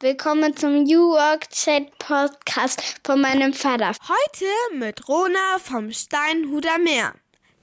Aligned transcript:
Willkommen 0.00 0.54
zum 0.54 0.82
New 0.82 1.12
Work 1.12 1.48
Chat 1.48 1.98
Podcast 1.98 3.00
von 3.02 3.18
meinem 3.18 3.54
Vater. 3.54 3.92
Heute 4.06 4.76
mit 4.76 5.08
Rona 5.08 5.56
vom 5.58 5.90
Steinhuder 5.90 6.76
Meer. 6.76 7.14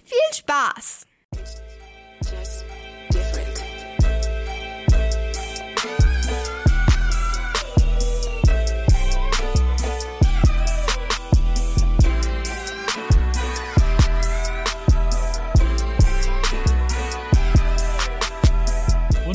Viel 0.03 0.33
Spaß! 0.33 1.05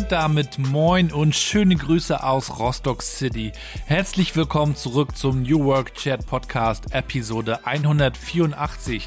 Damit 0.09 0.59
moin 0.59 1.13
und 1.13 1.35
schöne 1.35 1.77
Grüße 1.77 2.23
aus 2.25 2.59
Rostock 2.59 3.03
City. 3.03 3.53
Herzlich 3.85 4.35
willkommen 4.37 4.75
zurück 4.75 5.17
zum 5.17 5.43
New 5.43 5.65
Work 5.65 5.95
Chat 5.97 6.25
Podcast 6.27 6.95
Episode 6.95 7.67
184. 7.67 9.07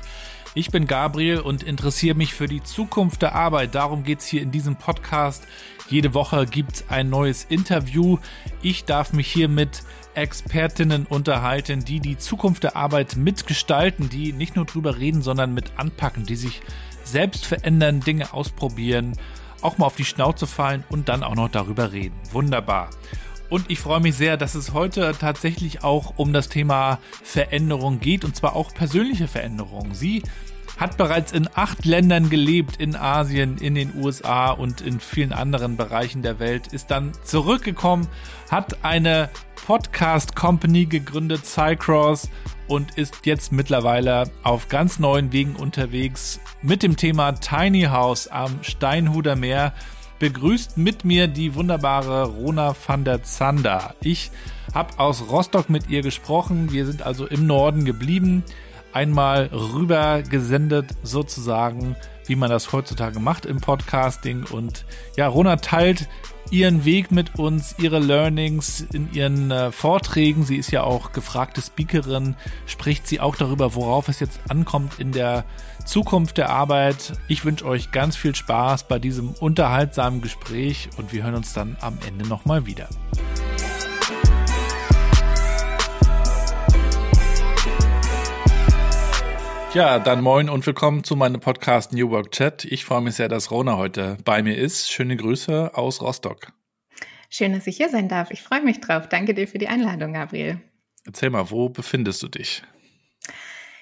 Ich 0.53 0.69
bin 0.69 0.85
Gabriel 0.85 1.39
und 1.39 1.63
interessiere 1.63 2.15
mich 2.15 2.35
für 2.35 2.45
die 2.45 2.61
Zukunft 2.61 3.23
der 3.23 3.33
Arbeit. 3.33 3.73
Darum 3.73 4.03
geht 4.03 4.19
es 4.19 4.27
hier 4.27 4.43
in 4.43 4.51
diesem 4.51 4.75
Podcast. 4.75 5.47
Jede 5.89 6.13
Woche 6.13 6.45
gibt 6.45 6.75
es 6.75 6.89
ein 6.89 7.09
neues 7.09 7.45
Interview. 7.45 8.19
Ich 8.61 8.85
darf 8.85 9.11
mich 9.11 9.27
hier 9.27 9.49
mit 9.49 9.81
Expertinnen 10.13 11.07
unterhalten, 11.07 11.83
die 11.83 11.99
die 11.99 12.17
Zukunft 12.19 12.63
der 12.63 12.75
Arbeit 12.75 13.15
mitgestalten, 13.15 14.09
die 14.09 14.33
nicht 14.33 14.55
nur 14.55 14.65
drüber 14.65 14.99
reden, 14.99 15.23
sondern 15.23 15.53
mit 15.53 15.71
anpacken, 15.77 16.27
die 16.27 16.35
sich 16.35 16.61
selbst 17.03 17.47
verändern, 17.47 18.01
Dinge 18.01 18.33
ausprobieren 18.33 19.17
auch 19.61 19.77
mal 19.77 19.85
auf 19.85 19.95
die 19.95 20.05
Schnauze 20.05 20.47
fallen 20.47 20.83
und 20.89 21.09
dann 21.09 21.23
auch 21.23 21.35
noch 21.35 21.49
darüber 21.49 21.91
reden. 21.91 22.15
Wunderbar. 22.31 22.89
Und 23.49 23.69
ich 23.69 23.79
freue 23.79 23.99
mich 23.99 24.15
sehr, 24.15 24.37
dass 24.37 24.55
es 24.55 24.71
heute 24.71 25.13
tatsächlich 25.19 25.83
auch 25.83 26.13
um 26.15 26.31
das 26.31 26.47
Thema 26.47 26.99
Veränderung 27.21 27.99
geht 27.99 28.23
und 28.23 28.35
zwar 28.35 28.55
auch 28.55 28.73
persönliche 28.73 29.27
Veränderung. 29.27 29.93
Sie 29.93 30.23
hat 30.77 30.97
bereits 30.97 31.31
in 31.31 31.49
acht 31.53 31.85
Ländern 31.85 32.29
gelebt, 32.29 32.77
in 32.77 32.95
Asien, 32.95 33.57
in 33.57 33.75
den 33.75 33.93
USA 33.95 34.51
und 34.51 34.81
in 34.81 34.99
vielen 34.99 35.33
anderen 35.33 35.77
Bereichen 35.77 36.21
der 36.21 36.39
Welt, 36.39 36.67
ist 36.67 36.91
dann 36.91 37.11
zurückgekommen, 37.23 38.07
hat 38.49 38.83
eine 38.83 39.29
Podcast 39.65 40.35
Company 40.35 40.85
gegründet, 40.85 41.45
Cycross, 41.45 42.29
und 42.67 42.97
ist 42.97 43.25
jetzt 43.25 43.51
mittlerweile 43.51 44.29
auf 44.43 44.67
ganz 44.67 44.99
neuen 44.99 45.31
Wegen 45.31 45.55
unterwegs 45.55 46.39
mit 46.61 46.83
dem 46.83 46.95
Thema 46.95 47.33
Tiny 47.33 47.83
House 47.83 48.27
am 48.27 48.63
Steinhuder 48.63 49.35
Meer. 49.35 49.73
Begrüßt 50.19 50.77
mit 50.77 51.03
mir 51.03 51.27
die 51.27 51.55
wunderbare 51.55 52.25
Rona 52.25 52.75
van 52.85 53.03
der 53.03 53.23
Zander. 53.23 53.95
Ich 54.01 54.31
habe 54.73 54.99
aus 54.99 55.29
Rostock 55.29 55.69
mit 55.69 55.89
ihr 55.89 56.01
gesprochen. 56.01 56.71
Wir 56.71 56.85
sind 56.85 57.01
also 57.01 57.25
im 57.25 57.47
Norden 57.47 57.85
geblieben. 57.85 58.43
Einmal 58.93 59.49
rüber 59.51 60.21
gesendet 60.21 60.91
sozusagen, 61.01 61.95
wie 62.27 62.35
man 62.35 62.49
das 62.49 62.71
heutzutage 62.71 63.19
macht 63.19 63.45
im 63.45 63.61
Podcasting. 63.61 64.43
Und 64.43 64.85
ja, 65.17 65.27
Rona 65.27 65.55
teilt 65.55 66.07
ihren 66.51 66.85
Weg 66.85 67.11
mit 67.11 67.39
uns, 67.39 67.75
ihre 67.79 67.99
Learnings 67.99 68.81
in 68.93 69.11
ihren 69.13 69.51
äh, 69.51 69.71
Vorträgen. 69.71 70.43
Sie 70.43 70.57
ist 70.57 70.71
ja 70.71 70.83
auch 70.83 71.13
gefragte 71.13 71.61
Speakerin, 71.61 72.35
spricht 72.65 73.07
sie 73.07 73.19
auch 73.19 73.35
darüber, 73.35 73.73
worauf 73.73 74.09
es 74.09 74.19
jetzt 74.19 74.39
ankommt 74.49 74.99
in 74.99 75.13
der 75.13 75.45
Zukunft 75.85 76.37
der 76.37 76.49
Arbeit. 76.49 77.13
Ich 77.27 77.45
wünsche 77.45 77.65
euch 77.65 77.91
ganz 77.91 78.15
viel 78.15 78.35
Spaß 78.35 78.87
bei 78.87 78.99
diesem 78.99 79.29
unterhaltsamen 79.29 80.21
Gespräch 80.21 80.89
und 80.97 81.13
wir 81.13 81.23
hören 81.23 81.35
uns 81.35 81.53
dann 81.53 81.77
am 81.79 81.97
Ende 82.05 82.27
nochmal 82.27 82.65
wieder. 82.65 82.87
Ja, 89.73 89.99
dann 89.99 90.21
moin 90.21 90.49
und 90.49 90.67
willkommen 90.67 91.05
zu 91.05 91.15
meinem 91.15 91.39
Podcast 91.39 91.93
New 91.93 92.09
Work 92.09 92.31
Chat. 92.31 92.65
Ich 92.65 92.83
freue 92.83 92.99
mich 92.99 93.15
sehr, 93.15 93.29
dass 93.29 93.51
Rona 93.51 93.77
heute 93.77 94.17
bei 94.25 94.43
mir 94.43 94.57
ist. 94.57 94.91
Schöne 94.91 95.15
Grüße 95.15 95.71
aus 95.75 96.01
Rostock. 96.01 96.51
Schön, 97.29 97.53
dass 97.53 97.67
ich 97.67 97.77
hier 97.77 97.87
sein 97.87 98.09
darf. 98.09 98.31
Ich 98.31 98.41
freue 98.41 98.61
mich 98.63 98.81
drauf. 98.81 99.07
Danke 99.07 99.33
dir 99.33 99.47
für 99.47 99.59
die 99.59 99.69
Einladung, 99.69 100.11
Gabriel. 100.11 100.59
Erzähl 101.05 101.29
mal, 101.29 101.51
wo 101.51 101.69
befindest 101.69 102.21
du 102.21 102.27
dich? 102.27 102.63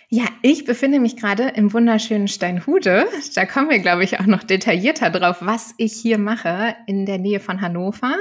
Ja, 0.09 0.25
ich 0.43 0.63
befinde 0.63 0.99
mich 0.99 1.17
gerade 1.17 1.49
im 1.55 1.73
wunderschönen 1.73 2.27
Steinhude. 2.27 3.07
Da 3.33 3.47
kommen 3.47 3.71
wir, 3.71 3.79
glaube 3.79 4.03
ich, 4.03 4.19
auch 4.19 4.27
noch 4.27 4.43
detaillierter 4.43 5.09
drauf, 5.09 5.37
was 5.41 5.73
ich 5.79 5.93
hier 5.93 6.19
mache, 6.19 6.75
in 6.85 7.07
der 7.07 7.17
Nähe 7.17 7.39
von 7.39 7.61
Hannover. 7.61 8.15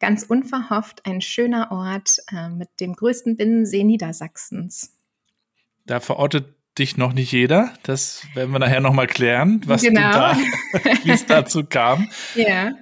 Ganz 0.00 0.22
unverhofft 0.22 1.04
ein 1.04 1.20
schöner 1.20 1.72
Ort 1.72 2.16
äh, 2.34 2.48
mit 2.48 2.70
dem 2.80 2.94
größten 2.94 3.36
Binnensee 3.36 3.84
Niedersachsens. 3.84 4.98
Da 5.84 6.00
verortet 6.00 6.54
dich 6.78 6.96
noch 6.96 7.12
nicht 7.12 7.32
jeder. 7.32 7.72
Das 7.82 8.26
werden 8.34 8.52
wir 8.52 8.58
nachher 8.58 8.80
nochmal 8.80 9.06
klären, 9.06 9.60
was 9.66 9.82
genau. 9.82 10.00
da, 10.00 10.36
wie 11.04 11.10
es 11.10 11.26
dazu 11.26 11.64
kam. 11.64 12.08
Ja. 12.34 12.72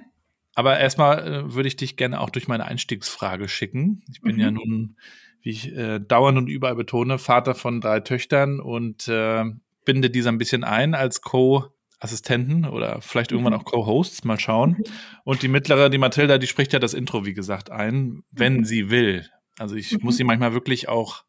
Aber 0.53 0.79
erstmal 0.79 1.27
äh, 1.27 1.53
würde 1.53 1.67
ich 1.67 1.77
dich 1.77 1.95
gerne 1.95 2.19
auch 2.19 2.29
durch 2.29 2.47
meine 2.47 2.65
Einstiegsfrage 2.65 3.47
schicken. 3.47 4.03
Ich 4.11 4.21
bin 4.21 4.35
mhm. 4.35 4.41
ja 4.41 4.51
nun, 4.51 4.97
wie 5.41 5.49
ich 5.49 5.75
äh, 5.75 5.99
dauernd 5.99 6.37
und 6.37 6.47
überall 6.47 6.75
betone, 6.75 7.17
Vater 7.17 7.55
von 7.55 7.79
drei 7.79 8.01
Töchtern 8.01 8.59
und 8.59 9.07
äh, 9.07 9.45
binde 9.85 10.09
diese 10.09 10.29
ein 10.29 10.37
bisschen 10.37 10.63
ein 10.63 10.93
als 10.93 11.21
Co-Assistenten 11.21 12.65
oder 12.65 13.01
vielleicht 13.01 13.31
irgendwann 13.31 13.53
mhm. 13.53 13.59
auch 13.59 13.65
Co-Hosts, 13.65 14.23
mal 14.25 14.39
schauen. 14.39 14.71
Mhm. 14.71 14.83
Und 15.23 15.41
die 15.41 15.47
mittlere, 15.47 15.89
die 15.89 15.97
Mathilda, 15.97 16.37
die 16.37 16.47
spricht 16.47 16.73
ja 16.73 16.79
das 16.79 16.93
Intro, 16.93 17.25
wie 17.25 17.33
gesagt, 17.33 17.71
ein, 17.71 18.23
wenn 18.31 18.57
mhm. 18.57 18.65
sie 18.65 18.89
will. 18.89 19.29
Also 19.57 19.75
ich 19.75 19.99
muss 20.01 20.17
sie 20.17 20.23
manchmal 20.23 20.53
wirklich 20.53 20.89
auch 20.89 21.23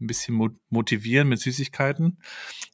ein 0.00 0.06
bisschen 0.06 0.34
motivieren 0.70 1.28
mit 1.28 1.40
Süßigkeiten. 1.40 2.18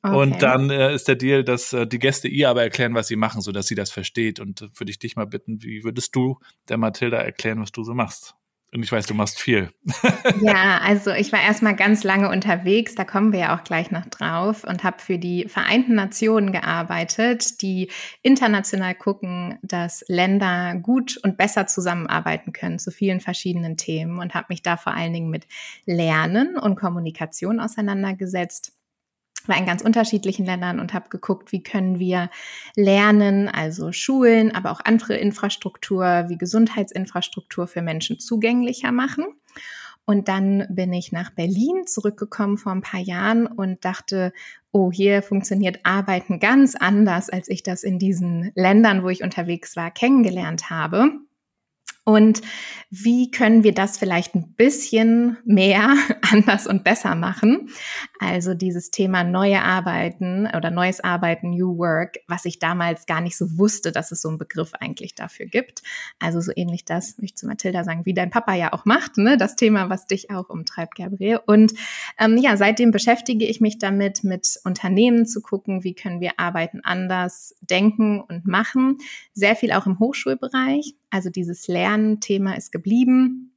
Okay. 0.03 0.17
Und 0.17 0.43
dann 0.43 0.71
äh, 0.71 0.95
ist 0.95 1.09
der 1.09 1.17
Deal, 1.17 1.45
dass 1.45 1.73
äh, 1.73 1.87
die 1.87 1.99
Gäste 1.99 2.29
ihr 2.29 2.51
aber 2.51 2.62
erklären, 2.62 2.95
was 2.95 3.09
sie 3.09 3.17
machen, 3.17 3.41
so 3.41 3.53
dass 3.53 3.67
sie 3.67 3.75
das 3.75 3.91
versteht. 3.91 4.41
Und 4.41 4.61
würde 4.79 4.91
ich 4.91 4.99
dich 4.99 5.17
mal 5.17 5.27
bitten, 5.27 5.62
wie 5.62 5.85
würdest 5.85 6.15
du 6.15 6.39
der 6.69 6.77
Mathilda 6.77 7.19
erklären, 7.19 7.61
was 7.61 7.73
du 7.73 7.83
so 7.83 7.95
machst? 7.95 8.35
Und 8.75 8.83
ich 8.83 8.91
weiß, 8.91 9.07
du 9.07 9.15
machst 9.15 9.41
viel. 9.41 9.71
ja, 10.43 10.81
also 10.83 11.12
ich 11.12 11.33
war 11.33 11.41
erstmal 11.41 11.77
ganz 11.77 12.03
lange 12.03 12.29
unterwegs, 12.29 12.97
da 12.97 13.05
kommen 13.05 13.33
wir 13.33 13.39
ja 13.39 13.57
auch 13.57 13.62
gleich 13.62 13.93
noch 13.93 14.05
drauf 14.07 14.65
und 14.65 14.83
habe 14.83 14.99
für 14.99 15.17
die 15.17 15.49
Vereinten 15.49 15.95
Nationen 15.95 16.51
gearbeitet, 16.51 17.62
die 17.62 17.89
international 18.23 18.97
gucken, 18.97 19.61
dass 19.62 20.05
Länder 20.09 20.75
gut 20.75 21.17
und 21.23 21.37
besser 21.37 21.69
zusammenarbeiten 21.69 22.53
können 22.53 22.81
zu 22.81 22.91
vielen 22.91 23.21
verschiedenen 23.21 23.77
Themen 23.77 24.19
und 24.19 24.35
habe 24.35 24.47
mich 24.49 24.62
da 24.62 24.77
vor 24.77 24.93
allen 24.93 25.12
Dingen 25.12 25.31
mit 25.31 25.47
Lernen 25.87 26.59
und 26.59 26.75
Kommunikation 26.75 27.61
auseinandergesetzt 27.61 28.74
war 29.49 29.56
in 29.56 29.66
ganz 29.66 29.82
unterschiedlichen 29.82 30.47
Ländern 30.47 30.81
und 30.81 30.94
habe 30.94 31.09
geguckt, 31.09 31.53
wie 31.53 31.62
können 31.62 31.99
wir 31.99 32.31
lernen, 32.77 33.49
also 33.49 33.93
Schulen, 33.93 34.55
aber 34.55 34.71
auch 34.71 34.81
andere 34.84 35.16
Infrastruktur 35.16 36.27
wie 36.28 36.38
Gesundheitsinfrastruktur 36.38 37.66
für 37.66 37.82
Menschen 37.82 38.19
zugänglicher 38.19 38.93
machen. 38.93 39.27
Und 40.06 40.28
dann 40.28 40.66
bin 40.69 40.93
ich 40.93 41.12
nach 41.12 41.31
Berlin 41.31 41.87
zurückgekommen 41.87 42.59
vor 42.59 42.72
ein 42.72 42.82
paar 42.82 43.00
Jahren 43.00 43.47
und 43.47 43.84
dachte, 43.84 44.32
oh, 44.71 44.93
hier 44.93 45.22
funktioniert 45.22 45.81
Arbeiten 45.84 46.41
ganz 46.41 46.75
anders, 46.75 47.31
als 47.31 47.49
ich 47.49 47.62
das 47.62 47.84
in 47.84 47.99
diesen 47.99 48.53
Ländern, 48.55 49.03
wo 49.03 49.09
ich 49.09 49.22
unterwegs 49.22 49.76
war, 49.76 49.91
kennengelernt 49.91 50.69
habe. 50.69 51.11
Und 52.04 52.42
wie 52.91 53.31
können 53.31 53.65
wir 53.65 53.72
das 53.72 53.97
vielleicht 53.97 54.34
ein 54.34 54.53
bisschen 54.53 55.38
mehr 55.44 55.97
anders 56.31 56.66
und 56.66 56.84
besser 56.84 57.15
machen? 57.15 57.70
Also 58.20 58.54
dieses 58.54 58.91
Thema 58.91 59.25
neue 59.25 59.62
Arbeiten 59.62 60.47
oder 60.54 60.70
neues 60.70 61.00
Arbeiten, 61.00 61.50
New 61.50 61.78
Work, 61.78 62.19
was 62.28 62.44
ich 62.44 62.59
damals 62.59 63.06
gar 63.06 63.22
nicht 63.22 63.37
so 63.37 63.59
wusste, 63.59 63.91
dass 63.91 64.12
es 64.12 64.20
so 64.20 64.28
einen 64.28 64.38
Begriff 64.38 64.72
eigentlich 64.81 65.14
dafür 65.14 65.47
gibt. 65.47 65.82
Also 66.19 66.41
so 66.41 66.53
ähnlich 66.54 66.84
das, 66.84 67.19
möchte 67.19 67.25
ich 67.25 67.37
zu 67.37 67.47
Mathilda 67.47 67.84
sagen, 67.84 68.04
wie 68.04 68.14
dein 68.14 68.31
Papa 68.31 68.54
ja 68.54 68.72
auch 68.75 68.84
macht, 68.84 69.16
ne? 69.16 69.37
das 69.38 69.56
Thema, 69.56 69.88
was 69.88 70.06
dich 70.06 70.31
auch 70.31 70.50
umtreibt, 70.50 70.96
Gabriel. 70.96 71.40
Und 71.46 71.73
ähm, 72.19 72.37
ja, 72.37 72.56
seitdem 72.56 72.90
beschäftige 72.90 73.46
ich 73.46 73.61
mich 73.61 73.79
damit, 73.79 74.25
mit 74.25 74.61
Unternehmen 74.64 75.26
zu 75.26 75.40
gucken, 75.40 75.84
wie 75.84 75.94
können 75.94 76.20
wir 76.20 76.32
Arbeiten 76.37 76.81
anders 76.84 77.56
denken 77.62 78.20
und 78.20 78.46
machen. 78.46 78.99
Sehr 79.32 79.56
viel 79.56 79.73
auch 79.73 79.87
im 79.87 79.99
Hochschulbereich. 79.99 80.94
Also 81.14 81.31
dieses 81.31 81.69
Lernthema 81.69 82.55
ist 82.55 82.72
geblieben. 82.72 83.52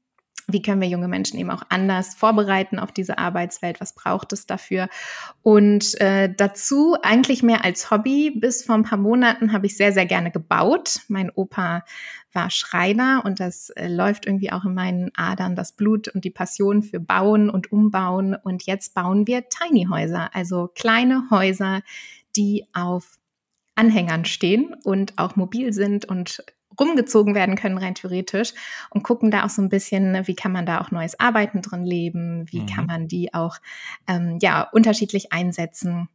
Wie 0.47 0.61
können 0.61 0.79
wir 0.79 0.87
junge 0.87 1.07
Menschen 1.07 1.39
eben 1.39 1.49
auch 1.49 1.63
anders 1.69 2.13
vorbereiten 2.13 2.77
auf 2.77 2.91
diese 2.91 3.17
Arbeitswelt? 3.17 3.81
Was 3.81 3.95
braucht 3.95 4.31
es 4.31 4.45
dafür? 4.45 4.89
Und 5.41 5.99
äh, 5.99 6.31
dazu 6.31 6.95
eigentlich 7.01 7.41
mehr 7.41 7.65
als 7.65 7.89
Hobby. 7.89 8.29
Bis 8.29 8.63
vor 8.63 8.75
ein 8.75 8.83
paar 8.83 8.99
Monaten 8.99 9.53
habe 9.53 9.65
ich 9.65 9.75
sehr, 9.75 9.91
sehr 9.91 10.05
gerne 10.05 10.29
gebaut. 10.29 10.99
Mein 11.07 11.31
Opa 11.31 11.83
war 12.31 12.51
Schreiner 12.51 13.23
und 13.25 13.39
das 13.39 13.71
äh, 13.71 13.87
läuft 13.87 14.27
irgendwie 14.27 14.51
auch 14.51 14.63
in 14.63 14.75
meinen 14.75 15.09
Adern, 15.15 15.55
das 15.55 15.71
Blut 15.71 16.09
und 16.09 16.25
die 16.25 16.29
Passion 16.29 16.83
für 16.83 16.99
Bauen 16.99 17.49
und 17.49 17.71
Umbauen. 17.71 18.35
Und 18.35 18.67
jetzt 18.67 18.93
bauen 18.93 19.25
wir 19.25 19.49
Tiny 19.49 19.87
Häuser, 19.89 20.29
also 20.35 20.69
kleine 20.75 21.23
Häuser, 21.31 21.81
die 22.35 22.67
auf 22.73 23.17
Anhängern 23.73 24.25
stehen 24.25 24.75
und 24.83 25.17
auch 25.17 25.35
mobil 25.35 25.73
sind 25.73 26.05
und 26.05 26.43
rumgezogen 26.79 27.35
werden 27.35 27.55
können, 27.55 27.77
rein 27.77 27.95
theoretisch, 27.95 28.53
und 28.89 29.03
gucken 29.03 29.31
da 29.31 29.45
auch 29.45 29.49
so 29.49 29.61
ein 29.61 29.69
bisschen, 29.69 30.27
wie 30.27 30.35
kann 30.35 30.51
man 30.51 30.65
da 30.65 30.81
auch 30.81 30.91
neues 30.91 31.19
Arbeiten 31.19 31.61
drin 31.61 31.85
leben, 31.85 32.45
wie 32.51 32.61
mhm. 32.61 32.67
kann 32.67 32.85
man 32.85 33.07
die 33.07 33.33
auch 33.33 33.57
ähm, 34.07 34.37
ja 34.41 34.61
unterschiedlich 34.61 35.31
einsetzen. 35.33 36.09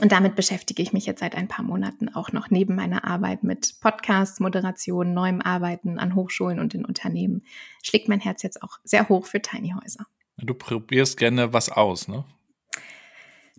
Und 0.00 0.12
damit 0.12 0.36
beschäftige 0.36 0.80
ich 0.80 0.92
mich 0.92 1.06
jetzt 1.06 1.20
seit 1.20 1.34
ein 1.34 1.48
paar 1.48 1.64
Monaten 1.64 2.08
auch 2.08 2.30
noch 2.30 2.50
neben 2.50 2.76
meiner 2.76 3.04
Arbeit 3.04 3.42
mit 3.42 3.80
Podcasts, 3.80 4.38
Moderation, 4.38 5.12
neuem 5.12 5.42
Arbeiten 5.42 5.98
an 5.98 6.14
Hochschulen 6.14 6.60
und 6.60 6.72
in 6.74 6.84
Unternehmen. 6.84 7.42
Schlägt 7.82 8.08
mein 8.08 8.20
Herz 8.20 8.42
jetzt 8.42 8.62
auch 8.62 8.78
sehr 8.84 9.08
hoch 9.08 9.26
für 9.26 9.42
Tiny 9.42 9.74
Häuser. 9.80 10.06
Du 10.36 10.54
probierst 10.54 11.16
gerne 11.16 11.52
was 11.52 11.68
aus, 11.68 12.06
ne? 12.06 12.24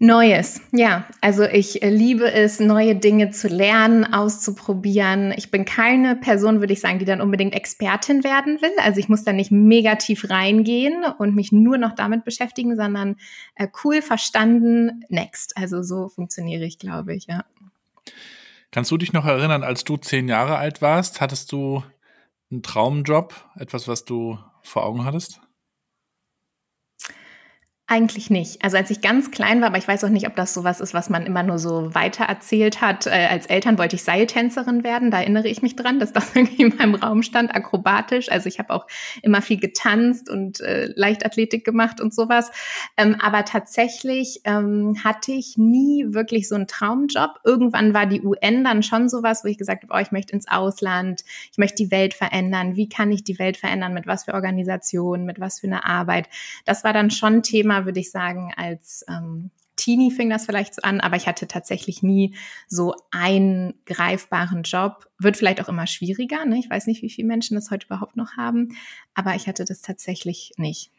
Neues, 0.02 0.62
ja. 0.72 1.06
Also 1.20 1.44
ich 1.44 1.84
äh, 1.84 1.90
liebe 1.90 2.32
es, 2.32 2.62
neue 2.62 2.96
Dinge 2.96 3.32
zu 3.32 3.50
lernen, 3.50 4.06
auszuprobieren. 4.06 5.34
Ich 5.36 5.52
bin 5.52 5.66
keine 5.66 6.16
Person, 6.16 6.62
würde 6.62 6.72
ich 6.72 6.80
sagen, 6.80 7.00
die 7.00 7.06
dann 7.06 7.20
unbedingt 7.20 7.54
Expertin 7.54 8.24
werden 8.24 8.62
will. 8.62 8.72
Also 8.82 9.02
ich 9.02 9.10
muss 9.10 9.26
da 9.26 9.34
nicht 9.34 9.52
mega 9.52 9.96
tief 9.96 10.30
reingehen 10.30 11.04
und 11.18 11.36
mich 11.36 11.52
nur 11.52 11.78
noch 11.78 11.96
damit 11.96 12.24
beschäftigen, 12.24 12.78
sondern 12.78 13.18
äh, 13.56 13.68
cool 13.84 14.02
verstanden, 14.02 15.04
next. 15.10 15.58
Also 15.58 15.84
so 15.84 16.08
funktioniere 16.08 16.64
ich, 16.64 16.80
glaube 16.80 17.14
ich, 17.14 17.28
ja. 17.28 17.44
Kannst 18.72 18.92
du 18.92 18.98
dich 18.98 19.12
noch 19.12 19.26
erinnern, 19.26 19.64
als 19.64 19.84
du 19.84 19.98
zehn 19.98 20.30
Jahre 20.30 20.58
alt 20.58 20.82
warst, 20.82 21.20
hattest 21.20 21.52
du 21.52 21.84
einen 22.52 22.64
Traumjob, 22.64 23.34
etwas, 23.56 23.90
was 23.90 24.06
du 24.06 24.38
vor 24.62 24.86
Augen 24.86 25.04
hattest? 25.04 25.42
Eigentlich 27.92 28.30
nicht. 28.30 28.64
Also 28.64 28.78
als 28.78 28.92
ich 28.92 29.02
ganz 29.02 29.32
klein 29.32 29.62
war, 29.62 29.70
aber 29.70 29.80
ich 29.80 29.88
weiß 29.88 30.04
auch 30.04 30.10
nicht, 30.10 30.28
ob 30.28 30.36
das 30.36 30.54
sowas 30.54 30.80
ist, 30.80 30.94
was 30.94 31.10
man 31.10 31.26
immer 31.26 31.42
nur 31.42 31.58
so 31.58 31.96
weiter 31.96 32.26
erzählt 32.26 32.82
hat. 32.82 33.08
Äh, 33.08 33.28
als 33.32 33.48
Eltern 33.48 33.80
wollte 33.80 33.96
ich 33.96 34.04
Seiltänzerin 34.04 34.84
werden. 34.84 35.10
Da 35.10 35.22
erinnere 35.22 35.48
ich 35.48 35.64
mich 35.64 35.76
dran, 35.76 36.00
dass 36.00 36.14
das 36.14 36.30
irgendwie 36.36 36.62
in 36.62 36.78
meinem 36.78 36.94
Raum 36.94 37.24
stand, 37.24 37.56
akrobatisch. 37.56 38.32
Also 38.32 38.48
ich 38.48 38.60
habe 38.60 38.76
auch 38.76 38.86
immer 39.24 39.42
viel 39.42 39.60
getanzt 39.60 40.30
und 40.30 40.62
äh, 40.62 40.94
Leichtathletik 40.96 41.66
gemacht 41.66 42.00
und 42.00 42.14
sowas. 42.14 42.52
Ähm, 42.96 43.16
aber 43.20 43.44
tatsächlich 43.44 44.42
ähm, 44.44 44.96
hatte 45.04 45.32
ich 45.32 45.58
nie 45.58 46.06
wirklich 46.10 46.48
so 46.48 46.54
einen 46.54 46.68
Traumjob. 46.68 47.40
Irgendwann 47.44 47.96
war 47.96 48.06
die 48.06 48.22
UN 48.22 48.64
dann 48.66 48.84
schon 48.84 49.10
sowas, 49.10 49.44
wo 49.44 49.48
ich 49.48 49.58
gesagt 49.58 49.82
habe, 49.82 49.96
oh, 49.98 50.00
ich 50.00 50.12
möchte 50.12 50.34
ins 50.34 50.48
Ausland, 50.48 51.24
ich 51.52 51.58
möchte 51.58 51.78
die 51.78 51.90
Welt 51.90 52.14
verändern. 52.14 52.76
Wie 52.76 52.88
kann 52.88 53.12
ich 53.12 53.24
die 53.24 53.40
Welt 53.40 53.58
verändern? 53.58 53.96
Mit 53.96 54.06
was 54.06 54.26
für 54.26 54.36
Organisationen, 54.36 55.26
mit 55.26 55.40
was 55.40 55.62
für 55.62 55.66
eine 55.66 55.86
Arbeit? 55.86 56.30
Das 56.66 56.84
war 56.84 56.94
dann 56.94 57.10
schon 57.10 57.42
Thema 57.42 57.79
würde 57.86 58.00
ich 58.00 58.12
sagen, 58.12 58.54
als 58.56 59.06
ähm, 59.08 59.52
Teenie 59.80 60.12
fing 60.12 60.30
das 60.30 60.46
vielleicht 60.46 60.76
so 60.76 60.82
an, 60.82 61.00
aber 61.00 61.16
ich 61.16 61.28
hatte 61.28 61.48
tatsächlich 61.48 62.04
nie 62.04 62.36
so 62.68 62.94
einen 63.12 63.76
greifbaren 63.86 64.64
Job. 64.64 65.08
Wird 65.18 65.38
vielleicht 65.38 65.62
auch 65.62 65.70
immer 65.70 65.88
schwieriger. 65.88 66.46
Ne? 66.46 66.60
Ich 66.60 66.70
weiß 66.70 66.86
nicht, 66.88 67.02
wie 67.02 67.10
viele 67.10 67.28
Menschen 67.28 67.56
das 67.56 67.72
heute 67.72 67.88
überhaupt 67.88 68.18
noch 68.18 68.36
haben, 68.36 68.76
aber 69.14 69.36
ich 69.36 69.48
hatte 69.48 69.64
das 69.64 69.82
tatsächlich 69.82 70.52
nicht. 70.58 70.92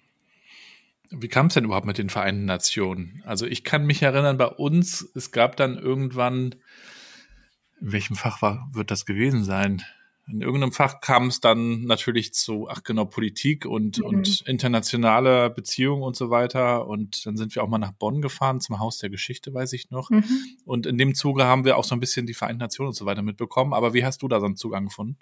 Wie 1.11 1.29
kam 1.29 1.47
es 1.47 1.55
denn 1.55 1.65
überhaupt 1.65 1.87
mit 1.87 1.99
den 1.99 2.09
Vereinten 2.09 2.45
Nationen? 2.45 3.23
Also 3.27 3.45
ich 3.45 3.65
kann 3.65 3.85
mich 3.85 4.01
erinnern, 4.01 4.39
bei 4.39 4.47
uns, 4.47 5.11
es 5.15 5.33
gab 5.33 5.57
dann 5.57 5.77
irgendwann, 5.77 6.55
in 7.81 7.93
welchem 7.93 8.17
Fach 8.17 8.41
war, 8.43 8.71
wird 8.73 8.91
das 8.91 9.07
gewesen 9.07 9.45
sein? 9.45 9.83
In 10.27 10.43
irgendeinem 10.43 10.73
Fach 10.73 11.01
kam 11.01 11.27
es 11.27 11.41
dann 11.41 11.83
natürlich 11.83 12.33
zu, 12.35 12.69
ach 12.69 12.83
genau, 12.83 13.05
Politik 13.05 13.67
und, 13.67 13.99
mhm. 13.99 14.05
und 14.05 14.41
internationale 14.47 15.51
Beziehungen 15.51 16.03
und 16.03 16.17
so 16.17 16.31
weiter. 16.31 16.87
Und 16.87 17.27
dann 17.27 17.37
sind 17.37 17.55
wir 17.55 17.65
auch 17.65 17.69
mal 17.69 17.79
nach 17.79 17.93
Bonn 17.93 18.23
gefahren, 18.23 18.61
zum 18.61 18.79
Haus 18.79 18.99
der 18.99 19.11
Geschichte, 19.11 19.53
weiß 19.53 19.73
ich 19.73 19.91
noch. 19.91 20.11
Mhm. 20.11 20.25
Und 20.65 20.87
in 20.87 20.99
dem 20.99 21.15
Zuge 21.15 21.45
haben 21.45 21.65
wir 21.65 21.77
auch 21.77 21.85
so 21.85 21.95
ein 21.95 22.01
bisschen 22.01 22.27
die 22.27 22.35
Vereinten 22.35 22.61
Nationen 22.61 22.89
und 22.89 22.95
so 22.95 23.07
weiter 23.07 23.23
mitbekommen. 23.23 23.73
Aber 23.73 23.95
wie 23.95 24.05
hast 24.05 24.23
du 24.23 24.29
da 24.29 24.41
so 24.41 24.47
einen 24.47 24.57
Zugang 24.57 24.87
gefunden? 24.87 25.19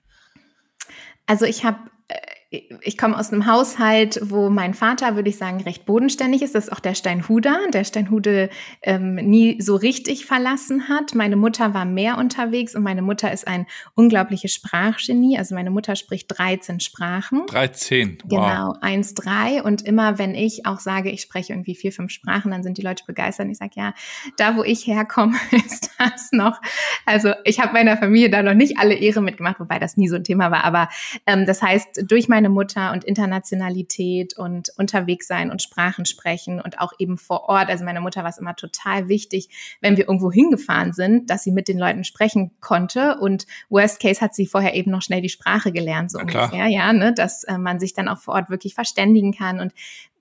Also 1.26 1.44
ich 1.46 1.64
habe 1.64 1.78
äh, 2.08 2.16
ich 2.50 2.96
komme 2.96 3.18
aus 3.18 3.30
einem 3.30 3.44
Haushalt, 3.44 4.20
wo 4.22 4.48
mein 4.48 4.72
Vater, 4.72 5.16
würde 5.16 5.28
ich 5.28 5.36
sagen, 5.36 5.60
recht 5.60 5.84
bodenständig 5.84 6.40
ist. 6.40 6.54
Das 6.54 6.64
ist 6.64 6.72
auch 6.72 6.80
der 6.80 6.94
Steinhuder, 6.94 7.58
der 7.74 7.84
Steinhude 7.84 8.48
ähm, 8.80 9.16
nie 9.16 9.60
so 9.60 9.76
richtig 9.76 10.24
verlassen 10.24 10.88
hat. 10.88 11.14
Meine 11.14 11.36
Mutter 11.36 11.74
war 11.74 11.84
mehr 11.84 12.16
unterwegs 12.16 12.74
und 12.74 12.82
meine 12.82 13.02
Mutter 13.02 13.30
ist 13.30 13.46
ein 13.46 13.66
unglaubliches 13.94 14.54
Sprachgenie. 14.54 15.36
Also 15.36 15.54
meine 15.54 15.70
Mutter 15.70 15.94
spricht 15.94 16.38
13 16.38 16.80
Sprachen. 16.80 17.44
13, 17.48 18.18
wow. 18.24 18.30
Genau, 18.30 18.74
1, 18.80 19.12
3. 19.12 19.62
Und 19.62 19.82
immer, 19.82 20.18
wenn 20.18 20.34
ich 20.34 20.64
auch 20.64 20.80
sage, 20.80 21.10
ich 21.10 21.20
spreche 21.20 21.52
irgendwie 21.52 21.74
vier, 21.74 21.92
fünf 21.92 22.12
Sprachen, 22.12 22.50
dann 22.50 22.62
sind 22.62 22.78
die 22.78 22.82
Leute 22.82 23.04
begeistert. 23.06 23.44
Und 23.44 23.52
ich 23.52 23.58
sage, 23.58 23.72
ja, 23.74 23.92
da 24.38 24.56
wo 24.56 24.62
ich 24.62 24.86
herkomme, 24.86 25.36
ist 25.50 25.90
das 25.98 26.32
noch. 26.32 26.62
Also 27.04 27.32
ich 27.44 27.60
habe 27.60 27.74
meiner 27.74 27.98
Familie 27.98 28.30
da 28.30 28.42
noch 28.42 28.54
nicht 28.54 28.78
alle 28.78 28.94
Ehre 28.94 29.20
mitgemacht, 29.20 29.60
wobei 29.60 29.78
das 29.78 29.98
nie 29.98 30.08
so 30.08 30.16
ein 30.16 30.24
Thema 30.24 30.50
war. 30.50 30.64
Aber 30.64 30.88
ähm, 31.26 31.44
das 31.44 31.60
heißt, 31.60 32.04
durch 32.08 32.26
meine 32.28 32.38
meine 32.38 32.50
Mutter 32.50 32.93
und 32.93 33.02
Internationalität 33.02 34.38
und 34.38 34.70
unterwegs 34.76 35.26
sein 35.26 35.50
und 35.50 35.61
Sprachen 35.61 36.05
sprechen 36.05 36.61
und 36.61 36.79
auch 36.79 36.93
eben 37.00 37.19
vor 37.19 37.49
Ort. 37.49 37.69
Also 37.69 37.85
meine 37.85 38.00
Mutter 38.00 38.23
war 38.23 38.31
es 38.31 38.38
immer 38.38 38.55
total 38.55 39.08
wichtig, 39.08 39.49
wenn 39.81 39.96
wir 39.96 40.06
irgendwo 40.06 40.31
hingefahren 40.31 40.93
sind, 40.93 41.31
dass 41.31 41.43
sie 41.43 41.50
mit 41.50 41.67
den 41.67 41.79
Leuten 41.79 42.05
sprechen 42.05 42.52
konnte. 42.61 43.19
Und 43.19 43.49
worst 43.70 44.00
case 44.00 44.20
hat 44.20 44.37
sie 44.37 44.46
vorher 44.46 44.75
eben 44.75 44.93
noch 44.93 45.02
schnell 45.02 45.20
die 45.20 45.29
Sprache 45.29 45.73
gelernt, 45.73 46.12
so 46.12 46.20
ungefähr, 46.20 46.69
ja, 46.69 46.93
ne, 46.93 47.12
dass 47.12 47.43
äh, 47.43 47.58
man 47.58 47.81
sich 47.81 47.93
dann 47.93 48.06
auch 48.06 48.19
vor 48.19 48.35
Ort 48.35 48.50
wirklich 48.50 48.75
verständigen 48.75 49.32
kann 49.32 49.58
und 49.58 49.73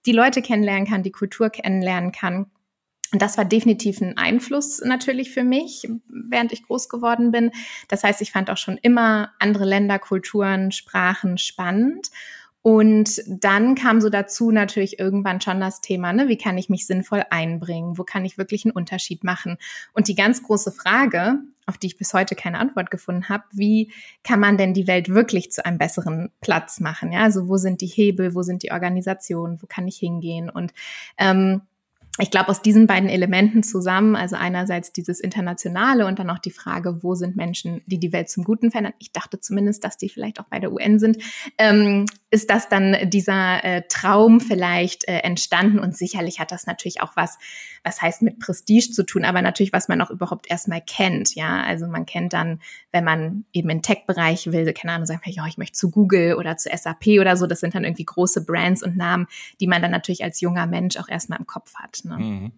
die 0.07 0.11
Leute 0.11 0.41
kennenlernen 0.41 0.87
kann, 0.87 1.03
die 1.03 1.11
Kultur 1.11 1.51
kennenlernen 1.51 2.11
kann. 2.11 2.47
Und 3.11 3.21
das 3.21 3.37
war 3.37 3.45
definitiv 3.45 4.01
ein 4.01 4.17
Einfluss 4.17 4.81
natürlich 4.81 5.31
für 5.31 5.43
mich, 5.43 5.87
während 6.07 6.51
ich 6.51 6.63
groß 6.63 6.89
geworden 6.89 7.31
bin. 7.31 7.51
Das 7.87 8.03
heißt, 8.03 8.21
ich 8.21 8.31
fand 8.31 8.49
auch 8.49 8.57
schon 8.57 8.77
immer 8.81 9.31
andere 9.39 9.65
Länder, 9.65 9.99
Kulturen, 9.99 10.71
Sprachen 10.71 11.37
spannend. 11.37 12.09
Und 12.61 13.21
dann 13.27 13.75
kam 13.75 14.01
so 14.01 14.09
dazu 14.09 14.51
natürlich 14.51 14.99
irgendwann 14.99 15.39
schon 15.39 15.61
das 15.61 15.79
Thema, 15.79 16.11
ne, 16.11 16.27
wie 16.27 16.37
kann 16.37 16.57
ich 16.57 16.67
mich 16.67 16.85
sinnvoll 16.85 17.23
einbringen? 17.29 17.97
Wo 17.97 18.03
kann 18.03 18.25
ich 18.25 18.37
wirklich 18.37 18.65
einen 18.65 18.73
Unterschied 18.73 19.23
machen? 19.23 19.57
Und 19.93 20.09
die 20.09 20.15
ganz 20.15 20.43
große 20.43 20.73
Frage, 20.73 21.39
auf 21.65 21.77
die 21.77 21.87
ich 21.87 21.97
bis 21.97 22.13
heute 22.13 22.35
keine 22.35 22.59
Antwort 22.59 22.91
gefunden 22.91 23.29
habe, 23.29 23.45
wie 23.51 23.93
kann 24.23 24.41
man 24.41 24.57
denn 24.57 24.73
die 24.73 24.87
Welt 24.87 25.07
wirklich 25.07 25.49
zu 25.51 25.65
einem 25.65 25.77
besseren 25.77 26.29
Platz 26.41 26.81
machen? 26.81 27.13
Ja, 27.13 27.21
also 27.21 27.47
wo 27.47 27.55
sind 27.55 27.79
die 27.79 27.87
Hebel, 27.87 28.35
wo 28.35 28.41
sind 28.41 28.63
die 28.63 28.71
Organisationen, 28.73 29.61
wo 29.61 29.67
kann 29.67 29.87
ich 29.87 29.95
hingehen? 29.95 30.49
Und 30.49 30.73
ähm, 31.17 31.61
ich 32.19 32.31
glaube, 32.31 32.49
aus 32.49 32.61
diesen 32.61 32.87
beiden 32.87 33.09
Elementen 33.09 33.63
zusammen, 33.63 34.15
also 34.15 34.35
einerseits 34.35 34.91
dieses 34.91 35.19
Internationale 35.19 36.05
und 36.05 36.19
dann 36.19 36.29
auch 36.29 36.39
die 36.39 36.51
Frage, 36.51 37.03
wo 37.03 37.15
sind 37.15 37.35
Menschen, 37.35 37.81
die 37.85 37.99
die 37.99 38.11
Welt 38.11 38.29
zum 38.29 38.43
Guten 38.43 38.71
verändern, 38.71 38.93
ich 38.99 39.11
dachte 39.11 39.39
zumindest, 39.39 39.83
dass 39.83 39.97
die 39.97 40.09
vielleicht 40.09 40.39
auch 40.39 40.45
bei 40.45 40.59
der 40.59 40.71
UN 40.71 40.99
sind, 40.99 41.17
ähm, 41.57 42.05
ist 42.29 42.49
das 42.49 42.69
dann 42.69 43.09
dieser 43.09 43.63
äh, 43.63 43.83
Traum 43.87 44.41
vielleicht 44.41 45.07
äh, 45.07 45.19
entstanden 45.19 45.79
und 45.79 45.95
sicherlich 45.95 46.39
hat 46.39 46.51
das 46.51 46.65
natürlich 46.65 47.01
auch 47.01 47.15
was, 47.15 47.37
was 47.83 48.01
heißt 48.01 48.21
mit 48.21 48.39
Prestige 48.39 48.91
zu 48.91 49.03
tun, 49.03 49.23
aber 49.23 49.41
natürlich, 49.41 49.71
was 49.71 49.87
man 49.87 50.01
auch 50.01 50.09
überhaupt 50.09 50.49
erstmal 50.49 50.81
kennt, 50.81 51.35
ja, 51.35 51.61
also 51.63 51.87
man 51.87 52.05
kennt 52.05 52.33
dann, 52.33 52.59
wenn 52.91 53.03
man 53.03 53.45
eben 53.53 53.69
in 53.69 53.81
Tech-Bereich 53.81 54.51
will, 54.51 54.71
keine 54.73 54.93
Ahnung, 54.93 55.05
sagen, 55.05 55.21
ja, 55.25 55.45
ich 55.47 55.57
möchte 55.57 55.77
zu 55.77 55.91
Google 55.91 56.35
oder 56.35 56.57
zu 56.57 56.69
SAP 56.75 57.19
oder 57.19 57.37
so, 57.37 57.47
das 57.47 57.59
sind 57.59 57.75
dann 57.75 57.83
irgendwie 57.83 58.05
große 58.05 58.43
Brands 58.43 58.83
und 58.83 58.97
Namen, 58.97 59.27
die 59.59 59.67
man 59.67 59.81
dann 59.81 59.91
natürlich 59.91 60.23
als 60.23 60.41
junger 60.41 60.65
Mensch 60.65 60.97
auch 60.97 61.07
erstmal 61.07 61.39
im 61.39 61.47
Kopf 61.47 61.75
hat. 61.75 62.03
Ne? 62.07 62.17
Mhm. 62.17 62.51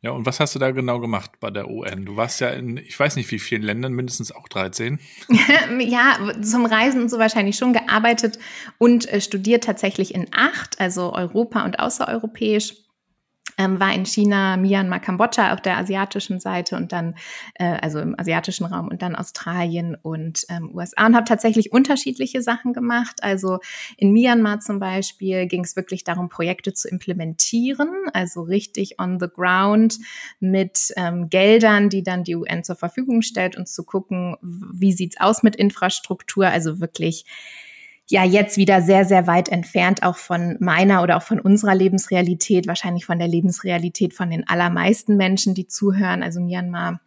Ja, 0.00 0.10
und 0.10 0.26
was 0.26 0.40
hast 0.40 0.54
du 0.54 0.58
da 0.58 0.70
genau 0.70 1.00
gemacht 1.00 1.32
bei 1.40 1.50
der 1.50 1.68
UN? 1.68 2.04
Du 2.04 2.16
warst 2.16 2.40
ja 2.40 2.50
in, 2.50 2.76
ich 2.76 2.98
weiß 2.98 3.16
nicht 3.16 3.30
wie 3.30 3.38
vielen 3.38 3.62
Ländern, 3.62 3.92
mindestens 3.92 4.32
auch 4.32 4.48
13. 4.48 4.98
ja, 5.80 6.18
zum 6.42 6.66
Reisen 6.66 7.02
und 7.02 7.08
so 7.08 7.18
wahrscheinlich 7.18 7.56
schon 7.56 7.72
gearbeitet 7.72 8.38
und 8.78 9.08
äh, 9.12 9.20
studiert 9.20 9.64
tatsächlich 9.64 10.14
in 10.14 10.26
acht, 10.32 10.80
also 10.80 11.12
Europa 11.12 11.64
und 11.64 11.78
außereuropäisch 11.78 12.74
ähm, 13.58 13.80
war 13.80 13.92
in 13.92 14.06
China, 14.06 14.56
Myanmar, 14.56 15.00
Kambodscha 15.00 15.52
auf 15.52 15.60
der 15.60 15.76
asiatischen 15.76 16.40
Seite 16.40 16.76
und 16.76 16.92
dann, 16.92 17.14
äh, 17.54 17.64
also 17.64 17.98
im 17.98 18.18
asiatischen 18.18 18.64
Raum 18.66 18.88
und 18.88 19.02
dann 19.02 19.16
Australien 19.16 19.96
und 20.00 20.44
ähm, 20.48 20.70
USA 20.74 21.06
und 21.06 21.16
habe 21.16 21.24
tatsächlich 21.24 21.72
unterschiedliche 21.72 22.42
Sachen 22.42 22.72
gemacht. 22.72 23.22
Also 23.22 23.58
in 23.96 24.12
Myanmar 24.12 24.60
zum 24.60 24.78
Beispiel 24.78 25.46
ging 25.46 25.64
es 25.64 25.76
wirklich 25.76 26.04
darum, 26.04 26.28
Projekte 26.28 26.72
zu 26.72 26.88
implementieren, 26.88 27.90
also 28.12 28.42
richtig 28.42 28.98
on 28.98 29.18
the 29.20 29.28
ground 29.28 29.98
mit 30.40 30.92
ähm, 30.96 31.28
Geldern, 31.28 31.88
die 31.88 32.02
dann 32.02 32.24
die 32.24 32.36
UN 32.36 32.64
zur 32.64 32.76
Verfügung 32.76 33.22
stellt 33.22 33.56
und 33.56 33.68
zu 33.68 33.84
gucken, 33.84 34.36
wie 34.40 34.92
sieht's 34.92 35.20
aus 35.20 35.42
mit 35.42 35.56
Infrastruktur, 35.56 36.46
also 36.46 36.80
wirklich 36.80 37.24
ja 38.08 38.24
jetzt 38.24 38.56
wieder 38.56 38.82
sehr, 38.82 39.04
sehr 39.04 39.26
weit 39.26 39.48
entfernt 39.48 40.02
auch 40.02 40.16
von 40.16 40.56
meiner 40.60 41.02
oder 41.02 41.16
auch 41.16 41.22
von 41.22 41.40
unserer 41.40 41.74
Lebensrealität, 41.74 42.66
wahrscheinlich 42.66 43.06
von 43.06 43.18
der 43.18 43.28
Lebensrealität 43.28 44.14
von 44.14 44.30
den 44.30 44.46
allermeisten 44.46 45.16
Menschen, 45.16 45.54
die 45.54 45.66
zuhören. 45.66 46.22
Also 46.22 46.40
Myanmar 46.40 47.00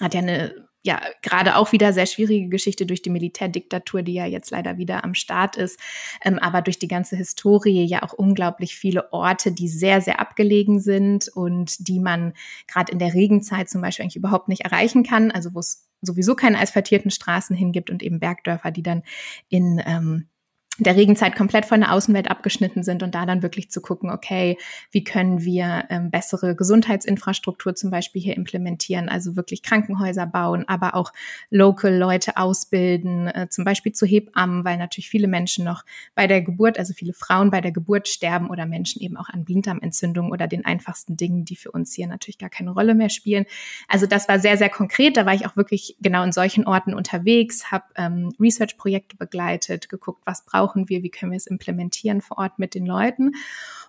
hat 0.00 0.14
ja 0.14 0.20
eine 0.20 0.64
ja, 0.86 1.00
gerade 1.22 1.56
auch 1.56 1.72
wieder 1.72 1.94
sehr 1.94 2.04
schwierige 2.04 2.48
Geschichte 2.50 2.84
durch 2.84 3.00
die 3.00 3.08
Militärdiktatur, 3.08 4.02
die 4.02 4.12
ja 4.12 4.26
jetzt 4.26 4.50
leider 4.50 4.76
wieder 4.76 5.02
am 5.02 5.14
Start 5.14 5.56
ist, 5.56 5.80
ähm, 6.22 6.38
aber 6.38 6.60
durch 6.60 6.78
die 6.78 6.88
ganze 6.88 7.16
Historie 7.16 7.86
ja 7.86 8.02
auch 8.02 8.12
unglaublich 8.12 8.76
viele 8.76 9.10
Orte, 9.10 9.50
die 9.50 9.68
sehr, 9.68 10.02
sehr 10.02 10.20
abgelegen 10.20 10.80
sind 10.80 11.28
und 11.28 11.88
die 11.88 12.00
man 12.00 12.34
gerade 12.66 12.92
in 12.92 12.98
der 12.98 13.14
Regenzeit 13.14 13.70
zum 13.70 13.80
Beispiel 13.80 14.02
eigentlich 14.02 14.16
überhaupt 14.16 14.48
nicht 14.48 14.66
erreichen 14.66 15.04
kann, 15.04 15.30
also 15.30 15.54
wo 15.54 15.60
es 15.60 15.88
sowieso 16.04 16.34
keine 16.34 16.58
asphaltierten 16.60 17.10
Straßen 17.10 17.56
hingibt 17.56 17.90
und 17.90 18.02
eben 18.02 18.20
Bergdörfer, 18.20 18.70
die 18.70 18.82
dann 18.82 19.02
in 19.48 19.80
ähm, 19.84 20.28
der 20.78 20.96
Regenzeit 20.96 21.36
komplett 21.36 21.66
von 21.66 21.80
der 21.80 21.92
Außenwelt 21.92 22.28
abgeschnitten 22.28 22.82
sind 22.82 23.04
und 23.04 23.14
da 23.14 23.26
dann 23.26 23.42
wirklich 23.42 23.70
zu 23.70 23.80
gucken, 23.80 24.10
okay, 24.10 24.58
wie 24.90 25.04
können 25.04 25.44
wir 25.44 25.84
ähm, 25.88 26.10
bessere 26.10 26.56
Gesundheitsinfrastruktur 26.56 27.76
zum 27.76 27.90
Beispiel 27.90 28.20
hier 28.20 28.36
implementieren, 28.36 29.08
also 29.08 29.36
wirklich 29.36 29.62
Krankenhäuser 29.62 30.26
bauen, 30.26 30.64
aber 30.66 30.96
auch 30.96 31.12
local 31.50 31.96
Leute 31.96 32.36
ausbilden, 32.36 33.28
äh, 33.28 33.48
zum 33.50 33.64
Beispiel 33.64 33.92
zu 33.92 34.04
Hebammen, 34.04 34.64
weil 34.64 34.76
natürlich 34.76 35.08
viele 35.08 35.28
Menschen 35.28 35.64
noch 35.64 35.84
bei 36.16 36.26
der 36.26 36.42
Geburt, 36.42 36.76
also 36.76 36.92
viele 36.92 37.12
Frauen 37.12 37.52
bei 37.52 37.60
der 37.60 37.70
Geburt 37.70 38.08
sterben 38.08 38.50
oder 38.50 38.66
Menschen 38.66 39.00
eben 39.00 39.16
auch 39.16 39.28
an 39.28 39.44
Blinddarmentzündungen 39.44 40.32
oder 40.32 40.48
den 40.48 40.64
einfachsten 40.64 41.16
Dingen, 41.16 41.44
die 41.44 41.56
für 41.56 41.70
uns 41.70 41.94
hier 41.94 42.08
natürlich 42.08 42.38
gar 42.38 42.50
keine 42.50 42.72
Rolle 42.72 42.96
mehr 42.96 43.10
spielen. 43.10 43.46
Also 43.86 44.06
das 44.06 44.28
war 44.28 44.40
sehr, 44.40 44.56
sehr 44.56 44.70
konkret. 44.70 45.16
Da 45.16 45.24
war 45.24 45.34
ich 45.34 45.46
auch 45.46 45.56
wirklich 45.56 45.96
genau 46.00 46.24
in 46.24 46.32
solchen 46.32 46.66
Orten 46.66 46.94
unterwegs, 46.94 47.70
habe 47.70 47.84
ähm, 47.94 48.32
Research-Projekte 48.40 49.16
begleitet, 49.16 49.88
geguckt, 49.88 50.22
was 50.24 50.44
braucht 50.44 50.63
brauchen 50.64 50.88
wir, 50.88 51.02
wie 51.02 51.10
können 51.10 51.32
wir 51.32 51.36
es 51.36 51.46
implementieren 51.46 52.20
vor 52.20 52.38
Ort 52.38 52.58
mit 52.58 52.74
den 52.74 52.86
Leuten. 52.86 53.32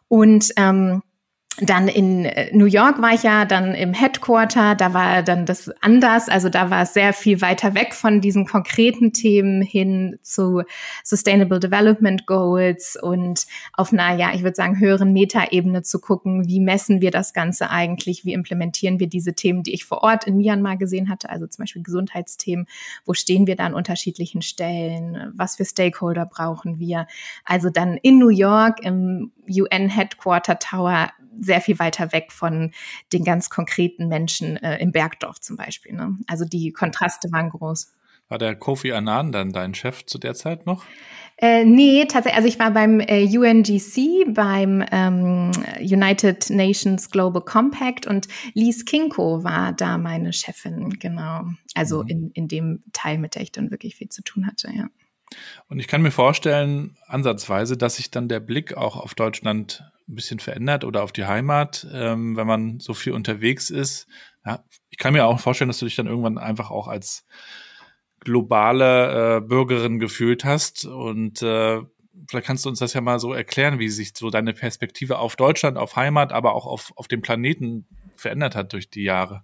Und 0.07 0.51
ähm, 0.57 1.03
dann 1.61 1.87
in 1.87 2.25
äh, 2.25 2.53
New 2.53 2.65
York 2.65 3.01
war 3.01 3.13
ich 3.13 3.23
ja 3.23 3.45
dann 3.45 3.73
im 3.75 3.93
Headquarter, 3.93 4.75
da 4.75 4.93
war 4.93 5.23
dann 5.23 5.45
das 5.45 5.71
anders, 5.81 6.27
also 6.27 6.49
da 6.49 6.69
war 6.69 6.83
es 6.83 6.93
sehr 6.93 7.13
viel 7.13 7.39
weiter 7.39 7.73
weg 7.75 7.93
von 7.93 8.19
diesen 8.19 8.45
konkreten 8.45 9.13
Themen 9.13 9.61
hin 9.61 10.19
zu 10.21 10.63
Sustainable 11.03 11.61
Development 11.61 12.25
Goals 12.25 12.97
und 13.01 13.45
auf 13.71 13.93
einer, 13.93 14.17
ja, 14.17 14.33
ich 14.33 14.43
würde 14.43 14.55
sagen, 14.55 14.79
höheren 14.79 15.13
Metaebene 15.13 15.81
zu 15.81 15.99
gucken, 15.99 16.45
wie 16.47 16.59
messen 16.59 16.99
wir 16.99 17.11
das 17.11 17.33
Ganze 17.33 17.69
eigentlich, 17.69 18.25
wie 18.25 18.33
implementieren 18.33 18.99
wir 18.99 19.07
diese 19.07 19.33
Themen, 19.33 19.63
die 19.63 19.73
ich 19.73 19.85
vor 19.85 20.03
Ort 20.03 20.27
in 20.27 20.35
Myanmar 20.35 20.75
gesehen 20.75 21.09
hatte, 21.09 21.29
also 21.29 21.47
zum 21.47 21.63
Beispiel 21.63 21.83
Gesundheitsthemen, 21.83 22.67
wo 23.05 23.13
stehen 23.13 23.47
wir 23.47 23.55
da 23.55 23.65
an 23.65 23.73
unterschiedlichen 23.73 24.41
Stellen, 24.41 25.31
was 25.35 25.55
für 25.55 25.63
Stakeholder 25.63 26.25
brauchen 26.25 26.79
wir. 26.79 27.07
Also 27.45 27.69
dann 27.69 27.95
in 27.95 28.19
New 28.19 28.29
York 28.29 28.83
im 28.83 29.31
UN 29.47 29.87
Headquarter 29.87 30.59
Tower 30.59 31.11
sehr 31.45 31.61
viel 31.61 31.79
weiter 31.79 32.11
weg 32.11 32.31
von 32.31 32.71
den 33.13 33.23
ganz 33.23 33.49
konkreten 33.49 34.07
Menschen 34.07 34.57
äh, 34.57 34.77
im 34.79 34.91
Bergdorf 34.91 35.39
zum 35.39 35.57
Beispiel. 35.57 35.93
Ne? 35.93 36.17
Also 36.27 36.45
die 36.45 36.71
Kontraste 36.71 37.31
waren 37.31 37.49
groß. 37.49 37.93
War 38.27 38.39
der 38.39 38.55
Kofi 38.55 38.91
Annan 38.91 39.31
dann 39.31 39.51
dein 39.51 39.75
Chef 39.75 40.05
zu 40.05 40.17
der 40.17 40.33
Zeit 40.33 40.65
noch? 40.65 40.83
Äh, 41.37 41.65
nee, 41.65 42.05
tatsächlich, 42.05 42.37
also 42.37 42.47
ich 42.47 42.59
war 42.59 42.71
beim 42.71 43.01
äh, 43.01 43.25
UNGC, 43.25 44.33
beim 44.33 44.83
ähm, 44.89 45.51
United 45.79 46.49
Nations 46.49 47.09
Global 47.09 47.41
Compact 47.41 48.07
und 48.07 48.27
Lise 48.53 48.85
Kinko 48.85 49.43
war 49.43 49.73
da 49.73 49.97
meine 49.97 50.31
Chefin, 50.31 50.91
genau. 50.91 51.43
Also 51.75 52.03
mhm. 52.03 52.09
in, 52.09 52.31
in 52.31 52.47
dem 52.47 52.83
Teil, 52.93 53.17
mit 53.17 53.35
der 53.35 53.41
ich 53.41 53.51
dann 53.51 53.69
wirklich 53.69 53.97
viel 53.97 54.09
zu 54.09 54.23
tun 54.23 54.47
hatte, 54.47 54.71
ja. 54.73 54.87
Und 55.67 55.79
ich 55.79 55.87
kann 55.87 56.01
mir 56.01 56.11
vorstellen, 56.11 56.97
ansatzweise, 57.07 57.75
dass 57.75 57.97
sich 57.97 58.11
dann 58.11 58.29
der 58.29 58.39
Blick 58.39 58.77
auch 58.77 58.95
auf 58.95 59.13
Deutschland 59.13 59.83
ein 60.07 60.15
bisschen 60.15 60.39
verändert 60.39 60.83
oder 60.83 61.03
auf 61.03 61.11
die 61.11 61.25
Heimat, 61.25 61.87
ähm, 61.91 62.35
wenn 62.35 62.47
man 62.47 62.79
so 62.79 62.93
viel 62.93 63.13
unterwegs 63.13 63.69
ist. 63.69 64.07
Ja, 64.45 64.63
ich 64.89 64.97
kann 64.97 65.13
mir 65.13 65.25
auch 65.25 65.39
vorstellen, 65.39 65.69
dass 65.69 65.79
du 65.79 65.85
dich 65.85 65.95
dann 65.95 66.07
irgendwann 66.07 66.37
einfach 66.37 66.69
auch 66.69 66.87
als 66.87 67.25
globale 68.19 69.37
äh, 69.37 69.41
Bürgerin 69.41 69.99
gefühlt 69.99 70.45
hast 70.45 70.85
und 70.85 71.41
äh, 71.41 71.81
vielleicht 72.29 72.47
kannst 72.47 72.65
du 72.65 72.69
uns 72.69 72.79
das 72.79 72.93
ja 72.93 73.01
mal 73.01 73.19
so 73.19 73.33
erklären, 73.33 73.79
wie 73.79 73.89
sich 73.89 74.13
so 74.15 74.29
deine 74.29 74.53
Perspektive 74.53 75.19
auf 75.19 75.35
Deutschland, 75.35 75.77
auf 75.77 75.95
Heimat, 75.95 76.31
aber 76.31 76.53
auch 76.55 76.65
auf, 76.65 76.93
auf 76.95 77.07
dem 77.07 77.21
Planeten 77.21 77.87
verändert 78.15 78.55
hat 78.55 78.73
durch 78.73 78.89
die 78.89 79.03
Jahre. 79.03 79.43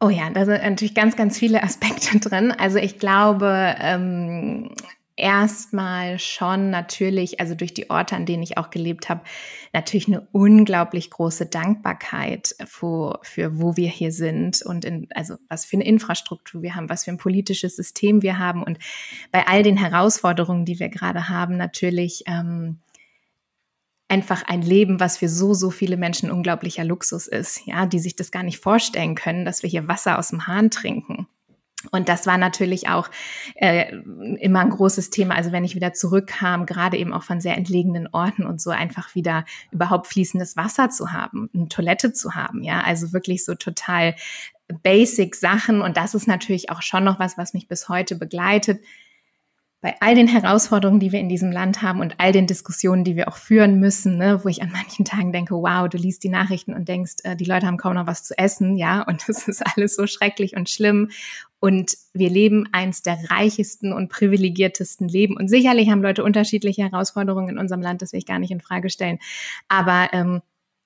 Oh 0.00 0.08
ja, 0.08 0.28
da 0.30 0.44
sind 0.44 0.62
natürlich 0.62 0.94
ganz, 0.94 1.16
ganz 1.16 1.38
viele 1.38 1.62
Aspekte 1.62 2.18
drin. 2.18 2.52
Also 2.52 2.78
ich 2.78 2.98
glaube, 2.98 3.74
ähm, 3.78 4.74
erstmal 5.16 6.18
schon 6.18 6.70
natürlich, 6.70 7.40
also 7.40 7.54
durch 7.54 7.72
die 7.72 7.90
Orte, 7.90 8.16
an 8.16 8.26
denen 8.26 8.42
ich 8.42 8.58
auch 8.58 8.70
gelebt 8.70 9.08
habe, 9.08 9.22
natürlich 9.72 10.08
eine 10.08 10.26
unglaublich 10.32 11.10
große 11.10 11.46
Dankbarkeit 11.46 12.56
für, 12.66 13.20
für 13.22 13.60
wo 13.60 13.76
wir 13.76 13.88
hier 13.88 14.10
sind 14.10 14.62
und 14.62 14.84
in, 14.84 15.08
also 15.14 15.36
was 15.48 15.64
für 15.64 15.76
eine 15.76 15.84
Infrastruktur 15.84 16.62
wir 16.62 16.74
haben, 16.74 16.88
was 16.88 17.04
für 17.04 17.12
ein 17.12 17.18
politisches 17.18 17.76
System 17.76 18.22
wir 18.22 18.38
haben 18.38 18.62
und 18.62 18.78
bei 19.30 19.46
all 19.46 19.62
den 19.62 19.76
Herausforderungen, 19.76 20.64
die 20.64 20.80
wir 20.80 20.88
gerade 20.88 21.28
haben, 21.28 21.56
natürlich 21.56 22.24
ähm, 22.26 22.80
einfach 24.08 24.42
ein 24.46 24.62
Leben, 24.62 25.00
was 25.00 25.18
für 25.18 25.28
so, 25.28 25.54
so 25.54 25.70
viele 25.70 25.96
Menschen 25.96 26.30
unglaublicher 26.30 26.84
Luxus 26.84 27.26
ist, 27.26 27.66
ja, 27.66 27.86
die 27.86 27.98
sich 27.98 28.16
das 28.16 28.30
gar 28.30 28.42
nicht 28.42 28.58
vorstellen 28.58 29.14
können, 29.14 29.44
dass 29.44 29.62
wir 29.62 29.70
hier 29.70 29.88
Wasser 29.88 30.18
aus 30.18 30.28
dem 30.28 30.46
Hahn 30.46 30.70
trinken. 30.70 31.26
Und 31.90 32.08
das 32.08 32.26
war 32.26 32.38
natürlich 32.38 32.88
auch 32.88 33.08
äh, 33.56 33.94
immer 34.40 34.60
ein 34.60 34.70
großes 34.70 35.10
Thema. 35.10 35.34
Also 35.34 35.52
wenn 35.52 35.64
ich 35.64 35.74
wieder 35.74 35.92
zurückkam, 35.92 36.66
gerade 36.66 36.96
eben 36.96 37.12
auch 37.12 37.22
von 37.22 37.40
sehr 37.40 37.56
entlegenen 37.56 38.08
Orten 38.12 38.44
und 38.44 38.60
so 38.60 38.70
einfach 38.70 39.14
wieder 39.14 39.44
überhaupt 39.70 40.06
fließendes 40.06 40.56
Wasser 40.56 40.90
zu 40.90 41.12
haben, 41.12 41.50
eine 41.54 41.68
Toilette 41.68 42.12
zu 42.12 42.34
haben, 42.34 42.62
ja, 42.62 42.80
also 42.80 43.12
wirklich 43.12 43.44
so 43.44 43.54
total 43.54 44.14
basic 44.82 45.36
Sachen. 45.36 45.82
Und 45.82 45.96
das 45.96 46.14
ist 46.14 46.26
natürlich 46.26 46.70
auch 46.70 46.82
schon 46.82 47.04
noch 47.04 47.18
was, 47.18 47.36
was 47.38 47.54
mich 47.54 47.68
bis 47.68 47.88
heute 47.88 48.16
begleitet 48.16 48.80
bei 49.84 49.94
all 50.00 50.14
den 50.14 50.28
Herausforderungen, 50.28 50.98
die 50.98 51.12
wir 51.12 51.20
in 51.20 51.28
diesem 51.28 51.52
Land 51.52 51.82
haben 51.82 52.00
und 52.00 52.14
all 52.16 52.32
den 52.32 52.46
Diskussionen, 52.46 53.04
die 53.04 53.16
wir 53.16 53.28
auch 53.28 53.36
führen 53.36 53.80
müssen, 53.80 54.16
ne, 54.16 54.42
wo 54.42 54.48
ich 54.48 54.62
an 54.62 54.72
manchen 54.72 55.04
Tagen 55.04 55.30
denke, 55.30 55.54
wow, 55.54 55.86
du 55.90 55.98
liest 55.98 56.24
die 56.24 56.30
Nachrichten 56.30 56.72
und 56.72 56.88
denkst, 56.88 57.16
äh, 57.24 57.36
die 57.36 57.44
Leute 57.44 57.66
haben 57.66 57.76
kaum 57.76 57.92
noch 57.92 58.06
was 58.06 58.24
zu 58.24 58.36
essen, 58.38 58.76
ja, 58.76 59.02
und 59.02 59.22
es 59.28 59.46
ist 59.46 59.62
alles 59.62 59.94
so 59.94 60.06
schrecklich 60.06 60.56
und 60.56 60.70
schlimm. 60.70 61.10
Und 61.60 61.98
wir 62.14 62.30
leben 62.30 62.66
eins 62.72 63.02
der 63.02 63.18
reichesten 63.28 63.92
und 63.92 64.08
privilegiertesten 64.08 65.06
Leben. 65.06 65.36
Und 65.36 65.48
sicherlich 65.48 65.90
haben 65.90 66.02
Leute 66.02 66.24
unterschiedliche 66.24 66.84
Herausforderungen 66.84 67.50
in 67.50 67.58
unserem 67.58 67.82
Land, 67.82 68.00
das 68.00 68.14
will 68.14 68.18
ich 68.18 68.26
gar 68.26 68.38
nicht 68.38 68.52
in 68.52 68.62
Frage 68.62 68.88
stellen. 68.88 69.18
Aber 69.68 70.08
ähm, 70.12 70.40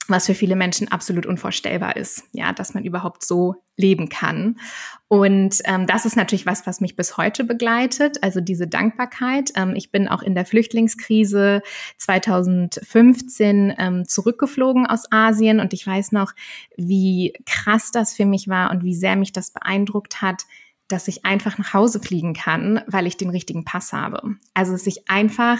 was 0.09 0.27
für 0.27 0.35
viele 0.35 0.57
Menschen 0.57 0.91
absolut 0.91 1.27
unvorstellbar 1.27 1.97
ist, 1.97 2.25
ja, 2.33 2.53
dass 2.53 2.73
man 2.73 2.85
überhaupt 2.85 3.23
so 3.23 3.57
leben 3.77 4.09
kann. 4.09 4.59
Und 5.07 5.61
ähm, 5.65 5.87
das 5.87 6.07
ist 6.07 6.17
natürlich 6.17 6.47
was, 6.47 6.67
was 6.67 6.81
mich 6.81 6.97
bis 6.97 7.17
heute 7.17 7.45
begleitet, 7.45 8.23
also 8.23 8.41
diese 8.41 8.67
Dankbarkeit. 8.67 9.53
Ähm, 9.55 9.75
ich 9.77 9.93
bin 9.93 10.09
auch 10.09 10.23
in 10.23 10.35
der 10.35 10.47
Flüchtlingskrise 10.47 11.63
2015 11.99 13.75
ähm, 13.79 14.09
zurückgeflogen 14.09 14.87
aus 14.87 15.13
Asien 15.13 15.61
und 15.61 15.73
ich 15.75 15.87
weiß 15.87 16.13
noch, 16.13 16.33
wie 16.77 17.35
krass 17.47 17.91
das 17.93 18.15
für 18.15 18.27
mich 18.27 18.49
war 18.49 18.71
und 18.71 18.85
wie 18.85 18.95
sehr 18.95 19.15
mich 19.15 19.33
das 19.33 19.51
beeindruckt 19.51 20.23
hat, 20.23 20.45
dass 20.89 21.07
ich 21.07 21.27
einfach 21.27 21.59
nach 21.59 21.75
Hause 21.75 22.01
fliegen 22.01 22.33
kann, 22.33 22.83
weil 22.87 23.07
ich 23.07 23.19
den 23.19 23.31
richtigen 23.31 23.65
Pass 23.65 23.93
habe. 23.93 24.37
Also 24.55 24.73
dass 24.73 24.87
ich 24.87 25.11
einfach 25.11 25.59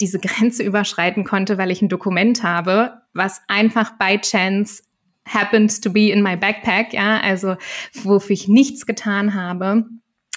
diese 0.00 0.18
Grenze 0.18 0.62
überschreiten 0.62 1.24
konnte, 1.24 1.58
weil 1.58 1.70
ich 1.70 1.82
ein 1.82 1.88
Dokument 1.88 2.42
habe, 2.42 3.02
was 3.12 3.42
einfach 3.48 3.96
by 3.98 4.18
chance 4.18 4.82
happens 5.26 5.80
to 5.80 5.90
be 5.90 6.10
in 6.10 6.22
my 6.22 6.36
backpack, 6.36 6.92
ja, 6.92 7.20
also 7.20 7.56
wofür 8.02 8.34
ich 8.34 8.48
nichts 8.48 8.86
getan 8.86 9.34
habe. 9.34 9.86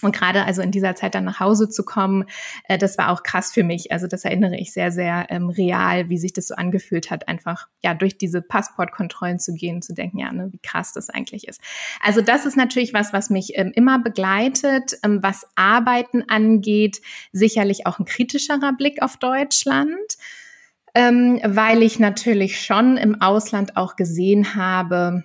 Und 0.03 0.15
gerade 0.15 0.45
also 0.45 0.61
in 0.61 0.71
dieser 0.71 0.95
Zeit 0.95 1.15
dann 1.15 1.23
nach 1.23 1.39
Hause 1.39 1.69
zu 1.69 1.83
kommen, 1.83 2.25
äh, 2.65 2.77
das 2.77 2.97
war 2.97 3.09
auch 3.09 3.23
krass 3.23 3.51
für 3.51 3.63
mich. 3.63 3.91
Also 3.91 4.05
das 4.05 4.25
erinnere 4.25 4.55
ich 4.55 4.71
sehr, 4.71 4.91
sehr 4.91 5.25
ähm, 5.29 5.49
real, 5.49 6.09
wie 6.09 6.19
sich 6.19 6.33
das 6.33 6.47
so 6.47 6.55
angefühlt 6.55 7.09
hat, 7.09 7.27
einfach 7.27 7.67
ja 7.83 7.95
durch 7.95 8.17
diese 8.17 8.41
Passportkontrollen 8.41 9.39
zu 9.39 9.53
gehen, 9.53 9.81
zu 9.81 9.93
denken, 9.93 10.19
ja, 10.19 10.31
ne, 10.31 10.49
wie 10.51 10.59
krass 10.59 10.93
das 10.93 11.09
eigentlich 11.09 11.47
ist. 11.47 11.61
Also 11.99 12.21
das 12.21 12.45
ist 12.45 12.57
natürlich 12.57 12.93
was, 12.93 13.11
was 13.11 13.31
mich 13.31 13.57
ähm, 13.57 13.71
immer 13.73 13.97
begleitet, 13.97 14.93
ähm, 15.03 15.23
was 15.23 15.47
Arbeiten 15.55 16.23
angeht, 16.29 17.01
sicherlich 17.31 17.87
auch 17.87 17.97
ein 17.97 18.05
kritischerer 18.05 18.73
Blick 18.73 19.01
auf 19.01 19.17
Deutschland. 19.17 20.17
Ähm, 20.93 21.39
weil 21.43 21.83
ich 21.83 21.99
natürlich 21.99 22.61
schon 22.61 22.97
im 22.97 23.21
Ausland 23.21 23.77
auch 23.77 23.97
gesehen 23.97 24.55
habe, 24.55 25.23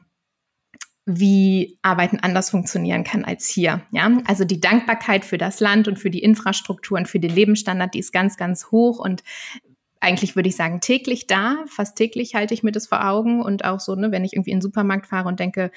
wie 1.05 1.79
Arbeiten 1.83 2.21
anders 2.21 2.51
funktionieren 2.51 3.03
kann 3.03 3.25
als 3.25 3.49
hier. 3.49 3.83
Ja, 3.91 4.19
also 4.27 4.45
die 4.45 4.61
Dankbarkeit 4.61 5.25
für 5.25 5.39
das 5.39 5.59
Land 5.61 5.89
und 5.89 5.99
für 5.99 6.11
die 6.11 6.23
Infrastruktur 6.23 6.99
und 6.99 7.09
für 7.09 7.19
den 7.19 7.35
Lebensstandard, 7.35 7.95
die 7.95 7.99
ist 7.99 8.13
ganz, 8.13 8.37
ganz 8.37 8.71
hoch 8.71 8.99
und 8.99 9.23
eigentlich 10.03 10.35
würde 10.35 10.49
ich 10.49 10.57
sagen 10.57 10.81
täglich 10.81 11.29
da. 11.29 11.65
Fast 11.69 11.97
täglich 11.97 12.35
halte 12.35 12.55
ich 12.55 12.65
mir 12.65 12.73
das 12.73 12.89
vor 12.89 13.07
Augen 13.07 13.41
und 13.41 13.65
auch 13.65 13.79
so, 13.79 13.95
ne, 13.95 14.11
wenn 14.11 14.25
ich 14.25 14.33
irgendwie 14.33 14.51
in 14.51 14.57
den 14.59 14.63
Supermarkt 14.63 15.07
fahre 15.07 15.29
und 15.29 15.39
denke, 15.39 15.71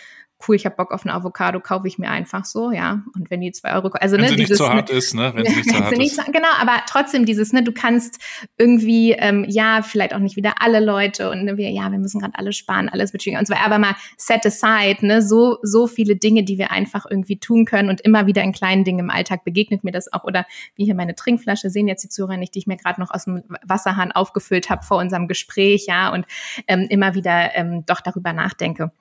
cool, 0.48 0.56
ich 0.56 0.66
habe 0.66 0.76
Bock 0.76 0.92
auf 0.92 1.06
eine 1.06 1.14
Avocado, 1.14 1.60
kaufe 1.60 1.88
ich 1.88 1.98
mir 1.98 2.10
einfach 2.10 2.46
so, 2.46 2.72
ja. 2.72 3.04
Und 3.16 3.32
wenn 3.32 3.42
die 3.42 3.52
zwei 3.52 3.74
Euro, 3.74 3.88
also 3.94 4.18
wenn 4.18 4.24
ne, 4.24 4.30
sie 4.30 4.36
dieses, 4.36 4.60
nicht 4.60 4.68
so 4.68 4.70
hart 4.70 4.90
ist, 4.90 5.14
ne, 5.14 5.32
wenn 5.34 5.46
sie 5.46 5.56
nicht 5.56 5.70
so 5.70 5.80
hart 5.80 5.98
ist. 5.98 6.16
So, 6.16 6.24
genau, 6.32 6.50
aber 6.60 6.82
trotzdem 6.88 7.26
dieses, 7.26 7.54
ne, 7.54 7.64
du 7.64 7.72
kannst 7.72 8.22
irgendwie, 8.58 9.14
ähm, 9.14 9.46
ja, 9.48 9.82
vielleicht 9.82 10.14
auch 10.14 10.20
nicht 10.20 10.36
wieder 10.36 10.56
alle 10.60 10.80
Leute 10.80 11.30
und 11.30 11.46
ne, 11.46 11.58
wir, 11.58 11.70
ja, 11.72 11.92
wir 11.92 12.00
müssen 12.00 12.20
gerade 12.20 12.38
alle 12.38 12.52
sparen, 12.52 12.90
alles 12.90 13.14
wird 13.14 13.24
schwieriger 13.24 13.40
und 13.40 13.48
so, 13.48 13.56
aber 13.56 13.80
mal 13.80 13.96
set 14.18 14.46
aside, 14.46 15.06
ne, 15.06 15.22
so 15.22 15.58
so 15.62 15.88
viele 15.88 16.16
Dinge, 16.16 16.44
die 16.44 16.58
wir 16.58 16.72
einfach 16.72 17.06
irgendwie 17.10 17.40
tun 17.40 17.66
können 17.66 17.90
und 17.90 18.02
immer 18.02 18.28
wieder 18.28 18.44
in 18.44 18.52
kleinen 18.52 18.84
Dingen 18.84 19.00
im 19.00 19.10
Alltag 19.10 19.46
begegnet 19.46 19.84
mir 19.84 19.92
das 19.92 20.12
auch 20.12 20.26
oder 20.26 20.46
wie 20.76 20.86
hier 20.86 20.96
meine 20.96 21.16
Trinkflasche 21.16 21.70
sehen 21.70 21.88
jetzt 21.88 22.04
die 22.04 22.10
Zuhörer 22.10 22.38
nicht, 22.38 22.54
die 22.56 22.60
ich 22.60 22.68
mir 22.68 22.78
gerade 22.78 23.00
noch 23.00 23.12
aus 23.12 23.26
dem 23.26 23.44
Wasserhahn 23.64 24.12
aufgefüllt 24.12 24.70
habe 24.70 24.84
vor 24.84 24.98
unserem 24.98 25.28
Gespräch, 25.28 25.86
ja, 25.88 26.12
und 26.14 26.26
ähm, 26.68 26.88
immer 26.90 27.16
wieder 27.16 27.56
ähm, 27.56 27.86
doch 27.86 28.02
darüber 28.02 28.34
nachdenke 28.34 28.92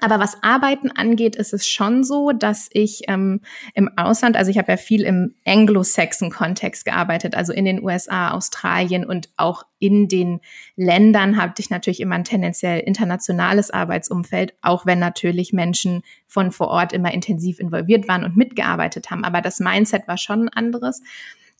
Aber 0.00 0.18
was 0.18 0.42
Arbeiten 0.42 0.90
angeht, 0.90 1.36
ist 1.36 1.52
es 1.52 1.68
schon 1.68 2.02
so, 2.02 2.32
dass 2.32 2.68
ich 2.72 3.02
ähm, 3.06 3.40
im 3.74 3.96
Ausland, 3.96 4.36
also 4.36 4.50
ich 4.50 4.58
habe 4.58 4.72
ja 4.72 4.76
viel 4.76 5.02
im 5.02 5.34
Anglo-Saxon-Kontext 5.46 6.84
gearbeitet, 6.84 7.36
also 7.36 7.52
in 7.52 7.64
den 7.64 7.82
USA, 7.82 8.32
Australien 8.32 9.04
und 9.06 9.30
auch 9.36 9.64
in 9.78 10.08
den 10.08 10.40
Ländern 10.76 11.36
hatte 11.36 11.62
ich 11.62 11.70
natürlich 11.70 12.00
immer 12.00 12.16
ein 12.16 12.24
tendenziell 12.24 12.80
internationales 12.80 13.70
Arbeitsumfeld, 13.70 14.54
auch 14.62 14.84
wenn 14.84 14.98
natürlich 14.98 15.52
Menschen 15.52 16.02
von 16.26 16.50
vor 16.50 16.68
Ort 16.68 16.92
immer 16.92 17.14
intensiv 17.14 17.60
involviert 17.60 18.08
waren 18.08 18.24
und 18.24 18.36
mitgearbeitet 18.36 19.10
haben. 19.10 19.24
Aber 19.24 19.42
das 19.42 19.60
Mindset 19.60 20.08
war 20.08 20.18
schon 20.18 20.48
ein 20.48 20.48
anderes. 20.48 21.02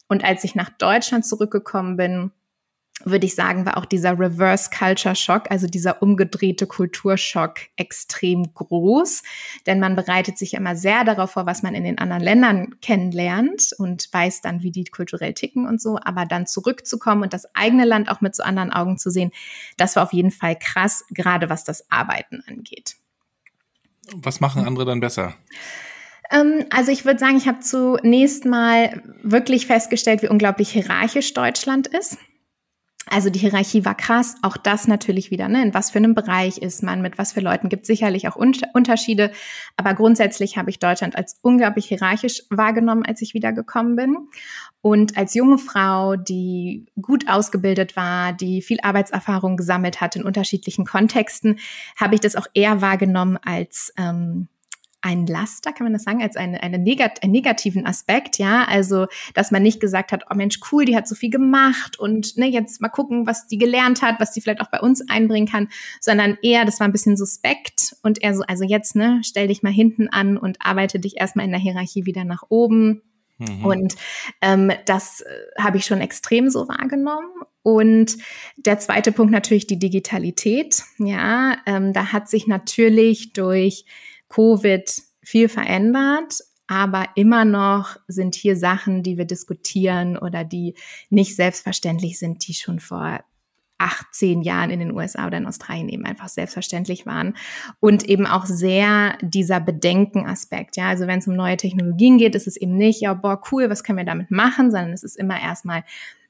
Und 0.08 0.24
als 0.24 0.42
ich 0.44 0.54
nach 0.54 0.70
Deutschland 0.70 1.24
zurückgekommen 1.24 1.96
bin, 1.96 2.32
würde 3.02 3.26
ich 3.26 3.34
sagen, 3.34 3.66
war 3.66 3.76
auch 3.76 3.84
dieser 3.84 4.18
Reverse 4.18 4.70
Culture 4.70 5.16
Shock, 5.16 5.50
also 5.50 5.66
dieser 5.66 6.00
umgedrehte 6.00 6.66
Kulturschock 6.66 7.56
extrem 7.76 8.54
groß. 8.54 9.22
Denn 9.66 9.80
man 9.80 9.96
bereitet 9.96 10.38
sich 10.38 10.54
immer 10.54 10.76
sehr 10.76 11.04
darauf 11.04 11.32
vor, 11.32 11.44
was 11.44 11.62
man 11.62 11.74
in 11.74 11.84
den 11.84 11.98
anderen 11.98 12.22
Ländern 12.22 12.80
kennenlernt 12.80 13.74
und 13.78 14.08
weiß 14.12 14.42
dann, 14.42 14.62
wie 14.62 14.70
die 14.70 14.84
kulturell 14.84 15.34
ticken 15.34 15.66
und 15.66 15.82
so. 15.82 15.98
Aber 16.02 16.24
dann 16.24 16.46
zurückzukommen 16.46 17.22
und 17.22 17.32
das 17.32 17.52
eigene 17.54 17.84
Land 17.84 18.08
auch 18.08 18.20
mit 18.20 18.36
so 18.36 18.44
anderen 18.44 18.72
Augen 18.72 18.96
zu 18.96 19.10
sehen, 19.10 19.32
das 19.76 19.96
war 19.96 20.04
auf 20.04 20.12
jeden 20.12 20.30
Fall 20.30 20.56
krass, 20.56 21.04
gerade 21.10 21.50
was 21.50 21.64
das 21.64 21.90
Arbeiten 21.90 22.42
angeht. 22.46 22.96
Was 24.14 24.40
machen 24.40 24.64
andere 24.66 24.84
dann 24.84 25.00
besser? 25.00 25.34
Ähm, 26.30 26.64
also 26.70 26.92
ich 26.92 27.04
würde 27.04 27.18
sagen, 27.18 27.36
ich 27.36 27.48
habe 27.48 27.60
zunächst 27.60 28.44
mal 28.44 29.02
wirklich 29.22 29.66
festgestellt, 29.66 30.22
wie 30.22 30.28
unglaublich 30.28 30.70
hierarchisch 30.70 31.34
Deutschland 31.34 31.88
ist. 31.88 32.18
Also 33.10 33.28
die 33.28 33.38
Hierarchie 33.38 33.84
war 33.84 33.94
krass, 33.94 34.36
auch 34.42 34.56
das 34.56 34.88
natürlich 34.88 35.30
wieder, 35.30 35.48
ne? 35.48 35.62
in 35.62 35.74
was 35.74 35.90
für 35.90 35.98
einem 35.98 36.14
Bereich 36.14 36.58
ist 36.58 36.82
man, 36.82 37.02
mit 37.02 37.18
was 37.18 37.32
für 37.32 37.40
Leuten 37.40 37.68
gibt 37.68 37.84
sicherlich 37.86 38.28
auch 38.28 38.36
Unterschiede, 38.36 39.30
aber 39.76 39.94
grundsätzlich 39.94 40.56
habe 40.56 40.70
ich 40.70 40.78
Deutschland 40.78 41.14
als 41.16 41.38
unglaublich 41.42 41.86
hierarchisch 41.86 42.42
wahrgenommen, 42.48 43.04
als 43.04 43.20
ich 43.20 43.34
wiedergekommen 43.34 43.96
bin. 43.96 44.16
Und 44.80 45.16
als 45.16 45.34
junge 45.34 45.58
Frau, 45.58 46.16
die 46.16 46.86
gut 47.00 47.28
ausgebildet 47.28 47.96
war, 47.96 48.32
die 48.32 48.60
viel 48.60 48.78
Arbeitserfahrung 48.82 49.56
gesammelt 49.56 50.00
hat 50.00 50.16
in 50.16 50.24
unterschiedlichen 50.24 50.84
Kontexten, 50.84 51.58
habe 51.96 52.14
ich 52.14 52.20
das 52.20 52.36
auch 52.36 52.46
eher 52.52 52.82
wahrgenommen 52.82 53.38
als 53.42 53.92
ähm, 53.96 54.48
ein 55.04 55.26
Laster, 55.26 55.72
kann 55.72 55.84
man 55.84 55.92
das 55.92 56.04
sagen, 56.04 56.22
als 56.22 56.34
eine, 56.34 56.62
eine 56.62 56.78
negat 56.78 57.22
einen 57.22 57.32
negativen 57.32 57.86
Aspekt, 57.86 58.38
ja, 58.38 58.64
also, 58.64 59.06
dass 59.34 59.50
man 59.50 59.62
nicht 59.62 59.78
gesagt 59.78 60.12
hat, 60.12 60.24
oh 60.30 60.34
Mensch, 60.34 60.58
cool, 60.72 60.86
die 60.86 60.96
hat 60.96 61.06
so 61.06 61.14
viel 61.14 61.28
gemacht 61.28 61.98
und 61.98 62.38
ne, 62.38 62.46
jetzt 62.46 62.80
mal 62.80 62.88
gucken, 62.88 63.26
was 63.26 63.46
die 63.46 63.58
gelernt 63.58 64.00
hat, 64.00 64.18
was 64.18 64.32
die 64.32 64.40
vielleicht 64.40 64.62
auch 64.62 64.70
bei 64.70 64.80
uns 64.80 65.06
einbringen 65.08 65.46
kann, 65.46 65.68
sondern 66.00 66.38
eher, 66.42 66.64
das 66.64 66.80
war 66.80 66.88
ein 66.88 66.92
bisschen 66.92 67.18
suspekt 67.18 67.94
und 68.02 68.22
eher 68.22 68.34
so, 68.34 68.44
also 68.44 68.64
jetzt, 68.64 68.96
ne, 68.96 69.20
stell 69.22 69.48
dich 69.48 69.62
mal 69.62 69.72
hinten 69.72 70.08
an 70.08 70.38
und 70.38 70.56
arbeite 70.60 70.98
dich 70.98 71.20
erstmal 71.20 71.44
in 71.44 71.52
der 71.52 71.60
Hierarchie 71.60 72.06
wieder 72.06 72.24
nach 72.24 72.44
oben. 72.48 73.02
Mhm. 73.36 73.64
Und 73.64 73.96
ähm, 74.40 74.72
das 74.86 75.20
äh, 75.20 75.62
habe 75.62 75.76
ich 75.76 75.84
schon 75.84 76.00
extrem 76.00 76.48
so 76.48 76.66
wahrgenommen. 76.66 77.28
Und 77.62 78.16
der 78.56 78.78
zweite 78.78 79.12
Punkt 79.12 79.32
natürlich 79.32 79.66
die 79.66 79.78
Digitalität. 79.78 80.82
Ja, 80.98 81.58
ähm, 81.66 81.92
da 81.92 82.12
hat 82.12 82.28
sich 82.28 82.46
natürlich 82.46 83.32
durch 83.32 83.84
Covid 84.34 84.90
viel 85.22 85.48
verändert, 85.48 86.40
aber 86.66 87.08
immer 87.14 87.44
noch 87.44 87.96
sind 88.08 88.34
hier 88.34 88.56
Sachen, 88.56 89.02
die 89.02 89.18
wir 89.18 89.26
diskutieren 89.26 90.16
oder 90.16 90.44
die 90.44 90.74
nicht 91.10 91.36
selbstverständlich 91.36 92.18
sind, 92.18 92.46
die 92.48 92.54
schon 92.54 92.80
vor 92.80 93.20
18 93.78 94.42
Jahren 94.42 94.70
in 94.70 94.80
den 94.80 94.92
USA 94.92 95.26
oder 95.26 95.36
in 95.36 95.46
Australien 95.46 95.88
eben 95.88 96.06
einfach 96.06 96.28
selbstverständlich 96.28 97.06
waren 97.06 97.36
und 97.80 98.04
eben 98.04 98.26
auch 98.26 98.46
sehr 98.46 99.18
dieser 99.20 99.60
Bedenkenaspekt. 99.60 100.76
Ja, 100.76 100.88
also 100.88 101.06
wenn 101.06 101.18
es 101.18 101.26
um 101.26 101.34
neue 101.34 101.56
Technologien 101.56 102.16
geht, 102.16 102.34
ist 102.34 102.46
es 102.46 102.56
eben 102.56 102.76
nicht, 102.76 103.02
ja, 103.02 103.12
boah, 103.14 103.42
cool, 103.52 103.68
was 103.68 103.84
können 103.84 103.98
wir 103.98 104.04
damit 104.04 104.30
machen, 104.30 104.70
sondern 104.70 104.92
es 104.92 105.02
ist 105.02 105.16
immer 105.16 105.40
erstmal 105.40 105.84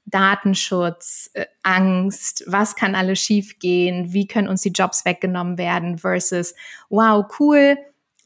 Datenschutz, 0.07 1.31
äh, 1.35 1.47
Angst, 1.63 2.45
was 2.47 2.77
kann 2.77 2.95
alles 2.95 3.21
schiefgehen, 3.21 4.13
wie 4.13 4.27
können 4.27 4.49
uns 4.49 4.63
die 4.63 4.73
Jobs 4.73 5.05
weggenommen 5.05 5.57
werden 5.59 5.99
versus, 5.99 6.55
wow, 6.89 7.25
cool, 7.39 7.77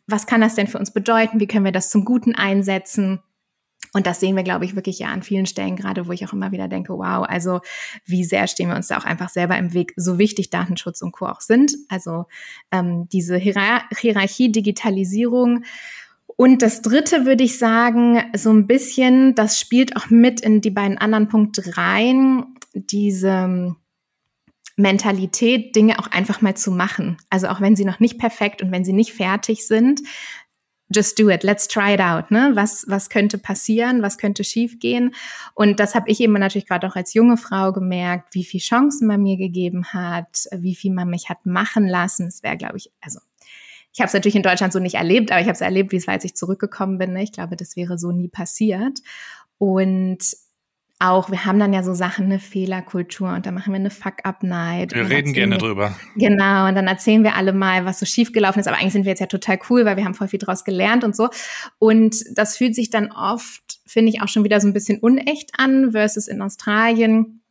was 0.09 0.27
kann 0.27 0.41
das 0.41 0.55
denn 0.55 0.67
für 0.67 0.79
uns 0.79 0.93
bedeuten? 0.93 1.39
Wie 1.39 1.47
können 1.47 1.65
wir 1.65 1.73
das 1.73 1.91
zum 1.91 2.05
Guten 2.05 2.35
einsetzen? 2.35 3.21
Und 3.93 4.07
das 4.07 4.21
sehen 4.21 4.37
wir, 4.37 4.43
glaube 4.43 4.65
ich, 4.65 4.75
wirklich 4.75 4.99
ja 4.99 5.09
an 5.09 5.23
vielen 5.23 5.47
Stellen 5.47 5.77
gerade, 5.77 6.07
wo 6.07 6.13
ich 6.13 6.27
auch 6.27 6.33
immer 6.33 6.53
wieder 6.53 6.69
denke, 6.69 6.93
wow, 6.95 7.25
also 7.27 7.61
wie 8.05 8.25
sehr 8.25 8.47
stehen 8.47 8.69
wir 8.69 8.77
uns 8.77 8.89
da 8.89 8.99
auch 8.99 9.05
einfach 9.05 9.29
selber 9.29 9.57
im 9.57 9.73
Weg, 9.73 9.93
so 9.97 10.19
wichtig 10.19 10.51
Datenschutz 10.51 11.01
und 11.01 11.13
Co. 11.13 11.27
auch 11.27 11.41
sind. 11.41 11.75
Also 11.89 12.27
ähm, 12.73 13.09
diese 13.13 13.37
Hierar 13.37 13.85
Hierarchie, 13.97 14.51
Digitalisierung. 14.51 15.65
Und 16.27 16.63
das 16.63 16.83
Dritte 16.83 17.25
würde 17.25 17.45
ich 17.45 17.59
sagen, 17.59 18.23
so 18.37 18.51
ein 18.51 18.67
bisschen, 18.67 19.35
das 19.35 19.59
spielt 19.59 19.97
auch 19.97 20.11
mit 20.11 20.41
in 20.41 20.61
die 20.61 20.71
beiden 20.71 20.99
anderen 20.99 21.29
Punkte 21.29 21.77
rein, 21.77 22.45
diese 22.75 23.75
Mentalität, 24.79 25.75
Dinge 25.75 25.99
auch 25.99 26.07
einfach 26.13 26.41
mal 26.41 26.57
zu 26.57 26.71
machen. 26.71 27.17
Also 27.31 27.49
auch 27.49 27.61
wenn 27.61 27.75
sie 27.75 27.85
noch 27.85 27.99
nicht 27.99 28.19
perfekt 28.19 28.63
und 28.63 28.71
wenn 28.71 28.85
sie 28.85 28.93
nicht 28.93 29.13
fertig 29.13 29.67
sind, 29.67 30.01
just 30.89 31.19
do 31.19 31.29
it, 31.29 31.43
let's 31.43 31.67
try 31.67 31.95
it 31.95 32.01
out. 32.01 32.31
Ne? 32.31 32.53
Was, 32.55 32.85
was 32.89 33.11
könnte 33.11 33.39
passieren, 33.39 34.03
was 34.03 34.19
könnte 34.19 34.45
schiefgehen? 34.45 35.15
Und 35.55 35.81
das 35.81 35.97
habe 35.97 36.09
ich 36.09 36.21
eben 36.21 36.33
natürlich 36.35 36.69
gerade 36.69 36.87
auch 36.87 36.95
als 36.95 37.13
junge 37.13 37.37
Frau 37.37 37.73
gemerkt, 37.73 38.35
wie 38.35 38.45
viel 38.45 38.61
Chancen 38.61 39.09
man 39.09 39.23
mir 39.23 39.37
gegeben 39.37 39.93
hat, 39.93 40.47
wie 40.57 40.77
viel 40.77 40.93
man 40.93 41.11
mich 41.11 41.29
hat 41.29 41.45
machen 41.45 41.87
lassen. 41.87 42.29
Es 42.29 42.45
wäre, 42.45 42.57
glaube 42.57 42.77
ich, 42.77 42.93
also 43.01 43.19
ich 43.93 44.01
habe 44.01 44.07
es 44.07 44.15
natürlich 44.15 44.37
in 44.37 44.45
Deutschland 44.45 44.73
so 44.73 44.79
nicht 44.79 44.95
erlebt, 44.95 45.33
aber 45.33 45.41
ich 45.41 45.47
habe 45.49 45.55
es 45.55 45.61
erlebt, 45.61 45.91
wie 45.91 45.97
es 45.97 46.07
war, 46.07 46.15
als 46.15 46.25
ich 46.25 46.37
zurückgekommen 46.37 46.99
bin. 46.99 47.15
Ne? 47.15 47.25
Ich 47.25 47.33
glaube, 47.33 47.57
das 47.57 47.75
wäre 47.75 47.99
so 47.99 48.13
nie 48.13 48.29
passiert. 48.29 49.01
Und 49.59 50.19
auch, 51.01 51.31
wir 51.31 51.45
haben 51.45 51.61
dann 51.61 51.73
ja 51.73 51.83
so 51.85 51.95
Sachen, 51.95 52.25
eine 52.25 52.41
Fehlerkultur 52.41 53.33
und 53.33 53.47
dann 53.47 53.55
machen 53.55 53.73
wir 53.73 53.79
eine 53.79 53.91
Fuck-Up-Night. 53.91 54.95
Wir 54.95 55.09
reden 55.09 55.33
gerne 55.33 55.55
wir, 55.55 55.59
drüber. 55.59 55.97
Genau, 56.17 56.67
und 56.67 56.75
dann 56.75 56.89
erzählen 56.89 57.23
wir 57.23 57.37
alle 57.37 57.53
mal, 57.53 57.85
was 57.85 58.01
so 58.01 58.07
schiefgelaufen 58.07 58.59
ist. 58.59 58.67
Aber 58.67 58.79
eigentlich 58.79 58.95
sind 58.95 59.05
wir 59.05 59.11
jetzt 59.11 59.21
ja 59.21 59.27
total 59.27 59.61
cool, 59.71 59.85
weil 59.85 59.97
wir 59.97 60.05
haben 60.05 60.15
voll 60.15 60.29
viel 60.29 60.41
draus 60.41 60.65
gelernt 60.65 61.05
und 61.05 61.15
so. 61.15 61.29
Und 61.79 62.25
das 62.37 62.57
fühlt 62.57 62.75
sich 62.75 62.91
dann 62.91 63.13
oft, 63.13 63.81
finde 63.87 64.11
ich, 64.11 64.23
auch 64.23 64.29
schon 64.29 64.43
wieder 64.43 64.61
so 64.61 64.67
ein 64.67 64.73
bisschen 64.73 64.99
unecht 64.99 65.53
an, 65.57 65.93
versus 65.93 66.27
in 66.27 66.43
Australien, 66.43 67.43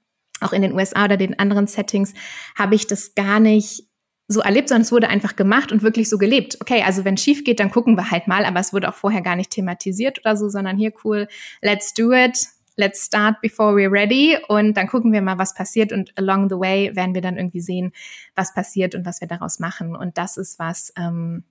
auch 0.41 0.51
in 0.51 0.61
den 0.61 0.73
USA 0.73 1.05
oder 1.05 1.15
den 1.15 1.39
anderen 1.39 1.67
Settings, 1.67 2.13
habe 2.55 2.75
ich 2.75 2.85
das 2.85 3.15
gar 3.15 3.39
nicht 3.39 3.83
so 4.27 4.41
erlebt, 4.41 4.67
sondern 4.67 4.81
es 4.81 4.91
wurde 4.91 5.07
einfach 5.07 5.37
gemacht 5.37 5.71
und 5.71 5.83
wirklich 5.83 6.09
so 6.09 6.17
gelebt. 6.17 6.57
Okay, 6.59 6.83
also 6.85 7.05
wenn 7.05 7.15
schief 7.15 7.45
geht, 7.45 7.61
dann 7.61 7.71
gucken 7.71 7.95
wir 7.95 8.11
halt 8.11 8.27
mal, 8.27 8.43
aber 8.43 8.59
es 8.59 8.73
wurde 8.73 8.89
auch 8.89 8.93
vorher 8.93 9.21
gar 9.21 9.37
nicht 9.37 9.51
thematisiert 9.51 10.19
oder 10.19 10.35
so, 10.35 10.49
sondern 10.49 10.75
hier 10.75 10.91
cool, 11.05 11.29
let's 11.61 11.93
do 11.93 12.11
it 12.11 12.37
let's 12.77 13.03
start 13.05 13.41
before 13.41 13.73
we're 13.73 13.91
ready 13.91 14.37
und 14.47 14.75
dann 14.75 14.87
gucken 14.87 15.11
wir 15.11 15.21
mal, 15.21 15.37
was 15.37 15.53
passiert 15.53 15.91
und 15.91 16.17
along 16.17 16.49
the 16.49 16.55
way 16.55 16.95
werden 16.95 17.13
wir 17.13 17.21
dann 17.21 17.37
irgendwie 17.37 17.61
sehen, 17.61 17.91
was 18.35 18.53
passiert 18.53 18.95
und 18.95 19.05
was 19.05 19.19
wir 19.19 19.27
daraus 19.27 19.59
machen. 19.59 19.95
Und 19.95 20.17
das 20.17 20.37
ist 20.37 20.59
was, 20.59 20.93
ähm, 20.97 21.43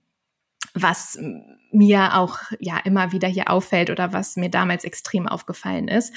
was 0.73 1.19
mir 1.71 2.15
auch 2.15 2.39
ja 2.59 2.77
immer 2.79 3.11
wieder 3.11 3.27
hier 3.27 3.49
auffällt 3.49 3.89
oder 3.89 4.13
was 4.13 4.37
mir 4.37 4.49
damals 4.49 4.83
extrem 4.83 5.27
aufgefallen 5.27 5.87
ist. 5.87 6.13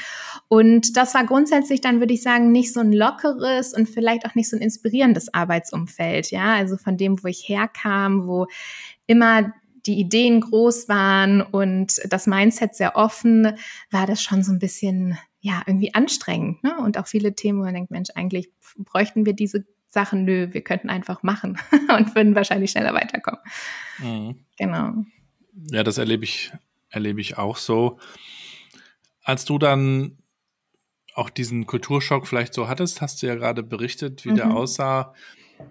Und 0.49 0.96
das 0.96 1.14
war 1.14 1.25
grundsätzlich 1.25 1.81
dann, 1.81 2.01
würde 2.01 2.14
ich 2.14 2.23
sagen, 2.23 2.53
nicht 2.53 2.73
so 2.73 2.81
ein 2.81 2.92
lockeres 2.92 3.75
und 3.75 3.88
vielleicht 3.88 4.27
auch 4.27 4.35
nicht 4.35 4.49
so 4.49 4.57
ein 4.57 4.62
inspirierendes 4.62 5.35
Arbeitsumfeld. 5.35 6.31
Ja, 6.31 6.55
also 6.55 6.77
von 6.77 6.96
dem, 6.96 7.23
wo 7.23 7.29
ich 7.29 7.49
herkam, 7.49 8.27
wo 8.27 8.46
immer 9.07 9.53
die 9.90 9.98
Ideen 9.98 10.40
groß 10.40 10.88
waren 10.88 11.42
und 11.42 12.00
das 12.09 12.29
Mindset 12.29 12.76
sehr 12.76 12.94
offen, 12.94 13.57
war 13.90 14.07
das 14.07 14.22
schon 14.22 14.44
so 14.44 14.53
ein 14.53 14.61
bisschen, 14.61 15.18
ja, 15.40 15.62
irgendwie 15.66 15.94
anstrengend. 15.94 16.62
Ne? 16.62 16.79
Und 16.79 16.96
auch 16.96 17.09
viele 17.09 17.35
Themen, 17.35 17.59
wo 17.59 17.64
man 17.64 17.74
denkt, 17.74 17.90
Mensch, 17.90 18.11
eigentlich 18.14 18.50
bräuchten 18.79 19.26
wir 19.26 19.33
diese 19.33 19.64
Sachen, 19.88 20.24
nö, 20.24 20.48
wir 20.53 20.61
könnten 20.62 20.90
einfach 20.90 21.24
machen 21.24 21.59
und 21.98 22.14
würden 22.14 22.37
wahrscheinlich 22.37 22.70
schneller 22.70 22.94
weiterkommen. 22.94 23.40
Mhm. 23.98 24.44
Genau. 24.57 24.92
Ja, 25.72 25.83
das 25.83 25.98
erlebe 25.98 26.22
ich, 26.22 26.53
erlebe 26.88 27.20
ich 27.20 27.37
auch 27.37 27.57
so. 27.57 27.98
Als 29.24 29.44
du 29.44 29.59
dann 29.59 30.18
auch 31.14 31.31
diesen 31.31 31.66
Kulturschock 31.66 32.29
vielleicht 32.29 32.55
so 32.55 32.68
hattest, 32.68 33.00
hast 33.00 33.20
du 33.20 33.26
ja 33.26 33.35
gerade 33.35 33.64
berichtet, 33.64 34.24
wie 34.24 34.31
mhm. 34.31 34.37
der 34.37 34.50
aussah. 34.53 35.14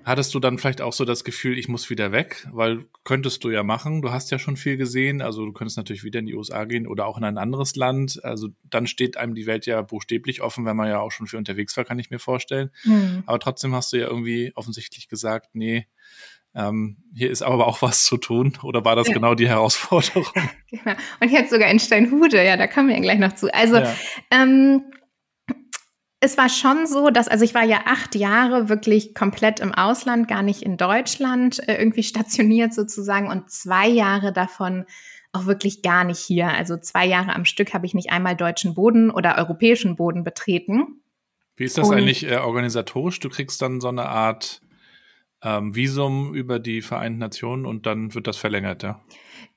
Hattest 0.04 0.34
du 0.34 0.40
dann 0.40 0.58
vielleicht 0.58 0.82
auch 0.82 0.94
so 0.94 1.06
das 1.06 1.24
Gefühl, 1.24 1.58
ich 1.58 1.68
muss 1.68 1.90
wieder 1.90 2.12
weg? 2.12 2.48
Weil 2.52 2.86
könntest 3.04 3.44
du 3.44 3.50
ja 3.50 3.64
machen. 3.64 4.02
Du 4.02 4.12
hast 4.12 4.32
ja 4.32 4.40
schon 4.40 4.58
viel 4.58 4.78
gesehen. 4.78 5.22
Also 5.22 5.46
du 5.46 5.54
könntest 5.54 5.78
natürlich 5.78 6.04
wieder 6.04 6.20
in 6.20 6.26
die 6.26 6.36
USA 6.36 6.66
gehen 6.66 6.88
oder 6.88 7.06
auch 7.06 7.18
in 7.18 7.24
ein 7.24 7.38
anderes 7.38 7.76
Land. 7.76 8.24
Also 8.24 8.50
dann 8.64 8.88
steht 8.88 9.18
einem 9.18 9.36
die 9.36 9.46
Welt 9.46 9.66
ja 9.66 9.82
buchstäblich 9.82 10.42
offen, 10.42 10.66
wenn 10.66 10.76
man 10.76 10.88
ja 10.88 11.00
auch 11.00 11.12
schon 11.12 11.28
viel 11.28 11.38
unterwegs 11.38 11.76
war, 11.78 11.86
kann 11.86 12.00
ich 12.00 12.10
mir 12.10 12.20
vorstellen. 12.20 12.72
Mhm. 12.84 13.24
Aber 13.26 13.40
trotzdem 13.40 13.76
hast 13.76 13.94
du 13.94 13.98
ja 13.98 14.08
irgendwie 14.08 14.52
offensichtlich 14.56 15.10
gesagt, 15.10 15.50
nee, 15.54 15.88
ähm, 16.56 16.98
hier 17.14 17.30
ist 17.30 17.42
aber 17.42 17.68
auch 17.68 17.82
was 17.82 18.06
zu 18.06 18.18
tun. 18.18 18.58
Oder 18.64 18.84
war 18.84 18.96
das 18.96 19.08
ja. 19.08 19.14
genau 19.14 19.36
die 19.36 19.48
Herausforderung? 19.48 20.26
Genau. 20.72 20.96
Und 21.20 21.32
jetzt 21.32 21.50
sogar 21.50 21.68
in 21.72 21.80
Steinhude, 21.80 22.46
ja, 22.46 22.56
da 22.56 22.68
kommen 22.68 22.90
wir 22.90 22.96
ja 22.96 23.02
gleich 23.02 23.18
noch 23.18 23.34
zu. 23.34 23.52
Also 23.52 23.78
ja. 23.78 23.92
ähm, 24.30 24.84
es 26.22 26.38
war 26.38 26.50
schon 26.50 26.86
so, 26.86 27.10
dass, 27.10 27.28
also 27.28 27.46
ich 27.46 27.54
war 27.54 27.64
ja 27.64 27.82
acht 27.86 28.16
Jahre 28.16 28.68
wirklich 28.68 29.16
komplett 29.16 29.60
im 29.60 29.74
Ausland, 29.74 30.28
gar 30.28 30.44
nicht 30.44 30.62
in 30.62 30.78
Deutschland 30.78 31.68
äh, 31.68 31.78
irgendwie 31.78 32.04
stationiert 32.04 32.74
sozusagen 32.74 33.30
und 33.30 33.50
zwei 33.50 33.88
Jahre 33.88 34.34
davon 34.34 34.86
auch 35.32 35.46
wirklich 35.46 35.82
gar 35.82 36.04
nicht 36.04 36.20
hier. 36.20 36.48
Also 36.48 36.78
zwei 36.78 37.06
Jahre 37.06 37.36
am 37.36 37.46
Stück 37.46 37.74
habe 37.74 37.86
ich 37.86 37.94
nicht 37.94 38.12
einmal 38.12 38.36
deutschen 38.36 38.74
Boden 38.74 39.12
oder 39.12 39.38
europäischen 39.38 39.96
Boden 39.96 40.24
betreten. 40.24 41.02
Wie 41.56 41.66
ist 41.66 41.78
das 41.78 41.90
und, 41.90 41.96
eigentlich 41.96 42.30
äh, 42.30 42.38
organisatorisch? 42.38 43.20
Du 43.20 43.30
kriegst 43.30 43.62
dann 43.62 43.80
so 43.80 43.90
eine 43.90 44.08
Art 44.08 44.62
ähm, 45.44 45.76
Visum 45.76 46.34
über 46.34 46.60
die 46.60 46.82
Vereinten 46.82 47.20
Nationen 47.20 47.66
und 47.66 47.86
dann 47.86 48.14
wird 48.14 48.28
das 48.28 48.38
verlängert, 48.38 48.84
ja? 48.84 49.00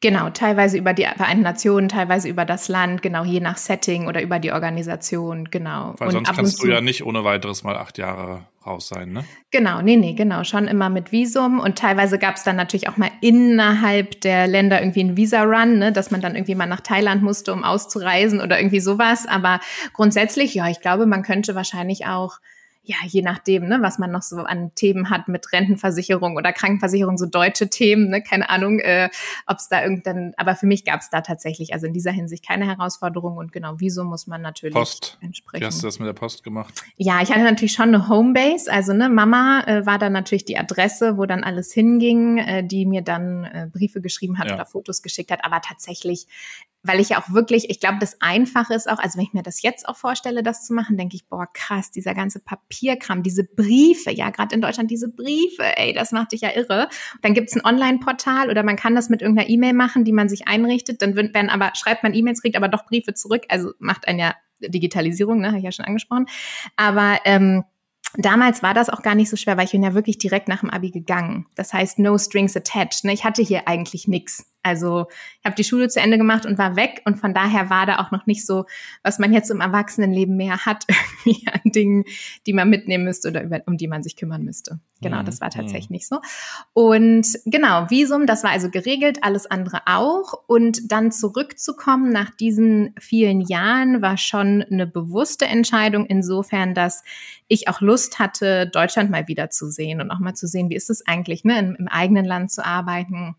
Genau, 0.01 0.31
teilweise 0.31 0.79
über 0.79 0.95
die 0.95 1.05
Vereinten 1.05 1.45
Nationen, 1.45 1.89
teilweise 1.89 2.29
über 2.29 2.45
das 2.45 2.69
Land, 2.69 3.03
genau, 3.03 3.25
je 3.25 3.39
nach 3.39 3.57
Setting 3.57 4.09
oder 4.09 4.21
über 4.21 4.41
die 4.41 4.51
Organisation, 4.51 5.49
genau. 5.51 5.95
Weil 5.99 6.09
und 6.09 6.13
sonst 6.13 6.35
kannst 6.35 6.63
du 6.63 6.67
ja 6.67 6.81
nicht 6.81 7.05
ohne 7.05 7.23
weiteres 7.23 7.63
mal 7.63 7.77
acht 7.77 7.99
Jahre 7.99 8.47
raus 8.67 8.89
sein, 8.89 9.13
ne? 9.13 9.25
Genau, 9.53 9.81
nee, 9.81 9.97
nee, 9.97 10.15
genau, 10.15 10.43
schon 10.43 10.67
immer 10.67 10.89
mit 10.89 11.13
Visum 11.13 11.61
und 11.61 11.79
teilweise 11.79 12.19
gab 12.19 12.35
es 12.35 12.43
dann 12.43 12.57
natürlich 12.57 12.89
auch 12.89 12.97
mal 12.97 13.11
innerhalb 13.21 14.21
der 14.23 14.49
Länder 14.49 14.81
irgendwie 14.81 15.01
einen 15.01 15.17
Visa-Run, 15.17 15.79
ne, 15.79 15.93
dass 15.93 16.11
man 16.11 16.21
dann 16.21 16.35
irgendwie 16.35 16.57
mal 16.57 16.67
nach 16.67 16.81
Thailand 16.81 17.23
musste, 17.23 17.53
um 17.53 17.63
auszureisen 17.63 18.41
oder 18.41 18.59
irgendwie 18.59 18.81
sowas, 18.81 19.27
aber 19.29 19.61
grundsätzlich, 19.93 20.55
ja, 20.55 20.69
ich 20.69 20.81
glaube, 20.81 21.07
man 21.07 21.23
könnte 21.23 21.55
wahrscheinlich 21.55 22.07
auch 22.07 22.39
ja, 22.85 22.97
je 23.07 23.23
nachdem, 23.23 23.69
ne, 23.69 23.79
was 23.81 23.99
man 23.99 24.11
noch 24.11 24.23
so 24.23 24.39
an 24.39 24.75
Themen 24.75 25.09
hat 25.09 25.29
mit 25.29 25.53
Rentenversicherung 25.53 26.37
oder 26.37 26.53
Krankenversicherung, 26.53 27.17
so 27.17 27.27
deutsche 27.27 27.71
Themen, 27.71 28.09
ne, 28.09 28.23
keine 28.23 28.51
Ahnung, 28.51 28.81
äh, 28.81 29.09
ob 29.47 29.59
es 29.59 29.69
da 29.69 29.83
irgendein, 29.83 30.35
aber 30.37 30.57
für 30.57 30.67
mich 30.67 30.85
gab 30.85 31.01
es 31.01 31.09
da 31.09 31.21
tatsächlich, 31.21 31.73
also 31.73 31.87
in 31.87 31.93
dieser 31.93 32.11
Hinsicht 32.11 32.47
keine 32.47 32.67
Herausforderung 32.67 33.37
und 33.37 33.53
genau, 33.53 33.75
wieso 33.79 34.03
muss 34.03 34.27
man 34.27 34.43
natürlich 34.43 34.75
Post. 34.75 35.17
entsprechen. 35.21 35.63
Wie 35.63 35.67
hast 35.67 35.81
du 35.83 35.87
das 35.87 36.01
mit 36.01 36.09
der 36.09 36.13
Post 36.13 36.43
gemacht? 36.43 36.83
Ja, 36.97 37.23
ich 37.23 37.31
hatte 37.31 37.45
natürlich 37.45 37.73
schon 37.73 37.95
eine 37.95 38.09
Homebase, 38.09 38.73
also 38.73 38.93
ne, 38.93 39.09
Mama 39.09 39.63
äh, 39.67 39.87
war 39.87 39.99
dann 39.99 40.13
natürlich 40.13 40.45
die 40.45 40.59
Adresse, 40.59 41.17
wo 41.17 41.27
dann 41.27 41.45
alles 41.45 41.73
hinging, 41.73 42.39
äh, 42.39 42.67
die 42.67 42.85
mir 42.85 43.03
dann 43.03 43.45
äh, 43.45 43.69
Briefe 43.73 44.01
geschrieben 44.01 44.39
hat 44.39 44.49
ja. 44.49 44.55
oder 44.55 44.67
Fotos 44.67 45.03
geschickt 45.03 45.31
hat, 45.31 45.45
aber 45.45 45.61
tatsächlich 45.61 46.27
weil 46.83 47.01
ich 47.01 47.11
ja 47.11 47.21
auch 47.21 47.31
wirklich, 47.31 47.71
ich 47.71 47.81
glaube, 47.81 47.99
das 48.01 48.21
Einfache 48.21 48.75
ist 48.75 48.91
auch, 48.91 48.99
also 48.99 49.17
wenn 49.17 49.25
ich 49.25 49.33
mir 49.33 49.43
das 49.43 49.63
jetzt 49.63 49.89
auch 49.89 49.97
vorstelle, 49.97 50.43
das 50.43 50.67
zu 50.67 50.75
machen, 50.75 50.97
denke 50.97 51.15
ich, 51.15 51.27
boah, 51.29 51.47
krass, 51.53 51.91
dieser 51.91 52.15
ganze 52.15 52.41
Papierkram, 52.41 53.23
diese 53.23 53.45
Briefe, 53.45 54.11
ja, 54.11 54.31
gerade 54.31 54.55
in 54.55 54.61
Deutschland 54.61 54.91
diese 54.91 55.09
Briefe, 55.09 55.77
ey, 55.77 55.93
das 55.93 56.13
macht 56.13 56.33
dich 56.33 56.41
ja 56.41 56.51
irre. 56.55 56.89
Und 57.15 57.25
dann 57.25 57.35
gibt's 57.35 57.55
ein 57.55 57.65
Online-Portal 57.65 58.51
oder 58.51 58.63
man 58.63 58.77
kann 58.77 58.95
das 58.95 59.09
mit 59.09 59.23
irgendeiner 59.23 59.49
E-Mail 59.49 59.75
machen, 59.75 60.05
die 60.05 60.13
man 60.13 60.29
sich 60.29 60.49
einrichtet, 60.49 61.03
dann 61.03 61.15
werden 61.15 61.51
aber, 61.51 61.73
schreibt 61.75 62.03
man 62.03 62.15
E-Mails, 62.15 62.43
kriegt 62.43 62.57
aber 62.57 62.69
doch 62.69 62.87
Briefe 62.87 63.15
zurück, 63.15 63.45
also 63.49 63.73
macht 63.79 64.09
ein 64.09 64.19
ja 64.19 64.35
Digitalisierung, 64.61 65.41
ne, 65.41 65.49
habe 65.49 65.59
ich 65.59 65.65
ja 65.65 65.73
schon 65.73 65.85
angesprochen. 65.85 66.27
Aber 66.77 67.19
ähm, 67.25 67.65
Damals 68.19 68.63
war 68.63 68.75
das 68.75 68.91
auch 68.91 69.01
gar 69.01 69.15
nicht 69.15 69.31
so 69.31 69.37
schwer, 69.37 69.57
weil 69.57 69.65
ich 69.65 69.71
bin 69.71 69.83
ja 69.83 69.95
wirklich 69.95 70.19
direkt 70.19 70.47
nach 70.47 70.61
dem 70.61 70.69
Abi 70.69 70.91
gegangen. 70.91 71.47
Das 71.55 71.73
heißt, 71.73 71.99
no 71.99 72.19
strings 72.19 72.55
attached. 72.55 73.05
Ne? 73.05 73.13
Ich 73.15 73.25
hatte 73.25 73.41
hier 73.41 73.67
eigentlich 73.67 74.07
nichts. 74.07 74.52
Also 74.63 75.07
ich 75.41 75.45
habe 75.45 75.57
die 75.57 75.65
Schule 75.65 75.89
zu 75.89 76.01
Ende 76.01 76.19
gemacht 76.19 76.47
und 76.47 76.59
war 76.59 76.77
weg 76.77 77.03
und 77.05 77.17
von 77.17 77.35
daher 77.35 77.69
war 77.69 77.87
da 77.87 77.99
auch 77.99 78.11
noch 78.13 78.27
nicht 78.27 78.47
so, 78.47 78.65
was 79.03 79.19
man 79.19 79.33
jetzt 79.33 79.51
im 79.51 79.61
Erwachsenenleben 79.61 80.37
mehr 80.37 80.65
hat, 80.65 80.85
irgendwie 81.25 81.49
an 81.49 81.73
Dingen, 81.73 82.05
die 82.47 82.53
man 82.53 82.71
mitnehmen 82.71 83.05
müsste 83.05 83.29
oder 83.29 83.43
über, 83.43 83.61
um 83.67 83.77
die 83.77 83.89
man 83.89 84.03
sich 84.03 84.17
kümmern 84.17 84.45
müsste. 84.45 84.79
Genau, 85.01 85.21
mhm. 85.21 85.25
das 85.25 85.41
war 85.41 85.51
tatsächlich 85.51 85.91
mhm. 85.91 85.95
nicht 85.95 86.09
so. 86.09 86.21
Und 86.75 87.27
genau, 87.45 87.91
Visum, 87.91 88.27
das 88.27 88.45
war 88.45 88.51
also 88.51 88.71
geregelt, 88.71 89.19
alles 89.23 89.51
andere 89.51 89.83
auch. 89.87 90.35
Und 90.47 90.93
dann 90.93 91.11
zurückzukommen 91.11 92.11
nach 92.11 92.31
diesen 92.31 92.95
vielen 93.01 93.41
Jahren 93.41 94.01
war 94.01 94.17
schon 94.17 94.63
eine 94.63 94.87
bewusste 94.87 95.47
Entscheidung 95.47 96.07
insofern, 96.07 96.75
dass 96.75 97.03
ich 97.49 97.69
auch 97.69 97.81
Lust 97.81 98.19
hatte, 98.19 98.69
Deutschland 98.69 99.11
mal 99.11 99.29
wieder 99.29 99.51
zu 99.51 99.71
sehen 99.71 100.01
und 100.01 100.11
auch 100.11 100.21
mal 100.21 100.35
zu 100.35 100.47
sehen, 100.47 100.71
wie 100.71 100.77
ist 100.77 100.89
es 100.89 101.07
eigentlich, 101.07 101.45
ne, 101.45 101.59
im, 101.59 101.75
im 101.75 101.89
eigenen 101.89 102.25
Land 102.25 102.53
zu 102.53 102.65
arbeiten 102.65 103.35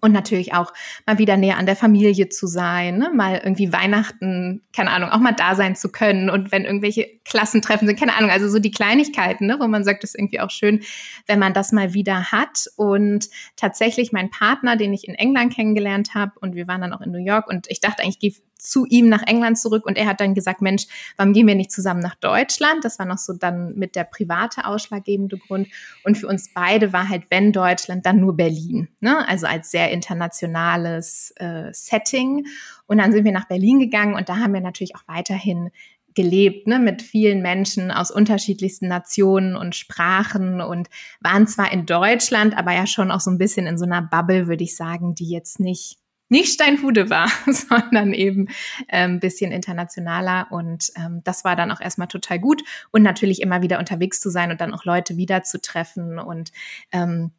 und 0.00 0.12
natürlich 0.12 0.54
auch 0.54 0.72
mal 1.06 1.18
wieder 1.18 1.36
näher 1.36 1.58
an 1.58 1.66
der 1.66 1.76
Familie 1.76 2.28
zu 2.28 2.46
sein, 2.46 2.98
ne? 2.98 3.10
mal 3.14 3.40
irgendwie 3.42 3.72
Weihnachten, 3.72 4.62
keine 4.74 4.90
Ahnung, 4.90 5.10
auch 5.10 5.20
mal 5.20 5.32
da 5.32 5.54
sein 5.54 5.76
zu 5.76 5.90
können 5.90 6.30
und 6.30 6.52
wenn 6.52 6.64
irgendwelche 6.64 7.08
Klassentreffen 7.24 7.86
sind, 7.86 7.98
keine 7.98 8.16
Ahnung, 8.16 8.30
also 8.30 8.48
so 8.48 8.58
die 8.58 8.70
Kleinigkeiten, 8.70 9.46
ne? 9.46 9.56
wo 9.60 9.66
man 9.66 9.84
sagt, 9.84 10.04
es 10.04 10.10
ist 10.10 10.18
irgendwie 10.18 10.40
auch 10.40 10.50
schön, 10.50 10.82
wenn 11.26 11.38
man 11.38 11.54
das 11.54 11.72
mal 11.72 11.94
wieder 11.94 12.32
hat. 12.32 12.66
Und 12.76 13.28
tatsächlich 13.56 14.12
mein 14.12 14.30
Partner, 14.30 14.76
den 14.76 14.92
ich 14.92 15.08
in 15.08 15.14
England 15.14 15.54
kennengelernt 15.54 16.14
habe 16.14 16.32
und 16.40 16.54
wir 16.54 16.68
waren 16.68 16.80
dann 16.80 16.92
auch 16.92 17.00
in 17.00 17.10
New 17.10 17.24
York 17.24 17.48
und 17.48 17.66
ich 17.68 17.80
dachte 17.80 18.02
eigentlich, 18.02 18.18
zu 18.58 18.86
ihm 18.86 19.08
nach 19.08 19.22
England 19.26 19.58
zurück 19.58 19.86
und 19.86 19.96
er 19.96 20.06
hat 20.06 20.20
dann 20.20 20.34
gesagt, 20.34 20.62
Mensch, 20.62 20.86
warum 21.16 21.32
gehen 21.32 21.46
wir 21.46 21.54
nicht 21.54 21.70
zusammen 21.70 22.00
nach 22.00 22.14
Deutschland? 22.16 22.84
Das 22.84 22.98
war 22.98 23.06
noch 23.06 23.18
so 23.18 23.32
dann 23.32 23.74
mit 23.74 23.96
der 23.96 24.04
private 24.04 24.66
ausschlaggebende 24.66 25.38
Grund. 25.38 25.68
Und 26.04 26.16
für 26.16 26.26
uns 26.26 26.52
beide 26.52 26.92
war 26.92 27.08
halt, 27.08 27.24
wenn 27.30 27.52
Deutschland, 27.52 28.06
dann 28.06 28.20
nur 28.20 28.36
Berlin. 28.36 28.88
Ne? 29.00 29.26
Also 29.28 29.46
als 29.46 29.70
sehr 29.70 29.90
internationales 29.90 31.32
äh, 31.36 31.70
Setting. 31.72 32.46
Und 32.86 32.98
dann 32.98 33.12
sind 33.12 33.24
wir 33.24 33.32
nach 33.32 33.48
Berlin 33.48 33.78
gegangen 33.78 34.14
und 34.14 34.28
da 34.28 34.36
haben 34.38 34.54
wir 34.54 34.60
natürlich 34.60 34.96
auch 34.96 35.06
weiterhin 35.06 35.70
gelebt, 36.16 36.66
ne, 36.66 36.80
mit 36.80 37.02
vielen 37.02 37.42
Menschen 37.42 37.92
aus 37.92 38.10
unterschiedlichsten 38.10 38.88
Nationen 38.88 39.54
und 39.54 39.76
Sprachen 39.76 40.62
und 40.62 40.88
waren 41.20 41.46
zwar 41.46 41.70
in 41.70 41.84
Deutschland, 41.84 42.56
aber 42.56 42.72
ja 42.72 42.86
schon 42.86 43.12
auch 43.12 43.20
so 43.20 43.30
ein 43.30 43.38
bisschen 43.38 43.66
in 43.66 43.76
so 43.78 43.84
einer 43.84 44.02
Bubble, 44.02 44.48
würde 44.48 44.64
ich 44.64 44.74
sagen, 44.74 45.14
die 45.14 45.28
jetzt 45.28 45.60
nicht 45.60 45.98
nicht 46.28 46.52
Steinhude 46.52 47.10
war, 47.10 47.30
sondern 47.46 48.12
eben 48.12 48.48
ein 48.88 49.12
ähm, 49.12 49.20
bisschen 49.20 49.52
internationaler. 49.52 50.48
Und 50.50 50.90
ähm, 50.96 51.20
das 51.24 51.44
war 51.44 51.56
dann 51.56 51.70
auch 51.70 51.80
erstmal 51.80 52.08
total 52.08 52.38
gut. 52.38 52.62
Und 52.90 53.02
natürlich 53.02 53.42
immer 53.42 53.62
wieder 53.62 53.78
unterwegs 53.78 54.20
zu 54.20 54.30
sein 54.30 54.50
und 54.50 54.60
dann 54.60 54.74
auch 54.74 54.84
Leute 54.84 55.16
wiederzutreffen 55.16 56.18
und 56.18 56.52
ähm, 56.92 57.32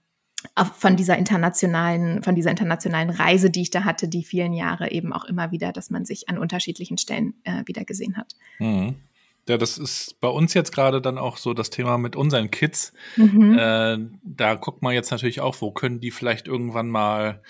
von 0.77 0.95
dieser 0.95 1.17
internationalen, 1.17 2.23
von 2.23 2.35
dieser 2.35 2.51
internationalen 2.51 3.09
Reise, 3.09 3.49
die 3.49 3.63
ich 3.63 3.71
da 3.71 3.83
hatte, 3.83 4.07
die 4.07 4.23
vielen 4.23 4.53
Jahre 4.53 4.91
eben 4.91 5.11
auch 5.11 5.25
immer 5.25 5.51
wieder, 5.51 5.71
dass 5.71 5.89
man 5.89 6.05
sich 6.05 6.29
an 6.29 6.37
unterschiedlichen 6.37 6.97
Stellen 6.97 7.33
äh, 7.43 7.63
wieder 7.65 7.85
gesehen 7.85 8.17
hat. 8.17 8.35
Mhm. 8.59 8.95
Ja, 9.47 9.57
das 9.57 9.77
ist 9.77 10.19
bei 10.19 10.27
uns 10.27 10.53
jetzt 10.53 10.73
gerade 10.73 11.01
dann 11.01 11.17
auch 11.17 11.37
so 11.37 11.53
das 11.53 11.69
Thema 11.69 11.97
mit 11.97 12.15
unseren 12.15 12.51
Kids. 12.51 12.93
Mhm. 13.15 13.57
Äh, 13.57 13.97
da 14.23 14.55
guckt 14.55 14.81
man 14.81 14.93
jetzt 14.93 15.09
natürlich 15.09 15.39
auch, 15.39 15.55
wo 15.61 15.71
können 15.71 16.01
die 16.01 16.11
vielleicht 16.11 16.47
irgendwann 16.47 16.89
mal 16.89 17.41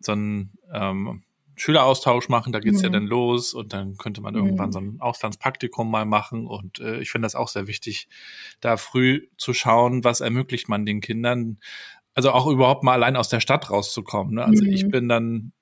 so 0.00 0.12
einen 0.12 0.52
ähm, 0.72 1.22
Schüleraustausch 1.56 2.28
machen, 2.28 2.52
da 2.52 2.60
geht's 2.60 2.78
mhm. 2.78 2.84
ja 2.84 2.90
dann 2.90 3.06
los 3.06 3.52
und 3.52 3.72
dann 3.72 3.96
könnte 3.96 4.20
man 4.20 4.34
irgendwann 4.34 4.68
mhm. 4.68 4.72
so 4.72 4.80
ein 4.80 5.00
Auslandspraktikum 5.00 5.90
mal 5.90 6.06
machen 6.06 6.46
und 6.46 6.80
äh, 6.80 7.00
ich 7.00 7.10
finde 7.10 7.26
das 7.26 7.34
auch 7.34 7.48
sehr 7.48 7.66
wichtig, 7.66 8.08
da 8.60 8.76
früh 8.76 9.26
zu 9.36 9.52
schauen, 9.52 10.04
was 10.04 10.20
ermöglicht 10.20 10.68
man 10.68 10.86
den 10.86 11.00
Kindern, 11.00 11.58
also 12.14 12.30
auch 12.30 12.46
überhaupt 12.46 12.84
mal 12.84 12.94
allein 12.94 13.16
aus 13.16 13.28
der 13.28 13.40
Stadt 13.40 13.70
rauszukommen. 13.70 14.34
Ne? 14.34 14.44
Also 14.44 14.64
mhm. 14.64 14.72
ich 14.72 14.88
bin 14.88 15.08
dann 15.08 15.52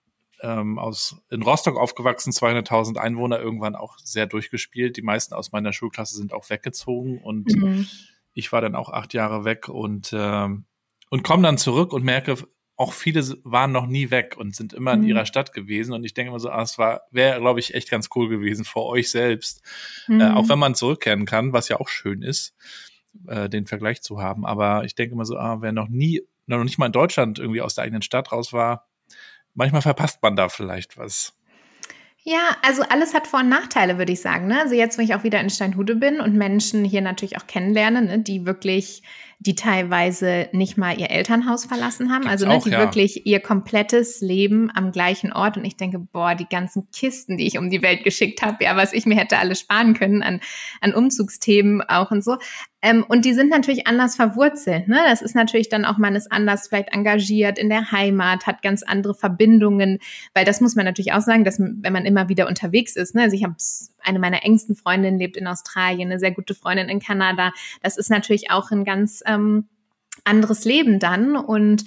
ähm, 0.42 0.79
aus 0.79 1.16
in 1.31 1.42
Rostock 1.42 1.77
aufgewachsen, 1.77 2.33
200.000 2.33 2.96
Einwohner, 2.99 3.40
irgendwann 3.40 3.75
auch 3.75 3.99
sehr 3.99 4.27
durchgespielt. 4.27 4.96
Die 4.96 5.03
meisten 5.03 5.35
aus 5.35 5.53
meiner 5.53 5.72
Schulklasse 5.72 6.16
sind 6.16 6.33
auch 6.33 6.49
weggezogen 6.51 7.18
und 7.18 7.55
mhm. 7.55 7.87
ich 8.35 8.53
war 8.53 8.61
dann 8.61 8.75
auch 8.75 8.90
acht 8.90 9.14
Jahre 9.14 9.44
weg 9.44 9.68
und 9.68 10.11
ähm, 10.12 10.66
und 11.09 11.22
komme 11.22 11.44
dann 11.44 11.57
zurück 11.57 11.92
und 11.92 12.05
merke, 12.05 12.37
auch 12.76 12.92
viele 12.92 13.24
waren 13.42 13.72
noch 13.72 13.86
nie 13.86 14.10
weg 14.10 14.36
und 14.36 14.54
sind 14.54 14.74
immer 14.74 14.92
in 14.92 15.00
mhm. 15.00 15.08
ihrer 15.08 15.26
Stadt 15.26 15.52
gewesen. 15.52 15.94
Und 15.94 16.04
ich 16.04 16.12
denke 16.12 16.28
immer 16.28 16.40
so, 16.40 16.50
ah, 16.50 16.62
es 16.62 16.76
war, 16.76 17.02
wäre, 17.10 17.40
glaube 17.40 17.58
ich, 17.58 17.74
echt 17.74 17.90
ganz 17.90 18.10
cool 18.14 18.28
gewesen 18.28 18.64
vor 18.64 18.86
euch 18.86 19.10
selbst. 19.10 19.62
Mhm. 20.08 20.20
Äh, 20.20 20.30
auch 20.32 20.48
wenn 20.48 20.58
man 20.58 20.74
zurückkehren 20.74 21.24
kann, 21.24 21.54
was 21.54 21.68
ja 21.68 21.80
auch 21.80 21.88
schön 21.88 22.22
ist, 22.22 22.54
äh, 23.26 23.48
den 23.48 23.66
Vergleich 23.66 24.02
zu 24.02 24.20
haben. 24.20 24.44
Aber 24.44 24.84
ich 24.84 24.94
denke 24.94 25.14
immer 25.14 25.24
so, 25.24 25.38
ah, 25.38 25.62
wer 25.62 25.72
noch 25.72 25.88
nie, 25.88 26.22
noch 26.46 26.62
nicht 26.64 26.78
mal 26.78 26.86
in 26.86 26.92
Deutschland 26.92 27.38
irgendwie 27.38 27.62
aus 27.62 27.74
der 27.74 27.84
eigenen 27.84 28.02
Stadt 28.02 28.30
raus 28.30 28.52
war, 28.52 28.86
manchmal 29.54 29.82
verpasst 29.82 30.22
man 30.22 30.36
da 30.36 30.50
vielleicht 30.50 30.98
was. 30.98 31.34
Ja, 32.28 32.56
also 32.62 32.82
alles 32.82 33.14
hat 33.14 33.28
Vor- 33.28 33.40
und 33.40 33.48
Nachteile, 33.48 33.98
würde 33.98 34.12
ich 34.12 34.20
sagen. 34.20 34.48
Ne? 34.48 34.60
Also 34.60 34.74
jetzt, 34.74 34.98
wenn 34.98 35.04
ich 35.04 35.14
auch 35.14 35.22
wieder 35.22 35.40
in 35.40 35.48
Steinhude 35.48 35.94
bin 35.94 36.20
und 36.20 36.34
Menschen 36.34 36.84
hier 36.84 37.00
natürlich 37.00 37.38
auch 37.38 37.46
kennenlerne, 37.46 38.02
ne, 38.02 38.18
die 38.18 38.44
wirklich 38.44 39.02
die 39.38 39.55
teilweise 39.55 40.49
nicht 40.53 40.79
mal 40.79 40.99
ihr 40.99 41.11
Elternhaus 41.11 41.66
verlassen 41.66 42.11
haben, 42.11 42.22
Gibt's 42.22 42.42
also 42.42 42.46
ne, 42.46 42.61
die 42.64 42.70
ja. 42.70 42.79
wirklich 42.79 43.27
ihr 43.27 43.40
komplettes 43.40 44.20
Leben 44.20 44.70
am 44.75 44.92
gleichen 44.92 45.33
Ort. 45.33 45.57
Und 45.57 45.64
ich 45.64 45.77
denke, 45.77 45.99
boah, 45.99 46.35
die 46.35 46.49
ganzen 46.49 46.88
Kisten, 46.90 47.37
die 47.37 47.46
ich 47.46 47.59
um 47.59 47.70
die 47.70 47.83
Welt 47.83 48.03
geschickt 48.03 48.42
habe, 48.42 48.64
ja, 48.64 48.77
was 48.77 48.92
ich 48.92 49.05
mir 49.07 49.16
hätte 49.16 49.38
alles 49.38 49.61
sparen 49.61 49.94
können 49.94 50.22
an, 50.22 50.40
an 50.81 50.94
Umzugsthemen 50.94 51.83
auch 51.83 52.11
und 52.11 52.25
so. 52.25 52.38
Ähm, 52.83 53.05
und 53.09 53.25
die 53.25 53.33
sind 53.33 53.51
natürlich 53.51 53.87
anders 53.87 54.16
verwurzelt. 54.16 54.87
Ne? 54.87 55.01
Das 55.07 55.20
ist 55.20 55.35
natürlich 55.35 55.68
dann 55.68 55.85
auch, 55.85 55.99
man 55.99 56.14
ist 56.14 56.31
anders 56.31 56.68
vielleicht 56.68 56.92
engagiert 56.92 57.59
in 57.59 57.68
der 57.68 57.90
Heimat, 57.90 58.46
hat 58.46 58.62
ganz 58.62 58.83
andere 58.83 59.14
Verbindungen, 59.14 59.99
weil 60.35 60.44
das 60.44 60.61
muss 60.61 60.77
man 60.77 60.85
natürlich 60.85 61.12
auch 61.12 61.20
sagen, 61.20 61.42
dass 61.44 61.59
wenn 61.59 61.92
man 61.92 62.05
immer 62.05 62.29
wieder 62.29 62.46
unterwegs 62.46 62.94
ist. 62.94 63.14
Ne? 63.14 63.22
Also 63.22 63.35
ich 63.35 63.44
habe 63.44 63.57
eine 64.03 64.18
meiner 64.18 64.44
engsten 64.44 64.77
Freundinnen 64.77 65.18
lebt 65.18 65.37
in 65.37 65.49
Australien, 65.49 66.11
eine 66.11 66.20
sehr 66.20 66.31
gute 66.31 66.55
Freundin 66.55 66.88
in 66.88 67.01
Kanada. 67.01 67.53
Das 67.83 67.96
ist 67.96 68.09
natürlich 68.09 68.51
auch 68.51 68.70
ein 68.70 68.85
ganz 68.85 69.20
ähm, 69.26 69.68
anderes 70.24 70.64
Leben 70.64 70.98
dann. 70.98 71.36
Und 71.36 71.84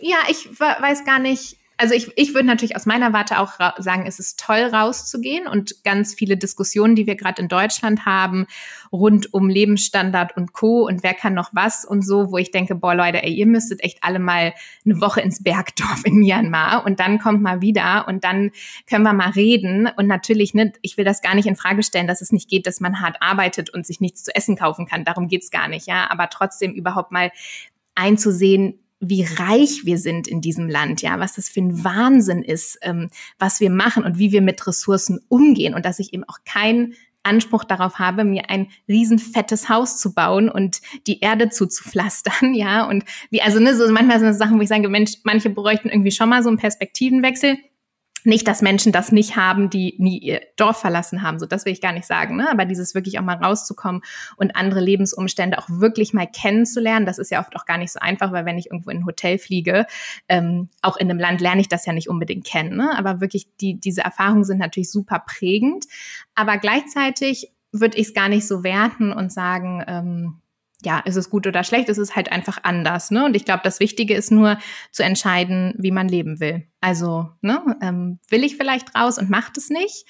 ja, 0.00 0.18
ich 0.28 0.48
weiß 0.58 1.04
gar 1.04 1.18
nicht, 1.18 1.58
also 1.78 1.94
ich, 1.94 2.10
ich 2.16 2.34
würde 2.34 2.46
natürlich 2.46 2.74
aus 2.74 2.86
meiner 2.86 3.12
Warte 3.12 3.38
auch 3.38 3.52
sagen, 3.78 4.06
es 4.06 4.18
ist 4.18 4.40
toll 4.40 4.62
rauszugehen 4.72 5.46
und 5.46 5.84
ganz 5.84 6.14
viele 6.14 6.36
Diskussionen, 6.36 6.94
die 6.94 7.06
wir 7.06 7.16
gerade 7.16 7.42
in 7.42 7.48
Deutschland 7.48 8.06
haben, 8.06 8.46
rund 8.90 9.34
um 9.34 9.50
Lebensstandard 9.50 10.36
und 10.36 10.54
Co. 10.54 10.86
und 10.86 11.02
wer 11.02 11.12
kann 11.12 11.34
noch 11.34 11.50
was 11.52 11.84
und 11.84 12.02
so, 12.02 12.30
wo 12.30 12.38
ich 12.38 12.50
denke, 12.50 12.74
boah 12.74 12.94
Leute, 12.94 13.22
ey, 13.22 13.32
ihr 13.32 13.46
müsstet 13.46 13.84
echt 13.84 13.98
alle 14.02 14.18
mal 14.18 14.54
eine 14.84 15.00
Woche 15.00 15.20
ins 15.20 15.42
Bergdorf 15.42 16.02
in 16.04 16.16
Myanmar 16.20 16.86
und 16.86 16.98
dann 16.98 17.18
kommt 17.18 17.42
mal 17.42 17.60
wieder 17.60 18.06
und 18.08 18.24
dann 18.24 18.52
können 18.88 19.04
wir 19.04 19.12
mal 19.12 19.30
reden. 19.30 19.88
Und 19.96 20.06
natürlich, 20.06 20.54
ne, 20.54 20.72
ich 20.80 20.96
will 20.96 21.04
das 21.04 21.20
gar 21.20 21.34
nicht 21.34 21.46
in 21.46 21.56
Frage 21.56 21.82
stellen, 21.82 22.06
dass 22.06 22.22
es 22.22 22.32
nicht 22.32 22.48
geht, 22.48 22.66
dass 22.66 22.80
man 22.80 23.00
hart 23.00 23.16
arbeitet 23.20 23.70
und 23.70 23.86
sich 23.86 24.00
nichts 24.00 24.24
zu 24.24 24.34
essen 24.34 24.56
kaufen 24.56 24.86
kann, 24.86 25.04
darum 25.04 25.28
geht's 25.28 25.50
gar 25.50 25.68
nicht, 25.68 25.86
ja, 25.86 26.10
aber 26.10 26.30
trotzdem 26.30 26.72
überhaupt 26.72 27.12
mal 27.12 27.30
einzusehen, 27.94 28.78
wie 29.08 29.24
reich 29.24 29.84
wir 29.84 29.98
sind 29.98 30.28
in 30.28 30.40
diesem 30.40 30.68
Land, 30.68 31.02
ja, 31.02 31.18
was 31.18 31.34
das 31.34 31.48
für 31.48 31.60
ein 31.60 31.84
Wahnsinn 31.84 32.42
ist, 32.42 32.78
ähm, 32.82 33.08
was 33.38 33.60
wir 33.60 33.70
machen 33.70 34.04
und 34.04 34.18
wie 34.18 34.32
wir 34.32 34.42
mit 34.42 34.66
Ressourcen 34.66 35.20
umgehen 35.28 35.74
und 35.74 35.84
dass 35.84 35.98
ich 35.98 36.12
eben 36.12 36.24
auch 36.24 36.38
keinen 36.44 36.94
Anspruch 37.26 37.64
darauf 37.64 37.98
habe, 37.98 38.24
mir 38.24 38.48
ein 38.50 38.68
riesenfettes 38.88 39.68
Haus 39.68 39.98
zu 39.98 40.14
bauen 40.14 40.48
und 40.48 40.80
die 41.06 41.20
Erde 41.20 41.50
zuzupflastern, 41.50 42.54
ja, 42.54 42.88
und 42.88 43.04
wie, 43.30 43.42
also, 43.42 43.60
ne, 43.60 43.76
so 43.76 43.90
manchmal 43.92 44.18
sind 44.18 44.28
das 44.28 44.38
Sachen, 44.38 44.58
wo 44.58 44.62
ich 44.62 44.68
sage, 44.68 44.88
Mensch, 44.88 45.14
manche 45.24 45.50
bräuchten 45.50 45.88
irgendwie 45.88 46.12
schon 46.12 46.28
mal 46.28 46.42
so 46.42 46.48
einen 46.48 46.58
Perspektivenwechsel 46.58 47.58
nicht, 48.26 48.46
dass 48.48 48.60
Menschen 48.60 48.92
das 48.92 49.12
nicht 49.12 49.36
haben, 49.36 49.70
die 49.70 49.94
nie 49.98 50.18
ihr 50.18 50.40
Dorf 50.56 50.78
verlassen 50.78 51.22
haben. 51.22 51.38
So, 51.38 51.46
das 51.46 51.64
will 51.64 51.72
ich 51.72 51.80
gar 51.80 51.92
nicht 51.92 52.06
sagen. 52.06 52.36
Ne? 52.36 52.50
Aber 52.50 52.64
dieses 52.64 52.94
wirklich 52.94 53.18
auch 53.18 53.24
mal 53.24 53.36
rauszukommen 53.36 54.02
und 54.36 54.56
andere 54.56 54.80
Lebensumstände 54.80 55.58
auch 55.58 55.68
wirklich 55.68 56.12
mal 56.12 56.26
kennenzulernen, 56.26 57.06
das 57.06 57.18
ist 57.18 57.30
ja 57.30 57.40
oft 57.40 57.54
auch 57.56 57.64
gar 57.64 57.78
nicht 57.78 57.92
so 57.92 58.00
einfach, 58.00 58.32
weil 58.32 58.44
wenn 58.44 58.58
ich 58.58 58.66
irgendwo 58.66 58.90
in 58.90 58.98
ein 58.98 59.06
Hotel 59.06 59.38
fliege, 59.38 59.86
ähm, 60.28 60.68
auch 60.82 60.96
in 60.96 61.08
einem 61.08 61.18
Land 61.18 61.40
lerne 61.40 61.60
ich 61.60 61.68
das 61.68 61.86
ja 61.86 61.92
nicht 61.92 62.08
unbedingt 62.08 62.44
kennen. 62.44 62.76
Ne? 62.76 62.90
Aber 62.96 63.20
wirklich, 63.20 63.46
die, 63.60 63.78
diese 63.78 64.02
Erfahrungen 64.02 64.44
sind 64.44 64.58
natürlich 64.58 64.90
super 64.90 65.22
prägend. 65.26 65.84
Aber 66.34 66.58
gleichzeitig 66.58 67.52
würde 67.72 67.96
ich 67.96 68.08
es 68.08 68.14
gar 68.14 68.28
nicht 68.28 68.46
so 68.46 68.64
werten 68.64 69.12
und 69.12 69.32
sagen, 69.32 69.84
ähm, 69.86 70.40
ja, 70.82 70.98
ist 71.00 71.16
es 71.16 71.30
gut 71.30 71.46
oder 71.46 71.64
schlecht, 71.64 71.88
ist 71.88 71.98
es 71.98 72.14
halt 72.14 72.30
einfach 72.30 72.58
anders. 72.62 73.10
Ne? 73.10 73.24
Und 73.24 73.34
ich 73.34 73.44
glaube, 73.44 73.62
das 73.64 73.80
Wichtige 73.80 74.14
ist 74.14 74.30
nur 74.30 74.58
zu 74.90 75.02
entscheiden, 75.02 75.74
wie 75.78 75.90
man 75.90 76.08
leben 76.08 76.38
will. 76.38 76.66
Also, 76.80 77.30
ne, 77.40 77.76
ähm, 77.80 78.18
will 78.28 78.44
ich 78.44 78.56
vielleicht 78.56 78.94
raus 78.94 79.18
und 79.18 79.30
macht 79.30 79.56
es 79.56 79.70
nicht? 79.70 80.06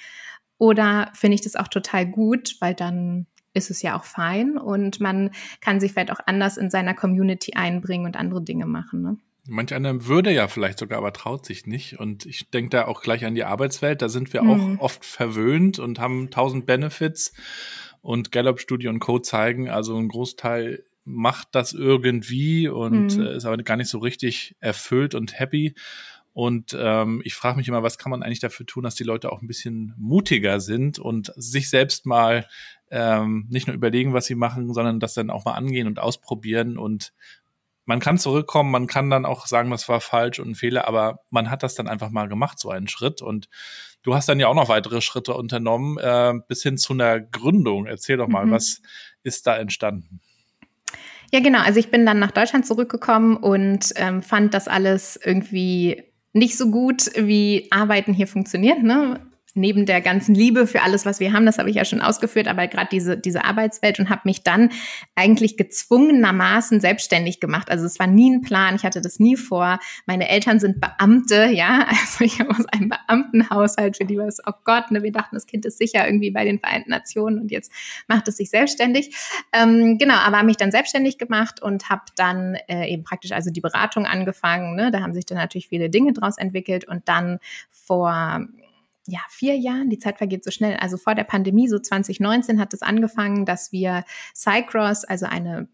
Oder 0.57 1.11
finde 1.13 1.35
ich 1.35 1.41
das 1.41 1.55
auch 1.55 1.67
total 1.67 2.05
gut, 2.05 2.57
weil 2.59 2.73
dann 2.73 3.27
ist 3.53 3.71
es 3.71 3.81
ja 3.81 3.97
auch 3.97 4.03
fein 4.03 4.57
und 4.57 4.99
man 4.99 5.31
kann 5.61 5.79
sich 5.79 5.93
vielleicht 5.93 6.11
auch 6.11 6.19
anders 6.25 6.57
in 6.57 6.69
seiner 6.69 6.93
Community 6.93 7.53
einbringen 7.55 8.05
und 8.05 8.15
andere 8.15 8.43
Dinge 8.43 8.65
machen. 8.65 9.01
Ne? 9.01 9.17
Manch 9.47 9.73
einer 9.73 10.05
würde 10.05 10.31
ja 10.31 10.47
vielleicht 10.47 10.77
sogar, 10.77 10.99
aber 10.99 11.13
traut 11.13 11.45
sich 11.45 11.65
nicht. 11.65 11.99
Und 11.99 12.25
ich 12.25 12.49
denke 12.49 12.69
da 12.69 12.85
auch 12.85 13.01
gleich 13.01 13.25
an 13.25 13.33
die 13.33 13.45
Arbeitswelt. 13.45 14.01
Da 14.01 14.09
sind 14.09 14.33
wir 14.33 14.43
mhm. 14.43 14.77
auch 14.77 14.83
oft 14.83 15.05
verwöhnt 15.05 15.79
und 15.79 15.99
haben 15.99 16.29
tausend 16.29 16.65
Benefits. 16.65 17.33
Und 18.07 18.31
Gallup-Studie 18.31 18.87
und 18.87 18.99
Co. 18.99 19.19
zeigen, 19.19 19.69
also 19.69 19.97
ein 19.97 20.07
Großteil 20.07 20.85
macht 21.03 21.49
das 21.51 21.73
irgendwie 21.73 22.69
und 22.69 23.17
mhm. 23.17 23.21
Äh, 23.21 23.35
ist 23.35 23.43
aber 23.43 23.57
gar 23.57 23.75
nicht 23.75 23.89
so 23.89 23.97
richtig 23.97 24.55
erfüllt 24.61 25.13
und 25.13 25.37
happy. 25.37 25.75
Und 26.31 26.73
ähm, 26.79 27.21
ich 27.25 27.33
frage 27.33 27.57
mich 27.57 27.67
immer, 27.67 27.83
was 27.83 27.97
kann 27.97 28.09
man 28.11 28.23
eigentlich 28.23 28.39
dafür 28.39 28.65
tun, 28.65 28.85
dass 28.85 28.95
die 28.95 29.03
Leute 29.03 29.29
auch 29.29 29.41
ein 29.41 29.47
bisschen 29.47 29.93
mutiger 29.97 30.61
sind 30.61 30.99
und 30.99 31.33
sich 31.35 31.69
selbst 31.69 32.05
mal 32.05 32.47
ähm, 32.91 33.45
nicht 33.49 33.67
nur 33.67 33.75
überlegen, 33.75 34.13
was 34.13 34.25
sie 34.25 34.35
machen, 34.35 34.73
sondern 34.73 35.01
das 35.01 35.13
dann 35.13 35.29
auch 35.29 35.43
mal 35.43 35.55
angehen 35.55 35.87
und 35.87 35.99
ausprobieren 35.99 36.77
und 36.77 37.11
man 37.87 38.01
kann 38.01 38.17
zurückkommen, 38.17 38.69
man 38.69 38.87
kann 38.87 39.09
dann 39.09 39.25
auch 39.25 39.47
sagen, 39.47 39.71
das 39.71 39.87
war 39.87 40.01
falsch 40.01 40.39
und 40.39 40.49
ein 40.49 40.55
Fehler, 40.55 40.89
aber 40.89 41.21
man 41.29 41.49
hat 41.49 41.63
das 41.63 41.73
dann 41.73 41.87
einfach 41.87 42.09
mal 42.09 42.27
gemacht, 42.27 42.59
so 42.59 42.69
einen 42.69 42.89
Schritt. 42.89 43.21
Und 43.21 43.47
du 44.07 44.15
hast 44.15 44.29
dann 44.29 44.39
ja 44.39 44.47
auch 44.47 44.55
noch 44.55 44.69
weitere 44.69 45.01
Schritte 45.01 45.33
unternommen, 45.33 45.97
äh, 45.97 46.33
bis 46.47 46.63
hin 46.63 46.77
zu 46.77 46.93
einer 46.93 47.19
Gründung. 47.19 47.87
Erzähl 47.87 48.15
doch 48.15 48.29
mal, 48.29 48.45
mhm. 48.45 48.51
was 48.51 48.81
ist 49.21 49.45
da 49.45 49.57
entstanden? 49.57 50.21
Ja, 51.33 51.41
genau. 51.41 51.59
Also 51.59 51.81
ich 51.81 51.91
bin 51.91 52.05
dann 52.05 52.17
nach 52.17 52.31
Deutschland 52.31 52.65
zurückgekommen 52.65 53.35
und 53.35 53.91
ähm, 53.97 54.21
fand 54.21 54.53
das 54.53 54.69
alles 54.69 55.19
irgendwie 55.21 56.03
nicht 56.31 56.57
so 56.57 56.71
gut, 56.71 57.11
wie 57.17 57.67
Arbeiten 57.69 58.13
hier 58.13 58.27
funktioniert. 58.27 58.81
Ne? 58.81 59.19
Neben 59.57 59.85
der 59.85 60.01
ganzen 60.01 60.35
Liebe 60.35 60.67
für 60.67 60.81
alles, 60.81 61.05
was 61.05 61.19
wir 61.19 61.33
haben, 61.33 61.45
das 61.45 61.57
habe 61.57 61.69
ich 61.69 61.75
ja 61.75 61.85
schon 61.85 62.01
ausgeführt, 62.01 62.47
aber 62.47 62.67
gerade 62.67 62.87
diese, 62.91 63.17
diese 63.17 63.43
Arbeitswelt 63.43 63.99
und 63.99 64.09
habe 64.09 64.21
mich 64.25 64.43
dann 64.43 64.69
eigentlich 65.15 65.57
gezwungenermaßen 65.57 66.79
selbstständig 66.79 67.39
gemacht. 67.39 67.69
Also 67.69 67.85
es 67.85 67.99
war 67.99 68.07
nie 68.07 68.29
ein 68.29 68.41
Plan, 68.41 68.75
ich 68.75 68.83
hatte 68.83 69.01
das 69.01 69.19
nie 69.19 69.35
vor. 69.35 69.79
Meine 70.05 70.29
Eltern 70.29 70.59
sind 70.59 70.79
Beamte, 70.79 71.49
ja, 71.51 71.87
also 71.89 72.23
ich 72.23 72.39
habe 72.39 72.51
aus 72.51 72.65
einem 72.67 72.89
Beamtenhaushalt, 72.89 73.97
für 73.97 74.05
die 74.05 74.17
war 74.17 74.27
es, 74.27 74.39
oh 74.45 74.53
Gott, 74.63 74.91
ne, 74.91 75.03
wir 75.03 75.11
dachten, 75.11 75.35
das 75.35 75.45
Kind 75.45 75.65
ist 75.65 75.77
sicher 75.77 76.05
irgendwie 76.05 76.31
bei 76.31 76.45
den 76.45 76.59
Vereinten 76.59 76.89
Nationen 76.89 77.39
und 77.39 77.51
jetzt 77.51 77.71
macht 78.07 78.27
es 78.27 78.37
sich 78.37 78.49
selbstständig. 78.49 79.15
Ähm, 79.53 79.97
genau, 79.97 80.15
aber 80.15 80.37
habe 80.37 80.45
mich 80.45 80.57
dann 80.57 80.71
selbstständig 80.71 81.17
gemacht 81.17 81.61
und 81.61 81.89
habe 81.89 82.03
dann 82.15 82.55
äh, 82.67 82.87
eben 82.91 83.03
praktisch 83.03 83.31
also 83.31 83.49
die 83.49 83.61
Beratung 83.61 84.05
angefangen. 84.05 84.75
Ne? 84.75 84.91
Da 84.91 85.01
haben 85.01 85.13
sich 85.13 85.25
dann 85.25 85.37
natürlich 85.37 85.67
viele 85.67 85.89
Dinge 85.89 86.13
draus 86.13 86.37
entwickelt 86.37 86.87
und 86.87 87.07
dann 87.07 87.39
vor 87.69 88.47
ja, 89.07 89.19
vier 89.29 89.55
Jahren, 89.57 89.89
die 89.89 89.99
Zeit 89.99 90.17
vergeht 90.17 90.43
so 90.43 90.51
schnell, 90.51 90.75
also 90.77 90.97
vor 90.97 91.15
der 91.15 91.23
Pandemie, 91.23 91.67
so 91.67 91.79
2019 91.79 92.59
hat 92.59 92.73
es 92.73 92.81
angefangen, 92.81 93.45
dass 93.45 93.71
wir 93.71 94.03
Cycross, 94.35 95.05
also 95.05 95.25
eine 95.25 95.69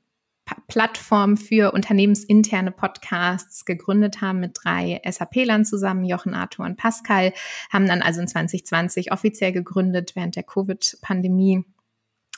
Plattform 0.67 1.37
für 1.37 1.71
unternehmensinterne 1.73 2.71
Podcasts 2.71 3.65
gegründet 3.65 4.21
haben 4.21 4.39
mit 4.39 4.57
drei 4.61 5.01
SAP-Lern 5.09 5.65
zusammen, 5.65 6.03
Jochen, 6.03 6.33
Arthur 6.33 6.65
und 6.65 6.77
Pascal, 6.77 7.33
haben 7.71 7.87
dann 7.87 8.01
also 8.01 8.21
in 8.21 8.27
2020 8.27 9.11
offiziell 9.11 9.51
gegründet 9.51 10.15
während 10.15 10.35
der 10.35 10.43
Covid-Pandemie 10.43 11.63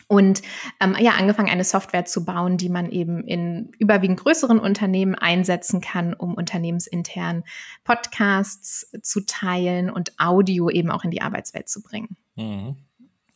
und 0.08 0.42
ähm, 0.80 0.96
ja, 1.00 1.14
angefangen, 1.14 1.50
eine 1.50 1.64
Software 1.64 2.06
zu 2.06 2.26
bauen, 2.26 2.58
die 2.58 2.70
man 2.70 2.92
eben 2.92 3.24
in 3.24 3.72
überwiegend 3.80 4.20
größeren 4.20 4.60
Unternehmen 4.60 5.16
einsetzen 5.16 5.82
kann, 5.82 6.14
um 6.14 6.36
unternehmensintern 6.36 7.44
Podcasts 7.84 8.92
zu 9.02 9.22
teilen 9.26 9.90
und 9.90 10.14
Audio 10.20 10.70
eben 10.70 10.92
auch 10.92 11.04
in 11.04 11.12
die 11.12 11.22
Arbeitswelt 11.22 11.70
zu 11.70 11.82
bringen. 11.82 12.18
Mhm. 12.36 12.78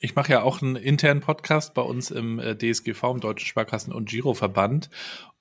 Ich 0.02 0.16
mache 0.16 0.32
ja 0.32 0.44
auch 0.44 0.62
einen 0.62 0.76
internen 0.76 1.20
Podcast 1.20 1.74
bei 1.74 1.82
uns 1.82 2.10
im 2.12 2.40
äh, 2.40 2.56
DSGV, 2.56 3.04
im 3.16 3.20
Deutschen 3.20 3.48
Sparkassen- 3.48 3.92
und 3.92 4.08
Giroverband. 4.08 4.90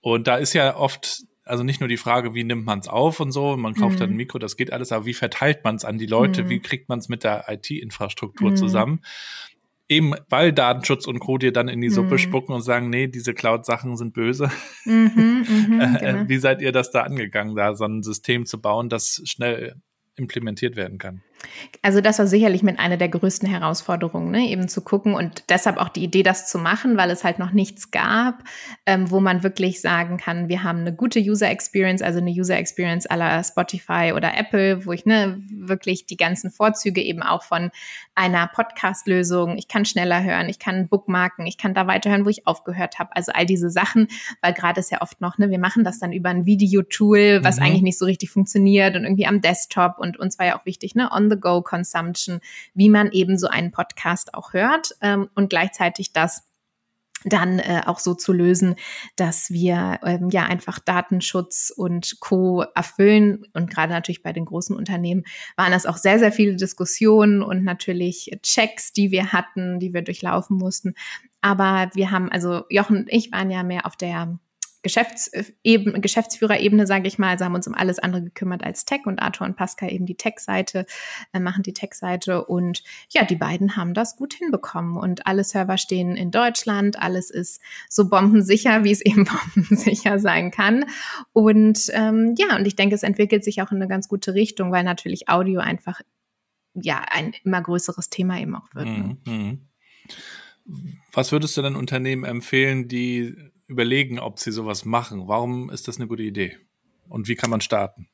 Und 0.01 0.27
da 0.27 0.37
ist 0.37 0.53
ja 0.53 0.77
oft 0.77 1.25
also 1.49 1.65
nicht 1.65 1.81
nur 1.81 1.89
die 1.89 1.97
Frage, 1.97 2.35
wie 2.35 2.45
nimmt 2.45 2.67
man 2.67 2.79
es 2.79 2.89
auf 2.89 3.21
und 3.21 3.33
so, 3.33 3.57
man 3.57 3.75
kauft 3.75 3.95
mhm. 3.95 4.01
dann 4.01 4.11
ein 4.11 4.17
Mikro, 4.17 4.39
das 4.39 4.57
geht 4.57 4.73
alles, 4.73 4.93
aber 4.93 5.07
wie 5.07 5.15
verteilt 5.15 5.65
man 5.65 5.77
es 5.77 5.85
an 5.85 5.97
die 5.97 6.07
Leute, 6.07 6.45
mhm. 6.45 6.49
wie 6.51 6.61
kriegt 6.61 6.89
man 6.91 6.99
es 6.99 7.09
mit 7.09 7.25
der 7.25 7.47
IT-Infrastruktur 7.49 8.51
mhm. 8.51 8.57
zusammen? 8.57 9.01
Eben 9.89 10.15
weil 10.29 10.53
Datenschutz 10.53 11.07
und 11.07 11.19
Co. 11.19 11.39
dir 11.39 11.53
dann 11.53 11.69
in 11.69 11.81
die 11.81 11.91
Suppe 11.91 12.15
mhm. 12.15 12.19
spucken 12.19 12.55
und 12.55 12.63
sagen, 12.63 12.91
nee, 12.91 13.07
diese 13.07 13.35
Cloud-Sachen 13.35 13.97
sind 13.97 14.13
böse. 14.13 14.51
Mhm, 14.85 15.47
mh, 15.69 15.85
äh, 15.85 15.99
genau. 15.99 16.29
Wie 16.29 16.39
seid 16.39 16.61
ihr 16.61 16.73
das 16.73 16.91
da 16.91 17.03
angegangen, 17.03 17.57
da 17.57 17.75
so 17.75 17.85
ein 17.85 18.03
System 18.03 18.47
zu 18.47 18.61
bauen, 18.61 18.89
das 18.89 19.23
schnell 19.25 19.77
implementiert 20.17 20.77
werden 20.77 20.99
kann? 20.99 21.23
Also 21.83 22.01
das 22.01 22.19
war 22.19 22.27
sicherlich 22.27 22.63
mit 22.63 22.79
einer 22.79 22.97
der 22.97 23.09
größten 23.09 23.49
Herausforderungen, 23.49 24.31
ne? 24.31 24.49
eben 24.49 24.69
zu 24.69 24.81
gucken 24.81 25.15
und 25.15 25.45
deshalb 25.49 25.77
auch 25.77 25.89
die 25.89 26.03
Idee, 26.03 26.23
das 26.23 26.49
zu 26.49 26.59
machen, 26.59 26.97
weil 26.97 27.11
es 27.11 27.25
halt 27.25 27.39
noch 27.39 27.53
nichts 27.53 27.91
gab, 27.91 28.43
ähm, 28.87 29.11
wo 29.11 29.21
man 29.21 29.43
wirklich 29.43 29.81
sagen 29.81 30.17
kann, 30.17 30.49
wir 30.49 30.63
haben 30.65 30.81
eine 30.81 30.95
gute 30.95 31.21
User 31.21 31.49
Experience, 31.49 32.03
also 32.03 32.19
eine 32.19 32.31
User 32.31 32.57
Experience 32.57 33.07
aller 33.07 33.43
Spotify 33.45 34.13
oder 34.15 34.37
Apple, 34.37 34.87
wo 34.87 34.93
ich 34.93 35.07
ne, 35.07 35.41
wirklich 35.51 36.07
die 36.07 36.17
ganzen 36.17 36.51
Vorzüge 36.51 37.01
eben 37.01 37.23
auch 37.23 37.43
von 37.43 37.71
einer 38.15 38.49
Podcast-Lösung, 38.49 39.57
ich 39.57 39.69
kann 39.69 39.85
schneller 39.85 40.23
hören, 40.25 40.49
ich 40.49 40.59
kann 40.59 40.89
bookmarken, 40.89 41.47
ich 41.47 41.57
kann 41.57 41.75
da 41.75 41.87
weiterhören, 41.87 42.25
wo 42.25 42.31
ich 42.31 42.47
aufgehört 42.47 42.99
habe. 42.99 43.15
Also 43.15 43.31
all 43.33 43.47
diese 43.47 43.71
Sachen, 43.71 44.09
weil 44.43 44.53
gerade 44.53 44.81
ist 44.81 44.91
ja 44.91 45.01
oft 45.03 45.21
noch, 45.21 45.39
ne, 45.39 45.51
wir 45.51 45.61
machen 45.61 45.85
das 45.85 46.01
dann 46.01 46.13
über 46.13 46.29
ein 46.29 46.45
Video-Tool, 46.45 47.45
was 47.45 47.59
mhm. 47.59 47.63
eigentlich 47.63 47.83
nicht 47.83 47.99
so 47.99 48.05
richtig 48.05 48.31
funktioniert 48.31 48.97
und 48.97 49.05
irgendwie 49.05 49.27
am 49.27 49.41
Desktop 49.41 49.99
und 49.99 50.19
uns 50.19 50.39
war 50.39 50.47
ja 50.47 50.59
auch 50.59 50.67
wichtig, 50.67 50.97
ne, 50.97 51.11
on 51.13 51.28
On-the-Go-Consumption, 51.29 52.41
wie 52.75 52.89
man 52.89 53.13
eben 53.13 53.39
so 53.39 53.49
einen 53.49 53.71
Podcast 53.71 54.35
auch 54.35 54.53
hört 54.53 54.93
ähm, 55.01 55.29
und 55.35 55.51
gleichzeitig 55.51 56.13
das 56.13 56.49
dann 57.25 57.59
äh, 57.59 57.83
auch 57.85 57.99
so 57.99 58.15
zu 58.15 58.33
lösen, 58.33 58.77
dass 59.17 59.51
wir 59.51 59.99
ähm, 60.05 60.29
ja 60.31 60.45
einfach 60.45 60.79
Datenschutz 60.79 61.73
und 61.75 62.21
Co 62.21 62.65
erfüllen 62.75 63.45
und 63.55 63.71
gerade 63.71 63.93
natürlich 63.93 64.23
bei 64.23 64.33
den 64.33 64.45
großen 64.45 64.77
Unternehmen 64.77 65.25
waren 65.57 65.73
das 65.73 65.87
auch 65.87 65.97
sehr 65.97 66.19
sehr 66.19 66.33
viele 66.33 66.57
Diskussionen 66.57 67.43
und 67.43 67.65
natürlich 67.65 68.31
Checks, 68.43 68.93
die 68.93 69.11
wir 69.11 69.33
hatten, 69.33 69.81
die 69.81 69.93
wir 69.93 70.03
durchlaufen 70.03 70.57
mussten. 70.57 70.95
Aber 71.41 71.91
wir 71.95 72.11
haben 72.11 72.31
also 72.31 72.65
Jochen 72.69 72.99
und 72.99 73.13
ich 73.13 73.33
waren 73.33 73.51
ja 73.51 73.63
mehr 73.63 73.87
auf 73.87 73.97
der 73.97 74.39
Geschäftsebene, 74.89 76.01
Geschäftsführerebene, 76.01 76.87
sage 76.87 77.09
ich 77.09 77.19
mal, 77.19 77.29
also 77.29 77.45
haben 77.45 77.55
uns 77.55 77.67
um 77.67 77.75
alles 77.75 77.99
andere 77.99 78.23
gekümmert 78.23 78.65
als 78.65 78.87
Tech 78.87 79.05
und 79.05 79.21
Arthur 79.21 79.47
und 79.47 79.55
Pascal 79.55 79.93
eben 79.93 80.07
die 80.07 80.17
Tech-Seite, 80.17 80.87
äh, 81.35 81.41
machen 81.41 81.63
die 81.63 81.75
Tech-Seite 81.75 82.47
und 82.47 82.83
ja, 83.11 83.25
die 83.25 83.37
beiden 83.37 83.77
haben 83.77 83.93
das 83.93 84.17
gut 84.17 84.33
hinbekommen 84.33 84.97
und 84.97 85.27
alle 85.27 85.45
Server 85.45 85.77
stehen 85.77 86.17
in 86.17 86.31
Deutschland, 86.31 86.99
alles 86.99 87.29
ist 87.29 87.61
so 87.91 88.09
bombensicher, 88.09 88.83
wie 88.83 88.93
es 88.93 89.01
eben 89.05 89.27
bombensicher 89.27 90.19
sein 90.19 90.51
kann 90.51 90.87
und 91.35 91.91
ähm, 91.93 92.35
ja, 92.39 92.57
und 92.57 92.67
ich 92.67 92.75
denke, 92.75 92.95
es 92.95 93.03
entwickelt 93.03 93.45
sich 93.45 93.61
auch 93.61 93.71
in 93.71 93.77
eine 93.77 93.89
ganz 93.89 94.09
gute 94.09 94.33
Richtung, 94.33 94.73
weil 94.73 94.85
natürlich 94.85 95.29
Audio 95.29 95.61
einfach 95.61 96.01
ja 96.75 97.05
ein 97.11 97.35
immer 97.45 97.61
größeres 97.61 98.09
Thema 98.09 98.41
eben 98.41 98.57
auch 98.57 98.75
wird. 98.75 98.87
Ne? 98.87 99.19
Mhm. 99.27 99.33
mhm. 99.33 99.59
Was 101.13 101.33
würdest 101.33 101.57
du 101.57 101.63
denn 101.63 101.77
Unternehmen 101.77 102.25
empfehlen, 102.25 102.89
die 102.89 103.35
überlegen, 103.69 104.19
ob 104.19 104.39
sie 104.39 104.51
sowas 104.51 104.85
machen? 104.85 105.29
Warum 105.29 105.71
ist 105.71 105.87
das 105.87 105.99
eine 105.99 106.09
gute 106.09 106.23
Idee? 106.23 106.57
Und 107.09 107.29
wie 107.29 107.37
kann 107.37 107.51
man 107.51 107.61
starten? 107.61 108.09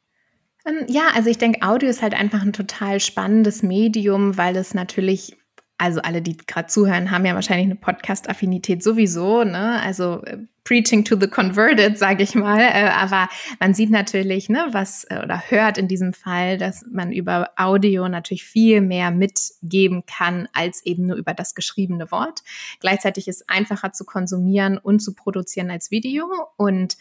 Ähm, 0.66 0.86
ja, 0.88 1.08
also 1.14 1.30
ich 1.30 1.38
denke, 1.38 1.62
Audio 1.62 1.88
ist 1.88 2.02
halt 2.02 2.14
einfach 2.14 2.42
ein 2.42 2.52
total 2.52 3.00
spannendes 3.00 3.62
Medium, 3.62 4.36
weil 4.36 4.56
es 4.56 4.74
natürlich 4.74 5.36
also 5.78 6.00
alle, 6.00 6.22
die 6.22 6.36
gerade 6.36 6.68
zuhören, 6.68 7.10
haben 7.10 7.26
ja 7.26 7.34
wahrscheinlich 7.34 7.66
eine 7.66 7.76
Podcast-Affinität 7.76 8.82
sowieso, 8.82 9.44
ne? 9.44 9.80
Also 9.82 10.22
äh, 10.24 10.38
Preaching 10.62 11.04
to 11.04 11.16
the 11.20 11.26
Converted, 11.26 11.98
sage 11.98 12.22
ich 12.22 12.34
mal. 12.34 12.60
Äh, 12.60 12.90
aber 12.90 13.28
man 13.60 13.74
sieht 13.74 13.90
natürlich, 13.90 14.48
ne, 14.48 14.68
was 14.70 15.04
äh, 15.04 15.20
oder 15.22 15.42
hört 15.48 15.76
in 15.76 15.88
diesem 15.88 16.12
Fall, 16.12 16.58
dass 16.58 16.84
man 16.90 17.12
über 17.12 17.50
Audio 17.56 18.08
natürlich 18.08 18.44
viel 18.44 18.80
mehr 18.80 19.10
mitgeben 19.10 20.04
kann 20.06 20.48
als 20.52 20.84
eben 20.86 21.06
nur 21.06 21.16
über 21.16 21.34
das 21.34 21.54
geschriebene 21.54 22.10
Wort. 22.10 22.42
Gleichzeitig 22.80 23.28
ist 23.28 23.50
einfacher 23.50 23.92
zu 23.92 24.04
konsumieren 24.04 24.78
und 24.78 25.00
zu 25.00 25.14
produzieren 25.14 25.70
als 25.70 25.90
Video 25.90 26.26
und 26.56 26.96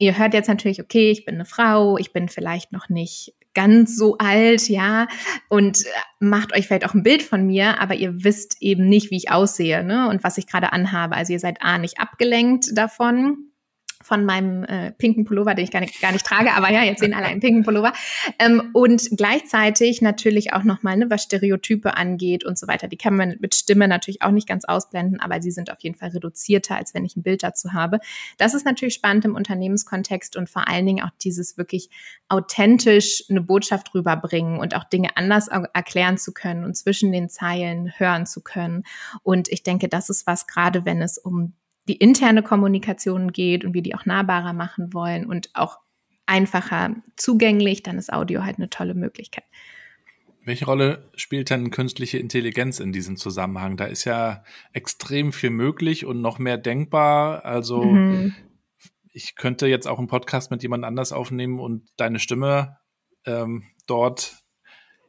Ihr 0.00 0.16
hört 0.16 0.32
jetzt 0.32 0.46
natürlich, 0.46 0.80
okay, 0.80 1.10
ich 1.10 1.24
bin 1.24 1.34
eine 1.34 1.44
Frau, 1.44 1.98
ich 1.98 2.12
bin 2.12 2.28
vielleicht 2.28 2.70
noch 2.70 2.88
nicht 2.88 3.34
ganz 3.58 3.96
so 3.96 4.16
alt, 4.18 4.68
ja, 4.68 5.08
und 5.48 5.84
äh, 5.84 5.88
macht 6.20 6.54
euch 6.54 6.68
vielleicht 6.68 6.86
auch 6.86 6.94
ein 6.94 7.02
Bild 7.02 7.24
von 7.24 7.44
mir, 7.44 7.80
aber 7.80 7.96
ihr 7.96 8.22
wisst 8.22 8.56
eben 8.60 8.88
nicht, 8.88 9.10
wie 9.10 9.16
ich 9.16 9.32
aussehe, 9.32 9.82
ne, 9.82 10.08
und 10.08 10.22
was 10.22 10.38
ich 10.38 10.46
gerade 10.46 10.72
anhabe. 10.72 11.16
Also 11.16 11.32
ihr 11.32 11.40
seid 11.40 11.60
A 11.60 11.76
nicht 11.76 11.98
abgelenkt 11.98 12.78
davon 12.78 13.47
von 14.02 14.24
meinem 14.24 14.64
äh, 14.64 14.92
pinken 14.92 15.24
Pullover, 15.24 15.54
den 15.54 15.64
ich 15.64 15.70
gar 15.70 15.80
nicht, 15.80 16.00
gar 16.00 16.12
nicht 16.12 16.24
trage, 16.24 16.52
aber 16.52 16.70
ja, 16.70 16.82
jetzt 16.82 17.00
sehen 17.00 17.14
alle 17.14 17.26
einen 17.26 17.40
pinken 17.40 17.64
Pullover. 17.64 17.92
Ähm, 18.38 18.70
und 18.72 19.10
gleichzeitig 19.16 20.02
natürlich 20.02 20.52
auch 20.52 20.64
nochmal, 20.64 20.96
ne, 20.96 21.10
was 21.10 21.22
Stereotype 21.22 21.96
angeht 21.96 22.44
und 22.44 22.58
so 22.58 22.68
weiter. 22.68 22.88
Die 22.88 22.96
kann 22.96 23.16
man 23.16 23.36
mit 23.40 23.54
Stimme 23.54 23.88
natürlich 23.88 24.22
auch 24.22 24.30
nicht 24.30 24.48
ganz 24.48 24.64
ausblenden, 24.64 25.20
aber 25.20 25.42
sie 25.42 25.50
sind 25.50 25.70
auf 25.70 25.80
jeden 25.80 25.96
Fall 25.96 26.10
reduzierter, 26.10 26.76
als 26.76 26.94
wenn 26.94 27.04
ich 27.04 27.16
ein 27.16 27.22
Bild 27.22 27.42
dazu 27.42 27.72
habe. 27.72 27.98
Das 28.36 28.54
ist 28.54 28.64
natürlich 28.64 28.94
spannend 28.94 29.24
im 29.24 29.34
Unternehmenskontext 29.34 30.36
und 30.36 30.48
vor 30.48 30.68
allen 30.68 30.86
Dingen 30.86 31.04
auch 31.04 31.12
dieses 31.22 31.58
wirklich 31.58 31.90
authentisch 32.28 33.24
eine 33.28 33.40
Botschaft 33.40 33.94
rüberbringen 33.94 34.58
und 34.58 34.76
auch 34.76 34.84
Dinge 34.84 35.16
anders 35.16 35.48
erklären 35.48 36.18
zu 36.18 36.32
können 36.32 36.64
und 36.64 36.76
zwischen 36.76 37.12
den 37.12 37.28
Zeilen 37.28 37.92
hören 37.96 38.26
zu 38.26 38.42
können. 38.42 38.84
Und 39.22 39.48
ich 39.48 39.62
denke, 39.62 39.88
das 39.88 40.10
ist 40.10 40.26
was, 40.26 40.46
gerade 40.46 40.84
wenn 40.84 41.02
es 41.02 41.18
um 41.18 41.54
die 41.88 41.96
interne 41.96 42.42
Kommunikation 42.42 43.32
geht 43.32 43.64
und 43.64 43.74
wir 43.74 43.82
die 43.82 43.94
auch 43.94 44.06
nahbarer 44.06 44.52
machen 44.52 44.92
wollen 44.92 45.26
und 45.26 45.50
auch 45.54 45.78
einfacher 46.26 46.94
zugänglich, 47.16 47.82
dann 47.82 47.98
ist 47.98 48.12
Audio 48.12 48.44
halt 48.44 48.58
eine 48.58 48.70
tolle 48.70 48.94
Möglichkeit. 48.94 49.44
Welche 50.44 50.66
Rolle 50.66 51.10
spielt 51.14 51.50
denn 51.50 51.70
künstliche 51.70 52.18
Intelligenz 52.18 52.80
in 52.80 52.92
diesem 52.92 53.16
Zusammenhang? 53.16 53.76
Da 53.76 53.86
ist 53.86 54.04
ja 54.04 54.44
extrem 54.72 55.32
viel 55.32 55.50
möglich 55.50 56.06
und 56.06 56.20
noch 56.20 56.38
mehr 56.38 56.56
denkbar. 56.56 57.44
Also 57.44 57.82
mhm. 57.82 58.34
ich 59.12 59.34
könnte 59.36 59.66
jetzt 59.66 59.86
auch 59.86 59.98
einen 59.98 60.06
Podcast 60.06 60.50
mit 60.50 60.62
jemand 60.62 60.84
anders 60.84 61.12
aufnehmen 61.12 61.58
und 61.58 61.88
deine 61.96 62.18
Stimme 62.18 62.78
ähm, 63.26 63.64
dort 63.86 64.38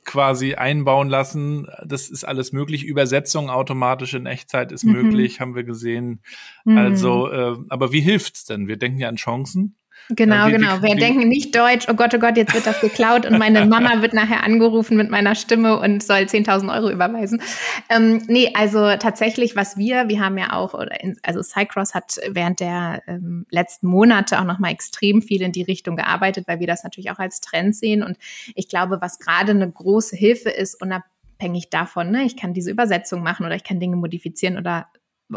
quasi 0.10 0.56
einbauen 0.56 1.08
lassen. 1.08 1.68
Das 1.86 2.10
ist 2.10 2.24
alles 2.24 2.52
möglich. 2.52 2.84
Übersetzung 2.84 3.52
automatisch 3.52 4.16
in 4.16 4.26
Echtzeit 4.26 4.72
ist 4.72 4.84
mhm. 4.84 4.94
möglich, 4.94 5.40
haben 5.40 5.56
wir 5.56 5.64
gesehen. 5.64 6.22
Mhm. 6.66 6.78
Also, 6.80 7.30
äh, 7.32 7.56
aber 7.70 7.92
wie 7.92 8.02
hilft's 8.02 8.44
denn? 8.44 8.68
Wir 8.68 8.78
denken 8.78 8.98
ja 8.98 9.08
an 9.08 9.18
Chancen. 9.18 9.76
Genau, 10.12 10.48
wie, 10.48 10.54
genau. 10.54 10.82
Wir 10.82 10.96
wie, 10.96 11.00
denken 11.00 11.28
nicht 11.28 11.56
Deutsch, 11.56 11.86
oh 11.88 11.94
Gott, 11.94 12.16
oh 12.16 12.18
Gott, 12.20 12.36
jetzt 12.36 12.56
wird 12.56 12.66
das 12.66 12.82
geklaut 12.82 13.28
und 13.28 13.38
meine 13.38 13.66
Mama 13.68 14.02
wird 14.02 14.14
nachher 14.14 14.44
angerufen 14.44 14.98
mit 14.98 15.12
meiner 15.12 15.36
Stimme 15.36 15.80
und 15.80 16.02
soll 16.02 16.22
10.000 16.22 16.74
Euro 16.74 16.90
überweisen. 16.90 17.44
Ähm, 17.90 18.24
nee, 18.28 18.52
also 18.56 18.96
tatsächlich, 18.98 19.56
was 19.56 19.78
wir, 19.78 20.10
wir 20.10 20.20
haben 20.20 20.38
ja 20.40 20.54
auch, 20.54 20.74
oder 20.74 21.00
in, 21.04 21.18
also 21.22 21.44
Cycross 21.44 21.94
hat 21.94 22.16
während 22.28 22.60
der 22.60 23.04
ähm, 23.08 23.46
letzten 23.52 23.88
Monate 23.88 24.40
auch 24.40 24.46
nochmal 24.46 24.72
extrem 24.72 25.22
viel 25.22 25.44
in 25.44 25.52
die 25.52 25.62
Richtung 25.62 25.96
gearbeitet, 25.96 26.48
weil 26.48 26.60
wir 26.60 26.68
das 26.68 26.84
natürlich 26.84 27.12
auch 27.12 27.20
als 27.20 27.40
Trend 27.40 27.76
sehen. 27.76 28.02
Und 28.02 28.18
ich 28.56 28.68
glaube, 28.68 29.02
was 29.02 29.20
gerade 29.20 29.52
eine 29.52 29.70
große 29.70 30.16
Hilfe 30.16 30.50
ist, 30.50 30.82
unabhängig 30.82 31.70
davon, 31.70 32.10
ne, 32.10 32.24
ich 32.24 32.36
kann 32.36 32.56
diese 32.56 32.72
Übersetzung 32.72 33.22
machen 33.22 33.46
oder 33.46 33.56
ich 33.56 33.64
kann 33.64 33.80
Dinge 33.80 33.96
modifizieren 33.96 34.58
oder 34.58 34.88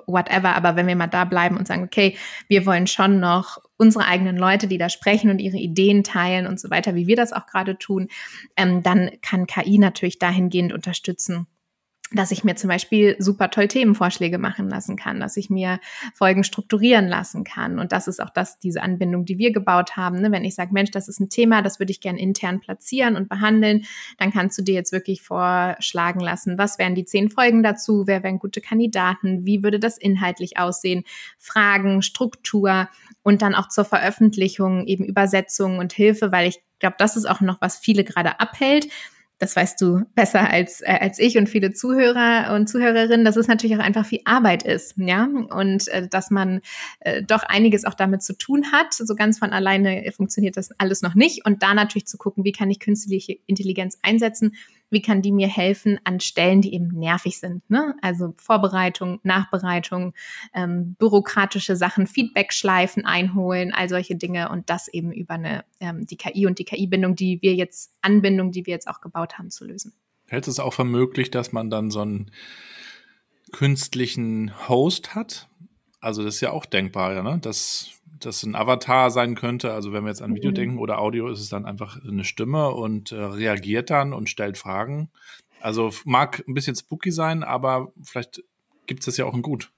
whatever, 0.07 0.55
aber 0.55 0.77
wenn 0.77 0.87
wir 0.87 0.97
mal 0.97 1.07
da 1.07 1.25
bleiben 1.25 1.57
und 1.57 1.67
sagen, 1.69 1.85
okay, 1.85 2.17
wir 2.49 2.67
wollen 2.67 2.87
schon 2.87 3.21
noch 3.21 3.59
unsere 3.83 4.07
eigenen 4.07 4.37
Leute, 4.37 4.69
die 4.69 4.79
da 4.79 4.89
sprechen 4.89 5.29
und 5.29 5.41
ihre 5.41 5.57
Ideen 5.57 6.05
teilen 6.05 6.47
und 6.47 6.61
so 6.61 6.71
weiter, 6.71 6.95
wie 6.95 7.09
wir 7.09 7.17
das 7.17 7.33
auch 7.33 7.47
gerade 7.47 7.77
tun, 7.77 8.07
ähm, 8.57 8.85
dann 8.85 9.11
kann 9.23 9.49
KI 9.49 9.79
natürlich 9.79 10.21
dahingehend 10.21 10.73
unterstützen, 10.73 11.49
dass 12.15 12.31
ich 12.31 12.45
mir 12.45 12.57
zum 12.57 12.69
Beispiel 12.69 13.17
super 13.19 13.51
toll 13.51 13.69
Themenvorschläge 13.69 14.39
machen 14.39 14.69
lassen 14.69 14.97
kann, 14.97 15.21
dass 15.21 15.37
ich 15.37 15.51
mir 15.51 15.81
Folgen 16.15 16.45
strukturieren 16.45 17.09
lassen 17.09 17.45
kann. 17.45 17.79
Und 17.79 17.93
das 17.93 18.09
ist 18.09 18.23
auch 18.23 18.31
das, 18.31 18.59
diese 18.59 18.83
Anbindung, 18.83 19.25
die 19.25 19.39
wir 19.39 19.53
gebaut 19.53 19.97
haben. 19.97 20.21
Ne? 20.21 20.31
Wenn 20.33 20.45
ich 20.45 20.55
sage, 20.55 20.73
Mensch, 20.73 20.91
das 20.91 21.09
ist 21.09 21.21
ein 21.21 21.31
Thema, 21.31 21.63
das 21.63 21.79
würde 21.79 21.93
ich 21.93 22.01
gern 22.01 22.17
intern 22.17 22.61
platzieren 22.61 23.17
und 23.17 23.29
behandeln, 23.29 23.85
dann 24.19 24.33
kannst 24.33 24.59
du 24.59 24.63
dir 24.63 24.75
jetzt 24.75 24.93
wirklich 24.93 25.23
vorschlagen 25.23 26.21
lassen, 26.21 26.59
was 26.59 26.79
wären 26.79 26.95
die 26.95 27.05
zehn 27.05 27.31
Folgen 27.31 27.63
dazu, 27.63 28.05
wer 28.07 28.23
wären 28.23 28.39
gute 28.39 28.61
Kandidaten, 28.61 29.47
wie 29.47 29.63
würde 29.63 29.79
das 29.79 29.99
inhaltlich 29.99 30.59
aussehen, 30.59 31.05
Fragen, 31.39 32.03
Struktur 32.03 32.89
und 33.23 33.43
dann 33.43 33.55
auch 33.55 33.69
zur 33.69 33.85
Veröffentlichung 33.85 34.87
eben 34.87 35.05
Übersetzung 35.05 35.79
und 35.79 35.93
Hilfe, 35.93 36.33
weil 36.33 36.49
ich 36.49 36.61
glaube, 36.79 36.97
das 36.99 37.17
ist 37.17 37.27
auch 37.27 37.41
noch, 37.41 37.61
was 37.61 37.79
viele 37.79 38.05
gerade 38.05 38.41
abhält 38.41 38.89
das 39.43 39.57
weißt 39.57 39.81
du 39.81 40.05
besser 40.15 40.49
als, 40.49 40.83
äh, 40.83 40.99
als 41.01 41.19
ich 41.19 41.37
und 41.37 41.49
viele 41.49 41.73
Zuhörer 41.73 42.55
und 42.55 42.69
Zuhörerinnen, 42.69 43.25
dass 43.25 43.35
es 43.35 43.49
natürlich 43.49 43.77
auch 43.77 43.83
einfach 43.83 44.07
viel 44.07 44.21
Arbeit 44.25 44.63
ist, 44.63 44.95
ja, 44.99 45.25
und 45.25 45.89
äh, 45.89 46.07
dass 46.07 46.31
man 46.31 46.61
äh, 47.01 47.25
doch 47.25 47.43
einiges 47.43 47.85
auch 47.85 47.95
damit 47.95 48.23
zu 48.23 48.39
tun 48.39 48.71
hat. 48.71 48.95
So 48.95 49.17
ganz 49.17 49.41
von 49.41 49.51
alleine 49.51 50.09
funktioniert 50.13 50.57
das 50.57 50.71
alles 50.79 51.03
noch 51.03 51.17
nicht. 51.17 51.45
Und 51.45 51.65
da 51.65 51.75
natürlich 51.75 52.07
zu 52.07 52.19
gucken, 52.19 52.45
wie 52.45 52.53
kann 52.53 52.71
ich 52.71 52.79
künstliche 52.79 53.37
Intelligenz 53.47 53.99
einsetzen, 54.03 54.55
wie 54.93 55.03
kann 55.03 55.23
die 55.23 55.33
mir 55.33 55.49
helfen 55.49 55.99
an 56.05 56.21
Stellen, 56.21 56.61
die 56.61 56.75
eben 56.75 56.89
nervig 56.89 57.39
sind. 57.39 57.69
Ne? 57.71 57.95
Also 58.03 58.35
Vorbereitung, 58.37 59.21
Nachbereitung, 59.23 60.15
ähm, 60.55 60.95
bürokratische 60.99 61.77
Sachen, 61.77 62.07
Feedback-Schleifen 62.07 63.07
einholen, 63.07 63.73
all 63.73 63.89
solche 63.89 64.17
Dinge 64.17 64.51
und 64.51 64.69
das 64.71 64.89
eben 64.89 65.11
über 65.11 65.35
eine 65.35 65.65
ähm, 65.81 66.07
die 66.07 66.17
KI 66.17 66.47
und 66.47 66.59
die 66.59 66.65
KI-Bindung, 66.65 67.17
die 67.17 67.41
wir 67.43 67.55
jetzt, 67.55 67.93
Anbindung, 68.03 68.53
die 68.53 68.67
wir 68.67 68.75
jetzt 68.75 68.87
auch 68.87 69.01
gebaut 69.01 69.39
haben, 69.39 69.51
zu 69.51 69.65
lösen. 69.65 69.95
Hält 70.27 70.47
es 70.47 70.61
auch 70.61 70.75
für 70.75 70.85
möglich, 70.85 71.31
dass 71.31 71.53
man 71.53 71.71
dann 71.71 71.91
so 71.91 72.01
einen 72.01 72.31
künstlichen 73.51 74.53
Host 74.69 75.15
hat? 75.15 75.49
Also 76.01 76.25
das 76.25 76.37
ist 76.37 76.41
ja 76.41 76.51
auch 76.51 76.67
denkbar, 76.67 77.23
ne? 77.23 77.39
dass 77.41 78.02
das 78.19 78.43
ein 78.43 78.55
Avatar 78.55 79.11
sein 79.11 79.35
könnte. 79.35 79.73
Also 79.73 79.93
wenn 79.93 80.05
wir 80.05 80.11
jetzt 80.11 80.23
an 80.23 80.35
Video 80.35 80.51
mhm. 80.51 80.55
denken 80.55 80.79
oder 80.79 80.99
Audio, 80.99 81.29
ist 81.29 81.41
es 81.41 81.49
dann 81.49 81.67
einfach 81.67 82.03
eine 82.03 82.25
Stimme 82.25 82.71
und 82.71 83.13
äh, 83.13 83.17
reagiert 83.17 83.91
dann 83.91 84.13
und 84.13 84.29
stellt 84.29 84.59
Fragen. 84.59 85.11
Also 85.61 85.93
mag 86.05 86.45
ein 86.47 86.55
bisschen 86.55 86.77
spooky 86.77 87.11
sein, 87.11 87.43
aber 87.43 87.93
vielleicht 88.03 88.43
gibt 88.87 89.01
es 89.01 89.07
das 89.07 89.17
ja 89.17 89.25
auch 89.25 89.35
in 89.35 89.43
gut. 89.43 89.71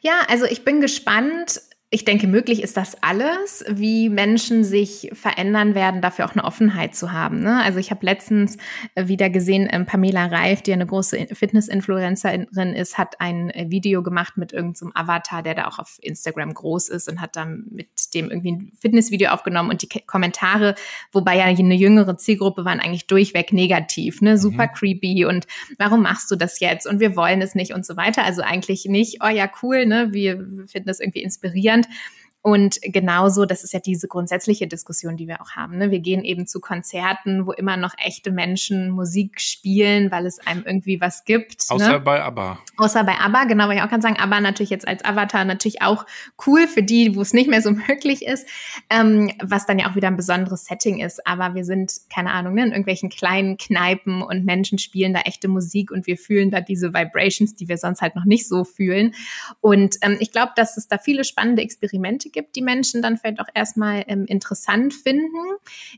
Ja, 0.00 0.22
also 0.28 0.44
ich 0.44 0.64
bin 0.64 0.80
gespannt, 0.80 1.60
ich 1.94 2.06
denke, 2.06 2.26
möglich 2.26 2.62
ist 2.62 2.78
das 2.78 2.96
alles, 3.02 3.66
wie 3.68 4.08
Menschen 4.08 4.64
sich 4.64 5.10
verändern 5.12 5.74
werden, 5.74 6.00
dafür 6.00 6.24
auch 6.24 6.32
eine 6.32 6.42
Offenheit 6.42 6.94
zu 6.94 7.12
haben. 7.12 7.40
Ne? 7.40 7.62
Also 7.62 7.78
ich 7.78 7.90
habe 7.90 8.06
letztens 8.06 8.56
äh, 8.94 9.08
wieder 9.08 9.28
gesehen, 9.28 9.68
ähm, 9.70 9.84
Pamela 9.84 10.24
Reif, 10.24 10.62
die 10.62 10.72
eine 10.72 10.86
große 10.86 11.26
Fitness-Influencerin 11.34 12.72
ist, 12.72 12.96
hat 12.96 13.20
ein 13.20 13.50
äh, 13.50 13.66
Video 13.68 14.02
gemacht 14.02 14.38
mit 14.38 14.54
irgendeinem 14.54 14.74
so 14.74 14.90
Avatar, 14.94 15.42
der 15.42 15.54
da 15.54 15.68
auch 15.68 15.78
auf 15.78 15.98
Instagram 16.00 16.54
groß 16.54 16.88
ist 16.88 17.10
und 17.10 17.20
hat 17.20 17.36
dann 17.36 17.66
mit 17.70 17.88
dem 18.14 18.30
irgendwie 18.30 18.52
ein 18.52 18.72
Fitnessvideo 18.80 19.30
aufgenommen 19.30 19.68
und 19.68 19.82
die 19.82 20.00
Kommentare, 20.06 20.74
wobei 21.12 21.36
ja 21.36 21.44
eine 21.44 21.74
jüngere 21.74 22.16
Zielgruppe 22.16 22.64
waren 22.64 22.80
eigentlich 22.80 23.06
durchweg 23.06 23.52
negativ, 23.52 24.22
ne? 24.22 24.38
super 24.38 24.68
mhm. 24.68 24.72
creepy 24.72 25.26
und 25.26 25.46
warum 25.76 26.00
machst 26.00 26.30
du 26.30 26.36
das 26.36 26.58
jetzt 26.58 26.86
und 26.86 27.00
wir 27.00 27.16
wollen 27.16 27.42
es 27.42 27.54
nicht 27.54 27.74
und 27.74 27.84
so 27.84 27.98
weiter. 27.98 28.24
Also 28.24 28.40
eigentlich 28.40 28.86
nicht, 28.86 29.18
oh 29.22 29.28
ja, 29.28 29.50
cool, 29.62 29.84
ne? 29.84 30.08
wir 30.12 30.38
finden 30.68 30.86
das 30.86 30.98
irgendwie 30.98 31.22
inspirierend 31.22 31.81
And 31.84 31.96
Und 32.42 32.80
genauso, 32.82 33.46
das 33.46 33.62
ist 33.62 33.72
ja 33.72 33.78
diese 33.78 34.08
grundsätzliche 34.08 34.66
Diskussion, 34.66 35.16
die 35.16 35.28
wir 35.28 35.40
auch 35.40 35.50
haben. 35.52 35.78
Ne? 35.78 35.92
Wir 35.92 36.00
gehen 36.00 36.24
eben 36.24 36.48
zu 36.48 36.60
Konzerten, 36.60 37.46
wo 37.46 37.52
immer 37.52 37.76
noch 37.76 37.94
echte 38.04 38.32
Menschen 38.32 38.90
Musik 38.90 39.40
spielen, 39.40 40.10
weil 40.10 40.26
es 40.26 40.40
einem 40.44 40.64
irgendwie 40.66 41.00
was 41.00 41.24
gibt. 41.24 41.66
Außer 41.68 41.92
ne? 41.92 42.00
bei 42.00 42.20
ABBA. 42.20 42.58
Außer 42.78 43.04
bei 43.04 43.14
ABBA, 43.14 43.44
genau, 43.44 43.68
weil 43.68 43.76
ich 43.76 43.82
auch 43.82 43.88
kann 43.88 44.02
sagen, 44.02 44.16
ABBA 44.18 44.40
natürlich 44.40 44.70
jetzt 44.70 44.88
als 44.88 45.04
Avatar 45.04 45.44
natürlich 45.44 45.82
auch 45.82 46.04
cool 46.44 46.66
für 46.66 46.82
die, 46.82 47.14
wo 47.14 47.22
es 47.22 47.32
nicht 47.32 47.48
mehr 47.48 47.62
so 47.62 47.70
möglich 47.88 48.26
ist, 48.26 48.48
ähm, 48.90 49.30
was 49.40 49.66
dann 49.66 49.78
ja 49.78 49.88
auch 49.88 49.94
wieder 49.94 50.08
ein 50.08 50.16
besonderes 50.16 50.64
Setting 50.64 50.98
ist. 50.98 51.24
Aber 51.24 51.54
wir 51.54 51.64
sind, 51.64 51.92
keine 52.12 52.32
Ahnung, 52.32 52.54
ne, 52.54 52.62
in 52.62 52.70
irgendwelchen 52.70 53.08
kleinen 53.08 53.56
Kneipen 53.56 54.20
und 54.20 54.44
Menschen 54.44 54.78
spielen 54.78 55.14
da 55.14 55.20
echte 55.20 55.46
Musik 55.46 55.92
und 55.92 56.08
wir 56.08 56.16
fühlen 56.16 56.50
da 56.50 56.60
diese 56.60 56.92
Vibrations, 56.92 57.54
die 57.54 57.68
wir 57.68 57.76
sonst 57.76 58.02
halt 58.02 58.16
noch 58.16 58.24
nicht 58.24 58.48
so 58.48 58.64
fühlen. 58.64 59.14
Und 59.60 59.94
ähm, 60.02 60.16
ich 60.18 60.32
glaube, 60.32 60.52
dass 60.56 60.76
es 60.76 60.88
da 60.88 60.98
viele 60.98 61.22
spannende 61.22 61.62
Experimente 61.62 62.31
gibt, 62.32 62.56
die 62.56 62.62
Menschen 62.62 63.02
dann 63.02 63.16
vielleicht 63.16 63.40
auch 63.40 63.48
erstmal 63.54 64.04
ähm, 64.08 64.24
interessant 64.26 64.94
finden. 64.94 65.38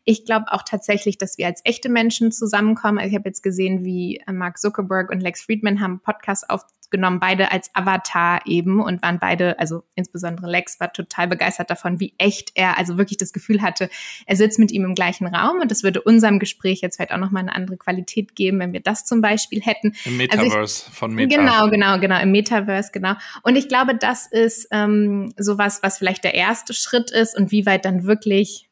Ich 0.05 0.24
glaube 0.24 0.47
auch 0.49 0.62
tatsächlich, 0.62 1.18
dass 1.18 1.39
wir 1.39 1.47
als 1.47 1.61
echte 1.64 1.89
Menschen 1.89 2.32
zusammenkommen. 2.32 2.99
Also 2.99 3.11
ich 3.11 3.16
habe 3.16 3.28
jetzt 3.28 3.43
gesehen, 3.43 3.85
wie 3.85 4.22
äh, 4.26 4.32
Mark 4.32 4.59
Zuckerberg 4.59 5.11
und 5.11 5.20
Lex 5.20 5.43
Friedman 5.43 5.80
haben 5.80 5.93
einen 5.93 6.01
Podcast 6.01 6.51
aufgenommen, 6.85 7.18
beide 7.18 7.51
als 7.51 7.70
Avatar 7.74 8.43
eben 8.47 8.80
und 8.80 9.03
waren 9.03 9.18
beide, 9.18 9.59
also 9.59 9.85
insbesondere 9.95 10.49
Lex 10.51 10.78
war 10.80 10.93
total 10.93 11.28
begeistert 11.28 11.70
davon, 11.70 11.99
wie 11.99 12.14
echt 12.18 12.53
er, 12.55 12.78
also 12.78 12.99
wirklich 12.99 13.16
das 13.16 13.32
Gefühl 13.32 13.62
hatte, 13.62 13.89
er 14.26 14.37
sitzt 14.37 14.59
mit 14.59 14.70
ihm 14.70 14.85
im 14.85 14.95
gleichen 14.95 15.26
Raum 15.26 15.61
und 15.61 15.70
das 15.70 15.82
würde 15.82 16.03
unserem 16.03 16.39
Gespräch 16.39 16.80
jetzt 16.82 16.97
vielleicht 16.97 17.12
auch 17.12 17.18
nochmal 17.18 17.43
eine 17.43 17.55
andere 17.55 17.76
Qualität 17.76 18.37
geben, 18.37 18.61
wenn 18.61 18.72
wir 18.72 18.80
das 18.80 19.05
zum 19.05 19.20
Beispiel 19.20 19.61
hätten. 19.62 19.95
Im 20.05 20.18
Metaverse 20.18 20.57
also 20.57 20.85
ich, 20.89 20.95
von 20.95 21.14
Meta. 21.14 21.37
Genau, 21.37 21.68
genau, 21.68 21.99
genau, 21.99 22.20
im 22.20 22.30
Metaverse, 22.30 22.91
genau. 22.93 23.14
Und 23.43 23.57
ich 23.57 23.68
glaube, 23.68 23.97
das 23.97 24.26
ist 24.26 24.68
ähm, 24.70 25.32
sowas, 25.37 25.80
was 25.82 25.99
vielleicht 25.99 26.24
der 26.24 26.35
erste 26.35 26.74
Schritt 26.74 27.11
ist 27.11 27.37
und 27.37 27.51
wie 27.51 27.66
weit 27.66 27.85
dann 27.85 28.05
wirklich, 28.05 28.68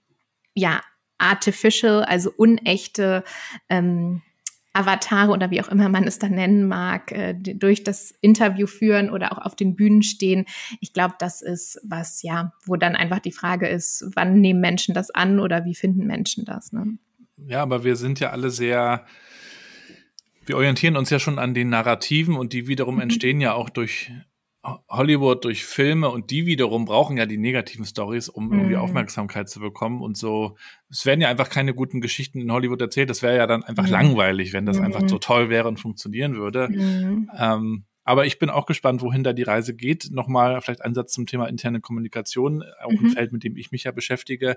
ja, 0.55 0.81
artificial, 1.19 2.05
also 2.05 2.33
unechte 2.37 3.25
ähm, 3.69 4.23
Avatare 4.73 5.33
oder 5.33 5.51
wie 5.51 5.61
auch 5.61 5.69
immer 5.69 5.89
man 5.89 6.05
es 6.05 6.19
dann 6.19 6.33
nennen 6.33 6.67
mag, 6.67 7.13
äh, 7.13 7.35
durch 7.35 7.85
das 7.85 8.15
Interview 8.21 8.67
führen 8.67 9.11
oder 9.11 9.33
auch 9.33 9.39
auf 9.39 9.55
den 9.55 9.77
Bühnen 9.77 10.03
stehen. 10.03 10.47
Ich 10.81 10.93
glaube, 10.93 11.15
das 11.19 11.43
ist 11.43 11.81
was, 11.85 12.23
ja, 12.23 12.53
wo 12.65 12.77
dann 12.77 12.97
einfach 12.97 13.19
die 13.19 13.33
Frage 13.33 13.69
ist, 13.69 14.07
wann 14.15 14.41
nehmen 14.41 14.61
Menschen 14.61 14.95
das 14.95 15.11
an 15.11 15.41
oder 15.41 15.65
wie 15.65 15.75
finden 15.75 16.07
Menschen 16.07 16.45
das? 16.45 16.73
Ne? 16.73 16.99
Ja, 17.47 17.63
aber 17.63 17.85
wir 17.85 17.97
sind 17.97 18.21
ja 18.21 18.31
alle 18.31 18.51
sehr, 18.51 19.05
wir 20.47 20.57
orientieren 20.57 20.97
uns 20.97 21.11
ja 21.11 21.19
schon 21.19 21.39
an 21.39 21.55
den 21.55 21.69
Narrativen 21.69 22.37
und 22.37 22.53
die 22.53 22.67
wiederum 22.67 22.97
mhm. 22.97 23.03
entstehen 23.03 23.41
ja 23.41 23.53
auch 23.53 23.69
durch 23.69 24.11
Hollywood 24.89 25.45
durch 25.45 25.65
Filme 25.65 26.09
und 26.09 26.31
die 26.31 26.47
wiederum 26.47 26.85
brauchen 26.85 27.17
ja 27.17 27.27
die 27.27 27.37
negativen 27.37 27.85
Stories, 27.85 28.29
um 28.29 28.47
mhm. 28.47 28.53
irgendwie 28.53 28.77
Aufmerksamkeit 28.77 29.49
zu 29.49 29.59
bekommen 29.59 30.03
und 30.03 30.17
so. 30.17 30.57
Es 30.89 31.05
werden 31.05 31.21
ja 31.21 31.29
einfach 31.29 31.49
keine 31.49 31.75
guten 31.75 32.01
Geschichten 32.01 32.41
in 32.41 32.53
Hollywood 32.53 32.81
erzählt. 32.81 33.11
Das 33.11 33.23
wäre 33.23 33.37
ja 33.37 33.47
dann 33.49 33.65
einfach 33.65 33.85
mhm. 33.85 33.91
langweilig, 33.91 34.53
wenn 34.53 34.65
das 34.65 34.79
mhm. 34.79 34.85
einfach 34.85 35.09
so 35.09 35.19
toll 35.19 35.49
wäre 35.51 35.67
und 35.67 35.81
funktionieren 35.81 36.37
würde. 36.37 36.69
Mhm. 36.69 37.31
Ähm, 37.37 37.85
aber 38.05 38.27
ich 38.27 38.39
bin 38.39 38.51
auch 38.51 38.67
gespannt, 38.67 39.03
wohin 39.03 39.25
da 39.25 39.33
die 39.33 39.43
Reise 39.43 39.75
geht. 39.75 40.11
Nochmal 40.11 40.61
vielleicht 40.61 40.83
ein 40.83 40.95
Satz 40.95 41.13
zum 41.13 41.27
Thema 41.27 41.47
interne 41.47 41.81
Kommunikation, 41.81 42.65
auch 42.83 42.91
ein 42.91 43.03
mhm. 43.03 43.11
Feld, 43.11 43.33
mit 43.33 43.45
dem 43.45 43.57
ich 43.57 43.73
mich 43.73 43.85
ja 43.85 43.93
beschäftige. 43.93 44.57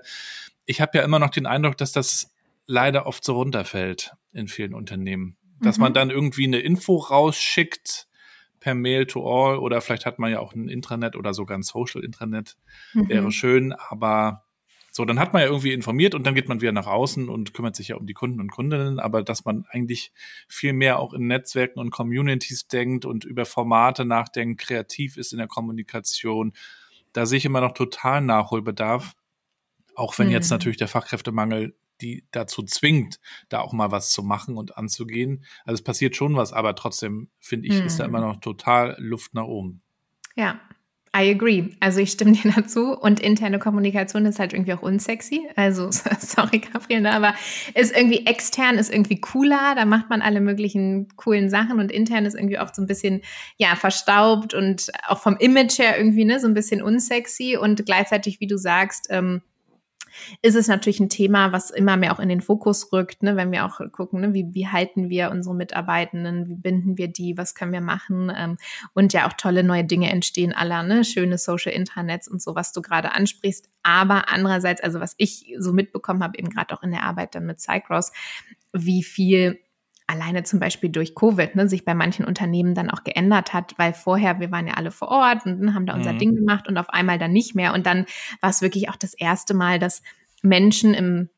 Ich 0.66 0.80
habe 0.80 0.98
ja 0.98 1.04
immer 1.04 1.18
noch 1.18 1.30
den 1.30 1.46
Eindruck, 1.46 1.76
dass 1.76 1.92
das 1.92 2.32
leider 2.66 3.06
oft 3.06 3.24
so 3.24 3.34
runterfällt 3.34 4.14
in 4.32 4.46
vielen 4.48 4.74
Unternehmen. 4.74 5.36
Dass 5.60 5.78
man 5.78 5.92
mhm. 5.92 5.94
dann 5.94 6.10
irgendwie 6.10 6.44
eine 6.44 6.58
Info 6.58 6.96
rausschickt, 6.96 8.05
per 8.66 8.74
Mail 8.74 9.06
to 9.06 9.24
all 9.24 9.58
oder 9.58 9.80
vielleicht 9.80 10.06
hat 10.06 10.18
man 10.18 10.32
ja 10.32 10.40
auch 10.40 10.52
ein 10.52 10.68
Intranet 10.68 11.14
oder 11.14 11.32
sogar 11.32 11.56
ein 11.56 11.62
Social 11.62 12.02
Intranet. 12.02 12.56
Mhm. 12.94 13.08
Wäre 13.08 13.30
schön, 13.30 13.72
aber 13.72 14.42
so, 14.90 15.04
dann 15.04 15.20
hat 15.20 15.32
man 15.32 15.42
ja 15.42 15.46
irgendwie 15.46 15.72
informiert 15.72 16.16
und 16.16 16.26
dann 16.26 16.34
geht 16.34 16.48
man 16.48 16.60
wieder 16.60 16.72
nach 16.72 16.88
außen 16.88 17.28
und 17.28 17.54
kümmert 17.54 17.76
sich 17.76 17.88
ja 17.88 17.96
um 17.96 18.08
die 18.08 18.12
Kunden 18.12 18.40
und 18.40 18.50
Kundinnen, 18.50 18.98
aber 18.98 19.22
dass 19.22 19.44
man 19.44 19.66
eigentlich 19.70 20.10
viel 20.48 20.72
mehr 20.72 20.98
auch 20.98 21.14
in 21.14 21.28
Netzwerken 21.28 21.78
und 21.78 21.92
Communities 21.92 22.66
denkt 22.66 23.04
und 23.04 23.24
über 23.24 23.44
Formate 23.44 24.04
nachdenkt, 24.04 24.60
kreativ 24.60 25.16
ist 25.16 25.30
in 25.30 25.38
der 25.38 25.46
Kommunikation, 25.46 26.52
da 27.12 27.24
sehe 27.24 27.38
ich 27.38 27.44
immer 27.44 27.60
noch 27.60 27.72
total 27.72 28.20
Nachholbedarf. 28.20 29.12
Auch 29.94 30.18
wenn 30.18 30.26
mhm. 30.26 30.32
jetzt 30.32 30.50
natürlich 30.50 30.76
der 30.76 30.88
Fachkräftemangel 30.88 31.76
die 32.00 32.26
dazu 32.30 32.62
zwingt, 32.62 33.18
da 33.48 33.60
auch 33.60 33.72
mal 33.72 33.90
was 33.90 34.10
zu 34.10 34.22
machen 34.22 34.56
und 34.56 34.76
anzugehen. 34.76 35.44
Also 35.64 35.80
es 35.80 35.84
passiert 35.84 36.16
schon 36.16 36.36
was, 36.36 36.52
aber 36.52 36.74
trotzdem 36.74 37.28
finde 37.40 37.68
ich, 37.68 37.80
mhm. 37.80 37.86
ist 37.86 37.98
da 37.98 38.04
immer 38.04 38.20
mhm. 38.20 38.26
noch 38.26 38.36
total 38.40 38.96
Luft 38.98 39.34
nach 39.34 39.44
oben. 39.44 39.82
Ja, 40.34 40.60
I 41.16 41.30
agree. 41.30 41.70
Also 41.80 42.00
ich 42.00 42.12
stimme 42.12 42.32
dir 42.42 42.52
dazu. 42.54 42.92
Und 42.92 43.20
interne 43.20 43.58
Kommunikation 43.58 44.26
ist 44.26 44.38
halt 44.38 44.52
irgendwie 44.52 44.74
auch 44.74 44.82
unsexy. 44.82 45.48
Also, 45.56 45.90
sorry, 46.20 46.58
Gabriel, 46.58 47.00
ne, 47.00 47.12
aber 47.12 47.34
ist 47.74 47.96
irgendwie 47.96 48.26
extern, 48.26 48.76
ist 48.76 48.92
irgendwie 48.92 49.20
cooler. 49.20 49.74
Da 49.74 49.86
macht 49.86 50.10
man 50.10 50.20
alle 50.20 50.40
möglichen 50.40 51.08
coolen 51.16 51.48
Sachen 51.48 51.80
und 51.80 51.90
intern 51.90 52.26
ist 52.26 52.34
irgendwie 52.34 52.58
oft 52.58 52.74
so 52.74 52.82
ein 52.82 52.86
bisschen, 52.86 53.22
ja, 53.56 53.76
verstaubt 53.76 54.52
und 54.52 54.90
auch 55.08 55.20
vom 55.20 55.36
Image 55.38 55.78
her 55.78 55.96
irgendwie, 55.96 56.24
ne, 56.24 56.38
so 56.38 56.48
ein 56.48 56.54
bisschen 56.54 56.82
unsexy 56.82 57.56
und 57.56 57.86
gleichzeitig, 57.86 58.40
wie 58.40 58.46
du 58.46 58.58
sagst, 58.58 59.06
ähm, 59.10 59.40
ist 60.42 60.54
es 60.54 60.68
natürlich 60.68 61.00
ein 61.00 61.08
Thema, 61.08 61.52
was 61.52 61.70
immer 61.70 61.96
mehr 61.96 62.12
auch 62.12 62.20
in 62.20 62.28
den 62.28 62.40
Fokus 62.40 62.92
rückt, 62.92 63.22
ne? 63.22 63.36
wenn 63.36 63.52
wir 63.52 63.64
auch 63.64 63.80
gucken, 63.92 64.20
ne? 64.20 64.34
wie, 64.34 64.52
wie 64.52 64.68
halten 64.68 65.08
wir 65.08 65.30
unsere 65.30 65.54
Mitarbeitenden, 65.54 66.48
wie 66.48 66.54
binden 66.54 66.98
wir 66.98 67.08
die, 67.08 67.36
was 67.36 67.54
können 67.54 67.72
wir 67.72 67.80
machen 67.80 68.32
ähm, 68.36 68.56
und 68.94 69.12
ja 69.12 69.28
auch 69.28 69.32
tolle 69.32 69.62
neue 69.62 69.84
Dinge 69.84 70.10
entstehen 70.10 70.52
aller, 70.52 70.82
ne? 70.82 71.04
schöne 71.04 71.38
Social 71.38 71.72
Intranets 71.72 72.28
und 72.28 72.42
so, 72.42 72.54
was 72.54 72.72
du 72.72 72.82
gerade 72.82 73.12
ansprichst. 73.12 73.68
Aber 73.82 74.28
andererseits, 74.28 74.82
also 74.82 75.00
was 75.00 75.14
ich 75.18 75.54
so 75.58 75.72
mitbekommen 75.72 76.22
habe, 76.22 76.38
eben 76.38 76.50
gerade 76.50 76.74
auch 76.74 76.82
in 76.82 76.90
der 76.90 77.04
Arbeit 77.04 77.34
dann 77.34 77.46
mit 77.46 77.60
Cycross, 77.60 78.12
wie 78.72 79.02
viel 79.02 79.60
alleine 80.06 80.44
zum 80.44 80.60
Beispiel 80.60 80.90
durch 80.90 81.14
Covid 81.14 81.56
ne, 81.56 81.68
sich 81.68 81.84
bei 81.84 81.94
manchen 81.94 82.24
Unternehmen 82.24 82.74
dann 82.74 82.90
auch 82.90 83.04
geändert 83.04 83.52
hat, 83.52 83.74
weil 83.76 83.92
vorher, 83.92 84.40
wir 84.40 84.50
waren 84.50 84.66
ja 84.66 84.74
alle 84.74 84.90
vor 84.90 85.08
Ort 85.08 85.46
und 85.46 85.74
haben 85.74 85.86
da 85.86 85.94
unser 85.94 86.12
mhm. 86.12 86.18
Ding 86.18 86.34
gemacht 86.36 86.68
und 86.68 86.78
auf 86.78 86.90
einmal 86.90 87.18
dann 87.18 87.32
nicht 87.32 87.54
mehr. 87.54 87.74
Und 87.74 87.86
dann 87.86 88.06
war 88.40 88.50
es 88.50 88.62
wirklich 88.62 88.88
auch 88.88 88.96
das 88.96 89.14
erste 89.14 89.54
Mal, 89.54 89.78
dass 89.78 90.02
Menschen 90.42 90.94
im 90.94 91.28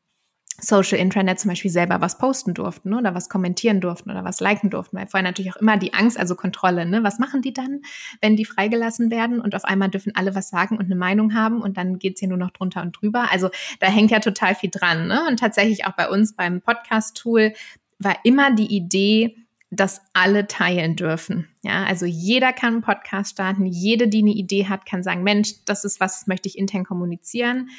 Social 0.61 0.99
Intranet 0.99 1.39
zum 1.39 1.49
Beispiel 1.49 1.71
selber 1.71 2.01
was 2.01 2.17
posten 2.17 2.53
durften 2.53 2.93
oder 2.93 3.15
was 3.15 3.29
kommentieren 3.29 3.81
durften 3.81 4.11
oder 4.11 4.23
was 4.23 4.39
liken 4.39 4.69
durften. 4.69 4.97
Weil 4.97 5.07
vorher 5.07 5.27
natürlich 5.27 5.53
auch 5.53 5.61
immer 5.61 5.77
die 5.77 5.93
Angst, 5.93 6.19
also 6.19 6.35
Kontrolle, 6.35 6.85
ne? 6.85 7.03
Was 7.03 7.19
machen 7.19 7.41
die 7.41 7.53
dann, 7.53 7.81
wenn 8.21 8.35
die 8.35 8.45
freigelassen 8.45 9.09
werden 9.09 9.39
und 9.39 9.55
auf 9.55 9.65
einmal 9.65 9.89
dürfen 9.89 10.13
alle 10.15 10.35
was 10.35 10.49
sagen 10.49 10.77
und 10.77 10.85
eine 10.85 10.95
Meinung 10.95 11.33
haben 11.33 11.61
und 11.61 11.77
dann 11.77 11.97
geht's 11.97 12.19
hier 12.19 12.29
nur 12.29 12.37
noch 12.37 12.51
drunter 12.51 12.81
und 12.81 12.91
drüber. 12.91 13.31
Also 13.31 13.49
da 13.79 13.87
hängt 13.87 14.11
ja 14.11 14.19
total 14.19 14.55
viel 14.55 14.69
dran. 14.69 15.07
Ne? 15.07 15.21
Und 15.27 15.39
tatsächlich 15.39 15.85
auch 15.85 15.93
bei 15.93 16.09
uns 16.09 16.35
beim 16.35 16.61
Podcast-Tool 16.61 17.53
war 17.99 18.17
immer 18.23 18.53
die 18.53 18.75
Idee, 18.75 19.35
dass 19.71 20.01
alle 20.13 20.47
teilen 20.47 20.95
dürfen. 20.95 21.47
Ja, 21.61 21.83
also 21.85 22.05
jeder 22.05 22.53
kann 22.53 22.73
einen 22.73 22.81
Podcast 22.81 23.31
starten, 23.31 23.65
jede, 23.65 24.07
die 24.07 24.19
eine 24.19 24.31
Idee 24.31 24.67
hat, 24.67 24.85
kann 24.85 25.03
sagen, 25.03 25.23
Mensch, 25.23 25.63
das 25.65 25.83
ist 25.85 25.99
was, 25.99 26.19
das 26.19 26.27
möchte 26.27 26.47
ich 26.49 26.57
intern 26.57 26.85
kommunizieren. 26.85 27.69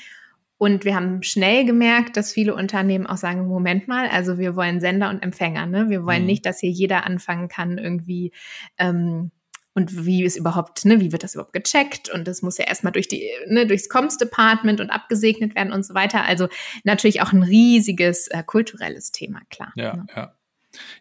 Und 0.56 0.84
wir 0.84 0.94
haben 0.94 1.22
schnell 1.22 1.64
gemerkt, 1.64 2.16
dass 2.18 2.32
viele 2.32 2.54
Unternehmen 2.54 3.06
auch 3.06 3.16
sagen, 3.16 3.48
Moment 3.48 3.88
mal, 3.88 4.08
also 4.08 4.38
wir 4.38 4.56
wollen 4.56 4.80
Sender 4.80 5.08
und 5.08 5.22
Empfänger, 5.22 5.66
ne? 5.66 5.88
Wir 5.88 6.04
wollen 6.04 6.20
mhm. 6.20 6.26
nicht, 6.26 6.46
dass 6.46 6.60
hier 6.60 6.70
jeder 6.70 7.06
anfangen 7.06 7.48
kann, 7.48 7.78
irgendwie 7.78 8.32
ähm, 8.76 9.30
und 9.74 10.04
wie 10.04 10.24
ist 10.24 10.36
überhaupt, 10.36 10.84
ne, 10.84 11.00
wie 11.00 11.12
wird 11.12 11.22
das 11.22 11.34
überhaupt 11.34 11.52
gecheckt? 11.52 12.08
Und 12.10 12.26
das 12.26 12.42
muss 12.42 12.58
ja 12.58 12.64
erstmal 12.64 12.92
durch 12.92 13.08
die, 13.08 13.30
ne, 13.46 13.66
durchs 13.66 13.88
Comms 13.88 14.18
Department 14.18 14.80
und 14.80 14.90
abgesegnet 14.90 15.54
werden 15.54 15.72
und 15.72 15.84
so 15.84 15.94
weiter. 15.94 16.24
Also 16.24 16.48
natürlich 16.84 17.22
auch 17.22 17.32
ein 17.32 17.42
riesiges 17.42 18.28
äh, 18.28 18.42
kulturelles 18.44 19.12
Thema, 19.12 19.40
klar. 19.48 19.72
Ja, 19.76 19.96
ne? 19.96 20.06
ja. 20.14 20.34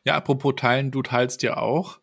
Ja, 0.03 0.15
apropos 0.15 0.55
teilen, 0.57 0.89
du 0.89 1.03
teilst 1.03 1.43
ja 1.43 1.57
auch 1.57 1.99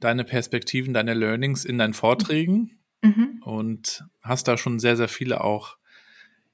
deine 0.00 0.24
Perspektiven, 0.24 0.94
deine 0.94 1.14
Learnings 1.14 1.64
in 1.64 1.78
deinen 1.78 1.94
Vorträgen 1.94 2.78
mhm. 3.02 3.42
und 3.44 4.04
hast 4.22 4.48
da 4.48 4.56
schon 4.56 4.78
sehr, 4.78 4.96
sehr 4.96 5.08
viele 5.08 5.42
auch 5.42 5.76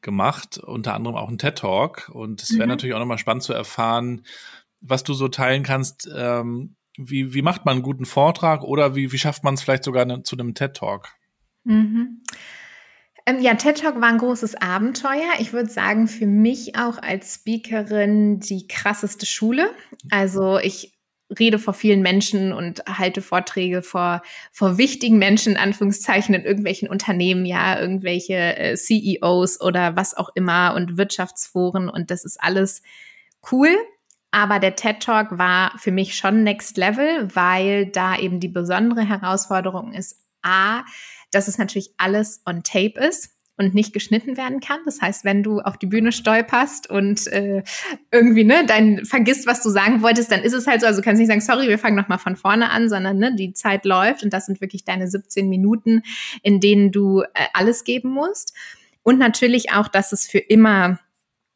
gemacht, 0.01 0.59
unter 0.59 0.95
anderem 0.95 1.17
auch 1.17 1.29
einen 1.29 1.39
TED 1.39 1.59
Talk. 1.59 2.11
Und 2.13 2.43
es 2.43 2.53
wäre 2.53 2.65
mhm. 2.65 2.71
natürlich 2.71 2.95
auch 2.95 3.01
nochmal 3.01 3.19
spannend 3.19 3.43
zu 3.43 3.53
erfahren, 3.53 4.25
was 4.81 5.05
du 5.05 5.15
so 5.15 5.29
teilen 5.29 5.63
kannst, 5.63 6.09
ähm, 6.15 6.77
wie, 6.97 7.35
wie 7.35 7.43
macht 7.43 7.65
man 7.65 7.75
einen 7.75 7.83
guten 7.83 8.05
Vortrag 8.05 8.63
oder 8.63 8.95
wie, 8.95 9.13
wie 9.13 9.19
schafft 9.19 9.45
man 9.45 9.55
es 9.55 9.63
vielleicht 9.63 9.85
sogar 9.85 10.05
ne, 10.05 10.23
zu 10.23 10.37
einem 10.37 10.55
TED 10.55 10.75
Talk? 10.75 11.09
Mhm. 11.65 12.23
Ähm, 13.27 13.41
ja, 13.41 13.55
TED 13.55 13.79
Talk 13.79 14.01
war 14.01 14.09
ein 14.09 14.19
großes 14.19 14.57
Abenteuer. 14.57 15.33
Ich 15.39 15.53
würde 15.53 15.71
sagen, 15.71 16.09
für 16.09 16.27
mich 16.27 16.77
auch 16.77 16.99
als 16.99 17.37
Speakerin 17.37 18.41
die 18.41 18.69
krasseste 18.69 19.27
Schule. 19.27 19.71
Also 20.11 20.59
ich 20.59 20.95
rede 21.39 21.59
vor 21.59 21.75
vielen 21.75 22.03
Menschen 22.03 22.53
und 22.53 22.85
halte 22.87 23.23
Vorträge 23.23 23.83
vor, 23.83 24.23
vor 24.53 24.79
wichtigen 24.79 25.19
Menschen, 25.19 25.53
in 25.53 25.59
Anführungszeichen, 25.59 26.35
in 26.35 26.45
irgendwelchen 26.45 26.89
Unternehmen, 26.89 27.47
ja, 27.47 27.81
irgendwelche 27.81 28.57
äh, 28.57 28.77
CEOs 28.77 29.61
oder 29.61 29.97
was 29.97 30.15
auch 30.15 30.31
immer 30.35 30.75
und 30.75 30.99
Wirtschaftsforen 30.99 31.89
und 31.89 32.11
das 32.11 32.25
ist 32.25 32.41
alles 32.41 32.83
cool. 33.51 33.75
Aber 34.35 34.59
der 34.59 34.75
TED 34.75 34.99
Talk 34.99 35.39
war 35.39 35.79
für 35.79 35.93
mich 35.93 36.17
schon 36.17 36.43
Next 36.43 36.77
Level, 36.77 37.29
weil 37.37 37.87
da 37.87 38.19
eben 38.19 38.41
die 38.41 38.49
besondere 38.49 39.09
Herausforderung 39.09 39.93
ist, 39.93 40.19
a, 40.43 40.83
dass 41.31 41.47
es 41.47 41.57
natürlich 41.57 41.95
alles 41.99 42.43
on 42.45 42.65
tape 42.65 42.99
ist. 42.99 43.31
und 43.57 43.73
nicht 43.73 43.93
geschnitten 43.93 44.37
werden 44.37 44.59
kann. 44.59 44.81
Das 44.85 45.01
heißt, 45.01 45.25
wenn 45.25 45.45
du 45.45 45.61
auf 45.61 45.79
die 45.79 45.87
Bühne 45.87 46.11
stolperst 46.11 46.91
und 46.91 47.29
äh, 47.29 47.63
irgendwie 48.11 48.43
ne, 48.43 48.67
dann 48.67 49.05
vergisst, 49.05 49.47
was 49.47 49.63
du 49.63 49.71
sagen 49.71 50.03
wolltest, 50.03 50.33
dann 50.33 50.43
ist 50.43 50.55
es 50.55 50.67
halt 50.67 50.81
so. 50.81 50.89
Also 50.89 51.01
du 51.01 51.05
kannst 51.05 51.21
nicht 51.21 51.29
sagen, 51.29 51.41
sorry, 51.41 51.69
wir 51.69 51.79
fangen 51.79 51.95
nochmal 51.95 52.19
von 52.19 52.35
vorne 52.35 52.71
an, 52.71 52.89
sondern 52.89 53.19
ne, 53.19 53.37
die 53.37 53.53
Zeit 53.53 53.85
läuft 53.85 54.25
und 54.25 54.33
das 54.33 54.47
sind 54.47 54.61
wirklich 54.61 54.85
deine 54.85 55.07
17 55.07 55.49
Minuten, 55.49 56.03
in 56.43 56.59
denen 56.59 56.91
du 56.91 57.21
äh, 57.21 57.27
alles 57.53 57.85
geben 57.85 58.09
musst. 58.11 58.53
Und 59.05 59.21
natürlich 59.21 59.71
auch, 59.71 59.87
dass 59.87 60.11
es 60.11 60.27
für 60.27 60.39
immer 60.39 60.99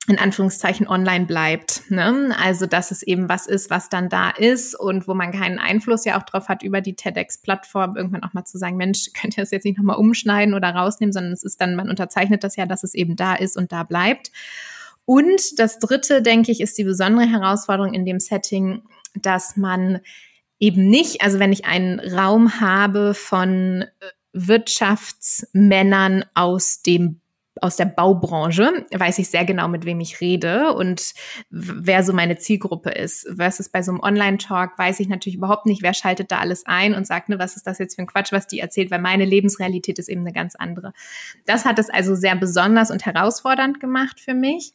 in 0.08 0.18
Anführungszeichen 0.18 0.88
online 0.88 1.26
bleibt. 1.26 1.82
Ne? 1.90 2.34
Also 2.40 2.66
dass 2.66 2.90
es 2.90 3.02
eben 3.02 3.28
was 3.28 3.46
ist, 3.46 3.68
was 3.68 3.90
dann 3.90 4.08
da 4.08 4.30
ist 4.30 4.74
und 4.74 5.06
wo 5.06 5.14
man 5.14 5.32
keinen 5.32 5.58
Einfluss 5.58 6.06
ja 6.06 6.18
auch 6.18 6.22
drauf 6.24 6.48
hat, 6.48 6.62
über 6.62 6.80
die 6.80 6.94
TEDx-Plattform 6.94 7.96
irgendwann 7.96 8.24
auch 8.24 8.32
mal 8.32 8.44
zu 8.44 8.56
sagen, 8.56 8.76
Mensch, 8.76 9.10
könnt 9.20 9.36
ihr 9.36 9.42
das 9.42 9.50
jetzt 9.50 9.64
nicht 9.64 9.76
nochmal 9.76 9.98
umschneiden 9.98 10.54
oder 10.54 10.70
rausnehmen, 10.70 11.12
sondern 11.12 11.32
es 11.32 11.44
ist 11.44 11.60
dann, 11.60 11.76
man 11.76 11.90
unterzeichnet 11.90 12.42
das 12.42 12.56
ja, 12.56 12.64
dass 12.66 12.84
es 12.84 12.94
eben 12.94 13.16
da 13.16 13.34
ist 13.34 13.56
und 13.56 13.70
da 13.70 13.82
bleibt. 13.82 14.32
Und 15.04 15.58
das 15.58 15.78
Dritte, 15.78 16.22
denke 16.22 16.52
ich, 16.52 16.60
ist 16.60 16.76
die 16.78 16.84
besondere 16.84 17.26
Herausforderung 17.26 17.94
in 17.94 18.04
dem 18.04 18.20
Setting, 18.20 18.82
dass 19.14 19.56
man 19.56 20.00
eben 20.58 20.88
nicht, 20.88 21.22
also 21.22 21.38
wenn 21.38 21.52
ich 21.52 21.64
einen 21.64 22.00
Raum 22.00 22.60
habe 22.60 23.14
von 23.14 23.84
Wirtschaftsmännern 24.32 26.24
aus 26.34 26.82
dem 26.82 27.20
aus 27.62 27.76
der 27.76 27.86
Baubranche, 27.86 28.86
weiß 28.94 29.18
ich 29.18 29.30
sehr 29.30 29.44
genau, 29.44 29.68
mit 29.68 29.84
wem 29.84 30.00
ich 30.00 30.20
rede 30.20 30.74
und 30.74 31.12
wer 31.50 32.02
so 32.02 32.12
meine 32.12 32.36
Zielgruppe 32.36 32.90
ist. 32.90 33.28
Versus 33.36 33.68
bei 33.68 33.82
so 33.82 33.92
einem 33.92 34.00
Online-Talk 34.00 34.78
weiß 34.78 35.00
ich 35.00 35.08
natürlich 35.08 35.36
überhaupt 35.36 35.66
nicht, 35.66 35.82
wer 35.82 35.94
schaltet 35.94 36.30
da 36.30 36.38
alles 36.38 36.66
ein 36.66 36.94
und 36.94 37.06
sagt, 37.06 37.28
ne, 37.28 37.38
was 37.38 37.56
ist 37.56 37.66
das 37.66 37.78
jetzt 37.78 37.96
für 37.96 38.02
ein 38.02 38.06
Quatsch, 38.06 38.32
was 38.32 38.46
die 38.46 38.60
erzählt, 38.60 38.90
weil 38.90 39.00
meine 39.00 39.24
Lebensrealität 39.24 39.98
ist 39.98 40.08
eben 40.08 40.20
eine 40.22 40.32
ganz 40.32 40.54
andere. 40.56 40.92
Das 41.46 41.64
hat 41.64 41.78
es 41.78 41.90
also 41.90 42.14
sehr 42.14 42.36
besonders 42.36 42.90
und 42.90 43.04
herausfordernd 43.06 43.80
gemacht 43.80 44.20
für 44.20 44.34
mich. 44.34 44.72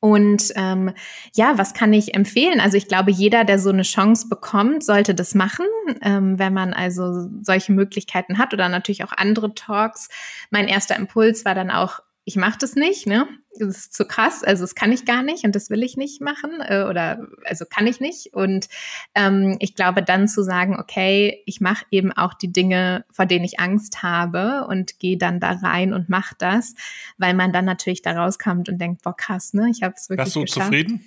Und 0.00 0.52
ähm, 0.56 0.92
ja, 1.34 1.58
was 1.58 1.74
kann 1.74 1.92
ich 1.92 2.14
empfehlen? 2.14 2.60
Also 2.60 2.76
ich 2.76 2.86
glaube, 2.86 3.10
jeder, 3.10 3.44
der 3.44 3.58
so 3.58 3.70
eine 3.70 3.82
Chance 3.82 4.28
bekommt, 4.28 4.84
sollte 4.84 5.14
das 5.14 5.34
machen, 5.34 5.66
ähm, 6.02 6.38
wenn 6.38 6.52
man 6.52 6.74
also 6.74 7.28
solche 7.42 7.72
Möglichkeiten 7.72 8.38
hat 8.38 8.52
oder 8.52 8.68
natürlich 8.68 9.04
auch 9.04 9.12
andere 9.12 9.54
Talks. 9.54 10.08
Mein 10.50 10.68
erster 10.68 10.96
Impuls 10.96 11.44
war 11.44 11.54
dann 11.54 11.70
auch, 11.70 12.00
ich 12.28 12.34
mache 12.34 12.58
das 12.60 12.74
nicht, 12.74 13.06
ne? 13.06 13.28
Das 13.58 13.68
ist 13.68 13.94
zu 13.94 14.04
krass, 14.04 14.42
also 14.42 14.64
das 14.64 14.74
kann 14.74 14.90
ich 14.90 15.04
gar 15.04 15.22
nicht 15.22 15.44
und 15.44 15.54
das 15.54 15.70
will 15.70 15.84
ich 15.84 15.96
nicht 15.96 16.20
machen 16.20 16.60
äh, 16.60 16.82
oder 16.82 17.24
also 17.44 17.64
kann 17.64 17.86
ich 17.86 18.00
nicht. 18.00 18.34
Und 18.34 18.68
ähm, 19.14 19.56
ich 19.60 19.76
glaube 19.76 20.02
dann 20.02 20.26
zu 20.26 20.42
sagen, 20.42 20.76
okay, 20.78 21.40
ich 21.46 21.60
mache 21.60 21.86
eben 21.92 22.12
auch 22.12 22.34
die 22.34 22.52
Dinge, 22.52 23.04
vor 23.12 23.26
denen 23.26 23.44
ich 23.44 23.60
Angst 23.60 24.02
habe 24.02 24.66
und 24.68 24.98
gehe 24.98 25.16
dann 25.16 25.38
da 25.38 25.52
rein 25.52 25.94
und 25.94 26.08
mache 26.08 26.34
das, 26.36 26.74
weil 27.16 27.32
man 27.32 27.52
dann 27.52 27.64
natürlich 27.64 28.02
da 28.02 28.20
rauskommt 28.20 28.68
und 28.68 28.78
denkt, 28.78 29.02
boah 29.02 29.16
krass, 29.16 29.54
ne? 29.54 29.70
Ich 29.70 29.84
habe 29.84 29.94
es 29.96 30.10
wirklich 30.10 30.26
Warst 30.26 30.36
du 30.36 30.40
geschafft. 30.40 30.66
zufrieden? 30.66 31.06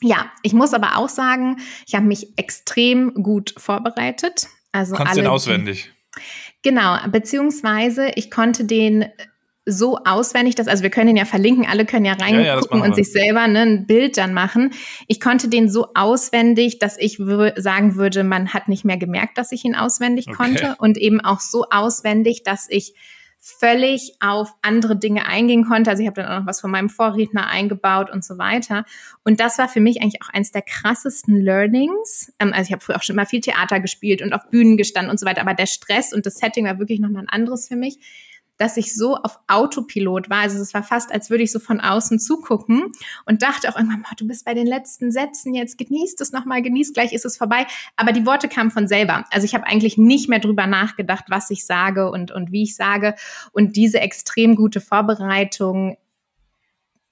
Ja, 0.00 0.32
ich 0.42 0.54
muss 0.54 0.72
aber 0.72 0.96
auch 0.96 1.10
sagen, 1.10 1.58
ich 1.86 1.94
habe 1.94 2.06
mich 2.06 2.38
extrem 2.38 3.12
gut 3.22 3.54
vorbereitet. 3.58 4.48
Also 4.72 4.94
Kannst 4.94 5.12
alle, 5.12 5.22
den 5.22 5.30
auswendig. 5.30 5.92
Genau, 6.62 6.96
beziehungsweise 7.08 8.10
ich 8.14 8.30
konnte 8.30 8.64
den 8.64 9.04
so 9.70 9.98
auswendig, 10.04 10.54
dass, 10.54 10.68
also 10.68 10.82
wir 10.82 10.90
können 10.90 11.10
ihn 11.10 11.16
ja 11.16 11.24
verlinken, 11.24 11.66
alle 11.66 11.86
können 11.86 12.04
ja 12.04 12.12
reingucken 12.12 12.44
Ja, 12.44 12.84
ja, 12.84 12.84
und 12.84 12.94
sich 12.94 13.12
selber 13.12 13.46
ne, 13.48 13.60
ein 13.60 13.86
Bild 13.86 14.16
dann 14.16 14.34
machen. 14.34 14.72
Ich 15.06 15.20
konnte 15.20 15.48
den 15.48 15.68
so 15.70 15.88
auswendig, 15.94 16.78
dass 16.78 16.98
ich 16.98 17.18
sagen 17.56 17.96
würde, 17.96 18.24
man 18.24 18.52
hat 18.52 18.68
nicht 18.68 18.84
mehr 18.84 18.96
gemerkt, 18.96 19.38
dass 19.38 19.52
ich 19.52 19.64
ihn 19.64 19.74
auswendig 19.74 20.28
Okay. 20.28 20.36
konnte 20.36 20.76
und 20.78 20.98
eben 20.98 21.20
auch 21.20 21.40
so 21.40 21.66
auswendig, 21.70 22.42
dass 22.42 22.66
ich 22.68 22.94
völlig 23.40 24.16
auf 24.20 24.52
andere 24.60 24.96
Dinge 24.96 25.26
eingehen 25.26 25.64
konnte. 25.64 25.90
Also 25.90 26.02
ich 26.02 26.06
habe 26.06 26.20
dann 26.20 26.30
auch 26.30 26.40
noch 26.40 26.46
was 26.46 26.60
von 26.60 26.70
meinem 26.70 26.90
Vorredner 26.90 27.46
eingebaut 27.46 28.10
und 28.10 28.22
so 28.22 28.36
weiter. 28.36 28.84
Und 29.24 29.40
das 29.40 29.56
war 29.56 29.66
für 29.66 29.80
mich 29.80 30.02
eigentlich 30.02 30.20
auch 30.22 30.28
eins 30.28 30.52
der 30.52 30.60
krassesten 30.60 31.40
Learnings. 31.40 32.32
Ähm, 32.38 32.52
also 32.52 32.68
ich 32.68 32.72
habe 32.72 32.82
früher 32.82 32.96
auch 32.96 33.02
schon 33.02 33.16
immer 33.16 33.24
viel 33.24 33.40
Theater 33.40 33.80
gespielt 33.80 34.20
und 34.20 34.34
auf 34.34 34.50
Bühnen 34.50 34.76
gestanden 34.76 35.10
und 35.10 35.18
so 35.18 35.24
weiter. 35.24 35.40
Aber 35.40 35.54
der 35.54 35.66
Stress 35.66 36.12
und 36.12 36.26
das 36.26 36.34
Setting 36.34 36.66
war 36.66 36.78
wirklich 36.78 37.00
nochmal 37.00 37.22
ein 37.22 37.28
anderes 37.30 37.66
für 37.66 37.76
mich 37.76 37.98
dass 38.60 38.76
ich 38.76 38.94
so 38.94 39.16
auf 39.16 39.40
Autopilot 39.48 40.28
war. 40.28 40.40
Also 40.40 40.60
es 40.60 40.74
war 40.74 40.82
fast, 40.82 41.10
als 41.12 41.30
würde 41.30 41.42
ich 41.42 41.50
so 41.50 41.58
von 41.58 41.80
außen 41.80 42.18
zugucken 42.18 42.92
und 43.24 43.40
dachte 43.40 43.70
auch 43.70 43.76
irgendwann, 43.76 44.02
boah, 44.02 44.14
du 44.16 44.26
bist 44.26 44.44
bei 44.44 44.52
den 44.52 44.66
letzten 44.66 45.10
Sätzen, 45.10 45.54
jetzt 45.54 45.78
genießt 45.78 46.20
es 46.20 46.32
nochmal, 46.32 46.60
genießt, 46.60 46.92
gleich 46.92 47.14
ist 47.14 47.24
es 47.24 47.38
vorbei. 47.38 47.66
Aber 47.96 48.12
die 48.12 48.26
Worte 48.26 48.48
kamen 48.48 48.70
von 48.70 48.86
selber. 48.86 49.24
Also 49.30 49.46
ich 49.46 49.54
habe 49.54 49.66
eigentlich 49.66 49.96
nicht 49.96 50.28
mehr 50.28 50.40
drüber 50.40 50.66
nachgedacht, 50.66 51.24
was 51.28 51.48
ich 51.48 51.64
sage 51.64 52.10
und, 52.10 52.32
und 52.32 52.52
wie 52.52 52.64
ich 52.64 52.76
sage. 52.76 53.14
Und 53.52 53.76
diese 53.76 54.00
extrem 54.00 54.56
gute 54.56 54.82
Vorbereitung 54.82 55.96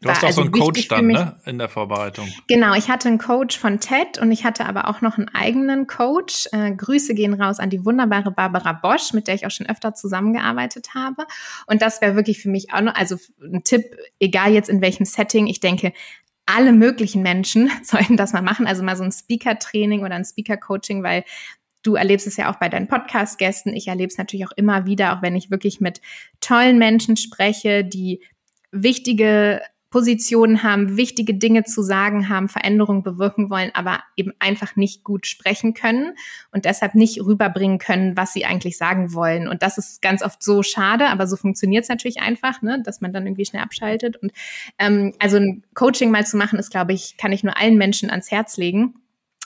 Du 0.01 0.09
hast 0.09 0.19
auch 0.19 0.21
so 0.23 0.27
also 0.27 0.43
einen 0.43 0.53
Coach 0.53 0.87
dann, 0.87 1.09
ne? 1.09 1.41
In 1.45 1.59
der 1.59 1.69
Vorbereitung. 1.69 2.29
Genau, 2.47 2.75
ich 2.75 2.89
hatte 2.89 3.09
einen 3.09 3.19
Coach 3.19 3.59
von 3.59 3.81
TED 3.81 4.19
und 4.19 4.31
ich 4.31 4.45
hatte 4.45 4.65
aber 4.67 4.89
auch 4.89 5.01
noch 5.01 5.19
einen 5.19 5.29
eigenen 5.31 5.89
Coach. 5.89 6.49
Äh, 6.53 6.71
Grüße 6.71 7.15
gehen 7.15 7.35
raus 7.35 7.59
an 7.59 7.69
die 7.69 7.85
wunderbare 7.85 8.31
Barbara 8.31 8.75
Bosch, 8.75 9.13
mit 9.13 9.27
der 9.27 9.35
ich 9.35 9.45
auch 9.45 9.51
schon 9.51 9.67
öfter 9.67 9.95
zusammengearbeitet 9.95 10.95
habe. 10.95 11.27
Und 11.67 11.83
das 11.83 12.01
wäre 12.01 12.15
wirklich 12.15 12.41
für 12.41 12.49
mich 12.49 12.73
auch 12.73 12.81
noch, 12.81 12.95
also 12.95 13.17
ein 13.43 13.65
Tipp, 13.65 13.87
egal 14.21 14.53
jetzt 14.53 14.69
in 14.69 14.81
welchem 14.81 15.05
Setting, 15.05 15.49
ich 15.49 15.59
denke, 15.59 15.93
alle 16.47 16.73
möglichen 16.73 17.23
Menschen 17.23 17.69
sollten 17.83 18.17
das 18.17 18.33
mal 18.33 18.43
machen, 18.43 18.69
also 18.69 18.85
mal 18.85 18.97
so 18.97 19.03
ein 19.03 19.13
Speaker-Training 19.13 20.05
oder 20.05 20.15
ein 20.15 20.25
Speaker-Coaching, 20.25 21.03
weil 21.03 21.25
Du 21.85 21.95
erlebst 21.95 22.27
es 22.27 22.37
ja 22.37 22.51
auch 22.51 22.57
bei 22.57 22.69
deinen 22.69 22.89
Podcast-Gästen. 22.89 23.73
Ich 23.73 23.87
erlebe 23.87 24.09
es 24.09 24.19
natürlich 24.19 24.47
auch 24.47 24.57
immer 24.57 24.85
wieder, 24.85 25.17
auch 25.17 25.23
wenn 25.23 25.37
ich 25.37 25.53
wirklich 25.53 25.81
mit 25.81 26.01
tollen 26.41 26.77
Menschen 26.77 27.17
spreche, 27.17 27.85
die 27.85 28.21
wichtige 28.73 29.63
Positionen 29.91 30.63
haben, 30.63 30.97
wichtige 30.97 31.35
Dinge 31.35 31.65
zu 31.65 31.83
sagen 31.83 32.29
haben, 32.29 32.49
Veränderungen 32.49 33.03
bewirken 33.03 33.49
wollen, 33.49 33.71
aber 33.75 34.03
eben 34.17 34.33
einfach 34.39 34.77
nicht 34.77 35.03
gut 35.03 35.27
sprechen 35.27 35.73
können 35.73 36.15
und 36.53 36.67
deshalb 36.67 36.95
nicht 36.95 37.23
rüberbringen 37.25 37.79
können, 37.79 38.17
was 38.17 38.35
sie 38.35 38.45
eigentlich 38.45 38.77
sagen 38.77 39.15
wollen. 39.15 39.49
Und 39.49 39.63
das 39.63 39.79
ist 39.79 40.03
ganz 40.03 40.23
oft 40.23 40.43
so 40.43 40.63
schade, 40.63 41.07
aber 41.09 41.27
so 41.27 41.37
funktioniert 41.37 41.85
es 41.85 41.89
natürlich 41.89 42.21
einfach, 42.21 42.61
ne, 42.61 42.83
dass 42.85 43.01
man 43.01 43.13
dann 43.13 43.27
irgendwie 43.27 43.47
schnell 43.47 43.63
abschaltet. 43.63 44.17
Und 44.17 44.33
ähm, 44.79 45.15
also 45.19 45.39
ein 45.39 45.65
Coaching 45.75 46.11
mal 46.11 46.27
zu 46.27 46.37
machen, 46.37 46.59
ist, 46.59 46.71
glaube 46.71 46.93
ich, 46.93 47.17
kann 47.17 47.33
ich 47.33 47.43
nur 47.43 47.57
allen 47.57 47.79
Menschen 47.79 48.11
ans 48.11 48.31
Herz 48.31 48.59
legen. 48.59 48.95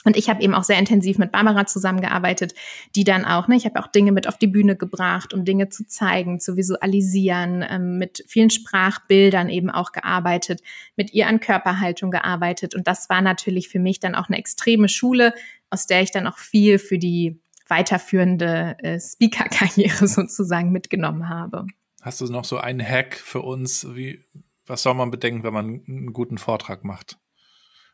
Und 0.03 0.17
ich 0.17 0.29
habe 0.29 0.41
eben 0.41 0.53
auch 0.53 0.63
sehr 0.63 0.79
intensiv 0.79 1.17
mit 1.17 1.31
Barbara 1.31 1.65
zusammengearbeitet, 1.65 2.53
die 2.95 3.03
dann 3.03 3.25
auch, 3.25 3.47
ne, 3.47 3.55
ich 3.55 3.65
habe 3.65 3.79
auch 3.79 3.87
Dinge 3.87 4.11
mit 4.11 4.27
auf 4.27 4.37
die 4.37 4.47
Bühne 4.47 4.75
gebracht, 4.75 5.33
um 5.33 5.45
Dinge 5.45 5.69
zu 5.69 5.85
zeigen, 5.87 6.39
zu 6.39 6.57
visualisieren, 6.57 7.65
ähm, 7.67 7.97
mit 7.97 8.23
vielen 8.27 8.49
Sprachbildern 8.49 9.49
eben 9.49 9.69
auch 9.69 9.91
gearbeitet, 9.91 10.61
mit 10.95 11.13
ihr 11.13 11.27
an 11.27 11.39
Körperhaltung 11.39 12.11
gearbeitet. 12.11 12.75
Und 12.75 12.87
das 12.87 13.09
war 13.09 13.21
natürlich 13.21 13.69
für 13.69 13.79
mich 13.79 13.99
dann 13.99 14.15
auch 14.15 14.27
eine 14.27 14.37
extreme 14.37 14.89
Schule, 14.89 15.33
aus 15.69 15.87
der 15.87 16.01
ich 16.01 16.11
dann 16.11 16.27
auch 16.27 16.37
viel 16.37 16.79
für 16.79 16.97
die 16.97 17.39
weiterführende 17.67 18.75
äh, 18.79 18.99
Speaker-Karriere 18.99 20.07
sozusagen 20.07 20.71
mitgenommen 20.71 21.29
habe. 21.29 21.65
Hast 22.01 22.19
du 22.19 22.25
noch 22.25 22.45
so 22.45 22.57
einen 22.57 22.85
Hack 22.85 23.15
für 23.15 23.41
uns? 23.41 23.87
Wie, 23.95 24.21
was 24.65 24.83
soll 24.83 24.93
man 24.93 25.09
bedenken, 25.09 25.43
wenn 25.43 25.53
man 25.53 25.83
einen 25.87 26.13
guten 26.13 26.37
Vortrag 26.37 26.83
macht? 26.83 27.17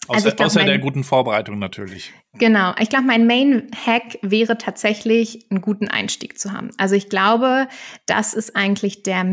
Außer, 0.09 0.15
Also 0.15 0.29
ich 0.29 0.35
glaub, 0.35 0.45
außer 0.47 0.59
mein- 0.59 0.67
der 0.67 0.79
guten 0.79 1.03
Vorbereitung 1.03 1.59
natürlich. 1.59 2.11
Genau. 2.33 2.73
Ich 2.79 2.89
glaube, 2.89 3.05
mein 3.05 3.27
Main-Hack 3.27 4.17
wäre 4.21 4.57
tatsächlich, 4.57 5.45
einen 5.49 5.61
guten 5.61 5.87
Einstieg 5.87 6.37
zu 6.39 6.51
haben. 6.51 6.71
Also 6.77 6.95
ich 6.95 7.09
glaube, 7.09 7.67
das 8.05 8.33
ist 8.33 8.55
eigentlich 8.55 9.03
der 9.03 9.23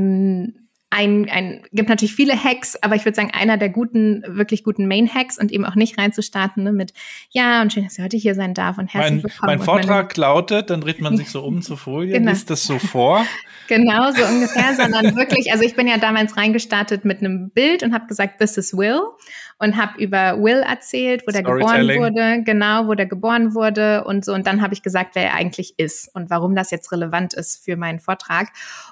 ein, 0.89 1.29
ein, 1.29 1.63
gibt 1.73 1.89
natürlich 1.89 2.15
viele 2.15 2.33
Hacks, 2.43 2.77
aber 2.81 2.95
ich 2.95 3.05
würde 3.05 3.17
sagen, 3.17 3.33
einer 3.35 3.57
der 3.59 3.71
guten, 3.71 4.23
wirklich 4.29 4.63
guten 4.63 4.87
Main-Hacks 4.87 5.37
und 5.37 5.51
eben 5.51 5.65
auch 5.65 5.75
nicht 5.75 5.99
reinzustarten 5.99 6.63
ne, 6.63 6.73
mit, 6.73 6.93
ja, 7.31 7.61
und 7.61 7.73
schön, 7.73 7.83
dass 7.85 7.99
ihr 7.99 8.05
heute 8.05 8.17
hier 8.17 8.37
sein 8.37 8.55
darf 8.55 8.79
und 8.79 8.95
herzlich 8.95 9.15
Mein, 9.15 9.23
willkommen. 9.25 9.47
mein 9.47 9.61
Vortrag 9.61 10.17
lautet, 10.17 10.71
dann 10.71 10.81
dreht 10.81 11.01
man 11.01 11.17
sich 11.17 11.29
so 11.29 11.43
um 11.43 11.61
zur 11.61 11.77
Folie, 11.77 12.13
Genau. 12.13 12.31
liest 12.31 12.51
das 12.51 12.65
so 12.65 12.79
vor. 12.79 13.25
Genau, 13.69 14.13
so 14.13 14.25
ungefähr, 14.25 14.75
sondern 14.77 15.17
wirklich, 15.17 15.51
also 15.51 15.65
ich 15.65 15.75
bin 15.75 15.89
ja 15.89 15.99
damals 15.99 16.37
reingestartet 16.37 17.05
mit 17.05 17.19
einem 17.19 17.51
Bild 17.51 17.83
und 17.83 17.93
habe 17.93 18.07
gesagt, 18.07 18.39
this 18.39 18.57
is 18.57 18.73
Will 18.77 19.01
und 19.59 19.77
habe 19.77 20.03
über 20.03 20.37
Will 20.43 20.59
erzählt, 20.59 21.23
wo 21.27 21.33
der 21.33 21.43
geboren 21.43 21.89
wurde, 21.89 22.43
genau, 22.45 22.89
wo 22.89 22.95
der 22.95 23.07
geboren 23.07 23.55
wurde 23.55 24.05
und 24.05 24.25
so. 24.25 24.35
Und 24.35 24.47
dann 24.47 24.61
habe 24.61 24.75
ich 24.75 24.83
gesagt, 24.83 25.15
wer 25.15 25.25
er 25.25 25.35
eigentlich 25.35 25.79
ist 25.79 26.15
und 26.15 26.29
warum 26.29 26.55
das 26.55 26.71
jetzt 26.71 26.93
relevant 26.93 27.33
ist 27.33 27.65
für 27.65 27.77
meinen 27.77 27.99
Vortrag. 27.99 28.49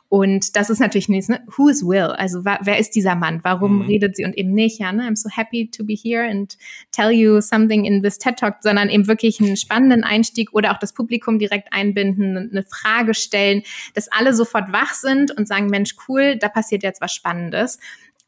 Und 0.08 0.56
das 0.56 0.70
ist 0.70 0.78
natürlich 0.80 1.08
nichts, 1.08 1.28
ne? 1.28 1.42
Who 1.56 1.68
is 1.68 1.84
Will? 1.84 2.14
Also 2.16 2.44
wer 2.44 2.78
ist 2.78 2.92
dieser 2.92 3.14
Mann? 3.14 3.40
Warum 3.42 3.80
Mhm. 3.80 3.86
redet 3.86 4.16
sie 4.16 4.24
und 4.24 4.36
eben 4.38 4.52
nicht? 4.52 4.78
Ja, 4.80 4.92
ne? 4.92 5.02
I'm 5.02 5.16
so 5.16 5.28
happy 5.28 5.70
to 5.70 5.84
be 5.84 5.94
here 5.94 6.26
and 6.26 6.56
tell 6.92 7.10
you 7.10 7.40
something 7.40 7.84
in 7.84 8.02
this 8.02 8.18
TED 8.18 8.38
Talk, 8.38 8.56
sondern 8.60 8.88
eben 8.88 9.06
wirklich 9.06 9.40
einen 9.40 9.56
spannenden 9.56 10.02
Einstieg 10.04 10.52
oder 10.54 10.72
auch 10.72 10.78
das 10.78 10.94
Publikum 10.94 11.38
direkt 11.38 11.72
einbinden, 11.72 12.50
eine 12.50 12.62
Frage 12.62 13.12
stellen, 13.12 13.62
dass 13.94 14.10
alle 14.10 14.32
sofort 14.32 14.72
wach 14.72 14.94
sind 14.94 15.30
und 15.36 15.46
sagen, 15.46 15.66
Mensch, 15.66 15.94
cool, 16.08 16.36
da 16.36 16.48
passiert 16.48 16.82
jetzt 16.82 17.00
was 17.00 17.12
Spannendes. 17.12 17.78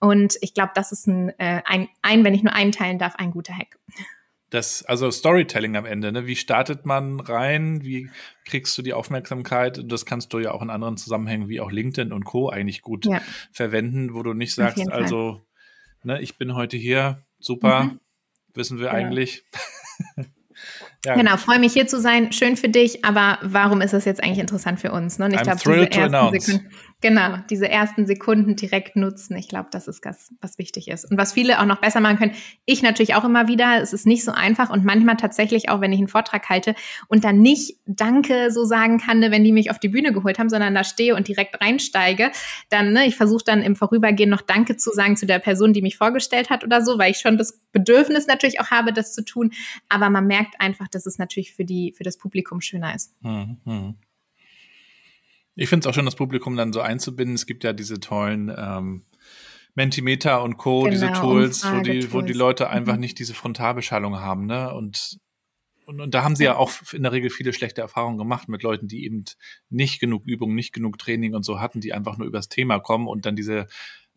Und 0.00 0.36
ich 0.40 0.54
glaube, 0.54 0.72
das 0.74 0.92
ist 0.92 1.06
ein, 1.06 1.30
äh, 1.38 1.62
ein, 1.64 1.88
ein, 2.02 2.24
wenn 2.24 2.34
ich 2.34 2.42
nur 2.42 2.52
einen 2.52 2.72
teilen 2.72 2.98
darf, 2.98 3.16
ein 3.16 3.30
guter 3.30 3.54
Hack. 3.54 3.78
das, 4.50 4.84
also 4.84 5.10
Storytelling 5.10 5.76
am 5.76 5.86
Ende, 5.86 6.12
ne? 6.12 6.26
Wie 6.26 6.36
startet 6.36 6.86
man 6.86 7.20
rein? 7.20 7.82
Wie 7.82 8.10
kriegst 8.44 8.76
du 8.76 8.82
die 8.82 8.92
Aufmerksamkeit? 8.92 9.80
Das 9.84 10.06
kannst 10.06 10.32
du 10.32 10.38
ja 10.38 10.52
auch 10.52 10.62
in 10.62 10.70
anderen 10.70 10.96
Zusammenhängen 10.96 11.48
wie 11.48 11.60
auch 11.60 11.70
LinkedIn 11.70 12.12
und 12.12 12.24
Co. 12.24 12.50
eigentlich 12.50 12.82
gut 12.82 13.06
ja. 13.06 13.20
verwenden, 13.52 14.14
wo 14.14 14.22
du 14.22 14.34
nicht 14.34 14.54
sagst, 14.54 14.90
also, 14.90 15.42
ne, 16.02 16.20
ich 16.20 16.38
bin 16.38 16.54
heute 16.54 16.76
hier, 16.76 17.22
super, 17.38 17.84
mhm. 17.84 18.00
wissen 18.54 18.78
wir 18.78 18.86
ja. 18.86 18.92
eigentlich. 18.92 19.44
Ja. 21.04 21.14
Genau, 21.14 21.36
freue 21.36 21.60
mich 21.60 21.72
hier 21.72 21.86
zu 21.86 22.00
sein. 22.00 22.32
Schön 22.32 22.56
für 22.56 22.68
dich, 22.68 23.04
aber 23.04 23.38
warum 23.42 23.80
ist 23.80 23.92
das 23.92 24.04
jetzt 24.04 24.22
eigentlich 24.22 24.40
interessant 24.40 24.80
für 24.80 24.90
uns? 24.90 25.18
Ne? 25.18 25.28
ich 25.32 25.40
glaube, 25.40 25.58
diese 25.58 25.90
ersten 25.92 26.40
Sekunden, 26.40 26.70
genau, 27.00 27.36
diese 27.50 27.68
ersten 27.68 28.06
Sekunden 28.06 28.56
direkt 28.56 28.96
nutzen. 28.96 29.36
Ich 29.36 29.48
glaube, 29.48 29.68
das 29.70 29.88
ist 29.88 30.04
das, 30.04 30.32
was 30.40 30.58
wichtig 30.58 30.88
ist. 30.88 31.04
Und 31.10 31.18
was 31.18 31.32
viele 31.32 31.60
auch 31.60 31.66
noch 31.66 31.80
besser 31.80 32.00
machen 32.00 32.18
können. 32.18 32.32
Ich 32.64 32.82
natürlich 32.82 33.14
auch 33.14 33.24
immer 33.24 33.48
wieder. 33.48 33.80
Es 33.82 33.92
ist 33.92 34.06
nicht 34.06 34.24
so 34.24 34.32
einfach 34.32 34.70
und 34.70 34.84
manchmal 34.84 35.16
tatsächlich 35.16 35.68
auch, 35.68 35.80
wenn 35.80 35.92
ich 35.92 35.98
einen 35.98 36.08
Vortrag 36.08 36.48
halte 36.48 36.74
und 37.08 37.24
dann 37.24 37.40
nicht 37.40 37.78
Danke 37.86 38.50
so 38.50 38.64
sagen 38.64 38.98
kann, 38.98 39.18
ne, 39.18 39.30
wenn 39.30 39.44
die 39.44 39.52
mich 39.52 39.70
auf 39.70 39.78
die 39.78 39.88
Bühne 39.88 40.12
geholt 40.12 40.38
haben, 40.38 40.48
sondern 40.48 40.74
da 40.74 40.84
stehe 40.84 41.14
und 41.14 41.28
direkt 41.28 41.60
reinsteige, 41.60 42.30
dann, 42.70 42.92
ne, 42.92 43.06
ich 43.06 43.16
versuche 43.16 43.44
dann 43.44 43.62
im 43.62 43.76
Vorübergehen 43.76 44.30
noch 44.30 44.42
Danke 44.42 44.76
zu 44.76 44.90
sagen 44.92 45.16
zu 45.16 45.26
der 45.26 45.38
Person, 45.38 45.72
die 45.72 45.82
mich 45.82 45.96
vorgestellt 45.96 46.50
hat 46.50 46.64
oder 46.64 46.82
so, 46.82 46.98
weil 46.98 47.10
ich 47.10 47.18
schon 47.18 47.38
das 47.38 47.60
Bedürfnis 47.72 48.26
natürlich 48.26 48.60
auch 48.60 48.70
habe, 48.70 48.92
das 48.92 49.12
zu 49.12 49.24
tun. 49.24 49.52
Aber 49.88 50.10
man 50.10 50.26
merkt 50.26 50.60
einfach, 50.60 50.88
dass 50.88 51.06
es 51.06 51.18
natürlich 51.18 51.52
für 51.52 51.64
die, 51.64 51.92
für 51.96 52.04
das 52.04 52.16
Publikum 52.16 52.60
schöner 52.60 52.94
ist. 52.94 53.14
Hm, 53.22 53.58
hm. 53.64 53.94
Ich 55.56 55.68
finde 55.68 55.84
es 55.84 55.90
auch 55.90 55.94
schön, 55.94 56.04
das 56.04 56.16
Publikum 56.16 56.56
dann 56.56 56.72
so 56.72 56.80
einzubinden. 56.80 57.34
Es 57.34 57.46
gibt 57.46 57.64
ja 57.64 57.72
diese 57.72 57.98
tollen 57.98 58.54
ähm, 58.56 59.06
Mentimeter 59.74 60.42
und 60.42 60.58
Co., 60.58 60.80
genau, 60.80 60.90
diese 60.90 61.12
Tools, 61.12 61.66
wo 61.70 61.80
die, 61.80 62.12
wo 62.12 62.20
die 62.22 62.32
Leute 62.32 62.70
einfach 62.70 62.94
mhm. 62.94 63.00
nicht 63.00 63.18
diese 63.18 63.34
Frontalbeschallung 63.34 64.20
haben, 64.20 64.46
ne? 64.46 64.72
Und, 64.72 65.18
und, 65.86 66.00
und 66.00 66.14
da 66.14 66.24
haben 66.24 66.36
sie 66.36 66.44
ja 66.44 66.56
auch 66.56 66.72
in 66.92 67.02
der 67.02 67.12
Regel 67.12 67.30
viele 67.30 67.52
schlechte 67.52 67.80
Erfahrungen 67.80 68.18
gemacht 68.18 68.48
mit 68.48 68.62
Leuten, 68.62 68.88
die 68.88 69.04
eben 69.04 69.24
nicht 69.70 70.00
genug 70.00 70.26
Übung, 70.26 70.54
nicht 70.54 70.72
genug 70.72 70.98
Training 70.98 71.34
und 71.34 71.42
so 71.42 71.60
hatten, 71.60 71.80
die 71.80 71.92
einfach 71.92 72.18
nur 72.18 72.26
übers 72.26 72.48
Thema 72.48 72.80
kommen 72.80 73.06
und 73.06 73.24
dann 73.24 73.36
diese 73.36 73.66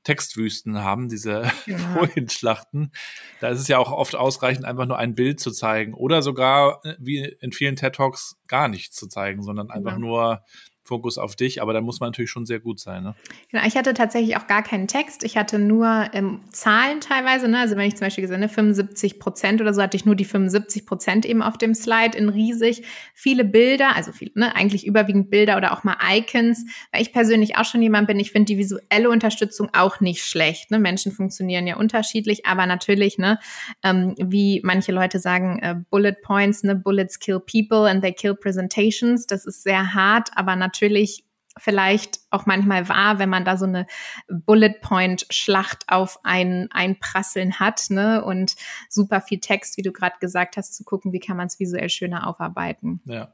Textwüsten 0.03 0.79
haben, 0.79 1.09
diese 1.09 1.51
ja. 1.65 1.77
Folienschlachten. 1.93 2.91
Da 3.39 3.49
ist 3.49 3.59
es 3.59 3.67
ja 3.67 3.77
auch 3.77 3.91
oft 3.91 4.15
ausreichend, 4.15 4.65
einfach 4.65 4.85
nur 4.85 4.97
ein 4.97 5.15
Bild 5.15 5.39
zu 5.39 5.51
zeigen 5.51 5.93
oder 5.93 6.21
sogar, 6.21 6.83
äh, 6.85 6.95
wie 6.99 7.19
in 7.41 7.51
vielen 7.51 7.75
TED 7.75 7.95
Talks, 7.95 8.37
gar 8.47 8.67
nichts 8.67 8.95
zu 8.95 9.07
zeigen, 9.07 9.43
sondern 9.43 9.69
einfach 9.69 9.93
ja. 9.93 9.99
nur 9.99 10.43
Fokus 10.89 11.19
auf 11.19 11.35
dich, 11.35 11.61
aber 11.61 11.71
da 11.71 11.81
muss 11.81 11.99
man 11.99 12.07
natürlich 12.07 12.31
schon 12.31 12.47
sehr 12.47 12.59
gut 12.59 12.79
sein. 12.79 13.03
Ne? 13.03 13.15
Genau, 13.51 13.63
ich 13.65 13.77
hatte 13.77 13.93
tatsächlich 13.93 14.35
auch 14.37 14.47
gar 14.47 14.63
keinen 14.63 14.87
Text. 14.87 15.23
Ich 15.23 15.37
hatte 15.37 15.59
nur 15.59 16.09
ähm, 16.13 16.41
Zahlen 16.51 16.99
teilweise. 16.99 17.47
Ne? 17.47 17.59
Also 17.59 17.75
wenn 17.75 17.87
ich 17.87 17.95
zum 17.95 18.07
Beispiel 18.07 18.23
gesehen 18.23 18.41
habe, 18.41 18.51
75 18.51 19.19
Prozent 19.19 19.61
oder 19.61 19.71
so, 19.71 19.83
hatte 19.83 19.95
ich 19.95 20.05
nur 20.05 20.15
die 20.15 20.25
75 20.25 20.87
Prozent 20.87 21.25
eben 21.27 21.43
auf 21.43 21.59
dem 21.59 21.75
Slide 21.75 22.17
in 22.17 22.27
riesig. 22.27 22.83
Viele 23.13 23.45
Bilder, 23.45 23.95
also 23.95 24.11
viele, 24.11 24.31
ne? 24.33 24.55
eigentlich 24.55 24.87
überwiegend 24.87 25.29
Bilder 25.29 25.57
oder 25.57 25.73
auch 25.73 25.83
mal 25.83 25.97
Icons, 26.11 26.65
weil 26.91 27.03
ich 27.03 27.13
persönlich 27.13 27.55
auch 27.57 27.65
schon 27.65 27.83
jemand 27.83 28.07
bin, 28.07 28.19
ich 28.19 28.31
finde 28.31 28.47
die 28.47 28.57
visuelle 28.57 29.11
Unterstützung 29.11 29.69
auch 29.73 29.99
nicht 29.99 30.25
schlecht. 30.25 30.71
Ne? 30.71 30.79
Menschen 30.79 31.11
funktionieren 31.11 31.67
ja 31.67 31.77
unterschiedlich, 31.77 32.47
aber 32.47 32.65
natürlich, 32.65 33.19
ne, 33.19 33.37
ähm, 33.83 34.15
wie 34.17 34.59
manche 34.63 34.91
Leute 34.91 35.19
sagen, 35.19 35.59
äh, 35.59 35.75
Bullet 35.91 36.15
Points, 36.23 36.63
ne, 36.63 36.75
Bullets 36.75 37.19
kill 37.19 37.39
people 37.39 37.87
and 37.87 38.01
they 38.01 38.11
kill 38.11 38.33
presentations. 38.33 39.27
Das 39.27 39.45
ist 39.45 39.61
sehr 39.61 39.93
hart, 39.93 40.29
aber 40.35 40.55
natürlich 40.55 40.78
natürlich 40.79 41.25
vielleicht 41.57 42.19
auch 42.29 42.45
manchmal 42.45 42.87
wahr, 42.87 43.19
wenn 43.19 43.29
man 43.29 43.43
da 43.43 43.57
so 43.57 43.65
eine 43.65 43.85
Bullet 44.29 44.75
Point 44.81 45.25
Schlacht 45.29 45.83
auf 45.87 46.19
ein 46.23 46.69
Einprasseln 46.71 47.59
hat, 47.59 47.87
ne? 47.89 48.23
Und 48.23 48.55
super 48.87 49.19
viel 49.19 49.39
Text, 49.39 49.75
wie 49.77 49.81
du 49.81 49.91
gerade 49.91 50.15
gesagt 50.21 50.55
hast, 50.55 50.75
zu 50.75 50.83
gucken, 50.85 51.11
wie 51.11 51.19
kann 51.19 51.35
man 51.35 51.47
es 51.47 51.59
visuell 51.59 51.89
schöner 51.89 52.27
aufarbeiten. 52.27 53.01
Ja. 53.05 53.33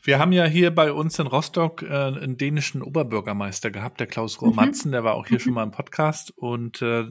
Wir 0.00 0.20
haben 0.20 0.30
ja 0.30 0.44
hier 0.44 0.72
bei 0.72 0.92
uns 0.92 1.18
in 1.18 1.26
Rostock 1.26 1.82
äh, 1.82 1.88
einen 1.88 2.36
dänischen 2.36 2.82
Oberbürgermeister 2.82 3.72
gehabt, 3.72 3.98
der 3.98 4.06
Klaus 4.06 4.40
Rohr-Matzen, 4.40 4.90
mhm. 4.90 4.92
der 4.92 5.04
war 5.04 5.14
auch 5.14 5.26
hier 5.26 5.38
mhm. 5.38 5.42
schon 5.42 5.54
mal 5.54 5.64
im 5.64 5.72
Podcast 5.72 6.30
und 6.36 6.80
äh, 6.82 7.06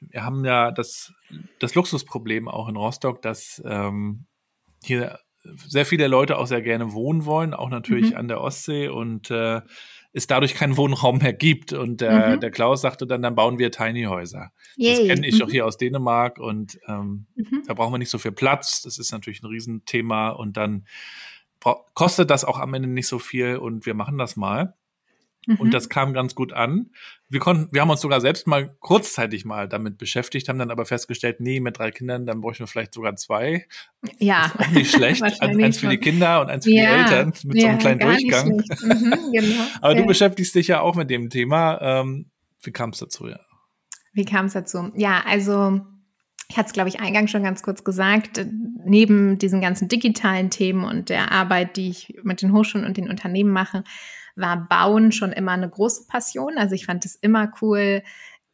wir 0.00 0.24
haben 0.24 0.42
ja 0.44 0.70
das, 0.70 1.12
das 1.60 1.74
Luxusproblem 1.74 2.48
auch 2.48 2.68
in 2.68 2.76
Rostock, 2.76 3.20
dass 3.20 3.62
ähm, 3.66 4.26
hier 4.82 5.18
sehr 5.68 5.86
viele 5.86 6.08
Leute 6.08 6.38
auch 6.38 6.46
sehr 6.46 6.62
gerne 6.62 6.92
wohnen 6.92 7.24
wollen, 7.24 7.54
auch 7.54 7.68
natürlich 7.68 8.10
mhm. 8.10 8.16
an 8.16 8.28
der 8.28 8.40
Ostsee 8.40 8.88
und 8.88 9.30
äh, 9.30 9.60
es 10.12 10.26
dadurch 10.26 10.54
keinen 10.54 10.76
Wohnraum 10.76 11.18
mehr 11.18 11.32
gibt. 11.32 11.72
Und 11.72 12.00
der, 12.00 12.36
mhm. 12.36 12.40
der 12.40 12.50
Klaus 12.50 12.82
sagte 12.82 13.06
dann, 13.06 13.22
dann 13.22 13.34
bauen 13.34 13.58
wir 13.58 13.70
Tiny 13.70 14.04
Häuser. 14.04 14.52
Yay. 14.76 14.96
Das 14.96 15.06
kenne 15.06 15.26
ich 15.26 15.38
mhm. 15.38 15.42
auch 15.42 15.50
hier 15.50 15.66
aus 15.66 15.78
Dänemark 15.78 16.38
und 16.38 16.78
ähm, 16.86 17.26
mhm. 17.34 17.62
da 17.66 17.74
brauchen 17.74 17.92
wir 17.92 17.98
nicht 17.98 18.10
so 18.10 18.18
viel 18.18 18.32
Platz. 18.32 18.82
Das 18.82 18.98
ist 18.98 19.12
natürlich 19.12 19.42
ein 19.42 19.46
Riesenthema 19.46 20.30
und 20.30 20.56
dann 20.56 20.86
kostet 21.94 22.30
das 22.30 22.44
auch 22.44 22.58
am 22.58 22.74
Ende 22.74 22.88
nicht 22.88 23.06
so 23.06 23.18
viel 23.18 23.56
und 23.56 23.86
wir 23.86 23.94
machen 23.94 24.18
das 24.18 24.36
mal. 24.36 24.74
Mhm. 25.46 25.56
Und 25.56 25.74
das 25.74 25.88
kam 25.88 26.12
ganz 26.12 26.34
gut 26.34 26.52
an. 26.52 26.90
Wir 27.28 27.40
konnten, 27.40 27.72
wir 27.72 27.80
haben 27.80 27.90
uns 27.90 28.00
sogar 28.00 28.20
selbst 28.20 28.46
mal 28.46 28.76
kurzzeitig 28.80 29.44
mal 29.44 29.68
damit 29.68 29.98
beschäftigt, 29.98 30.48
haben 30.48 30.58
dann 30.58 30.70
aber 30.70 30.84
festgestellt, 30.84 31.40
nee, 31.40 31.60
mit 31.60 31.78
drei 31.78 31.90
Kindern, 31.90 32.26
dann 32.26 32.40
bräuchten 32.40 32.64
wir 32.64 32.66
vielleicht 32.66 32.94
sogar 32.94 33.16
zwei. 33.16 33.66
Ja. 34.18 34.52
auch 34.58 34.68
nicht 34.68 34.90
schlecht. 34.94 35.22
eins 35.40 35.78
für 35.78 35.88
die 35.88 35.98
Kinder 35.98 36.40
und 36.40 36.50
eins 36.50 36.64
für 36.64 36.72
ja. 36.72 36.82
die 36.82 37.00
Eltern 37.00 37.32
mit 37.44 37.56
ja, 37.56 37.62
so 37.62 37.68
einem 37.68 37.78
kleinen 37.78 38.00
Durchgang. 38.00 38.48
Mhm, 38.48 39.32
genau. 39.32 39.64
aber 39.80 39.94
du 39.94 40.06
beschäftigst 40.06 40.54
dich 40.54 40.68
ja 40.68 40.80
auch 40.80 40.94
mit 40.94 41.10
dem 41.10 41.30
Thema. 41.30 41.80
Ähm, 41.80 42.30
wie 42.62 42.72
kam 42.72 42.90
es 42.90 42.98
dazu, 42.98 43.28
ja? 43.28 43.40
Wie 44.12 44.24
kam 44.24 44.46
es 44.46 44.52
dazu? 44.52 44.90
Ja, 44.94 45.22
also 45.26 45.80
ich 46.48 46.58
hatte 46.58 46.66
es, 46.66 46.72
glaube 46.74 46.90
ich, 46.90 47.00
eingangs 47.00 47.30
schon 47.30 47.42
ganz 47.42 47.62
kurz 47.62 47.82
gesagt, 47.82 48.44
neben 48.84 49.38
diesen 49.38 49.62
ganzen 49.62 49.88
digitalen 49.88 50.50
Themen 50.50 50.84
und 50.84 51.08
der 51.08 51.32
Arbeit, 51.32 51.78
die 51.78 51.88
ich 51.88 52.14
mit 52.22 52.42
den 52.42 52.52
Hochschulen 52.52 52.86
und 52.86 52.98
den 52.98 53.08
Unternehmen 53.08 53.50
mache, 53.50 53.84
war 54.36 54.68
Bauen 54.68 55.12
schon 55.12 55.32
immer 55.32 55.52
eine 55.52 55.68
große 55.68 56.06
Passion. 56.06 56.58
Also 56.58 56.74
ich 56.74 56.86
fand 56.86 57.04
es 57.04 57.14
immer 57.16 57.52
cool, 57.60 58.02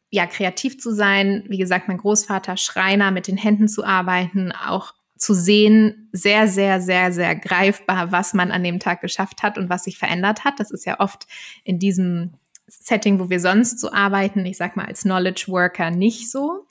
ja, 0.09 0.25
kreativ 0.25 0.79
zu 0.79 0.91
sein. 0.91 1.43
Wie 1.47 1.57
gesagt, 1.57 1.87
mein 1.87 1.97
Großvater 1.97 2.57
Schreiner, 2.57 3.11
mit 3.11 3.27
den 3.27 3.37
Händen 3.37 3.67
zu 3.67 3.83
arbeiten, 3.83 4.51
auch 4.51 4.93
zu 5.17 5.33
sehen, 5.33 6.09
sehr, 6.13 6.47
sehr, 6.47 6.81
sehr, 6.81 7.11
sehr 7.11 7.35
greifbar, 7.35 8.11
was 8.11 8.33
man 8.33 8.51
an 8.51 8.63
dem 8.63 8.79
Tag 8.79 9.01
geschafft 9.01 9.43
hat 9.43 9.57
und 9.57 9.69
was 9.69 9.83
sich 9.83 9.97
verändert 9.97 10.45
hat. 10.45 10.59
Das 10.59 10.71
ist 10.71 10.85
ja 10.85 10.99
oft 10.99 11.27
in 11.63 11.77
diesem 11.77 12.33
Setting, 12.67 13.19
wo 13.19 13.29
wir 13.29 13.39
sonst 13.39 13.79
so 13.79 13.91
arbeiten, 13.91 14.45
ich 14.45 14.57
sag 14.57 14.77
mal 14.77 14.85
als 14.85 15.01
Knowledge 15.01 15.45
Worker 15.47 15.91
nicht 15.91 16.31
so. 16.31 16.65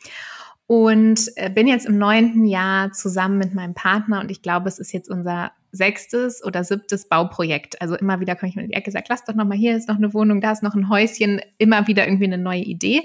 Und 0.69 1.33
äh, 1.37 1.49
bin 1.49 1.67
jetzt 1.67 1.87
im 1.87 1.97
neunten 1.97 2.45
Jahr 2.45 2.93
zusammen 2.93 3.39
mit 3.39 3.55
meinem 3.55 3.73
Partner 3.73 4.21
und 4.21 4.31
ich 4.31 4.43
glaube, 4.43 4.69
es 4.69 4.79
ist 4.79 4.93
jetzt 4.93 5.09
unser 5.09 5.51
sechstes 5.73 6.45
oder 6.45 6.63
siebtes 6.63 7.09
Bauprojekt. 7.09 7.81
Also 7.81 7.97
immer 7.97 8.21
wieder 8.21 8.37
komme 8.37 8.51
ich 8.51 8.57
mir 8.57 8.65
in 8.65 8.69
die 8.69 8.75
Ecke, 8.75 8.91
sage, 8.91 9.07
lass 9.09 9.25
doch 9.25 9.35
noch 9.35 9.47
mal, 9.47 9.57
hier 9.57 9.75
ist 9.75 9.89
noch 9.89 9.97
eine 9.97 10.13
Wohnung, 10.13 10.43
da 10.43 10.53
ist 10.53 10.63
noch 10.63 10.75
ein 10.75 10.91
Häuschen, 10.91 11.41
immer 11.57 11.87
wieder 11.87 12.07
irgendwie 12.07 12.27
eine 12.27 12.37
neue 12.37 12.61
Idee. 12.61 13.03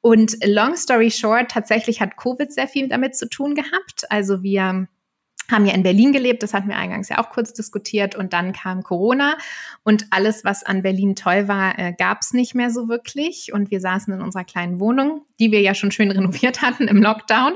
Und 0.00 0.36
long 0.44 0.76
story 0.76 1.10
short, 1.10 1.50
tatsächlich 1.50 2.00
hat 2.00 2.16
Covid 2.16 2.52
sehr 2.52 2.68
viel 2.68 2.88
damit 2.88 3.16
zu 3.16 3.28
tun 3.28 3.56
gehabt. 3.56 4.08
Also 4.08 4.44
wir 4.44 4.86
haben 5.50 5.66
ja 5.66 5.74
in 5.74 5.82
Berlin 5.82 6.12
gelebt, 6.12 6.42
das 6.42 6.54
hatten 6.54 6.68
wir 6.68 6.76
eingangs 6.76 7.08
ja 7.08 7.18
auch 7.18 7.30
kurz 7.30 7.52
diskutiert 7.52 8.14
und 8.14 8.32
dann 8.32 8.52
kam 8.52 8.82
Corona 8.82 9.36
und 9.82 10.06
alles, 10.10 10.44
was 10.44 10.62
an 10.62 10.82
Berlin 10.82 11.16
toll 11.16 11.48
war, 11.48 11.78
äh, 11.78 11.92
gab 11.96 12.20
es 12.20 12.32
nicht 12.32 12.54
mehr 12.54 12.70
so 12.70 12.88
wirklich 12.88 13.52
und 13.52 13.70
wir 13.70 13.80
saßen 13.80 14.12
in 14.12 14.20
unserer 14.22 14.44
kleinen 14.44 14.80
Wohnung, 14.80 15.22
die 15.38 15.52
wir 15.52 15.60
ja 15.60 15.74
schon 15.74 15.90
schön 15.90 16.10
renoviert 16.10 16.62
hatten 16.62 16.88
im 16.88 17.02
Lockdown 17.02 17.54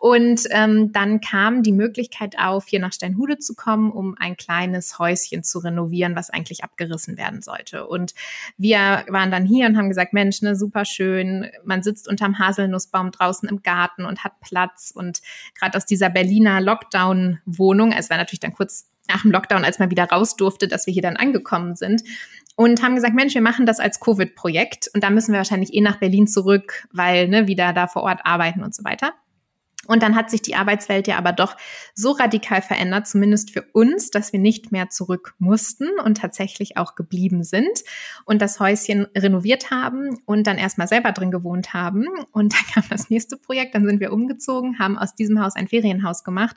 und 0.00 0.42
ähm, 0.50 0.92
dann 0.92 1.20
kam 1.20 1.62
die 1.62 1.72
Möglichkeit 1.72 2.38
auf, 2.38 2.66
hier 2.66 2.80
nach 2.80 2.92
Steinhude 2.92 3.38
zu 3.38 3.54
kommen, 3.54 3.90
um 3.90 4.16
ein 4.18 4.36
kleines 4.36 4.98
Häuschen 4.98 5.42
zu 5.42 5.58
renovieren, 5.60 6.16
was 6.16 6.30
eigentlich 6.30 6.64
abgerissen 6.64 7.16
werden 7.16 7.42
sollte. 7.42 7.86
Und 7.86 8.14
wir 8.56 9.04
waren 9.08 9.30
dann 9.30 9.46
hier 9.46 9.66
und 9.66 9.76
haben 9.76 9.88
gesagt, 9.88 10.12
Mensch, 10.12 10.42
ne, 10.42 10.56
super 10.56 10.84
schön, 10.84 11.50
man 11.64 11.82
sitzt 11.82 12.08
unterm 12.08 12.38
Haselnussbaum 12.38 13.10
draußen 13.10 13.48
im 13.48 13.62
Garten 13.62 14.04
und 14.04 14.24
hat 14.24 14.40
Platz 14.40 14.92
und 14.94 15.20
gerade 15.58 15.76
aus 15.76 15.86
dieser 15.86 16.10
Berliner 16.10 16.60
Lockdown 16.60 17.29
Wohnung. 17.44 17.92
Es 17.92 18.10
war 18.10 18.16
natürlich 18.16 18.40
dann 18.40 18.52
kurz 18.52 18.90
nach 19.08 19.22
dem 19.22 19.30
Lockdown, 19.30 19.64
als 19.64 19.78
man 19.78 19.90
wieder 19.90 20.04
raus 20.04 20.36
durfte, 20.36 20.68
dass 20.68 20.86
wir 20.86 20.92
hier 20.92 21.02
dann 21.02 21.16
angekommen 21.16 21.76
sind 21.76 22.02
und 22.56 22.82
haben 22.82 22.94
gesagt, 22.94 23.14
Mensch, 23.14 23.34
wir 23.34 23.40
machen 23.40 23.66
das 23.66 23.80
als 23.80 24.00
Covid-Projekt 24.00 24.90
und 24.94 25.02
da 25.02 25.10
müssen 25.10 25.32
wir 25.32 25.38
wahrscheinlich 25.38 25.72
eh 25.74 25.80
nach 25.80 25.98
Berlin 25.98 26.26
zurück, 26.26 26.86
weil 26.92 27.28
ne, 27.28 27.46
wieder 27.46 27.72
da 27.72 27.86
vor 27.86 28.02
Ort 28.02 28.20
arbeiten 28.24 28.62
und 28.62 28.74
so 28.74 28.84
weiter. 28.84 29.12
Und 29.90 30.04
dann 30.04 30.14
hat 30.14 30.30
sich 30.30 30.40
die 30.40 30.54
Arbeitswelt 30.54 31.08
ja 31.08 31.18
aber 31.18 31.32
doch 31.32 31.56
so 31.96 32.12
radikal 32.12 32.62
verändert, 32.62 33.08
zumindest 33.08 33.50
für 33.50 33.62
uns, 33.72 34.12
dass 34.12 34.32
wir 34.32 34.38
nicht 34.38 34.70
mehr 34.70 34.88
zurück 34.88 35.34
mussten 35.40 35.88
und 36.04 36.18
tatsächlich 36.18 36.76
auch 36.76 36.94
geblieben 36.94 37.42
sind 37.42 37.82
und 38.24 38.40
das 38.40 38.60
Häuschen 38.60 39.08
renoviert 39.18 39.72
haben 39.72 40.22
und 40.26 40.46
dann 40.46 40.58
erstmal 40.58 40.86
selber 40.86 41.10
drin 41.10 41.32
gewohnt 41.32 41.74
haben. 41.74 42.06
Und 42.30 42.54
dann 42.54 42.60
kam 42.72 42.84
das 42.88 43.10
nächste 43.10 43.36
Projekt, 43.36 43.74
dann 43.74 43.84
sind 43.84 43.98
wir 43.98 44.12
umgezogen, 44.12 44.78
haben 44.78 44.96
aus 44.96 45.16
diesem 45.16 45.42
Haus 45.42 45.56
ein 45.56 45.66
Ferienhaus 45.66 46.22
gemacht. 46.22 46.54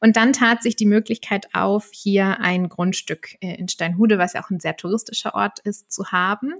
Und 0.00 0.18
dann 0.18 0.34
tat 0.34 0.62
sich 0.62 0.76
die 0.76 0.84
Möglichkeit 0.84 1.54
auf, 1.54 1.88
hier 1.94 2.40
ein 2.40 2.68
Grundstück 2.68 3.36
äh, 3.40 3.54
in 3.54 3.68
Steinhude, 3.68 4.18
was 4.18 4.34
ja 4.34 4.44
auch 4.44 4.50
ein 4.50 4.60
sehr 4.60 4.76
touristischer 4.76 5.34
Ort 5.34 5.60
ist, 5.60 5.90
zu 5.90 6.12
haben. 6.12 6.52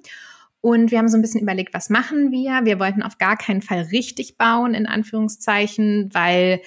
Und 0.61 0.91
wir 0.91 0.99
haben 0.99 1.09
so 1.09 1.17
ein 1.17 1.23
bisschen 1.23 1.41
überlegt, 1.41 1.75
was 1.75 1.91
machen 1.91 2.31
wir? 2.31 2.65
Wir 2.65 2.81
wollten 2.81 3.03
auf 3.03 3.19
gar 3.19 3.37
keinen 3.37 3.63
Fall 3.63 3.83
richtig 3.93 4.37
bauen, 4.37 4.75
in 4.75 4.87
Anführungszeichen, 4.87 6.11
weil 6.13 6.61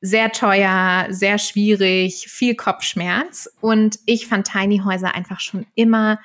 sehr 0.00 0.30
teuer, 0.30 1.06
sehr 1.10 1.38
schwierig, 1.38 2.26
viel 2.28 2.54
Kopfschmerz. 2.54 3.50
Und 3.60 3.98
ich 4.06 4.26
fand 4.26 4.46
Tiny 4.46 4.82
Häuser 4.84 5.14
einfach 5.14 5.40
schon 5.40 5.66
immer 5.74 6.18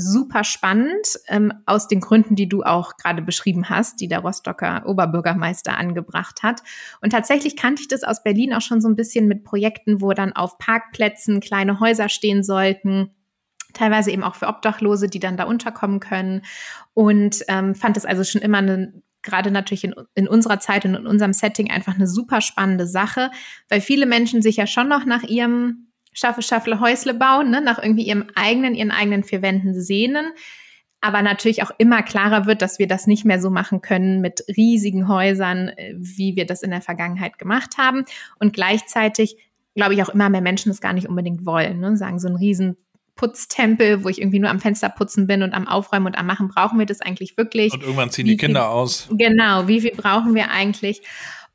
super 0.00 0.44
spannend, 0.44 1.18
ähm, 1.26 1.52
aus 1.66 1.88
den 1.88 2.00
Gründen, 2.00 2.36
die 2.36 2.48
du 2.48 2.62
auch 2.62 2.96
gerade 2.96 3.20
beschrieben 3.20 3.68
hast, 3.68 4.00
die 4.00 4.06
der 4.06 4.20
Rostocker 4.20 4.84
Oberbürgermeister 4.86 5.76
angebracht 5.76 6.44
hat. 6.44 6.62
Und 7.00 7.10
tatsächlich 7.10 7.56
kannte 7.56 7.82
ich 7.82 7.88
das 7.88 8.04
aus 8.04 8.22
Berlin 8.22 8.54
auch 8.54 8.60
schon 8.60 8.80
so 8.80 8.88
ein 8.88 8.94
bisschen 8.94 9.26
mit 9.26 9.42
Projekten, 9.42 10.00
wo 10.00 10.12
dann 10.12 10.32
auf 10.32 10.56
Parkplätzen 10.58 11.40
kleine 11.40 11.80
Häuser 11.80 12.08
stehen 12.08 12.44
sollten 12.44 13.10
teilweise 13.78 14.10
eben 14.10 14.24
auch 14.24 14.34
für 14.34 14.48
Obdachlose, 14.48 15.08
die 15.08 15.20
dann 15.20 15.36
da 15.36 15.44
unterkommen 15.44 16.00
können. 16.00 16.42
Und 16.94 17.44
ähm, 17.48 17.74
fand 17.74 17.96
es 17.96 18.04
also 18.04 18.24
schon 18.24 18.42
immer 18.42 18.58
eine 18.58 19.02
gerade 19.22 19.50
natürlich 19.50 19.84
in, 19.84 19.94
in 20.14 20.28
unserer 20.28 20.60
Zeit 20.60 20.84
und 20.84 20.94
in 20.94 21.06
unserem 21.06 21.32
Setting 21.32 21.70
einfach 21.70 21.94
eine 21.94 22.06
super 22.06 22.40
spannende 22.40 22.86
Sache, 22.86 23.30
weil 23.68 23.80
viele 23.80 24.06
Menschen 24.06 24.42
sich 24.42 24.56
ja 24.56 24.66
schon 24.66 24.88
noch 24.88 25.04
nach 25.04 25.24
ihrem 25.24 25.88
Schaffe, 26.12 26.40
Schaffle, 26.42 26.80
Häusle 26.80 27.14
bauen, 27.14 27.50
ne, 27.50 27.60
nach 27.60 27.82
irgendwie 27.82 28.06
ihrem 28.06 28.26
eigenen, 28.34 28.74
ihren 28.74 28.90
eigenen 28.90 29.24
vier 29.24 29.42
Wänden 29.42 29.78
sehnen. 29.80 30.32
Aber 31.00 31.22
natürlich 31.22 31.62
auch 31.62 31.70
immer 31.78 32.02
klarer 32.02 32.46
wird, 32.46 32.62
dass 32.62 32.78
wir 32.78 32.88
das 32.88 33.06
nicht 33.06 33.24
mehr 33.24 33.40
so 33.40 33.50
machen 33.50 33.82
können 33.82 34.20
mit 34.20 34.42
riesigen 34.56 35.06
Häusern, 35.06 35.68
äh, 35.68 35.94
wie 35.96 36.34
wir 36.34 36.46
das 36.46 36.62
in 36.62 36.70
der 36.70 36.80
Vergangenheit 36.80 37.38
gemacht 37.38 37.78
haben. 37.78 38.04
Und 38.38 38.52
gleichzeitig 38.52 39.36
glaube 39.74 39.94
ich 39.94 40.02
auch 40.02 40.08
immer 40.08 40.28
mehr 40.28 40.40
Menschen 40.40 40.70
das 40.70 40.80
gar 40.80 40.92
nicht 40.92 41.08
unbedingt 41.08 41.46
wollen. 41.46 41.78
Ne? 41.78 41.96
Sagen, 41.96 42.18
so 42.18 42.28
ein 42.28 42.36
riesen 42.36 42.76
Putztempel, 43.18 44.04
wo 44.04 44.08
ich 44.08 44.20
irgendwie 44.20 44.38
nur 44.38 44.48
am 44.48 44.60
Fenster 44.60 44.88
putzen 44.88 45.26
bin 45.26 45.42
und 45.42 45.52
am 45.52 45.68
Aufräumen 45.68 46.06
und 46.06 46.16
am 46.16 46.26
Machen, 46.26 46.48
brauchen 46.48 46.78
wir 46.78 46.86
das 46.86 47.02
eigentlich 47.02 47.36
wirklich? 47.36 47.74
Und 47.74 47.82
irgendwann 47.82 48.10
ziehen 48.10 48.24
wie 48.24 48.30
die 48.30 48.36
Kinder 48.38 48.62
viel, 48.62 48.70
aus. 48.70 49.08
Genau, 49.10 49.68
wie 49.68 49.82
viel 49.82 49.94
brauchen 49.94 50.34
wir 50.34 50.50
eigentlich? 50.50 51.02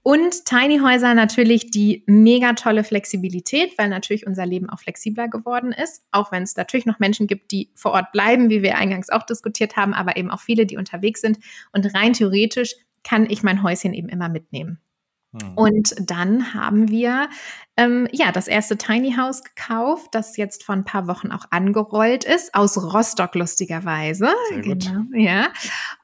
Und 0.04 0.44
Tiny 0.44 0.80
Häuser 0.80 1.14
natürlich 1.14 1.72
die 1.72 2.04
mega 2.08 2.54
tolle 2.54 2.84
Flexibilität, 2.84 3.78
weil 3.78 3.88
natürlich 3.88 4.28
unser 4.28 4.46
Leben 4.46 4.70
auch 4.70 4.80
flexibler 4.80 5.30
geworden 5.30 5.72
ist. 5.72 6.04
Auch 6.12 6.34
wenn 6.34 6.44
es 6.44 6.58
natürlich 6.58 6.86
noch 6.86 7.00
Menschen 7.00 7.26
gibt, 7.26 7.52
die 7.52 7.70
vor 7.74 7.94
Ort 7.94 8.12
bleiben, 8.12 8.50
wie 8.50 8.62
wir 8.62 8.78
eingangs 8.78 9.10
auch 9.10 9.24
diskutiert 9.24 9.78
haben, 9.78 9.94
aber 9.94 10.18
eben 10.18 10.30
auch 10.30 10.42
viele, 10.42 10.66
die 10.66 10.76
unterwegs 10.76 11.22
sind. 11.22 11.40
Und 11.72 11.96
rein 11.96 12.12
theoretisch 12.12 12.76
kann 13.04 13.30
ich 13.30 13.44
mein 13.44 13.64
Häuschen 13.64 13.94
eben 13.94 14.10
immer 14.10 14.28
mitnehmen. 14.28 14.80
Hm. 15.32 15.54
Und 15.56 15.96
dann 15.98 16.54
haben 16.54 16.90
wir 16.90 17.30
ähm, 17.76 18.08
ja 18.12 18.32
das 18.32 18.48
erste 18.48 18.78
Tiny 18.78 19.16
House 19.16 19.44
gekauft, 19.44 20.10
das 20.12 20.38
jetzt 20.38 20.64
vor 20.64 20.76
ein 20.76 20.86
paar 20.86 21.08
Wochen 21.08 21.32
auch 21.32 21.46
angerollt 21.50 22.24
ist, 22.24 22.54
aus 22.54 22.78
Rostock 22.78 23.34
lustigerweise. 23.36 24.30
Sehr 24.50 24.62
gut. 24.62 24.86
Genau, 24.86 25.04
ja. 25.14 25.48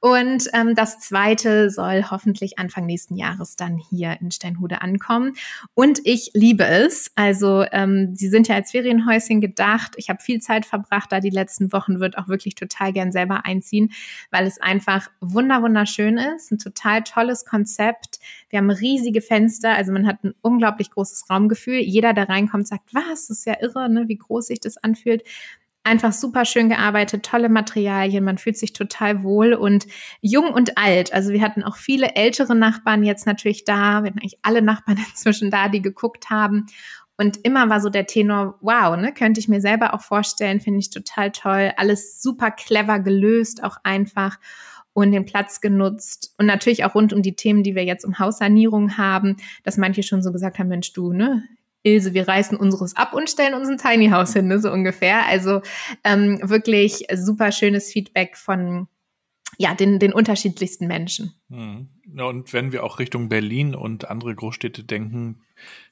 Und 0.01 0.47
ähm, 0.53 0.73
das 0.73 0.99
zweite 0.99 1.69
soll 1.69 2.05
hoffentlich 2.09 2.57
Anfang 2.57 2.85
nächsten 2.85 3.15
Jahres 3.15 3.55
dann 3.55 3.77
hier 3.77 4.17
in 4.19 4.31
Steinhude 4.31 4.81
ankommen. 4.81 5.33
Und 5.75 5.99
ich 6.05 6.31
liebe 6.33 6.65
es. 6.65 7.11
Also 7.15 7.63
ähm, 7.71 8.15
sie 8.15 8.29
sind 8.29 8.47
ja 8.47 8.55
als 8.55 8.71
Ferienhäuschen 8.71 9.39
gedacht. 9.39 9.93
Ich 9.97 10.09
habe 10.09 10.21
viel 10.21 10.39
Zeit 10.41 10.65
verbracht 10.65 11.11
da 11.11 11.19
die 11.19 11.29
letzten 11.29 11.71
Wochen, 11.71 11.99
wird 11.99 12.17
auch 12.17 12.27
wirklich 12.27 12.55
total 12.55 12.93
gern 12.93 13.11
selber 13.11 13.45
einziehen, 13.45 13.91
weil 14.31 14.47
es 14.47 14.59
einfach 14.59 15.09
wunder 15.21 15.61
wunderschön 15.61 16.17
ist, 16.17 16.51
ein 16.51 16.57
total 16.57 17.03
tolles 17.03 17.45
Konzept. 17.45 18.19
Wir 18.49 18.57
haben 18.57 18.71
riesige 18.71 19.21
Fenster, 19.21 19.75
also 19.75 19.91
man 19.91 20.07
hat 20.07 20.23
ein 20.23 20.33
unglaublich 20.41 20.89
großes 20.89 21.29
Raumgefühl. 21.29 21.58
Jeder, 21.67 22.13
der 22.13 22.29
reinkommt, 22.29 22.67
sagt, 22.67 22.93
was, 22.93 23.27
das 23.27 23.39
ist 23.39 23.45
ja 23.45 23.57
irre, 23.61 23.89
ne, 23.89 24.07
wie 24.07 24.17
groß 24.17 24.47
sich 24.47 24.59
das 24.59 24.77
anfühlt. 24.77 25.23
Einfach 25.83 26.11
super 26.11 26.45
schön 26.45 26.69
gearbeitet, 26.69 27.25
tolle 27.25 27.49
Materialien, 27.49 28.23
man 28.23 28.37
fühlt 28.37 28.57
sich 28.57 28.73
total 28.73 29.23
wohl 29.23 29.53
und 29.53 29.87
jung 30.21 30.51
und 30.51 30.77
alt. 30.77 31.13
Also 31.13 31.31
wir 31.31 31.41
hatten 31.41 31.63
auch 31.63 31.77
viele 31.77 32.15
ältere 32.15 32.55
Nachbarn 32.55 33.03
jetzt 33.03 33.25
natürlich 33.25 33.63
da, 33.63 34.03
wir 34.03 34.09
hatten 34.09 34.19
eigentlich 34.19 34.39
alle 34.41 34.61
Nachbarn 34.61 34.97
inzwischen 35.09 35.51
da, 35.51 35.69
die 35.69 35.81
geguckt 35.81 36.29
haben. 36.29 36.65
Und 37.17 37.37
immer 37.43 37.69
war 37.69 37.81
so 37.81 37.89
der 37.89 38.07
Tenor, 38.07 38.57
wow, 38.61 38.95
ne, 38.95 39.13
könnte 39.13 39.41
ich 39.41 39.49
mir 39.49 39.59
selber 39.59 39.93
auch 39.93 40.01
vorstellen, 40.01 40.61
finde 40.61 40.79
ich 40.79 40.89
total 40.89 41.31
toll. 41.31 41.73
Alles 41.75 42.21
super 42.21 42.49
clever 42.49 42.99
gelöst, 42.99 43.61
auch 43.61 43.75
einfach 43.83 44.37
und 44.93 45.11
den 45.11 45.25
Platz 45.25 45.61
genutzt 45.61 46.33
und 46.37 46.45
natürlich 46.45 46.83
auch 46.83 46.95
rund 46.95 47.13
um 47.13 47.21
die 47.21 47.35
Themen, 47.35 47.63
die 47.63 47.75
wir 47.75 47.85
jetzt 47.85 48.05
um 48.05 48.19
Haussanierung 48.19 48.97
haben, 48.97 49.37
dass 49.63 49.77
manche 49.77 50.03
schon 50.03 50.21
so 50.21 50.31
gesagt 50.31 50.59
haben, 50.59 50.69
Mensch, 50.69 50.93
du, 50.93 51.13
ne, 51.13 51.43
Ilse, 51.83 52.13
wir 52.13 52.27
reißen 52.27 52.57
unseres 52.57 52.95
ab 52.95 53.13
und 53.13 53.29
stellen 53.29 53.53
uns 53.53 53.69
ein 53.69 53.77
Tiny 53.77 54.09
House 54.09 54.33
hin, 54.33 54.47
ne, 54.47 54.59
so 54.59 54.71
ungefähr. 54.71 55.25
Also 55.27 55.61
ähm, 56.03 56.39
wirklich 56.41 57.05
super 57.13 57.51
schönes 57.51 57.91
Feedback 57.91 58.35
von 58.35 58.87
ja, 59.57 59.73
den, 59.73 59.99
den 59.99 60.13
unterschiedlichsten 60.13 60.87
Menschen. 60.87 61.33
Hm. 61.49 61.89
Und 62.17 62.53
wenn 62.53 62.71
wir 62.71 62.83
auch 62.83 62.99
Richtung 62.99 63.29
Berlin 63.29 63.75
und 63.75 64.09
andere 64.09 64.33
Großstädte 64.33 64.83
denken, 64.83 65.41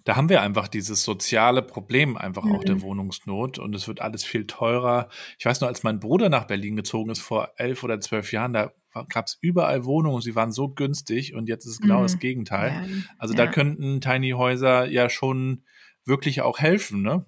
da 0.04 0.16
haben 0.16 0.30
wir 0.30 0.42
einfach 0.42 0.68
dieses 0.68 1.04
soziale 1.04 1.62
Problem 1.62 2.16
einfach 2.16 2.46
mhm. 2.46 2.56
auch 2.56 2.64
der 2.64 2.76
mhm. 2.76 2.82
Wohnungsnot 2.82 3.60
und 3.60 3.76
es 3.76 3.88
wird 3.88 4.02
alles 4.02 4.24
viel 4.24 4.48
teurer. 4.48 5.10
Ich 5.38 5.46
weiß 5.46 5.60
noch, 5.60 5.68
als 5.68 5.84
mein 5.84 6.00
Bruder 6.00 6.30
nach 6.30 6.46
Berlin 6.46 6.78
gezogen 6.78 7.10
ist 7.10 7.20
vor 7.20 7.52
elf 7.58 7.84
oder 7.84 8.00
zwölf 8.00 8.32
Jahren, 8.32 8.54
da 8.54 8.72
gab 9.10 9.26
es 9.26 9.38
überall 9.42 9.86
Wohnungen, 9.86 10.22
sie 10.22 10.36
waren 10.36 10.52
so 10.52 10.70
günstig 10.70 11.34
und 11.34 11.48
jetzt 11.48 11.66
ist 11.66 11.74
es 11.74 11.80
genau 11.80 12.00
mhm. 12.00 12.04
das 12.04 12.20
Gegenteil. 12.20 12.70
Ja. 12.70 13.04
Also 13.18 13.34
ja. 13.34 13.46
da 13.46 13.52
könnten 13.52 14.02
Tiny 14.02 14.32
Häuser 14.32 14.86
ja 14.86 15.10
schon 15.10 15.64
wirklich 16.06 16.42
auch 16.42 16.60
helfen, 16.60 17.02
ne? 17.02 17.26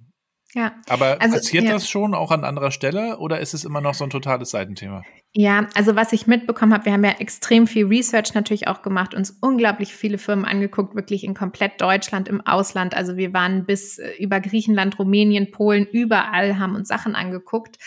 Ja. 0.53 0.75
Aber 0.87 1.21
also, 1.21 1.35
passiert 1.35 1.65
ja. 1.65 1.73
das 1.73 1.89
schon 1.89 2.15
auch 2.15 2.31
an 2.31 2.43
anderer 2.43 2.71
Stelle 2.71 3.19
oder 3.19 3.39
ist 3.39 3.53
es 3.53 3.63
immer 3.63 3.81
noch 3.81 3.93
so 3.93 4.03
ein 4.03 4.09
totales 4.09 4.49
Seitenthema? 4.49 5.03
Ja, 5.35 5.67
also 5.75 5.95
was 5.95 6.11
ich 6.11 6.25
mitbekommen 6.25 6.73
habe, 6.73 6.85
wir 6.85 6.93
haben 6.93 7.03
ja 7.03 7.11
extrem 7.11 7.67
viel 7.67 7.85
Research 7.85 8.33
natürlich 8.33 8.67
auch 8.67 8.81
gemacht, 8.81 9.13
uns 9.13 9.29
unglaublich 9.41 9.93
viele 9.93 10.17
Firmen 10.17 10.43
angeguckt, 10.43 10.95
wirklich 10.95 11.23
in 11.23 11.35
komplett 11.35 11.79
Deutschland, 11.79 12.27
im 12.27 12.41
Ausland. 12.47 12.95
Also 12.95 13.15
wir 13.15 13.31
waren 13.31 13.67
bis 13.67 13.99
äh, 13.99 14.09
über 14.17 14.39
Griechenland, 14.39 14.97
Rumänien, 14.97 15.51
Polen, 15.51 15.85
überall 15.85 16.57
haben 16.57 16.73
uns 16.73 16.87
Sachen 16.87 17.13
angeguckt 17.13 17.77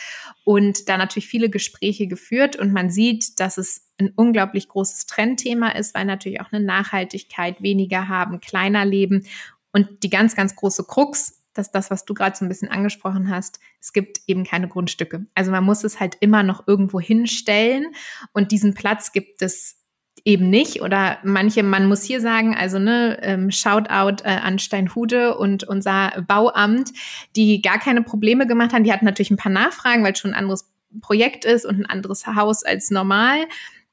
und 0.45 0.89
da 0.89 0.97
natürlich 0.97 1.27
viele 1.27 1.51
Gespräche 1.51 2.07
geführt 2.07 2.55
und 2.55 2.73
man 2.73 2.91
sieht, 2.91 3.41
dass 3.41 3.59
es 3.59 3.91
ein 3.99 4.13
unglaublich 4.15 4.69
großes 4.69 5.07
Trendthema 5.07 5.71
ist, 5.71 5.97
weil 5.97 6.05
natürlich 6.05 6.41
auch 6.41 6.53
eine 6.53 6.65
Nachhaltigkeit, 6.65 7.61
weniger 7.61 8.07
haben, 8.07 8.39
kleiner 8.39 8.85
leben 8.85 9.27
und 9.73 10.05
die 10.05 10.11
ganz, 10.11 10.37
ganz 10.37 10.55
große 10.55 10.85
Krux 10.85 11.42
dass 11.55 11.71
das, 11.71 11.91
was 11.91 12.05
du 12.05 12.15
gerade 12.15 12.37
so 12.37 12.45
ein 12.45 12.49
bisschen 12.49 12.71
angesprochen 12.71 13.31
hast, 13.31 13.61
es 13.81 13.93
gibt 13.93 14.21
eben 14.27 14.45
keine 14.45 14.69
Grundstücke. 14.69 15.27
Also 15.35 15.51
man 15.51 15.65
muss 15.65 15.85
es 15.85 16.01
halt 16.01 16.17
immer 16.21 16.43
noch 16.43 16.67
irgendwo 16.67 17.01
hinstellen 17.01 17.95
und 18.33 18.53
diesen 18.53 18.75
Platz 18.75 19.13
gibt 19.13 19.43
es 19.43 19.79
eben 20.25 20.51
nicht 20.51 20.83
oder 20.83 21.19
manche, 21.25 21.63
man 21.63 21.87
muss 21.87 22.03
hier 22.03 22.21
sagen, 22.21 22.55
also 22.55 22.79
ne, 22.79 23.19
ähm, 23.23 23.51
Shoutout 23.51 24.23
äh, 24.25 24.29
an 24.29 24.59
Steinhude 24.59 25.37
und 25.37 25.65
unser 25.65 26.23
Bauamt, 26.29 26.93
die 27.35 27.61
gar 27.61 27.79
keine 27.79 28.03
Probleme 28.03 28.47
gemacht 28.47 28.73
haben. 28.73 28.85
Die 28.85 28.93
hatten 28.93 29.05
natürlich 29.05 29.31
ein 29.31 29.37
paar 29.37 29.53
Nachfragen, 29.53 30.05
weil 30.05 30.13
es 30.13 30.19
schon 30.19 30.33
ein 30.33 30.39
anderes 30.39 30.71
Projekt 31.01 31.45
ist 31.45 31.65
und 31.65 31.81
ein 31.81 31.87
anderes 31.87 32.27
Haus 32.27 32.65
als 32.65 32.91
normal. 32.91 33.47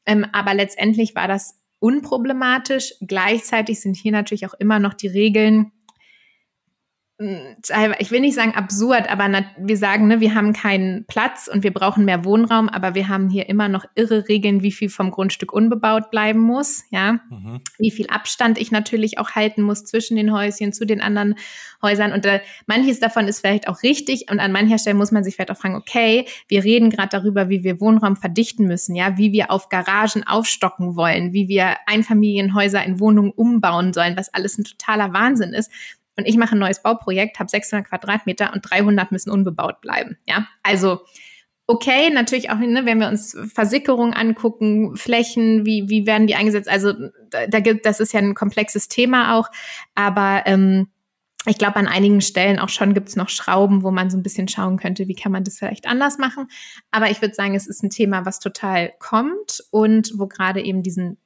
Ähm, 0.05 0.26
aber 0.32 0.53
letztendlich 0.53 1.16
war 1.16 1.28
das 1.28 1.60
unproblematisch. 1.80 2.93
Gleichzeitig 3.01 3.80
sind 3.82 3.95
hier 3.95 4.12
natürlich 4.12 4.45
auch 4.45 4.53
immer 4.53 4.80
noch 4.80 4.93
die 4.93 5.07
Regeln, 5.07 5.72
ich 7.22 8.11
will 8.11 8.22
nicht 8.22 8.36
sagen 8.36 8.53
absurd, 8.55 9.09
aber 9.09 9.43
wir 9.57 9.76
sagen, 9.76 10.07
ne, 10.07 10.22
wir 10.22 10.36
haben 10.36 10.53
keinen 10.53 11.03
Platz 11.05 11.49
und 11.53 11.63
wir 11.63 11.74
brauchen 11.74 12.05
mehr 12.05 12.24
Wohnraum, 12.24 12.70
aber 12.70 12.95
wir 12.95 13.09
haben 13.09 13.30
hier 13.30 13.49
immer 13.49 13.67
noch 13.67 13.84
irre 13.95 14.30
Regeln, 14.30 14.63
wie 14.63 14.72
viel 14.72 14.88
vom 14.88 15.11
Grundstück 15.11 15.51
unbebaut 15.51 16.11
bleiben 16.11 16.39
muss, 16.39 16.84
ja, 16.91 17.20
mhm. 17.30 17.59
wie 17.78 17.91
viel 17.91 18.07
Abstand 18.07 18.57
ich 18.57 18.72
natürlich 18.72 19.17
auch 19.17 19.32
halten 19.32 19.63
muss 19.63 19.84
zwischen 19.84 20.15
den 20.15 20.32
Häuschen 20.32 20.72
zu 20.72 20.86
den 20.86 21.01
anderen 21.01 21.36
Häusern. 21.82 22.13
Und 22.13 22.26
äh, 22.26 22.39
manches 22.67 23.01
davon 23.01 23.28
ist 23.28 23.41
vielleicht 23.41 23.67
auch 23.67 23.84
richtig 23.84 24.32
und 24.32 24.39
an 24.39 24.53
mancher 24.53 24.78
Stelle 24.78 24.95
muss 24.95 25.11
man 25.11 25.26
sich 25.26 25.36
vielleicht 25.36 25.51
auch 25.51 25.57
fragen, 25.57 25.76
okay, 25.76 26.26
wir 26.47 26.63
reden 26.63 26.89
gerade 26.89 27.09
darüber, 27.09 27.49
wie 27.49 27.65
wir 27.65 27.82
Wohnraum 27.82 28.15
verdichten 28.15 28.65
müssen, 28.65 28.95
ja, 28.95 29.17
wie 29.17 29.34
wir 29.34 29.51
auf 29.51 29.67
Garagen 29.67 30.26
aufstocken 30.26 30.95
wollen, 30.95 31.34
wie 31.34 31.49
wir 31.49 31.76
Einfamilienhäuser 31.86 32.82
in 32.86 33.01
Wohnungen 33.01 33.32
umbauen 33.32 33.91
sollen, 33.91 34.15
was 34.15 34.34
alles 34.34 34.57
ein 34.57 34.63
totaler 34.63 35.11
Wahnsinn 35.11 35.51
ist 35.51 35.70
und 36.20 36.26
ich 36.26 36.38
mache 36.38 36.55
ein 36.55 36.59
neues 36.59 36.84
Bauprojekt, 36.84 37.39
habe 37.39 37.49
600 37.49 37.88
Quadratmeter 37.88 38.53
und 38.53 38.61
300 38.70 39.11
müssen 39.11 39.32
unbebaut 39.32 39.82
bleiben. 39.82 40.17
Ja, 40.28 40.47
also 40.61 41.01
okay, 41.70 42.09
natürlich 42.09 42.49
auch, 42.49 42.57
ne, 42.57 42.86
wenn 42.86 42.99
wir 42.99 43.07
uns 43.07 43.38
Versickerung 43.53 44.13
angucken, 44.13 44.95
Flächen, 44.95 45.65
wie, 45.65 45.88
wie 45.88 46.07
werden 46.07 46.26
die 46.26 46.34
eingesetzt? 46.34 46.67
Also 46.67 46.93
da, 47.30 47.59
gibt, 47.59 47.86
das 47.86 47.99
ist 47.99 48.11
ja 48.11 48.20
ein 48.20 48.34
komplexes 48.34 48.88
Thema 48.88 49.38
auch, 49.38 49.49
aber 49.93 50.43
ähm, 50.45 50.88
ich 51.45 51.57
glaube, 51.57 51.78
an 51.78 51.88
einigen 51.88 52.22
Stellen 52.22 52.59
auch 52.59 52.70
schon 52.70 52.93
gibt 52.93 53.09
es 53.09 53.15
noch 53.15 53.30
Schrauben, 53.30 53.84
wo 53.84 53.91
man 53.91 54.09
so 54.09 54.17
ein 54.17 54.24
bisschen 54.24 54.47
schauen 54.47 54.78
könnte, 54.78 55.07
wie 55.07 55.15
kann 55.15 55.32
man 55.32 55.43
das 55.43 55.59
vielleicht 55.59 55.88
anders 55.88 56.17
machen. 56.17 56.47
Aber 56.91 57.09
ich 57.11 57.22
würde 57.22 57.36
sagen, 57.36 57.55
es 57.55 57.67
ist 57.67 57.84
ein 57.84 57.89
Thema, 57.89 58.26
was 58.26 58.39
total 58.39 58.91
kommt 58.99 59.63
und 59.72 60.11
wo 60.17 60.28
gerade 60.28 60.61
eben 60.61 60.84
diesen 60.84 61.17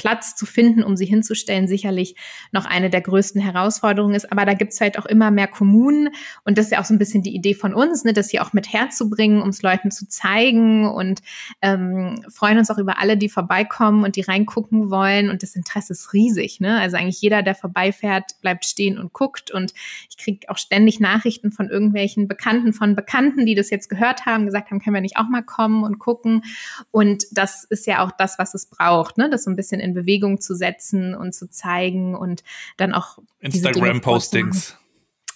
Platz 0.00 0.34
zu 0.34 0.46
finden, 0.46 0.82
um 0.82 0.96
sie 0.96 1.04
hinzustellen, 1.04 1.68
sicherlich 1.68 2.16
noch 2.52 2.64
eine 2.64 2.88
der 2.88 3.02
größten 3.02 3.38
Herausforderungen 3.38 4.14
ist. 4.14 4.32
Aber 4.32 4.46
da 4.46 4.54
gibt 4.54 4.72
es 4.72 4.80
halt 4.80 4.98
auch 4.98 5.04
immer 5.04 5.30
mehr 5.30 5.46
Kommunen 5.46 6.08
und 6.42 6.56
das 6.56 6.66
ist 6.66 6.72
ja 6.72 6.80
auch 6.80 6.86
so 6.86 6.94
ein 6.94 6.98
bisschen 6.98 7.22
die 7.22 7.34
Idee 7.34 7.52
von 7.52 7.74
uns, 7.74 8.02
ne, 8.04 8.14
das 8.14 8.30
hier 8.30 8.42
auch 8.42 8.54
mit 8.54 8.72
herzubringen, 8.72 9.42
um 9.42 9.50
es 9.50 9.60
Leuten 9.60 9.90
zu 9.90 10.08
zeigen 10.08 10.88
und 10.88 11.20
ähm, 11.60 12.24
freuen 12.30 12.56
uns 12.56 12.70
auch 12.70 12.78
über 12.78 12.98
alle, 12.98 13.18
die 13.18 13.28
vorbeikommen 13.28 14.02
und 14.04 14.16
die 14.16 14.22
reingucken 14.22 14.88
wollen. 14.90 15.28
Und 15.28 15.42
das 15.42 15.54
Interesse 15.54 15.92
ist 15.92 16.14
riesig. 16.14 16.60
Ne? 16.60 16.80
Also 16.80 16.96
eigentlich 16.96 17.20
jeder, 17.20 17.42
der 17.42 17.54
vorbeifährt, 17.54 18.40
bleibt 18.40 18.64
stehen 18.64 18.98
und 18.98 19.12
guckt. 19.12 19.50
Und 19.50 19.74
ich 20.08 20.16
kriege 20.16 20.48
auch 20.48 20.56
ständig 20.56 20.98
Nachrichten 20.98 21.52
von 21.52 21.68
irgendwelchen 21.68 22.26
Bekannten 22.26 22.72
von 22.72 22.96
Bekannten, 22.96 23.44
die 23.44 23.54
das 23.54 23.68
jetzt 23.68 23.90
gehört 23.90 24.24
haben, 24.24 24.46
gesagt 24.46 24.70
haben, 24.70 24.80
können 24.80 24.94
wir 24.94 25.02
nicht 25.02 25.18
auch 25.18 25.28
mal 25.28 25.42
kommen 25.42 25.84
und 25.84 25.98
gucken. 25.98 26.42
Und 26.90 27.24
das 27.32 27.64
ist 27.64 27.86
ja 27.86 28.02
auch 28.02 28.12
das, 28.12 28.38
was 28.38 28.54
es 28.54 28.64
braucht, 28.64 29.18
ne? 29.18 29.28
das 29.28 29.44
so 29.44 29.50
ein 29.50 29.56
bisschen 29.56 29.80
in 29.90 29.94
Bewegung 29.94 30.40
zu 30.40 30.54
setzen 30.54 31.14
und 31.14 31.34
zu 31.34 31.50
zeigen 31.50 32.14
und 32.14 32.42
dann 32.76 32.94
auch 32.94 33.18
Instagram-Postings. 33.40 34.76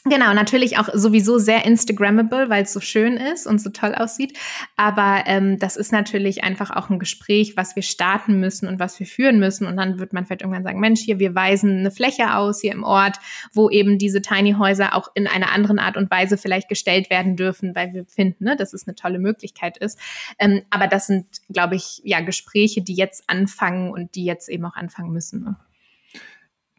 Genau, 0.06 0.34
natürlich 0.34 0.76
auch 0.76 0.90
sowieso 0.92 1.38
sehr 1.38 1.64
Instagrammable, 1.64 2.50
weil 2.50 2.64
es 2.64 2.74
so 2.74 2.80
schön 2.80 3.16
ist 3.16 3.46
und 3.46 3.58
so 3.58 3.70
toll 3.70 3.94
aussieht. 3.94 4.36
Aber 4.76 5.22
ähm, 5.24 5.58
das 5.58 5.76
ist 5.76 5.92
natürlich 5.92 6.44
einfach 6.44 6.70
auch 6.70 6.90
ein 6.90 6.98
Gespräch, 6.98 7.56
was 7.56 7.74
wir 7.74 7.82
starten 7.82 8.38
müssen 8.38 8.68
und 8.68 8.78
was 8.78 9.00
wir 9.00 9.06
führen 9.06 9.38
müssen. 9.38 9.66
Und 9.66 9.78
dann 9.78 9.98
wird 9.98 10.12
man 10.12 10.26
vielleicht 10.26 10.42
irgendwann 10.42 10.62
sagen, 10.62 10.78
Mensch, 10.78 11.00
hier, 11.00 11.18
wir 11.20 11.34
weisen 11.34 11.78
eine 11.78 11.90
Fläche 11.90 12.36
aus 12.36 12.60
hier 12.60 12.72
im 12.72 12.84
Ort, 12.84 13.16
wo 13.54 13.70
eben 13.70 13.96
diese 13.96 14.20
Tiny 14.20 14.56
Häuser 14.58 14.94
auch 14.94 15.08
in 15.14 15.26
einer 15.26 15.52
anderen 15.52 15.78
Art 15.78 15.96
und 15.96 16.10
Weise 16.10 16.36
vielleicht 16.36 16.68
gestellt 16.68 17.08
werden 17.08 17.34
dürfen, 17.36 17.74
weil 17.74 17.94
wir 17.94 18.04
finden, 18.04 18.44
ne, 18.44 18.56
dass 18.56 18.74
es 18.74 18.86
eine 18.86 18.96
tolle 18.96 19.18
Möglichkeit 19.18 19.78
ist. 19.78 19.98
Ähm, 20.38 20.60
aber 20.68 20.86
das 20.86 21.06
sind, 21.06 21.24
glaube 21.48 21.76
ich, 21.76 22.02
ja, 22.04 22.20
Gespräche, 22.20 22.82
die 22.82 22.94
jetzt 22.94 23.24
anfangen 23.26 23.90
und 23.90 24.14
die 24.16 24.26
jetzt 24.26 24.50
eben 24.50 24.66
auch 24.66 24.76
anfangen 24.76 25.12
müssen. 25.12 25.44
Ne? 25.44 25.56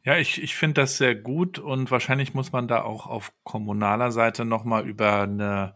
Ja, 0.06 0.18
ich, 0.18 0.41
ich 0.41 0.56
finde 0.56 0.82
das 0.82 0.97
sehr 0.97 1.16
gut 1.16 1.58
und 1.58 1.89
wahrscheinlich 1.89 2.36
muss 2.36 2.51
man 2.51 2.68
da 2.68 2.84
auch 2.84 3.08
auf 3.08 3.34
kommunaler 3.43 4.12
Seite 4.12 4.45
nochmal 4.45 4.88
über 4.88 5.24
eine 5.24 5.76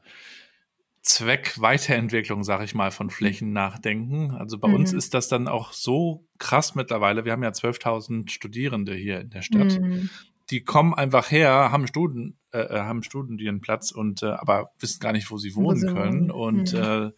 Zweckweiterentwicklung, 1.02 2.44
sag 2.44 2.62
ich 2.62 2.76
mal, 2.76 2.92
von 2.92 3.10
Flächen 3.10 3.54
nachdenken. 3.54 4.32
Also 4.32 4.60
bei 4.60 4.68
mhm. 4.68 4.76
uns 4.76 4.94
ist 4.94 5.16
das 5.16 5.30
dann 5.30 5.48
auch 5.48 5.74
so 5.74 6.28
krass 6.38 6.76
mittlerweile. 6.76 7.26
Wir 7.26 7.32
haben 7.32 7.42
ja 7.42 7.50
12.000 7.50 8.30
Studierende 8.30 8.94
hier 8.94 9.20
in 9.20 9.32
der 9.32 9.42
Stadt. 9.42 9.80
Mhm. 9.80 10.12
Die 10.52 10.64
kommen 10.64 10.94
einfach 10.94 11.32
her, 11.32 11.72
haben 11.72 11.88
Studien, 11.88 12.38
äh, 12.52 12.60
äh, 12.60 12.80
haben 12.82 13.02
Studienplatz 13.02 13.92
und 13.92 14.22
äh, 14.22 14.28
aber 14.28 14.72
wissen 14.80 15.00
gar 15.00 15.14
nicht, 15.14 15.32
wo 15.32 15.38
sie 15.38 15.56
wohnen 15.56 15.90
wo 15.90 15.94
können. 15.96 16.30
Und 16.30 16.74
mhm. 16.74 16.80
äh, 16.80 17.12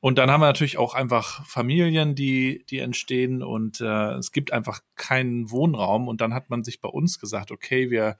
und 0.00 0.18
dann 0.18 0.30
haben 0.30 0.40
wir 0.40 0.46
natürlich 0.46 0.78
auch 0.78 0.94
einfach 0.94 1.44
Familien, 1.44 2.14
die, 2.14 2.64
die 2.70 2.78
entstehen 2.78 3.42
und 3.42 3.80
äh, 3.80 4.12
es 4.14 4.30
gibt 4.30 4.52
einfach 4.52 4.80
keinen 4.94 5.50
Wohnraum. 5.50 6.06
Und 6.06 6.20
dann 6.20 6.34
hat 6.34 6.50
man 6.50 6.62
sich 6.62 6.80
bei 6.80 6.88
uns 6.88 7.18
gesagt, 7.18 7.50
okay, 7.50 7.90
wir 7.90 8.16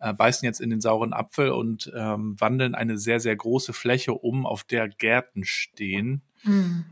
äh, 0.00 0.12
beißen 0.12 0.44
jetzt 0.44 0.60
in 0.60 0.70
den 0.70 0.80
sauren 0.80 1.12
Apfel 1.12 1.50
und 1.50 1.92
ähm, 1.94 2.34
wandeln 2.40 2.74
eine 2.74 2.98
sehr, 2.98 3.20
sehr 3.20 3.36
große 3.36 3.72
Fläche 3.72 4.14
um, 4.14 4.44
auf 4.44 4.64
der 4.64 4.88
Gärten 4.88 5.44
stehen, 5.44 6.22
mhm. 6.42 6.84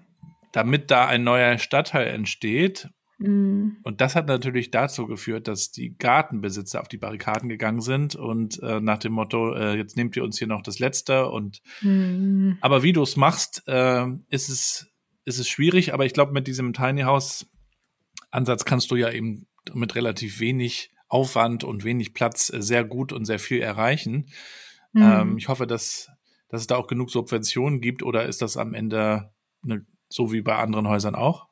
damit 0.52 0.92
da 0.92 1.06
ein 1.06 1.24
neuer 1.24 1.58
Stadtteil 1.58 2.06
entsteht. 2.06 2.90
Mhm. 3.18 3.78
Und 3.82 4.00
das 4.00 4.14
hat 4.14 4.28
natürlich 4.28 4.70
dazu 4.70 5.06
geführt, 5.06 5.48
dass 5.48 5.70
die 5.70 5.96
Gartenbesitzer 5.96 6.80
auf 6.80 6.88
die 6.88 6.98
Barrikaden 6.98 7.48
gegangen 7.48 7.80
sind 7.80 8.14
und 8.14 8.62
äh, 8.62 8.80
nach 8.80 8.98
dem 8.98 9.12
Motto, 9.12 9.54
äh, 9.54 9.76
jetzt 9.76 9.96
nehmt 9.96 10.16
ihr 10.16 10.24
uns 10.24 10.38
hier 10.38 10.46
noch 10.46 10.62
das 10.62 10.78
Letzte. 10.78 11.28
Und 11.28 11.60
mhm. 11.82 12.58
aber 12.60 12.82
wie 12.82 12.92
du 12.92 13.02
es 13.02 13.16
machst, 13.16 13.64
äh, 13.66 14.06
ist 14.28 14.48
es 14.48 14.92
ist 15.24 15.38
es 15.38 15.48
schwierig. 15.48 15.92
Aber 15.92 16.06
ich 16.06 16.14
glaube, 16.14 16.32
mit 16.32 16.46
diesem 16.46 16.72
Tiny 16.72 17.02
House 17.02 17.46
Ansatz 18.30 18.64
kannst 18.64 18.90
du 18.90 18.96
ja 18.96 19.10
eben 19.10 19.46
mit 19.74 19.94
relativ 19.94 20.40
wenig 20.40 20.92
Aufwand 21.08 21.64
und 21.64 21.84
wenig 21.84 22.14
Platz 22.14 22.52
äh, 22.52 22.62
sehr 22.62 22.84
gut 22.84 23.12
und 23.12 23.24
sehr 23.24 23.38
viel 23.38 23.60
erreichen. 23.60 24.30
Mhm. 24.92 25.02
Ähm, 25.02 25.38
ich 25.38 25.48
hoffe, 25.48 25.66
dass 25.66 26.08
dass 26.48 26.62
es 26.62 26.66
da 26.66 26.76
auch 26.76 26.86
genug 26.86 27.10
Subventionen 27.10 27.80
gibt 27.80 28.02
oder 28.02 28.24
ist 28.24 28.40
das 28.40 28.56
am 28.56 28.72
Ende 28.72 29.32
eine, 29.62 29.84
so 30.08 30.32
wie 30.32 30.40
bei 30.40 30.56
anderen 30.56 30.88
Häusern 30.88 31.14
auch? 31.14 31.47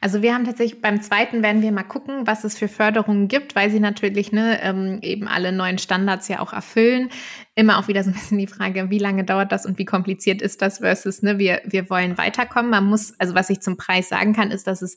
Also 0.00 0.22
wir 0.22 0.34
haben 0.34 0.44
tatsächlich 0.44 0.80
beim 0.80 1.00
zweiten 1.02 1.42
werden 1.42 1.62
wir 1.62 1.72
mal 1.72 1.82
gucken, 1.82 2.26
was 2.26 2.44
es 2.44 2.58
für 2.58 2.68
Förderungen 2.68 3.28
gibt, 3.28 3.54
weil 3.54 3.70
sie 3.70 3.80
natürlich 3.80 4.32
ne, 4.32 4.60
ähm, 4.62 4.98
eben 5.02 5.28
alle 5.28 5.52
neuen 5.52 5.78
Standards 5.78 6.28
ja 6.28 6.40
auch 6.40 6.52
erfüllen. 6.52 7.10
Immer 7.54 7.78
auch 7.78 7.88
wieder 7.88 8.02
so 8.02 8.10
ein 8.10 8.14
bisschen 8.14 8.38
die 8.38 8.46
Frage, 8.46 8.90
wie 8.90 8.98
lange 8.98 9.24
dauert 9.24 9.52
das 9.52 9.66
und 9.66 9.78
wie 9.78 9.84
kompliziert 9.84 10.42
ist 10.42 10.62
das 10.62 10.78
versus, 10.78 11.22
ne, 11.22 11.38
wir, 11.38 11.62
wir 11.64 11.90
wollen 11.90 12.18
weiterkommen. 12.18 12.70
Man 12.70 12.84
muss, 12.84 13.18
also 13.18 13.34
was 13.34 13.50
ich 13.50 13.60
zum 13.60 13.76
Preis 13.76 14.08
sagen 14.08 14.32
kann, 14.32 14.50
ist, 14.50 14.66
dass 14.66 14.82
es 14.82 14.96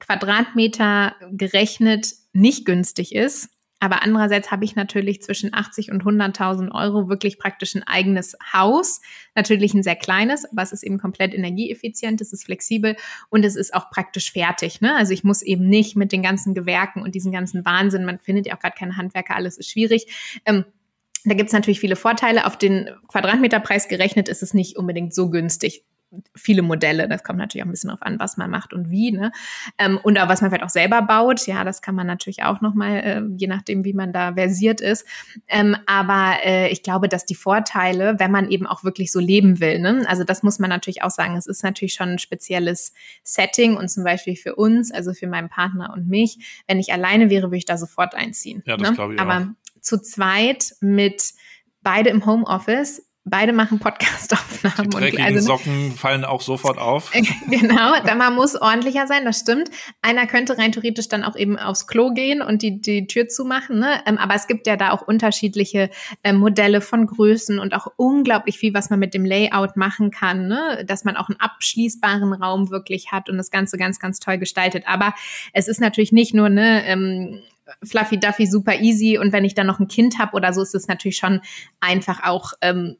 Quadratmeter 0.00 1.14
gerechnet 1.32 2.08
nicht 2.32 2.66
günstig 2.66 3.14
ist. 3.14 3.48
Aber 3.80 4.02
andererseits 4.02 4.50
habe 4.50 4.64
ich 4.64 4.76
natürlich 4.76 5.22
zwischen 5.22 5.52
80 5.52 5.90
und 5.90 6.04
100.000 6.04 6.72
Euro 6.72 7.08
wirklich 7.08 7.38
praktisch 7.38 7.74
ein 7.74 7.82
eigenes 7.82 8.36
Haus. 8.52 9.00
Natürlich 9.34 9.74
ein 9.74 9.82
sehr 9.82 9.96
kleines, 9.96 10.44
aber 10.50 10.62
es 10.62 10.72
ist 10.72 10.82
eben 10.84 10.98
komplett 10.98 11.34
energieeffizient, 11.34 12.20
es 12.20 12.32
ist 12.32 12.44
flexibel 12.44 12.96
und 13.28 13.44
es 13.44 13.56
ist 13.56 13.74
auch 13.74 13.90
praktisch 13.90 14.32
fertig. 14.32 14.80
Ne? 14.80 14.96
Also 14.96 15.12
ich 15.12 15.24
muss 15.24 15.42
eben 15.42 15.68
nicht 15.68 15.96
mit 15.96 16.12
den 16.12 16.22
ganzen 16.22 16.54
Gewerken 16.54 17.02
und 17.02 17.14
diesen 17.14 17.32
ganzen 17.32 17.64
Wahnsinn, 17.64 18.04
man 18.04 18.18
findet 18.18 18.46
ja 18.46 18.54
auch 18.54 18.60
gerade 18.60 18.76
keine 18.78 18.96
Handwerker, 18.96 19.36
alles 19.36 19.58
ist 19.58 19.70
schwierig. 19.70 20.40
Ähm, 20.46 20.64
da 21.24 21.34
gibt 21.34 21.48
es 21.48 21.54
natürlich 21.54 21.80
viele 21.80 21.96
Vorteile. 21.96 22.46
Auf 22.46 22.58
den 22.58 22.90
Quadratmeterpreis 23.08 23.88
gerechnet 23.88 24.28
ist 24.28 24.42
es 24.42 24.54
nicht 24.54 24.76
unbedingt 24.76 25.14
so 25.14 25.30
günstig 25.30 25.84
viele 26.34 26.62
Modelle. 26.62 27.08
Das 27.08 27.24
kommt 27.24 27.38
natürlich 27.38 27.62
auch 27.62 27.68
ein 27.68 27.70
bisschen 27.70 27.88
darauf 27.88 28.02
an, 28.02 28.18
was 28.18 28.36
man 28.36 28.50
macht 28.50 28.72
und 28.72 28.90
wie. 28.90 29.12
Ne? 29.12 29.32
Ähm, 29.78 29.98
und 30.02 30.18
auch 30.18 30.28
was 30.28 30.40
man 30.40 30.50
vielleicht 30.50 30.64
auch 30.64 30.70
selber 30.70 31.02
baut. 31.02 31.46
Ja, 31.46 31.64
das 31.64 31.82
kann 31.82 31.94
man 31.94 32.06
natürlich 32.06 32.42
auch 32.42 32.60
nochmal, 32.60 32.96
äh, 32.96 33.22
je 33.36 33.46
nachdem, 33.46 33.84
wie 33.84 33.92
man 33.92 34.12
da 34.12 34.34
versiert 34.34 34.80
ist. 34.80 35.06
Ähm, 35.48 35.76
aber 35.86 36.36
äh, 36.44 36.68
ich 36.68 36.82
glaube, 36.82 37.08
dass 37.08 37.26
die 37.26 37.34
Vorteile, 37.34 38.18
wenn 38.18 38.30
man 38.30 38.50
eben 38.50 38.66
auch 38.66 38.84
wirklich 38.84 39.12
so 39.12 39.20
leben 39.20 39.60
will, 39.60 39.78
ne? 39.78 40.04
also 40.06 40.24
das 40.24 40.42
muss 40.42 40.58
man 40.58 40.70
natürlich 40.70 41.02
auch 41.02 41.10
sagen, 41.10 41.36
es 41.36 41.46
ist 41.46 41.62
natürlich 41.62 41.94
schon 41.94 42.10
ein 42.10 42.18
spezielles 42.18 42.92
Setting 43.22 43.76
und 43.76 43.88
zum 43.88 44.04
Beispiel 44.04 44.36
für 44.36 44.54
uns, 44.56 44.92
also 44.92 45.12
für 45.12 45.26
meinen 45.26 45.48
Partner 45.48 45.92
und 45.94 46.08
mich, 46.08 46.62
wenn 46.66 46.78
ich 46.78 46.92
alleine 46.92 47.30
wäre, 47.30 47.44
würde 47.44 47.58
ich 47.58 47.64
da 47.64 47.76
sofort 47.78 48.14
einziehen. 48.14 48.62
Ja, 48.66 48.76
das 48.76 48.90
ne? 48.90 48.94
glaube 48.94 49.14
ich 49.14 49.20
Aber 49.20 49.36
auch. 49.36 49.80
zu 49.80 50.00
zweit 50.00 50.74
mit 50.80 51.34
beide 51.82 52.10
im 52.10 52.26
Homeoffice 52.26 53.02
beide 53.24 53.54
machen 53.54 53.78
Podcastaufnahmen. 53.78 54.90
Die 54.90 54.96
dreckigen 54.96 55.24
also, 55.24 55.56
Socken 55.56 55.92
fallen 55.92 56.24
auch 56.24 56.42
sofort 56.42 56.78
auf. 56.78 57.10
genau, 57.48 57.94
da 58.04 58.14
man 58.14 58.34
muss 58.34 58.54
ordentlicher 58.54 59.06
sein, 59.06 59.24
das 59.24 59.40
stimmt. 59.40 59.70
Einer 60.02 60.26
könnte 60.26 60.58
rein 60.58 60.72
theoretisch 60.72 61.08
dann 61.08 61.24
auch 61.24 61.34
eben 61.34 61.58
aufs 61.58 61.86
Klo 61.86 62.12
gehen 62.12 62.42
und 62.42 62.60
die, 62.60 62.80
die 62.80 63.06
Tür 63.06 63.28
zumachen. 63.28 63.78
Ne? 63.78 64.02
Ähm, 64.06 64.18
aber 64.18 64.34
es 64.34 64.46
gibt 64.46 64.66
ja 64.66 64.76
da 64.76 64.90
auch 64.90 65.02
unterschiedliche 65.02 65.90
äh, 66.22 66.34
Modelle 66.34 66.82
von 66.82 67.06
Größen 67.06 67.58
und 67.58 67.74
auch 67.74 67.86
unglaublich 67.96 68.58
viel, 68.58 68.74
was 68.74 68.90
man 68.90 68.98
mit 68.98 69.14
dem 69.14 69.24
Layout 69.24 69.76
machen 69.76 70.10
kann, 70.10 70.46
ne? 70.46 70.84
dass 70.86 71.04
man 71.04 71.16
auch 71.16 71.30
einen 71.30 71.40
abschließbaren 71.40 72.34
Raum 72.34 72.70
wirklich 72.70 73.10
hat 73.10 73.30
und 73.30 73.38
das 73.38 73.50
Ganze 73.50 73.78
ganz, 73.78 73.98
ganz 73.98 74.20
toll 74.20 74.36
gestaltet. 74.36 74.84
Aber 74.86 75.14
es 75.54 75.66
ist 75.66 75.80
natürlich 75.80 76.12
nicht 76.12 76.34
nur 76.34 76.50
ne, 76.50 76.84
ähm, 76.84 77.40
fluffy 77.82 78.20
duffy 78.20 78.46
super 78.46 78.80
easy 78.80 79.16
und 79.16 79.32
wenn 79.32 79.44
ich 79.44 79.54
dann 79.54 79.66
noch 79.66 79.80
ein 79.80 79.88
Kind 79.88 80.18
habe 80.18 80.36
oder 80.36 80.52
so 80.52 80.60
ist 80.60 80.74
es 80.74 80.88
natürlich 80.88 81.16
schon 81.16 81.40
einfach 81.80 82.22
auch 82.22 82.52
ähm, 82.60 82.96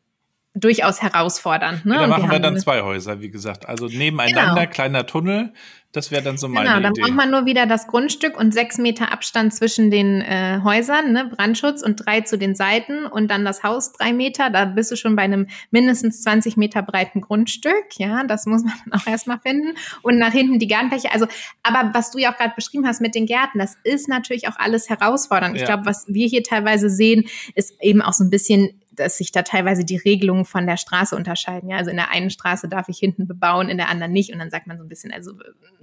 durchaus 0.55 1.03
herausfordernd. 1.03 1.85
Ne? 1.85 1.95
Ja, 1.95 2.01
da 2.03 2.07
machen 2.07 2.31
wir 2.31 2.39
dann 2.39 2.59
zwei 2.59 2.83
Häuser, 2.83 3.21
wie 3.21 3.31
gesagt. 3.31 3.69
Also 3.69 3.87
nebeneinander, 3.87 4.63
genau. 4.63 4.73
kleiner 4.73 5.07
Tunnel. 5.07 5.53
Das 5.95 6.11
wäre 6.11 6.23
dann 6.23 6.37
so 6.37 6.49
meine 6.49 6.69
genau, 6.69 6.81
dann 6.81 6.93
Idee. 6.93 7.03
braucht 7.03 7.15
man 7.15 7.31
nur 7.31 7.47
wieder 7.47 7.67
das 7.67 7.87
Grundstück 7.87 8.37
und 8.37 8.53
sechs 8.53 8.79
Meter 8.79 9.13
Abstand 9.13 9.55
zwischen 9.55 9.93
den 9.93 10.23
äh, 10.23 10.61
Häusern, 10.65 11.13
ne, 11.13 11.27
Brandschutz 11.27 11.83
und 11.83 12.05
drei 12.05 12.23
zu 12.23 12.37
den 12.37 12.57
Seiten 12.57 13.07
und 13.07 13.31
dann 13.31 13.45
das 13.45 13.63
Haus 13.63 13.93
drei 13.93 14.13
Meter. 14.13 14.51
Da 14.51 14.65
bist 14.65 14.91
du 14.91 14.97
schon 14.97 15.15
bei 15.15 15.23
einem 15.23 15.47
mindestens 15.71 16.23
20 16.23 16.57
Meter 16.57 16.83
breiten 16.83 17.21
Grundstück. 17.21 17.85
Ja, 17.97 18.25
das 18.25 18.47
muss 18.47 18.65
man 18.65 18.75
dann 18.85 19.01
auch 19.01 19.07
erstmal 19.07 19.39
finden. 19.39 19.77
Und 20.03 20.19
nach 20.19 20.33
hinten 20.33 20.59
die 20.59 20.67
Gartenfläche. 20.67 21.13
Also, 21.13 21.27
aber 21.63 21.91
was 21.95 22.11
du 22.11 22.19
ja 22.19 22.33
auch 22.33 22.37
gerade 22.37 22.55
beschrieben 22.57 22.87
hast 22.89 23.01
mit 23.01 23.15
den 23.15 23.27
Gärten, 23.27 23.61
das 23.61 23.77
ist 23.85 24.09
natürlich 24.09 24.49
auch 24.49 24.57
alles 24.57 24.89
herausfordernd. 24.89 25.55
Ja. 25.55 25.63
Ich 25.63 25.67
glaube, 25.67 25.87
was 25.87 26.07
wir 26.09 26.27
hier 26.27 26.43
teilweise 26.43 26.91
sehen, 26.91 27.25
ist 27.55 27.81
eben 27.81 28.03
auch 28.03 28.15
so 28.15 28.25
ein 28.25 28.31
bisschen 28.31 28.81
dass 28.95 29.19
sich 29.19 29.33
da 29.33 29.43
teilweise 29.43 29.85
die 29.85 29.97
Regelungen 29.97 30.45
von 30.45 30.67
der 30.67 30.77
Straße 30.77 31.17
unterscheiden. 31.17 31.71
Ja, 31.71 31.77
also 31.77 31.91
in 31.91 31.97
der 31.97 32.11
einen 32.11 32.31
Straße 32.31 32.69
darf 32.69 32.89
ich 32.89 32.99
hinten 32.99 33.27
bebauen, 33.27 33.69
in 33.69 33.77
der 33.77 33.89
anderen 33.89 34.13
nicht. 34.13 34.33
Und 34.33 34.39
dann 34.39 34.51
sagt 34.51 34.67
man 34.67 34.79
so 34.79 34.85
ein 34.85 34.89
bisschen, 34.89 35.13
also 35.13 35.33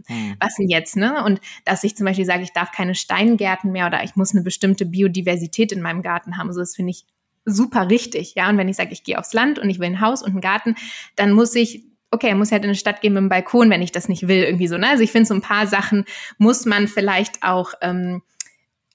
hm. 0.08 0.36
was 0.40 0.56
denn 0.56 0.70
jetzt, 0.70 0.96
ne? 0.96 1.24
Und 1.24 1.40
dass 1.66 1.84
ich 1.84 1.96
zum 1.96 2.06
Beispiel 2.06 2.26
sage, 2.26 2.44
ich 2.44 2.54
darf 2.54 2.72
keine 2.72 2.96
Steingärten 2.96 3.72
mehr 3.72 3.88
oder 3.88 4.04
ich 4.04 4.16
muss 4.16 4.34
eine 4.34 4.44
bestimmte 4.44 4.86
Biodiversität 4.86 5.72
in 5.72 5.82
meinem 5.82 6.02
Garten 6.02 6.38
haben. 6.38 6.52
So, 6.54 6.60
das 6.60 6.76
finde 6.76 6.92
ich 6.92 7.06
super 7.46 7.90
richtig. 7.90 8.36
Ja, 8.36 8.50
und 8.50 8.58
wenn 8.58 8.70
ich 8.70 8.76
sage, 8.76 8.92
ich 8.92 9.04
gehe 9.04 9.18
aufs 9.18 9.34
Land 9.34 9.60
und 9.60 9.70
ich 9.70 9.80
will 9.80 9.88
ein 9.88 10.02
Haus 10.02 10.22
und 10.22 10.32
einen 10.32 10.42
Garten, 10.42 10.76
dann 11.16 11.32
muss 11.32 11.56
ich 11.56 11.86
okay, 12.12 12.36
muss 12.36 12.52
halt 12.52 12.64
in 12.64 12.70
eine 12.70 12.76
Stadt 12.76 13.02
gehen 13.02 13.14
mit 13.14 13.20
einem 13.20 13.30
Balkon, 13.30 13.70
wenn 13.70 13.82
ich 13.82 13.94
das 13.94 14.10
nicht 14.10 14.28
will, 14.28 14.44
irgendwie 14.44 14.68
so. 14.68 14.78
Ne? 14.78 14.90
Also 14.90 15.02
ich 15.04 15.12
finde, 15.12 15.28
so 15.28 15.34
ein 15.34 15.42
paar 15.42 15.66
Sachen 15.66 16.06
muss 16.38 16.66
man 16.66 16.90
vielleicht 16.90 17.42
auch 17.42 17.74
ähm, 17.82 18.22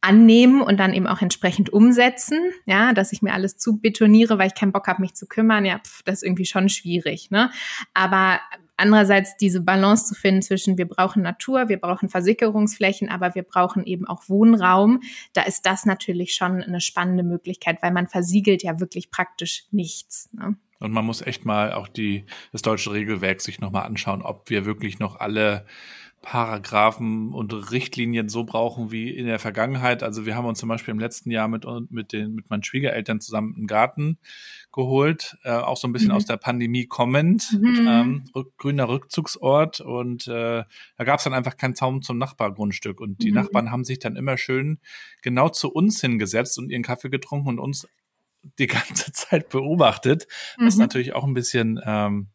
annehmen 0.07 0.63
und 0.63 0.79
dann 0.79 0.95
eben 0.95 1.07
auch 1.07 1.21
entsprechend 1.21 1.73
umsetzen, 1.73 2.39
ja, 2.65 2.93
dass 2.93 3.13
ich 3.13 3.23
mir 3.23 3.35
alles 3.35 3.59
zu 3.59 3.79
betoniere, 3.81 4.39
weil 4.39 4.47
ich 4.47 4.55
keinen 4.55 4.73
Bock 4.73 4.87
habe, 4.87 5.03
mich 5.03 5.15
zu 5.15 5.27
kümmern, 5.27 5.65
ja, 5.65 5.79
pf, 5.79 6.03
das 6.05 6.17
ist 6.17 6.23
irgendwie 6.23 6.47
schon 6.47 6.69
schwierig, 6.69 7.31
ne? 7.31 7.51
Aber 7.93 8.39
andererseits 8.77 9.37
diese 9.37 9.63
Balance 9.63 10.07
zu 10.07 10.15
finden 10.15 10.43
zwischen 10.43 10.79
wir 10.79 10.87
brauchen 10.87 11.23
Natur, 11.23 11.69
wir 11.69 11.81
brauchen 11.81 12.09
Versickerungsflächen, 12.09 13.09
aber 13.09 13.35
wir 13.35 13.43
brauchen 13.43 13.85
eben 13.85 14.07
auch 14.07 14.29
Wohnraum. 14.29 15.01
Da 15.33 15.43
ist 15.43 15.67
das 15.67 15.87
natürlich 15.87 16.35
schon 16.35 16.63
eine 16.63 16.81
spannende 16.81 17.25
Möglichkeit, 17.25 17.83
weil 17.83 17.93
man 17.93 18.07
versiegelt 18.07 18.63
ja 18.63 18.79
wirklich 18.79 19.11
praktisch 19.11 19.65
nichts. 19.71 20.31
Ne? 20.33 20.57
Und 20.79 20.93
man 20.93 21.07
muss 21.07 21.23
echt 21.23 21.45
mal 21.45 21.73
auch 21.73 21.89
die, 21.89 22.27
das 22.53 22.63
deutsche 22.63 22.93
Regelwerk 22.93 23.41
sich 23.41 23.61
nochmal 23.61 23.87
anschauen, 23.87 24.23
ob 24.23 24.51
wir 24.51 24.67
wirklich 24.67 24.99
noch 24.99 25.19
alle 25.19 25.67
Paragraphen 26.27 27.33
und 27.33 27.53
Richtlinien 27.71 28.29
so 28.29 28.43
brauchen 28.43 28.91
wie 28.91 29.11
in 29.11 29.27
der 29.27 29.39
Vergangenheit. 29.39 30.03
Also 30.03 30.27
wir 30.27 30.35
haben 30.35 30.45
uns 30.45 30.59
zum 30.59 30.69
Beispiel 30.69 30.91
im 30.91 30.99
letzten 30.99 31.31
Jahr 31.31 31.47
mit, 31.47 31.65
mit, 31.91 32.13
den, 32.13 32.35
mit 32.35 32.51
meinen 32.51 32.65
Schwiegereltern 32.65 33.21
zusammen 33.21 33.55
einen 33.55 33.69
Garten 33.69 34.19
geholt, 34.73 35.39
äh, 35.45 35.53
auch 35.53 35.77
so 35.77 35.87
ein 35.87 35.93
bisschen 35.93 36.09
mhm. 36.09 36.17
aus 36.17 36.27
der 36.27 36.37
Pandemie 36.37 36.87
kommend, 36.87 37.53
mhm. 37.53 37.87
ähm, 37.89 38.25
rück, 38.35 38.59
grüner 38.59 38.89
Rückzugsort 38.89 39.81
und 39.81 40.27
äh, 40.27 40.65
da 40.97 41.05
gab 41.05 41.19
es 41.19 41.25
dann 41.25 41.33
einfach 41.33 41.57
keinen 41.57 41.77
Zaun 41.77 42.03
zum 42.03 42.19
Nachbargrundstück 42.19 43.01
und 43.01 43.23
die 43.23 43.29
mhm. 43.29 43.37
Nachbarn 43.37 43.71
haben 43.71 43.85
sich 43.85 44.01
dann 44.01 44.17
immer 44.17 44.37
schön 44.37 44.81
genau 45.23 45.49
zu 45.49 45.71
uns 45.71 46.01
hingesetzt 46.01 46.59
und 46.59 46.71
ihren 46.71 46.83
Kaffee 46.83 47.09
getrunken 47.09 47.51
und 47.51 47.61
uns 47.61 47.87
die 48.59 48.67
ganze 48.67 49.13
Zeit 49.13 49.49
beobachtet, 49.49 50.27
was 50.59 50.75
mhm. 50.75 50.81
natürlich 50.81 51.13
auch 51.13 51.23
ein 51.23 51.35
bisschen 51.35 51.81
ähm, 51.85 52.31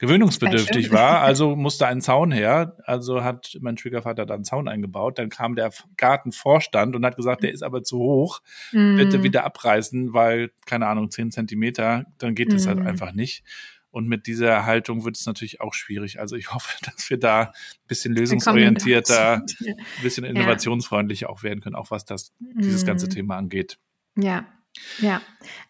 gewöhnungsbedürftig 0.00 0.90
war, 0.92 1.20
also 1.20 1.54
musste 1.54 1.86
ein 1.86 2.00
Zaun 2.00 2.32
her. 2.32 2.76
Also 2.84 3.22
hat 3.22 3.58
mein 3.60 3.76
Schwiegervater 3.76 4.24
da 4.24 4.34
einen 4.34 4.44
Zaun 4.44 4.66
eingebaut. 4.66 5.18
Dann 5.18 5.28
kam 5.28 5.54
der 5.54 5.70
Gartenvorstand 5.98 6.96
und 6.96 7.04
hat 7.04 7.16
gesagt, 7.16 7.42
der 7.42 7.52
ist 7.52 7.62
aber 7.62 7.82
zu 7.82 7.98
hoch, 7.98 8.40
mm. 8.72 8.96
bitte 8.96 9.22
wieder 9.22 9.44
abreißen, 9.44 10.14
weil, 10.14 10.52
keine 10.64 10.86
Ahnung, 10.86 11.10
zehn 11.10 11.30
Zentimeter, 11.30 12.06
dann 12.16 12.34
geht 12.34 12.50
es 12.50 12.64
mm. 12.64 12.68
halt 12.68 12.78
mhm. 12.80 12.86
einfach 12.86 13.12
nicht. 13.12 13.44
Und 13.90 14.08
mit 14.08 14.26
dieser 14.26 14.64
Haltung 14.64 15.04
wird 15.04 15.16
es 15.16 15.26
natürlich 15.26 15.60
auch 15.60 15.74
schwierig. 15.74 16.18
Also 16.18 16.34
ich 16.34 16.50
hoffe, 16.54 16.78
dass 16.82 17.10
wir 17.10 17.18
da 17.18 17.42
ein 17.42 17.52
bisschen 17.86 18.14
lösungsorientierter, 18.14 19.44
ein 19.44 20.02
bisschen 20.02 20.24
innovationsfreundlicher 20.24 21.28
auch 21.28 21.42
werden 21.42 21.60
können, 21.60 21.76
auch 21.76 21.90
was 21.90 22.06
das, 22.06 22.32
dieses 22.38 22.86
ganze 22.86 23.04
mhm. 23.04 23.10
Thema 23.10 23.36
angeht. 23.36 23.78
Ja, 24.16 24.46
ja, 25.00 25.20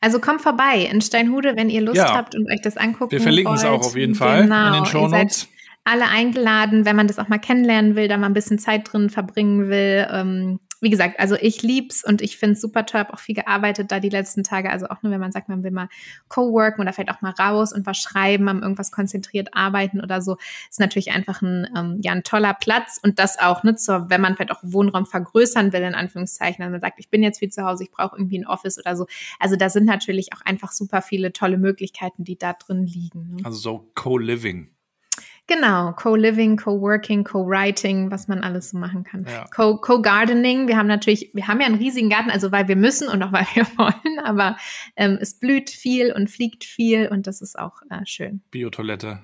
also 0.01 0.21
kommt 0.21 0.43
vorbei 0.43 0.89
in 0.91 1.01
Steinhude, 1.01 1.57
wenn 1.57 1.71
ihr 1.71 1.81
Lust 1.81 1.97
ja. 1.97 2.15
habt 2.15 2.35
und 2.35 2.51
euch 2.51 2.61
das 2.63 2.77
angucken 2.77 3.13
Wir 3.13 3.21
verlinken 3.21 3.55
es 3.55 3.65
auch 3.65 3.85
auf 3.85 3.97
jeden 3.97 4.15
Fall 4.15 4.43
genau. 4.43 4.69
in 4.69 4.73
den 4.75 4.87
Show 4.87 5.09
Notes 5.09 5.49
alle 5.85 6.09
eingeladen, 6.09 6.85
wenn 6.85 6.97
man 6.97 7.07
das 7.07 7.19
auch 7.19 7.29
mal 7.29 7.39
kennenlernen 7.39 7.97
will, 7.97 8.09
da 8.09 8.17
mal 8.17 8.27
ein 8.27 8.35
bisschen 8.35 8.59
Zeit 8.59 8.93
drin 8.93 9.11
verbringen 9.11 9.69
will. 9.71 10.07
Ähm, 10.11 10.61
wie 10.81 10.91
gesagt, 10.91 11.21
also 11.21 11.37
ich 11.37 11.63
lieb's 11.63 12.05
und 12.05 12.23
ich 12.23 12.39
finde 12.39 12.55
es 12.55 12.61
super 12.61 12.87
toll, 12.87 13.01
habe 13.01 13.13
auch 13.13 13.19
viel 13.19 13.35
gearbeitet 13.35 13.93
da 13.93 14.01
die 14.01 14.09
letzten 14.09 14.45
Tage. 14.45 14.71
Also 14.71 14.87
auch 14.87 15.03
nur, 15.03 15.13
wenn 15.13 15.21
man 15.21 15.33
sagt, 15.33 15.49
man 15.49 15.63
will 15.63 15.71
mal 15.71 15.89
co-worken 16.29 16.81
oder 16.81 16.93
vielleicht 16.93 17.11
auch 17.11 17.21
mal 17.21 17.35
raus 17.39 17.73
und 17.73 17.87
was 17.87 17.99
schreiben, 17.99 18.49
am 18.49 18.63
irgendwas 18.63 18.91
konzentriert 18.91 19.49
arbeiten 19.53 20.01
oder 20.01 20.23
so, 20.23 20.37
ist 20.69 20.81
natürlich 20.81 21.13
einfach 21.13 21.43
ein, 21.43 21.69
ähm, 21.77 21.99
ja, 22.03 22.13
ein 22.13 22.23
toller 22.23 22.55
Platz 22.55 22.99
und 23.03 23.19
das 23.19 23.39
auch, 23.39 23.63
ne, 23.63 23.77
zur, 23.77 24.09
wenn 24.11 24.21
man 24.21 24.37
vielleicht 24.37 24.53
auch 24.53 24.61
Wohnraum 24.63 25.07
vergrößern 25.07 25.73
will, 25.73 25.83
in 25.83 25.95
Anführungszeichen, 25.95 26.65
wenn 26.65 26.73
man 26.73 26.81
sagt, 26.81 26.99
ich 26.99 27.11
bin 27.11 27.23
jetzt 27.23 27.39
viel 27.39 27.51
zu 27.51 27.65
Hause, 27.65 27.85
ich 27.85 27.91
brauche 27.91 28.17
irgendwie 28.17 28.39
ein 28.39 28.47
Office 28.47 28.79
oder 28.79 28.97
so. 28.97 29.07
Also 29.39 29.57
da 29.57 29.69
sind 29.69 29.85
natürlich 29.85 30.33
auch 30.33 30.41
einfach 30.43 30.73
super 30.73 31.03
viele 31.03 31.33
tolle 31.33 31.59
Möglichkeiten, 31.59 32.25
die 32.25 32.39
da 32.39 32.55
drin 32.55 32.87
liegen. 32.87 33.37
Ne? 33.37 33.45
Also 33.45 33.59
so 33.59 33.91
Co-Living. 33.95 34.71
Genau, 35.51 35.93
Co-Living, 35.95 36.57
Co-Working, 36.57 37.25
Co-Writing, 37.25 38.13
was 38.13 38.29
man 38.29 38.45
alles 38.45 38.71
so 38.71 38.79
machen 38.79 39.03
kann. 39.03 39.27
Ja. 39.29 39.47
Co-Gardening, 39.51 40.69
wir 40.69 40.77
haben 40.77 40.87
natürlich, 40.87 41.31
wir 41.35 41.49
haben 41.49 41.61
ja 41.61 41.67
einen 41.67 41.75
riesigen 41.75 42.09
Garten, 42.09 42.31
also 42.31 42.53
weil 42.53 42.69
wir 42.69 42.77
müssen 42.77 43.09
und 43.09 43.21
auch 43.25 43.33
weil 43.33 43.47
wir 43.55 43.67
wollen, 43.77 44.21
aber 44.23 44.57
ähm, 44.95 45.19
es 45.21 45.41
blüht 45.41 45.69
viel 45.69 46.13
und 46.13 46.31
fliegt 46.31 46.63
viel 46.63 47.09
und 47.09 47.27
das 47.27 47.43
ist 47.43 47.59
auch 47.59 47.83
äh, 47.91 48.07
schön. 48.07 48.43
Biotoilette 48.53 49.19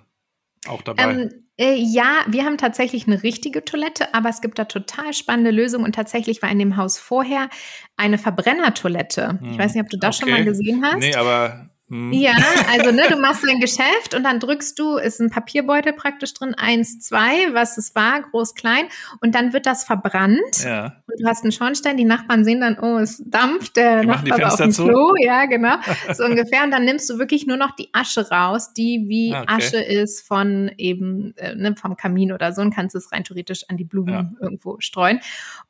auch 0.67 0.83
dabei. 0.83 1.05
Ähm, 1.05 1.31
äh, 1.59 1.77
ja, 1.77 2.25
wir 2.27 2.45
haben 2.45 2.59
tatsächlich 2.59 3.07
eine 3.07 3.23
richtige 3.23 3.65
Toilette, 3.65 4.13
aber 4.13 4.29
es 4.29 4.41
gibt 4.41 4.59
da 4.59 4.65
total 4.65 5.15
spannende 5.15 5.53
Lösungen 5.53 5.85
und 5.85 5.95
tatsächlich 5.95 6.43
war 6.43 6.51
in 6.51 6.59
dem 6.59 6.77
Haus 6.77 6.99
vorher 6.99 7.51
eine 7.97 8.19
Verbrennertoilette. 8.19 9.39
Hm. 9.41 9.53
Ich 9.53 9.59
weiß 9.59 9.75
nicht, 9.75 9.85
ob 9.85 9.91
du 9.91 9.97
das 9.97 10.21
okay. 10.21 10.31
schon 10.31 10.39
mal 10.39 10.45
gesehen 10.45 10.85
hast. 10.85 10.99
Nee, 10.99 11.15
aber 11.15 11.71
hm. 11.89 12.13
Ja, 12.13 12.35
also 12.73 12.91
ne, 12.91 13.05
du 13.09 13.17
machst 13.17 13.45
dein 13.47 13.61
Geschäft 13.61 14.15
und 14.17 14.25
dann 14.25 14.41
drückst 14.41 14.77
du, 14.77 14.97
ist 14.97 15.21
ein 15.21 15.31
Papierbeutel 15.31 15.93
praktisch 15.93 16.35
drin, 16.35 16.53
eins, 16.57 16.99
zwei, 16.99 17.53
was 17.53 17.79
es 17.79 17.95
war, 17.95 18.23
groß, 18.23 18.57
klein, 18.57 18.87
und 19.21 19.37
dann 19.37 19.53
wird 19.53 19.67
das 19.67 19.85
verbrannt. 19.85 20.65
Ja. 20.65 20.97
Und 21.07 21.23
du 21.23 21.29
hast 21.29 21.45
einen 21.45 21.53
Schornstein, 21.53 21.97
die 21.97 22.05
Nachbarn 22.05 22.45
sehen 22.45 22.61
dann, 22.61 22.77
oh, 22.81 22.99
es 22.99 23.23
dampft, 23.25 23.77
der 23.77 24.01
die 24.01 24.09
Nachbar 24.09 24.41
war 24.41 24.53
auf 24.53 24.57
dem 24.57 24.73
Klo, 24.73 25.15
ja, 25.21 25.47
genau, 25.47 25.77
so 26.13 26.25
ungefähr. 26.25 26.65
Und 26.65 26.73
dann 26.73 26.85
nimmst 26.85 27.09
du 27.09 27.19
wirklich 27.21 27.47
nur 27.47 27.57
noch 27.57 27.77
die 27.77 27.89
Asche 27.93 28.29
raus, 28.31 28.73
die 28.73 29.05
wie 29.07 29.33
ah, 29.33 29.43
okay. 29.43 29.55
Asche 29.55 29.77
ist 29.77 30.27
von 30.27 30.73
eben, 30.79 31.35
äh, 31.37 31.55
ne, 31.55 31.77
vom 31.77 31.97
Kamin 31.97 32.33
oder 32.33 32.53
so 32.53 32.63
und 32.63 32.75
kannst 32.75 32.97
es 32.97 33.13
rein 33.13 33.23
theoretisch 33.23 33.65
an 33.69 33.77
die 33.77 33.85
Blumen 33.85 34.13
ja. 34.13 34.31
irgendwo 34.41 34.81
streuen. 34.81 35.21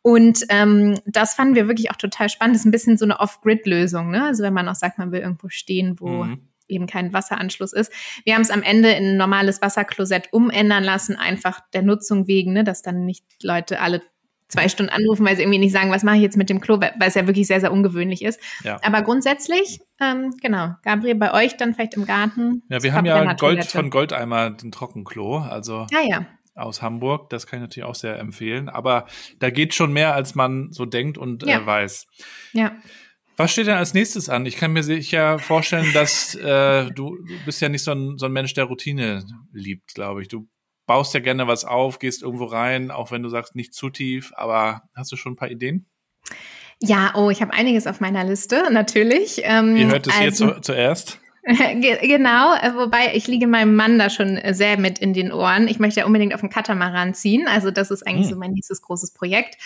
Und 0.00 0.46
ähm, 0.48 0.98
das 1.04 1.34
fanden 1.34 1.56
wir 1.56 1.68
wirklich 1.68 1.90
auch 1.90 1.96
total 1.96 2.30
spannend. 2.30 2.54
Das 2.54 2.62
ist 2.62 2.66
ein 2.66 2.70
bisschen 2.70 2.96
so 2.96 3.04
eine 3.04 3.20
Off-Grid-Lösung, 3.20 4.10
ne? 4.10 4.24
Also 4.24 4.42
wenn 4.42 4.54
man 4.54 4.66
auch 4.68 4.74
sagt, 4.74 4.98
man 4.98 5.12
will 5.12 5.20
irgendwo 5.20 5.50
stehen, 5.50 5.96
wo 6.00 6.05
wo 6.06 6.24
mhm. 6.24 6.48
eben 6.68 6.86
kein 6.86 7.12
Wasseranschluss 7.12 7.72
ist. 7.72 7.92
Wir 8.24 8.34
haben 8.34 8.42
es 8.42 8.50
am 8.50 8.62
Ende 8.62 8.90
in 8.90 9.04
ein 9.04 9.16
normales 9.16 9.60
Wasserklosett 9.62 10.32
umändern 10.32 10.84
lassen, 10.84 11.16
einfach 11.16 11.60
der 11.72 11.82
Nutzung 11.82 12.26
wegen, 12.26 12.52
ne, 12.52 12.64
dass 12.64 12.82
dann 12.82 13.04
nicht 13.04 13.24
Leute 13.42 13.80
alle 13.80 14.02
zwei 14.48 14.68
Stunden 14.68 14.92
anrufen, 14.92 15.26
weil 15.26 15.36
sie 15.36 15.42
irgendwie 15.42 15.58
nicht 15.58 15.72
sagen, 15.72 15.90
was 15.90 16.02
mache 16.02 16.16
ich 16.16 16.22
jetzt 16.22 16.36
mit 16.36 16.48
dem 16.48 16.60
Klo, 16.60 16.80
weil 16.80 16.94
es 17.00 17.14
ja 17.14 17.26
wirklich 17.26 17.46
sehr, 17.46 17.60
sehr 17.60 17.72
ungewöhnlich 17.72 18.22
ist. 18.22 18.40
Ja. 18.62 18.78
Aber 18.82 19.02
grundsätzlich, 19.02 19.80
ähm, 20.00 20.34
genau, 20.40 20.74
Gabriel, 20.82 21.16
bei 21.16 21.32
euch 21.34 21.56
dann 21.56 21.74
vielleicht 21.74 21.94
im 21.94 22.06
Garten. 22.06 22.62
Ja, 22.68 22.82
wir 22.82 22.92
haben 22.92 23.06
ja 23.06 23.32
Gold 23.34 23.64
von 23.64 23.90
Goldeimer 23.90 24.50
den 24.50 24.70
Trockenklo, 24.70 25.38
also 25.38 25.86
ah, 25.92 26.06
ja. 26.06 26.26
aus 26.54 26.80
Hamburg, 26.80 27.30
das 27.30 27.46
kann 27.46 27.58
ich 27.58 27.62
natürlich 27.62 27.88
auch 27.88 27.94
sehr 27.94 28.18
empfehlen. 28.18 28.68
Aber 28.68 29.06
da 29.40 29.50
geht 29.50 29.74
schon 29.74 29.92
mehr, 29.92 30.14
als 30.14 30.34
man 30.34 30.72
so 30.72 30.86
denkt 30.86 31.18
und 31.18 31.44
ja. 31.44 31.60
äh, 31.60 31.66
weiß. 31.66 32.06
Ja. 32.52 32.72
Was 33.36 33.52
steht 33.52 33.66
denn 33.66 33.76
als 33.76 33.92
nächstes 33.92 34.28
an? 34.28 34.46
Ich 34.46 34.56
kann 34.56 34.72
mir 34.72 34.82
sicher 34.82 35.38
vorstellen, 35.38 35.92
dass 35.92 36.34
äh, 36.34 36.90
du, 36.90 37.16
du 37.16 37.44
bist 37.44 37.60
ja 37.60 37.68
nicht 37.68 37.84
so 37.84 37.92
ein, 37.92 38.16
so 38.16 38.26
ein 38.26 38.32
Mensch, 38.32 38.54
der 38.54 38.64
Routine 38.64 39.26
liebt, 39.52 39.94
glaube 39.94 40.22
ich. 40.22 40.28
Du 40.28 40.48
baust 40.86 41.12
ja 41.12 41.20
gerne 41.20 41.46
was 41.46 41.64
auf, 41.64 41.98
gehst 41.98 42.22
irgendwo 42.22 42.44
rein, 42.44 42.90
auch 42.90 43.10
wenn 43.10 43.22
du 43.22 43.28
sagst, 43.28 43.54
nicht 43.54 43.74
zu 43.74 43.90
tief, 43.90 44.32
aber 44.36 44.82
hast 44.94 45.12
du 45.12 45.16
schon 45.16 45.32
ein 45.32 45.36
paar 45.36 45.50
Ideen? 45.50 45.86
Ja, 46.80 47.12
oh, 47.14 47.30
ich 47.30 47.42
habe 47.42 47.52
einiges 47.52 47.86
auf 47.86 48.00
meiner 48.00 48.24
Liste, 48.24 48.70
natürlich. 48.70 49.40
Ähm, 49.42 49.76
Ihr 49.76 49.88
hört 49.88 50.06
es 50.06 50.14
also, 50.14 50.46
hier 50.46 50.54
zu, 50.54 50.60
zuerst. 50.60 51.20
genau, 52.02 52.54
äh, 52.56 52.74
wobei 52.74 53.14
ich 53.14 53.28
liege 53.28 53.46
meinem 53.46 53.76
Mann 53.76 54.00
da 54.00 54.10
schon 54.10 54.36
äh, 54.36 54.52
sehr 54.52 54.76
mit 54.80 54.98
in 54.98 55.12
den 55.12 55.30
Ohren. 55.30 55.68
Ich 55.68 55.78
möchte 55.78 56.00
ja 56.00 56.06
unbedingt 56.06 56.34
auf 56.34 56.40
den 56.40 56.50
Katamaran 56.50 57.14
ziehen. 57.14 57.46
Also 57.46 57.70
das 57.70 57.92
ist 57.92 58.04
eigentlich 58.04 58.26
hm. 58.26 58.34
so 58.34 58.38
mein 58.40 58.50
nächstes 58.50 58.82
großes 58.82 59.12
Projekt, 59.12 59.56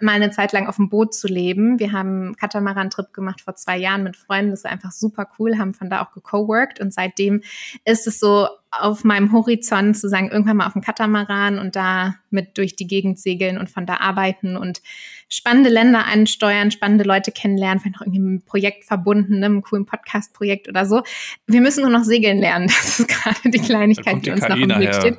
mal 0.00 0.12
eine 0.12 0.30
Zeit 0.30 0.52
lang 0.52 0.66
auf 0.66 0.76
dem 0.76 0.90
Boot 0.90 1.14
zu 1.14 1.28
leben. 1.28 1.78
Wir 1.78 1.92
haben 1.92 2.08
einen 2.08 2.36
Katamaran-Trip 2.36 3.14
gemacht 3.14 3.40
vor 3.40 3.54
zwei 3.54 3.78
Jahren 3.78 4.02
mit 4.02 4.16
Freunden. 4.16 4.50
Das 4.50 4.64
war 4.64 4.70
einfach 4.70 4.92
super 4.92 5.28
cool, 5.38 5.56
haben 5.56 5.72
von 5.72 5.88
da 5.88 6.04
auch 6.04 6.12
gecoworked 6.12 6.78
und 6.78 6.92
seitdem 6.92 7.40
ist 7.86 8.06
es 8.06 8.20
so 8.20 8.46
auf 8.72 9.02
meinem 9.02 9.32
Horizont 9.32 9.96
zu 9.98 10.08
sagen, 10.08 10.30
irgendwann 10.30 10.58
mal 10.58 10.66
auf 10.66 10.74
dem 10.74 10.82
Katamaran 10.82 11.58
und 11.58 11.74
da 11.74 12.14
mit 12.30 12.56
durch 12.56 12.76
die 12.76 12.86
Gegend 12.86 13.18
segeln 13.18 13.58
und 13.58 13.68
von 13.68 13.84
da 13.84 13.96
arbeiten 13.96 14.56
und 14.56 14.80
spannende 15.28 15.70
Länder 15.70 16.06
ansteuern, 16.06 16.70
spannende 16.70 17.02
Leute 17.04 17.32
kennenlernen, 17.32 17.80
vielleicht 17.80 17.96
noch 17.96 18.02
irgendwie 18.02 18.20
mit 18.20 18.28
einem 18.28 18.42
Projekt 18.42 18.84
verbunden, 18.84 19.40
ne, 19.40 19.46
einem 19.46 19.62
coolen 19.62 19.86
Podcast-Projekt 19.86 20.68
oder 20.68 20.86
so. 20.86 21.02
Wir 21.46 21.60
müssen 21.60 21.82
nur 21.82 21.90
noch 21.90 22.04
segeln 22.04 22.38
lernen. 22.38 22.70
Das 22.80 22.98
ist 22.98 23.08
gerade 23.08 23.50
die 23.50 23.58
Kleinigkeit, 23.58 24.24
die 24.24 24.30
uns 24.30 24.48
noch 24.48 24.56
im 24.56 24.68
Weg 24.70 24.94
steht. 24.94 25.18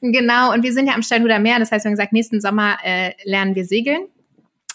Genau, 0.00 0.52
und 0.52 0.62
wir 0.62 0.72
sind 0.72 0.86
ja 0.86 0.94
am 0.94 1.02
Steinhuder 1.02 1.38
Meer, 1.38 1.58
das 1.58 1.72
heißt, 1.72 1.84
wir 1.84 1.90
haben 1.90 1.96
gesagt, 1.96 2.12
nächsten 2.12 2.40
Sommer 2.40 2.78
äh, 2.84 3.12
lernen 3.24 3.54
wir 3.54 3.64
segeln. 3.64 4.02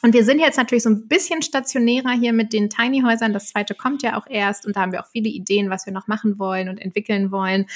Und 0.03 0.13
wir 0.13 0.25
sind 0.25 0.39
jetzt 0.39 0.57
natürlich 0.57 0.83
so 0.83 0.89
ein 0.89 1.07
bisschen 1.07 1.41
stationärer 1.41 2.11
hier 2.11 2.33
mit 2.33 2.51
den 2.51 2.69
Tiny 2.69 3.03
Häusern. 3.03 3.31
Das 3.31 3.47
zweite 3.47 3.73
kommt 3.73 4.03
ja 4.03 4.17
auch 4.17 4.27
erst 4.27 4.65
und 4.67 4.75
da 4.75 4.81
haben 4.81 4.91
wir 4.91 5.01
auch 5.01 5.07
viele 5.07 5.29
Ideen, 5.29 5.69
was 5.69 5.85
wir 5.85 5.93
noch 5.93 6.07
machen 6.07 6.37
wollen 6.37 6.67
und 6.67 6.77
entwickeln 6.77 7.31
wollen. 7.31 7.67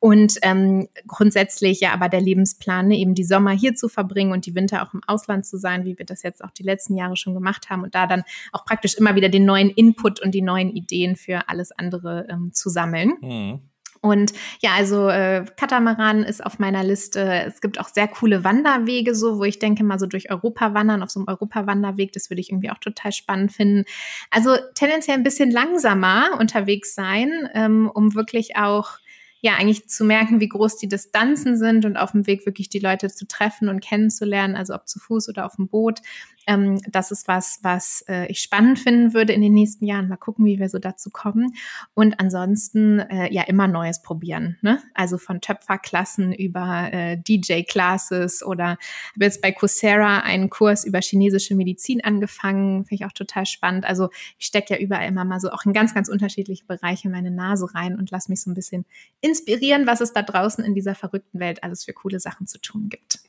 Und 0.00 0.36
ähm, 0.42 0.88
grundsätzlich 1.06 1.78
ja 1.78 1.92
aber 1.92 2.08
der 2.08 2.20
Lebensplan, 2.20 2.88
ne, 2.88 2.98
eben 2.98 3.14
die 3.14 3.22
Sommer 3.22 3.52
hier 3.52 3.76
zu 3.76 3.88
verbringen 3.88 4.32
und 4.32 4.46
die 4.46 4.56
Winter 4.56 4.82
auch 4.82 4.94
im 4.94 5.02
Ausland 5.06 5.46
zu 5.46 5.58
sein, 5.58 5.84
wie 5.84 5.96
wir 5.96 6.04
das 6.04 6.24
jetzt 6.24 6.42
auch 6.42 6.50
die 6.50 6.64
letzten 6.64 6.96
Jahre 6.96 7.16
schon 7.16 7.34
gemacht 7.34 7.70
haben 7.70 7.84
und 7.84 7.94
da 7.94 8.08
dann 8.08 8.24
auch 8.50 8.64
praktisch 8.64 8.94
immer 8.94 9.14
wieder 9.14 9.28
den 9.28 9.44
neuen 9.44 9.70
Input 9.70 10.20
und 10.20 10.32
die 10.32 10.42
neuen 10.42 10.70
Ideen 10.70 11.14
für 11.14 11.48
alles 11.48 11.70
andere 11.70 12.26
ähm, 12.28 12.52
zu 12.52 12.68
sammeln. 12.68 13.12
Mhm. 13.20 13.60
Und 14.06 14.32
ja, 14.60 14.70
also 14.76 15.08
äh, 15.08 15.44
Katamaran 15.56 16.22
ist 16.22 16.44
auf 16.44 16.58
meiner 16.58 16.84
Liste. 16.84 17.20
Es 17.46 17.60
gibt 17.60 17.80
auch 17.80 17.88
sehr 17.88 18.08
coole 18.08 18.44
Wanderwege, 18.44 19.14
so 19.14 19.38
wo 19.38 19.44
ich 19.44 19.58
denke, 19.58 19.84
mal 19.84 19.98
so 19.98 20.06
durch 20.06 20.30
Europa 20.30 20.74
wandern, 20.74 21.02
auf 21.02 21.10
so 21.10 21.20
einem 21.20 21.28
Europawanderweg, 21.28 22.12
das 22.12 22.30
würde 22.30 22.40
ich 22.40 22.50
irgendwie 22.50 22.70
auch 22.70 22.78
total 22.78 23.12
spannend 23.12 23.52
finden. 23.52 23.84
Also 24.30 24.56
tendenziell 24.74 25.16
ein 25.16 25.24
bisschen 25.24 25.50
langsamer 25.50 26.38
unterwegs 26.38 26.94
sein, 26.94 27.48
ähm, 27.54 27.90
um 27.92 28.14
wirklich 28.14 28.56
auch 28.56 28.98
ja 29.40 29.54
eigentlich 29.54 29.88
zu 29.88 30.04
merken, 30.04 30.40
wie 30.40 30.48
groß 30.48 30.76
die 30.76 30.88
Distanzen 30.88 31.56
sind 31.56 31.84
und 31.84 31.96
auf 31.96 32.12
dem 32.12 32.26
Weg 32.26 32.46
wirklich 32.46 32.68
die 32.68 32.78
Leute 32.78 33.08
zu 33.08 33.26
treffen 33.26 33.68
und 33.68 33.80
kennenzulernen, 33.80 34.56
also 34.56 34.74
ob 34.74 34.88
zu 34.88 34.98
Fuß 34.98 35.28
oder 35.28 35.46
auf 35.46 35.56
dem 35.56 35.68
Boot. 35.68 36.00
Ähm, 36.46 36.80
das 36.88 37.10
ist 37.10 37.28
was, 37.28 37.58
was 37.62 38.04
äh, 38.08 38.26
ich 38.26 38.40
spannend 38.40 38.78
finden 38.78 39.14
würde 39.14 39.32
in 39.32 39.40
den 39.40 39.52
nächsten 39.52 39.84
Jahren. 39.84 40.08
Mal 40.08 40.16
gucken, 40.16 40.44
wie 40.44 40.58
wir 40.58 40.68
so 40.68 40.78
dazu 40.78 41.10
kommen. 41.10 41.54
Und 41.94 42.20
ansonsten 42.20 43.00
äh, 43.00 43.32
ja 43.32 43.42
immer 43.42 43.66
Neues 43.66 44.02
probieren. 44.02 44.56
Ne? 44.62 44.80
Also 44.94 45.18
von 45.18 45.40
Töpferklassen 45.40 46.32
über 46.32 46.88
äh, 46.92 47.16
DJ-Classes 47.18 48.44
oder 48.44 48.78
habe 49.14 49.24
jetzt 49.24 49.42
bei 49.42 49.52
Coursera 49.52 50.20
einen 50.20 50.50
Kurs 50.50 50.84
über 50.84 51.00
chinesische 51.00 51.54
Medizin 51.54 52.02
angefangen. 52.04 52.84
Finde 52.84 52.94
ich 52.94 53.06
auch 53.06 53.12
total 53.12 53.46
spannend. 53.46 53.84
Also 53.84 54.10
ich 54.38 54.46
stecke 54.46 54.74
ja 54.74 54.80
überall 54.80 55.08
immer 55.08 55.24
mal 55.24 55.40
so 55.40 55.50
auch 55.50 55.64
in 55.64 55.72
ganz, 55.72 55.94
ganz 55.94 56.08
unterschiedliche 56.08 56.64
Bereiche 56.64 57.08
meine 57.08 57.30
Nase 57.30 57.74
rein 57.74 57.98
und 57.98 58.10
lasse 58.10 58.30
mich 58.30 58.42
so 58.42 58.50
ein 58.50 58.54
bisschen 58.54 58.84
inspirieren, 59.20 59.86
was 59.86 60.00
es 60.00 60.12
da 60.12 60.22
draußen 60.22 60.64
in 60.64 60.74
dieser 60.74 60.94
verrückten 60.94 61.40
Welt 61.40 61.64
alles 61.64 61.84
für 61.84 61.92
coole 61.92 62.20
Sachen 62.20 62.46
zu 62.46 62.60
tun 62.60 62.88
gibt 62.88 63.25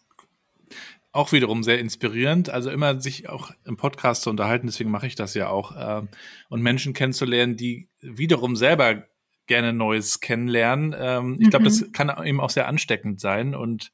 auch 1.18 1.32
wiederum 1.32 1.64
sehr 1.64 1.80
inspirierend. 1.80 2.50
Also 2.50 2.70
immer 2.70 3.02
sich 3.02 3.28
auch 3.28 3.52
im 3.66 3.76
Podcast 3.76 4.22
zu 4.22 4.30
unterhalten, 4.30 4.68
deswegen 4.68 4.92
mache 4.92 5.08
ich 5.08 5.16
das 5.16 5.34
ja 5.34 5.50
auch. 5.50 5.76
Äh, 5.76 6.08
und 6.50 6.62
Menschen 6.62 6.94
kennenzulernen, 6.94 7.58
die 7.58 7.90
wiederum 8.02 8.56
selber 8.56 9.06
gerne 9.48 9.74
Neues 9.74 10.20
kennenlernen. 10.20 10.96
Ähm, 10.98 11.38
ich 11.40 11.50
glaube, 11.50 11.66
das 11.66 11.82
mhm. 11.82 11.92
kann 11.92 12.26
eben 12.26 12.40
auch 12.40 12.50
sehr 12.50 12.68
ansteckend 12.68 13.20
sein. 13.20 13.56
Und 13.56 13.92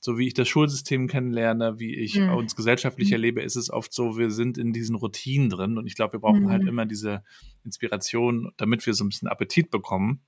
so 0.00 0.18
wie 0.18 0.26
ich 0.26 0.34
das 0.34 0.48
Schulsystem 0.48 1.06
kennenlerne, 1.06 1.78
wie 1.78 1.94
ich 1.94 2.18
mhm. 2.18 2.30
uns 2.30 2.56
gesellschaftlich 2.56 3.08
mhm. 3.08 3.14
erlebe, 3.14 3.42
ist 3.42 3.56
es 3.56 3.70
oft 3.70 3.92
so, 3.92 4.18
wir 4.18 4.30
sind 4.30 4.58
in 4.58 4.72
diesen 4.72 4.96
Routinen 4.96 5.50
drin. 5.50 5.78
Und 5.78 5.86
ich 5.86 5.94
glaube, 5.94 6.14
wir 6.14 6.20
brauchen 6.20 6.48
halt 6.50 6.62
mhm. 6.62 6.66
halt 6.66 6.68
immer 6.68 6.86
diese 6.86 7.22
Inspiration, 7.64 8.52
damit 8.56 8.84
wir 8.86 8.94
so 8.94 9.04
ein 9.04 9.08
bisschen 9.08 9.28
Appetit 9.28 9.70
bekommen 9.70 10.22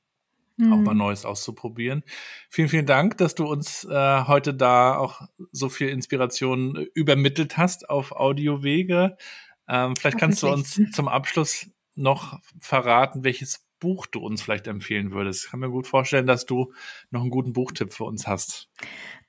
mhm. 0.58 0.72
auch 0.72 0.78
mal 0.78 0.92
mhm. 0.92 0.98
Neues 0.98 1.24
auszuprobieren. 1.24 2.02
Vielen, 2.50 2.68
vielen 2.68 2.86
Dank, 2.86 3.16
dass 3.18 3.34
du 3.34 3.46
uns 3.46 3.84
äh, 3.84 4.24
heute 4.24 4.54
da 4.54 4.96
auch 4.96 5.22
so 5.52 5.68
viel 5.68 5.88
Inspiration 5.88 6.86
übermittelt 6.94 7.56
hast 7.56 7.88
auf 7.88 8.12
Audiowege. 8.12 9.16
Ähm, 9.68 9.96
vielleicht 9.96 10.18
kannst 10.18 10.42
du 10.42 10.48
uns 10.48 10.80
zum 10.92 11.08
Abschluss 11.08 11.70
noch 11.94 12.38
verraten, 12.60 13.24
welches 13.24 13.66
Buch 13.80 14.06
du 14.06 14.20
uns 14.20 14.42
vielleicht 14.42 14.66
empfehlen 14.66 15.12
würdest. 15.12 15.44
Ich 15.44 15.50
kann 15.50 15.60
mir 15.60 15.70
gut 15.70 15.86
vorstellen, 15.86 16.26
dass 16.26 16.46
du 16.46 16.72
noch 17.10 17.20
einen 17.20 17.30
guten 17.30 17.52
Buchtipp 17.52 17.92
für 17.92 18.04
uns 18.04 18.26
hast. 18.26 18.68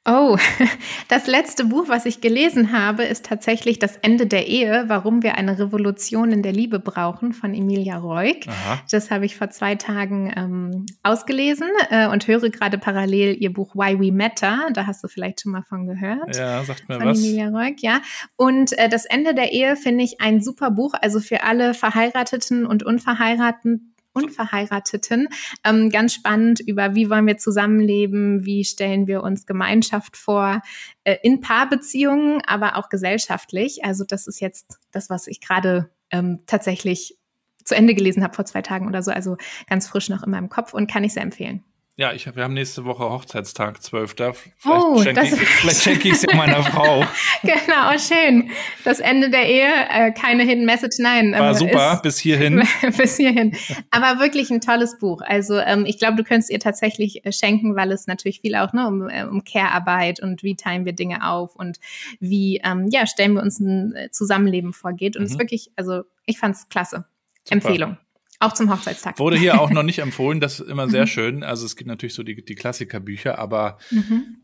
Oh, 0.10 0.38
das 1.08 1.28
letzte 1.28 1.66
Buch, 1.66 1.88
was 1.88 2.08
ich 2.08 2.20
gelesen 2.20 2.72
habe, 2.72 3.04
ist 3.04 3.28
tatsächlich 3.28 3.78
Das 3.78 3.96
Ende 3.98 4.26
der 4.26 4.48
Ehe, 4.48 4.86
warum 4.88 5.22
wir 5.22 5.36
eine 5.36 5.60
Revolution 5.60 6.32
in 6.32 6.42
der 6.42 6.52
Liebe 6.52 6.80
brauchen 6.80 7.32
von 7.32 7.54
Emilia 7.54 7.98
Reuk. 7.98 8.48
Aha. 8.48 8.82
Das 8.90 9.12
habe 9.12 9.26
ich 9.26 9.36
vor 9.36 9.52
zwei 9.52 9.76
Tagen 9.76 10.34
ähm, 10.36 10.86
ausgelesen 11.04 11.70
äh, 11.92 12.08
und 12.08 12.28
höre 12.28 12.50
gerade 12.50 12.80
parallel 12.80 13.38
ihr 13.40 13.54
Buch 13.54 13.76
Why 13.76 14.00
We 14.00 14.12
Matter. 14.12 14.70
Da 14.74 14.88
hast 14.88 15.04
du 15.04 15.08
vielleicht 15.08 15.42
schon 15.42 15.52
mal 15.52 15.64
von 15.64 15.86
gehört. 15.86 16.36
Ja, 16.36 16.64
sagt 16.64 16.90
mir 16.90 16.98
von 16.98 17.10
was. 17.10 17.20
Emilia 17.20 17.50
Reuk, 17.50 17.76
ja. 17.82 18.02
Und 18.36 18.76
äh, 18.80 18.90
Das 18.90 19.06
Ende 19.06 19.36
der 19.36 19.52
Ehe 19.52 19.76
finde 19.76 20.04
ich 20.04 20.22
ein 20.22 20.42
super 20.42 20.72
Buch, 20.72 20.94
also 21.00 21.20
für 21.20 21.44
alle 21.44 21.76
Verheirateten 21.76 22.66
und 22.66 22.84
Unverheirateten 22.84 23.94
Unverheirateten. 24.24 25.28
Ähm, 25.64 25.90
ganz 25.90 26.14
spannend 26.14 26.60
über, 26.60 26.96
wie 26.96 27.10
wollen 27.10 27.28
wir 27.28 27.38
zusammenleben, 27.38 28.46
wie 28.46 28.64
stellen 28.64 29.08
wir 29.08 29.24
uns 29.24 29.46
Gemeinschaft 29.46 30.18
vor, 30.18 30.62
äh, 31.04 31.18
in 31.24 31.42
Paarbeziehungen, 31.42 32.42
aber 32.46 32.76
auch 32.76 32.90
gesellschaftlich. 32.90 33.84
Also 33.84 34.04
das 34.04 34.28
ist 34.28 34.40
jetzt 34.40 34.80
das, 34.92 35.10
was 35.10 35.28
ich 35.28 35.42
gerade 35.42 35.90
ähm, 36.12 36.40
tatsächlich 36.46 37.18
zu 37.64 37.76
Ende 37.76 37.94
gelesen 37.94 38.24
habe 38.24 38.36
vor 38.36 38.46
zwei 38.46 38.62
Tagen 38.62 38.88
oder 38.88 39.04
so. 39.04 39.12
Also 39.12 39.38
ganz 39.68 39.88
frisch 39.88 40.10
noch 40.10 40.24
in 40.24 40.32
meinem 40.32 40.50
Kopf 40.50 40.74
und 40.74 40.90
kann 40.90 41.04
ich 41.04 41.14
sehr 41.14 41.24
empfehlen. 41.24 41.64
Ja, 42.00 42.14
ich, 42.14 42.34
wir 42.34 42.46
haben 42.46 42.54
nächste 42.54 42.86
Woche 42.86 43.04
Hochzeitstag, 43.04 43.84
12. 43.84 44.12
Vielleicht 44.12 44.48
oh, 44.66 45.04
schenke 45.04 45.22
ich, 45.22 45.32
vielleicht 45.32 45.82
schenke 45.82 46.08
ich 46.08 46.14
es 46.14 46.22
ja 46.22 46.34
meiner 46.34 46.64
Frau. 46.72 47.06
genau, 47.44 47.98
schön. 47.98 48.52
Das 48.86 49.02
Ende 49.02 49.30
der 49.30 49.50
Ehe, 49.50 49.68
äh, 49.90 50.14
keine 50.14 50.44
Hidden 50.44 50.64
Message, 50.64 50.96
nein. 51.00 51.34
War 51.34 51.50
ähm, 51.50 51.56
super, 51.56 51.96
ist, 51.96 52.04
bis 52.04 52.18
hierhin. 52.18 52.64
bis 52.98 53.18
hierhin. 53.18 53.54
Aber 53.92 54.22
wirklich 54.22 54.50
ein 54.50 54.62
tolles 54.62 54.98
Buch. 54.98 55.22
Also 55.26 55.58
ähm, 55.60 55.84
ich 55.86 56.00
glaube, 56.00 56.16
du 56.16 56.24
könntest 56.24 56.50
ihr 56.50 56.62
tatsächlich 56.62 57.26
äh, 57.26 57.34
schenken, 57.34 57.76
weil 57.76 57.92
es 57.92 58.08
natürlich 58.08 58.40
viel 58.40 58.56
auch 58.56 58.72
ne, 58.72 58.88
um, 58.88 59.10
äh, 59.10 59.26
um 59.26 59.44
Care-Arbeit 59.44 60.22
und 60.22 60.42
wie 60.42 60.56
teilen 60.56 60.86
wir 60.86 60.94
Dinge 60.94 61.28
auf 61.28 61.58
und 61.58 61.82
wie 62.22 62.62
ähm, 62.64 62.88
ja, 62.90 63.08
stellen 63.08 63.34
wir 63.34 63.42
uns 63.42 63.60
ein 63.60 63.94
äh, 63.94 64.10
Zusammenleben 64.10 64.72
vorgeht. 64.72 65.18
Und 65.18 65.24
es 65.24 65.32
mhm. 65.32 65.34
ist 65.34 65.40
wirklich, 65.40 65.72
also 65.76 66.04
ich 66.26 66.40
fand 66.40 66.56
es 66.56 66.70
klasse. 66.70 67.04
Super. 67.44 67.56
Empfehlung. 67.56 67.98
Auch 68.40 68.54
zum 68.54 68.72
Hochzeitstag. 68.72 69.20
Wurde 69.20 69.38
hier 69.38 69.60
auch 69.60 69.70
noch 69.70 69.84
nicht 69.90 70.00
empfohlen, 70.00 70.40
das 70.40 70.60
ist 70.60 70.70
immer 70.70 70.90
sehr 70.90 71.04
mhm. 71.04 71.08
schön. 71.08 71.44
Also 71.44 71.66
es 71.66 71.76
gibt 71.76 71.88
natürlich 71.88 72.14
so 72.14 72.24
die, 72.24 72.44
die 72.44 72.56
Klassikerbücher, 72.56 73.38
aber 73.38 73.78
mhm. 73.92 74.38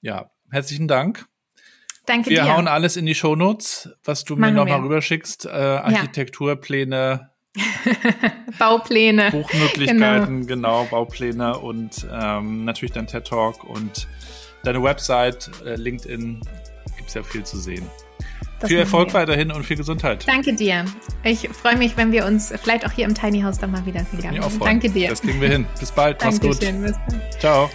ja, 0.00 0.30
herzlichen 0.50 0.88
Dank. 0.88 1.26
Danke 2.06 2.30
wir 2.30 2.38
dir. 2.38 2.44
Wir 2.44 2.56
hauen 2.56 2.66
alles 2.66 2.96
in 2.96 3.06
die 3.06 3.14
Shownotes, 3.14 3.90
was 4.04 4.24
du 4.24 4.34
Machen 4.34 4.54
mir 4.54 4.60
nochmal 4.60 4.80
rüberschickst. 4.80 5.46
Äh, 5.46 5.50
Architekturpläne. 5.50 7.30
Baupläne. 8.58 9.30
Buchmöglichkeiten, 9.30 10.46
genau. 10.46 10.82
genau, 10.82 10.84
Baupläne 10.84 11.58
und 11.58 12.06
ähm, 12.10 12.64
natürlich 12.64 12.92
dein 12.92 13.06
TED 13.06 13.26
Talk 13.26 13.64
und 13.64 14.08
deine 14.62 14.82
Website, 14.82 15.50
äh, 15.64 15.74
LinkedIn, 15.74 16.40
gibt's 16.96 17.14
ja 17.14 17.22
viel 17.22 17.44
zu 17.44 17.58
sehen. 17.58 17.86
Das 18.60 18.68
viel 18.68 18.78
Erfolg 18.78 19.08
wir. 19.08 19.14
weiterhin 19.14 19.50
und 19.50 19.64
viel 19.64 19.78
Gesundheit. 19.78 20.28
Danke 20.28 20.52
dir. 20.52 20.84
Ich 21.24 21.48
freue 21.48 21.76
mich, 21.76 21.96
wenn 21.96 22.12
wir 22.12 22.26
uns 22.26 22.52
vielleicht 22.62 22.86
auch 22.86 22.92
hier 22.92 23.06
im 23.06 23.14
Tiny 23.14 23.40
House 23.40 23.58
dann 23.58 23.70
mal 23.70 23.86
wiedersehen. 23.86 24.38
Danke 24.60 24.90
dir. 24.90 25.08
Das 25.08 25.22
kriegen 25.22 25.40
wir 25.40 25.48
hin. 25.48 25.66
Bis 25.78 25.90
bald. 25.90 26.22
Mach's 26.22 26.38
gut. 26.40 26.60
Bis 26.60 26.70
bald. 26.70 26.94
Ciao. 27.40 27.70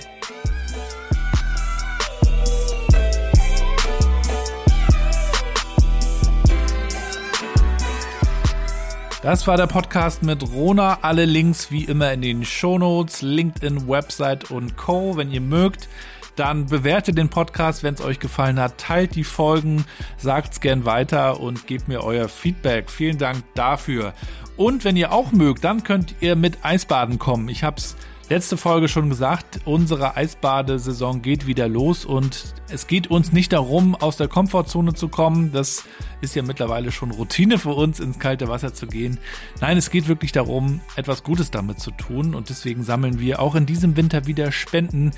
Das 9.24 9.48
war 9.48 9.58
der 9.58 9.66
Podcast 9.66 10.22
mit 10.22 10.44
Rona. 10.54 11.00
Alle 11.02 11.26
Links 11.26 11.72
wie 11.72 11.86
immer 11.86 12.14
in 12.14 12.22
den 12.22 12.46
Shownotes, 12.46 13.24
LinkedIn, 13.24 13.88
Website 13.88 14.52
und 14.52 14.78
Co. 14.78 15.18
Wenn 15.18 15.32
ihr 15.32 15.42
mögt, 15.42 15.90
dann 16.36 16.66
bewertet 16.66 17.18
den 17.18 17.30
Podcast, 17.30 17.84
wenn 17.84 17.94
es 17.94 18.02
euch 18.02 18.20
gefallen 18.20 18.60
hat, 18.60 18.78
teilt 18.78 19.16
die 19.16 19.24
Folgen, 19.24 19.86
sagt's 20.18 20.60
gern 20.60 20.86
weiter 20.86 21.40
und 21.40 21.68
gebt 21.68 21.88
mir 21.88 22.04
euer 22.04 22.28
Feedback. 22.28 22.90
Vielen 22.90 23.18
Dank 23.18 23.44
dafür. 23.56 24.14
Und 24.58 24.86
wenn 24.86 24.96
ihr 24.96 25.12
auch 25.12 25.32
mögt, 25.32 25.64
dann 25.64 25.84
könnt 25.84 26.16
ihr 26.22 26.36
mit 26.36 26.60
Eisbaden 26.64 27.20
kommen. 27.20 27.50
Ich 27.50 27.64
hab's 27.64 27.96
letzte 28.30 28.58
Folge 28.58 28.88
schon 28.88 29.10
gesagt, 29.10 29.60
unsere 29.66 30.16
Eisbadesaison 30.16 31.22
geht 31.22 31.48
wieder 31.48 31.68
los 31.68 32.06
und 32.06 32.56
es 32.70 32.88
geht 32.88 33.08
uns 33.08 33.32
nicht 33.32 33.54
darum, 33.54 33.96
aus 33.96 34.18
der 34.18 34.28
Komfortzone 34.28 34.94
zu 34.94 35.10
kommen. 35.10 35.52
Das 35.52 35.84
ist 36.22 36.36
ja 36.36 36.42
mittlerweile 36.42 36.92
schon 36.92 37.12
Routine 37.12 37.60
für 37.60 37.74
uns, 37.74 38.00
ins 38.00 38.18
kalte 38.18 38.48
Wasser 38.48 38.74
zu 38.74 38.88
gehen. 38.88 39.20
Nein, 39.62 39.78
es 39.78 39.92
geht 39.92 40.08
wirklich 40.08 40.32
darum, 40.32 40.82
etwas 40.96 41.24
Gutes 41.24 41.52
damit 41.52 41.80
zu 41.80 41.92
tun 41.92 42.34
und 42.34 42.50
deswegen 42.50 42.84
sammeln 42.84 43.20
wir 43.20 43.40
auch 43.40 43.56
in 43.56 43.66
diesem 43.66 43.96
Winter 43.96 44.26
wieder 44.26 44.52
Spenden, 44.52 45.12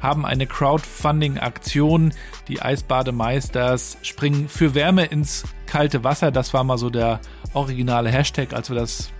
haben 0.00 0.26
eine 0.26 0.46
Crowdfunding-Aktion. 0.46 2.12
Die 2.48 2.60
Eisbademeisters 2.60 3.98
springen 4.02 4.48
für 4.48 4.74
Wärme 4.74 5.04
ins 5.04 5.44
kalte 5.66 6.02
Wasser. 6.02 6.30
Das 6.30 6.52
war 6.54 6.64
mal 6.64 6.78
so 6.78 6.90
der 6.90 7.20
originale 7.54 8.10
Hashtag, 8.10 8.52
als 8.52 8.68
wir 8.68 8.76
das 8.76 9.10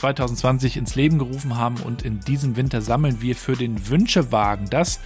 2020 0.00 0.78
ins 0.78 0.94
Leben 0.94 1.18
gerufen 1.18 1.58
haben 1.58 1.76
und 1.76 2.02
in 2.02 2.20
diesem 2.20 2.56
Winter 2.56 2.80
sammeln 2.80 3.20
wir 3.20 3.36
für 3.36 3.54
den 3.54 3.88
Wünschewagen. 3.88 4.70
Das 4.70 5.00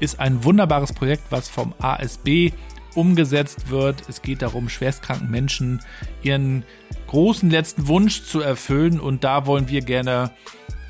ist 0.00 0.20
ein 0.20 0.42
wunderbares 0.42 0.94
Projekt, 0.94 1.24
was 1.30 1.50
vom 1.50 1.74
ASB 1.78 2.52
umgesetzt 2.94 3.68
wird. 3.68 4.04
Es 4.08 4.22
geht 4.22 4.40
darum, 4.40 4.70
schwerstkranken 4.70 5.30
Menschen 5.30 5.80
ihren 6.22 6.64
großen 7.08 7.50
letzten 7.50 7.88
Wunsch 7.88 8.24
zu 8.24 8.40
erfüllen 8.40 9.00
und 9.00 9.22
da 9.22 9.44
wollen 9.44 9.68
wir 9.68 9.82
gerne 9.82 10.30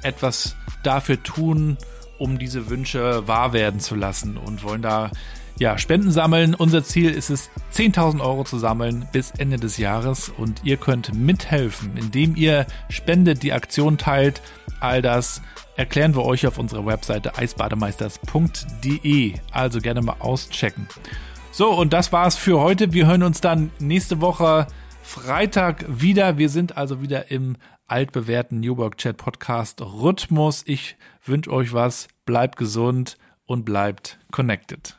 etwas 0.03 0.55
dafür 0.85 1.21
tun, 1.23 1.79
um 2.19 2.39
diese 2.39 2.71
Wünsche 2.71 3.27
wahr 3.27 3.53
werden 3.53 3.81
zu 3.81 3.97
lassen 3.97 4.37
und 4.37 4.63
wollen 4.63 4.83
da 4.83 5.11
ja, 5.59 5.77
Spenden 5.77 6.11
sammeln. 6.11 6.55
Unser 6.55 6.85
Ziel 6.85 7.11
ist 7.11 7.31
es, 7.31 7.51
10.000 7.75 8.21
Euro 8.21 8.45
zu 8.45 8.59
sammeln 8.59 9.09
bis 9.13 9.33
Ende 9.33 9.57
des 9.57 9.77
Jahres 9.77 10.29
und 10.29 10.61
ihr 10.65 10.77
könnt 10.77 11.15
mithelfen, 11.15 11.97
indem 11.97 12.37
ihr 12.37 12.67
spendet, 12.89 13.43
die 13.43 13.53
Aktion 13.53 13.99
teilt. 13.99 14.41
All 14.81 15.03
das 15.03 15.43
erklären 15.77 16.15
wir 16.15 16.25
euch 16.25 16.47
auf 16.47 16.59
unserer 16.59 16.87
Webseite 16.87 17.37
eisbademeisters.de. 17.37 19.35
Also 19.51 19.81
gerne 19.81 20.03
mal 20.03 20.17
auschecken. 20.21 20.89
So, 21.51 21.71
und 21.73 21.93
das 21.93 22.13
war's 22.13 22.37
für 22.37 22.61
heute. 22.61 22.93
Wir 22.93 23.07
hören 23.07 23.25
uns 23.25 23.41
dann 23.41 23.71
nächste 23.81 24.21
Woche 24.21 24.69
Freitag 25.03 25.85
wieder. 25.89 26.39
Wir 26.39 26.51
sind 26.51 26.77
also 26.77 27.03
wieder 27.03 27.31
im 27.31 27.57
altbewährten 27.87 28.61
New 28.61 28.77
Work 28.77 28.99
Chat 28.99 29.17
Podcast 29.17 29.81
Rhythmus. 29.81 30.63
Ich 30.67 30.97
wünsche 31.25 31.51
euch 31.51 31.73
was. 31.73 32.07
Bleibt 32.27 32.57
gesund 32.57 33.17
und 33.47 33.65
bleibt 33.65 34.19
connected. 34.31 34.99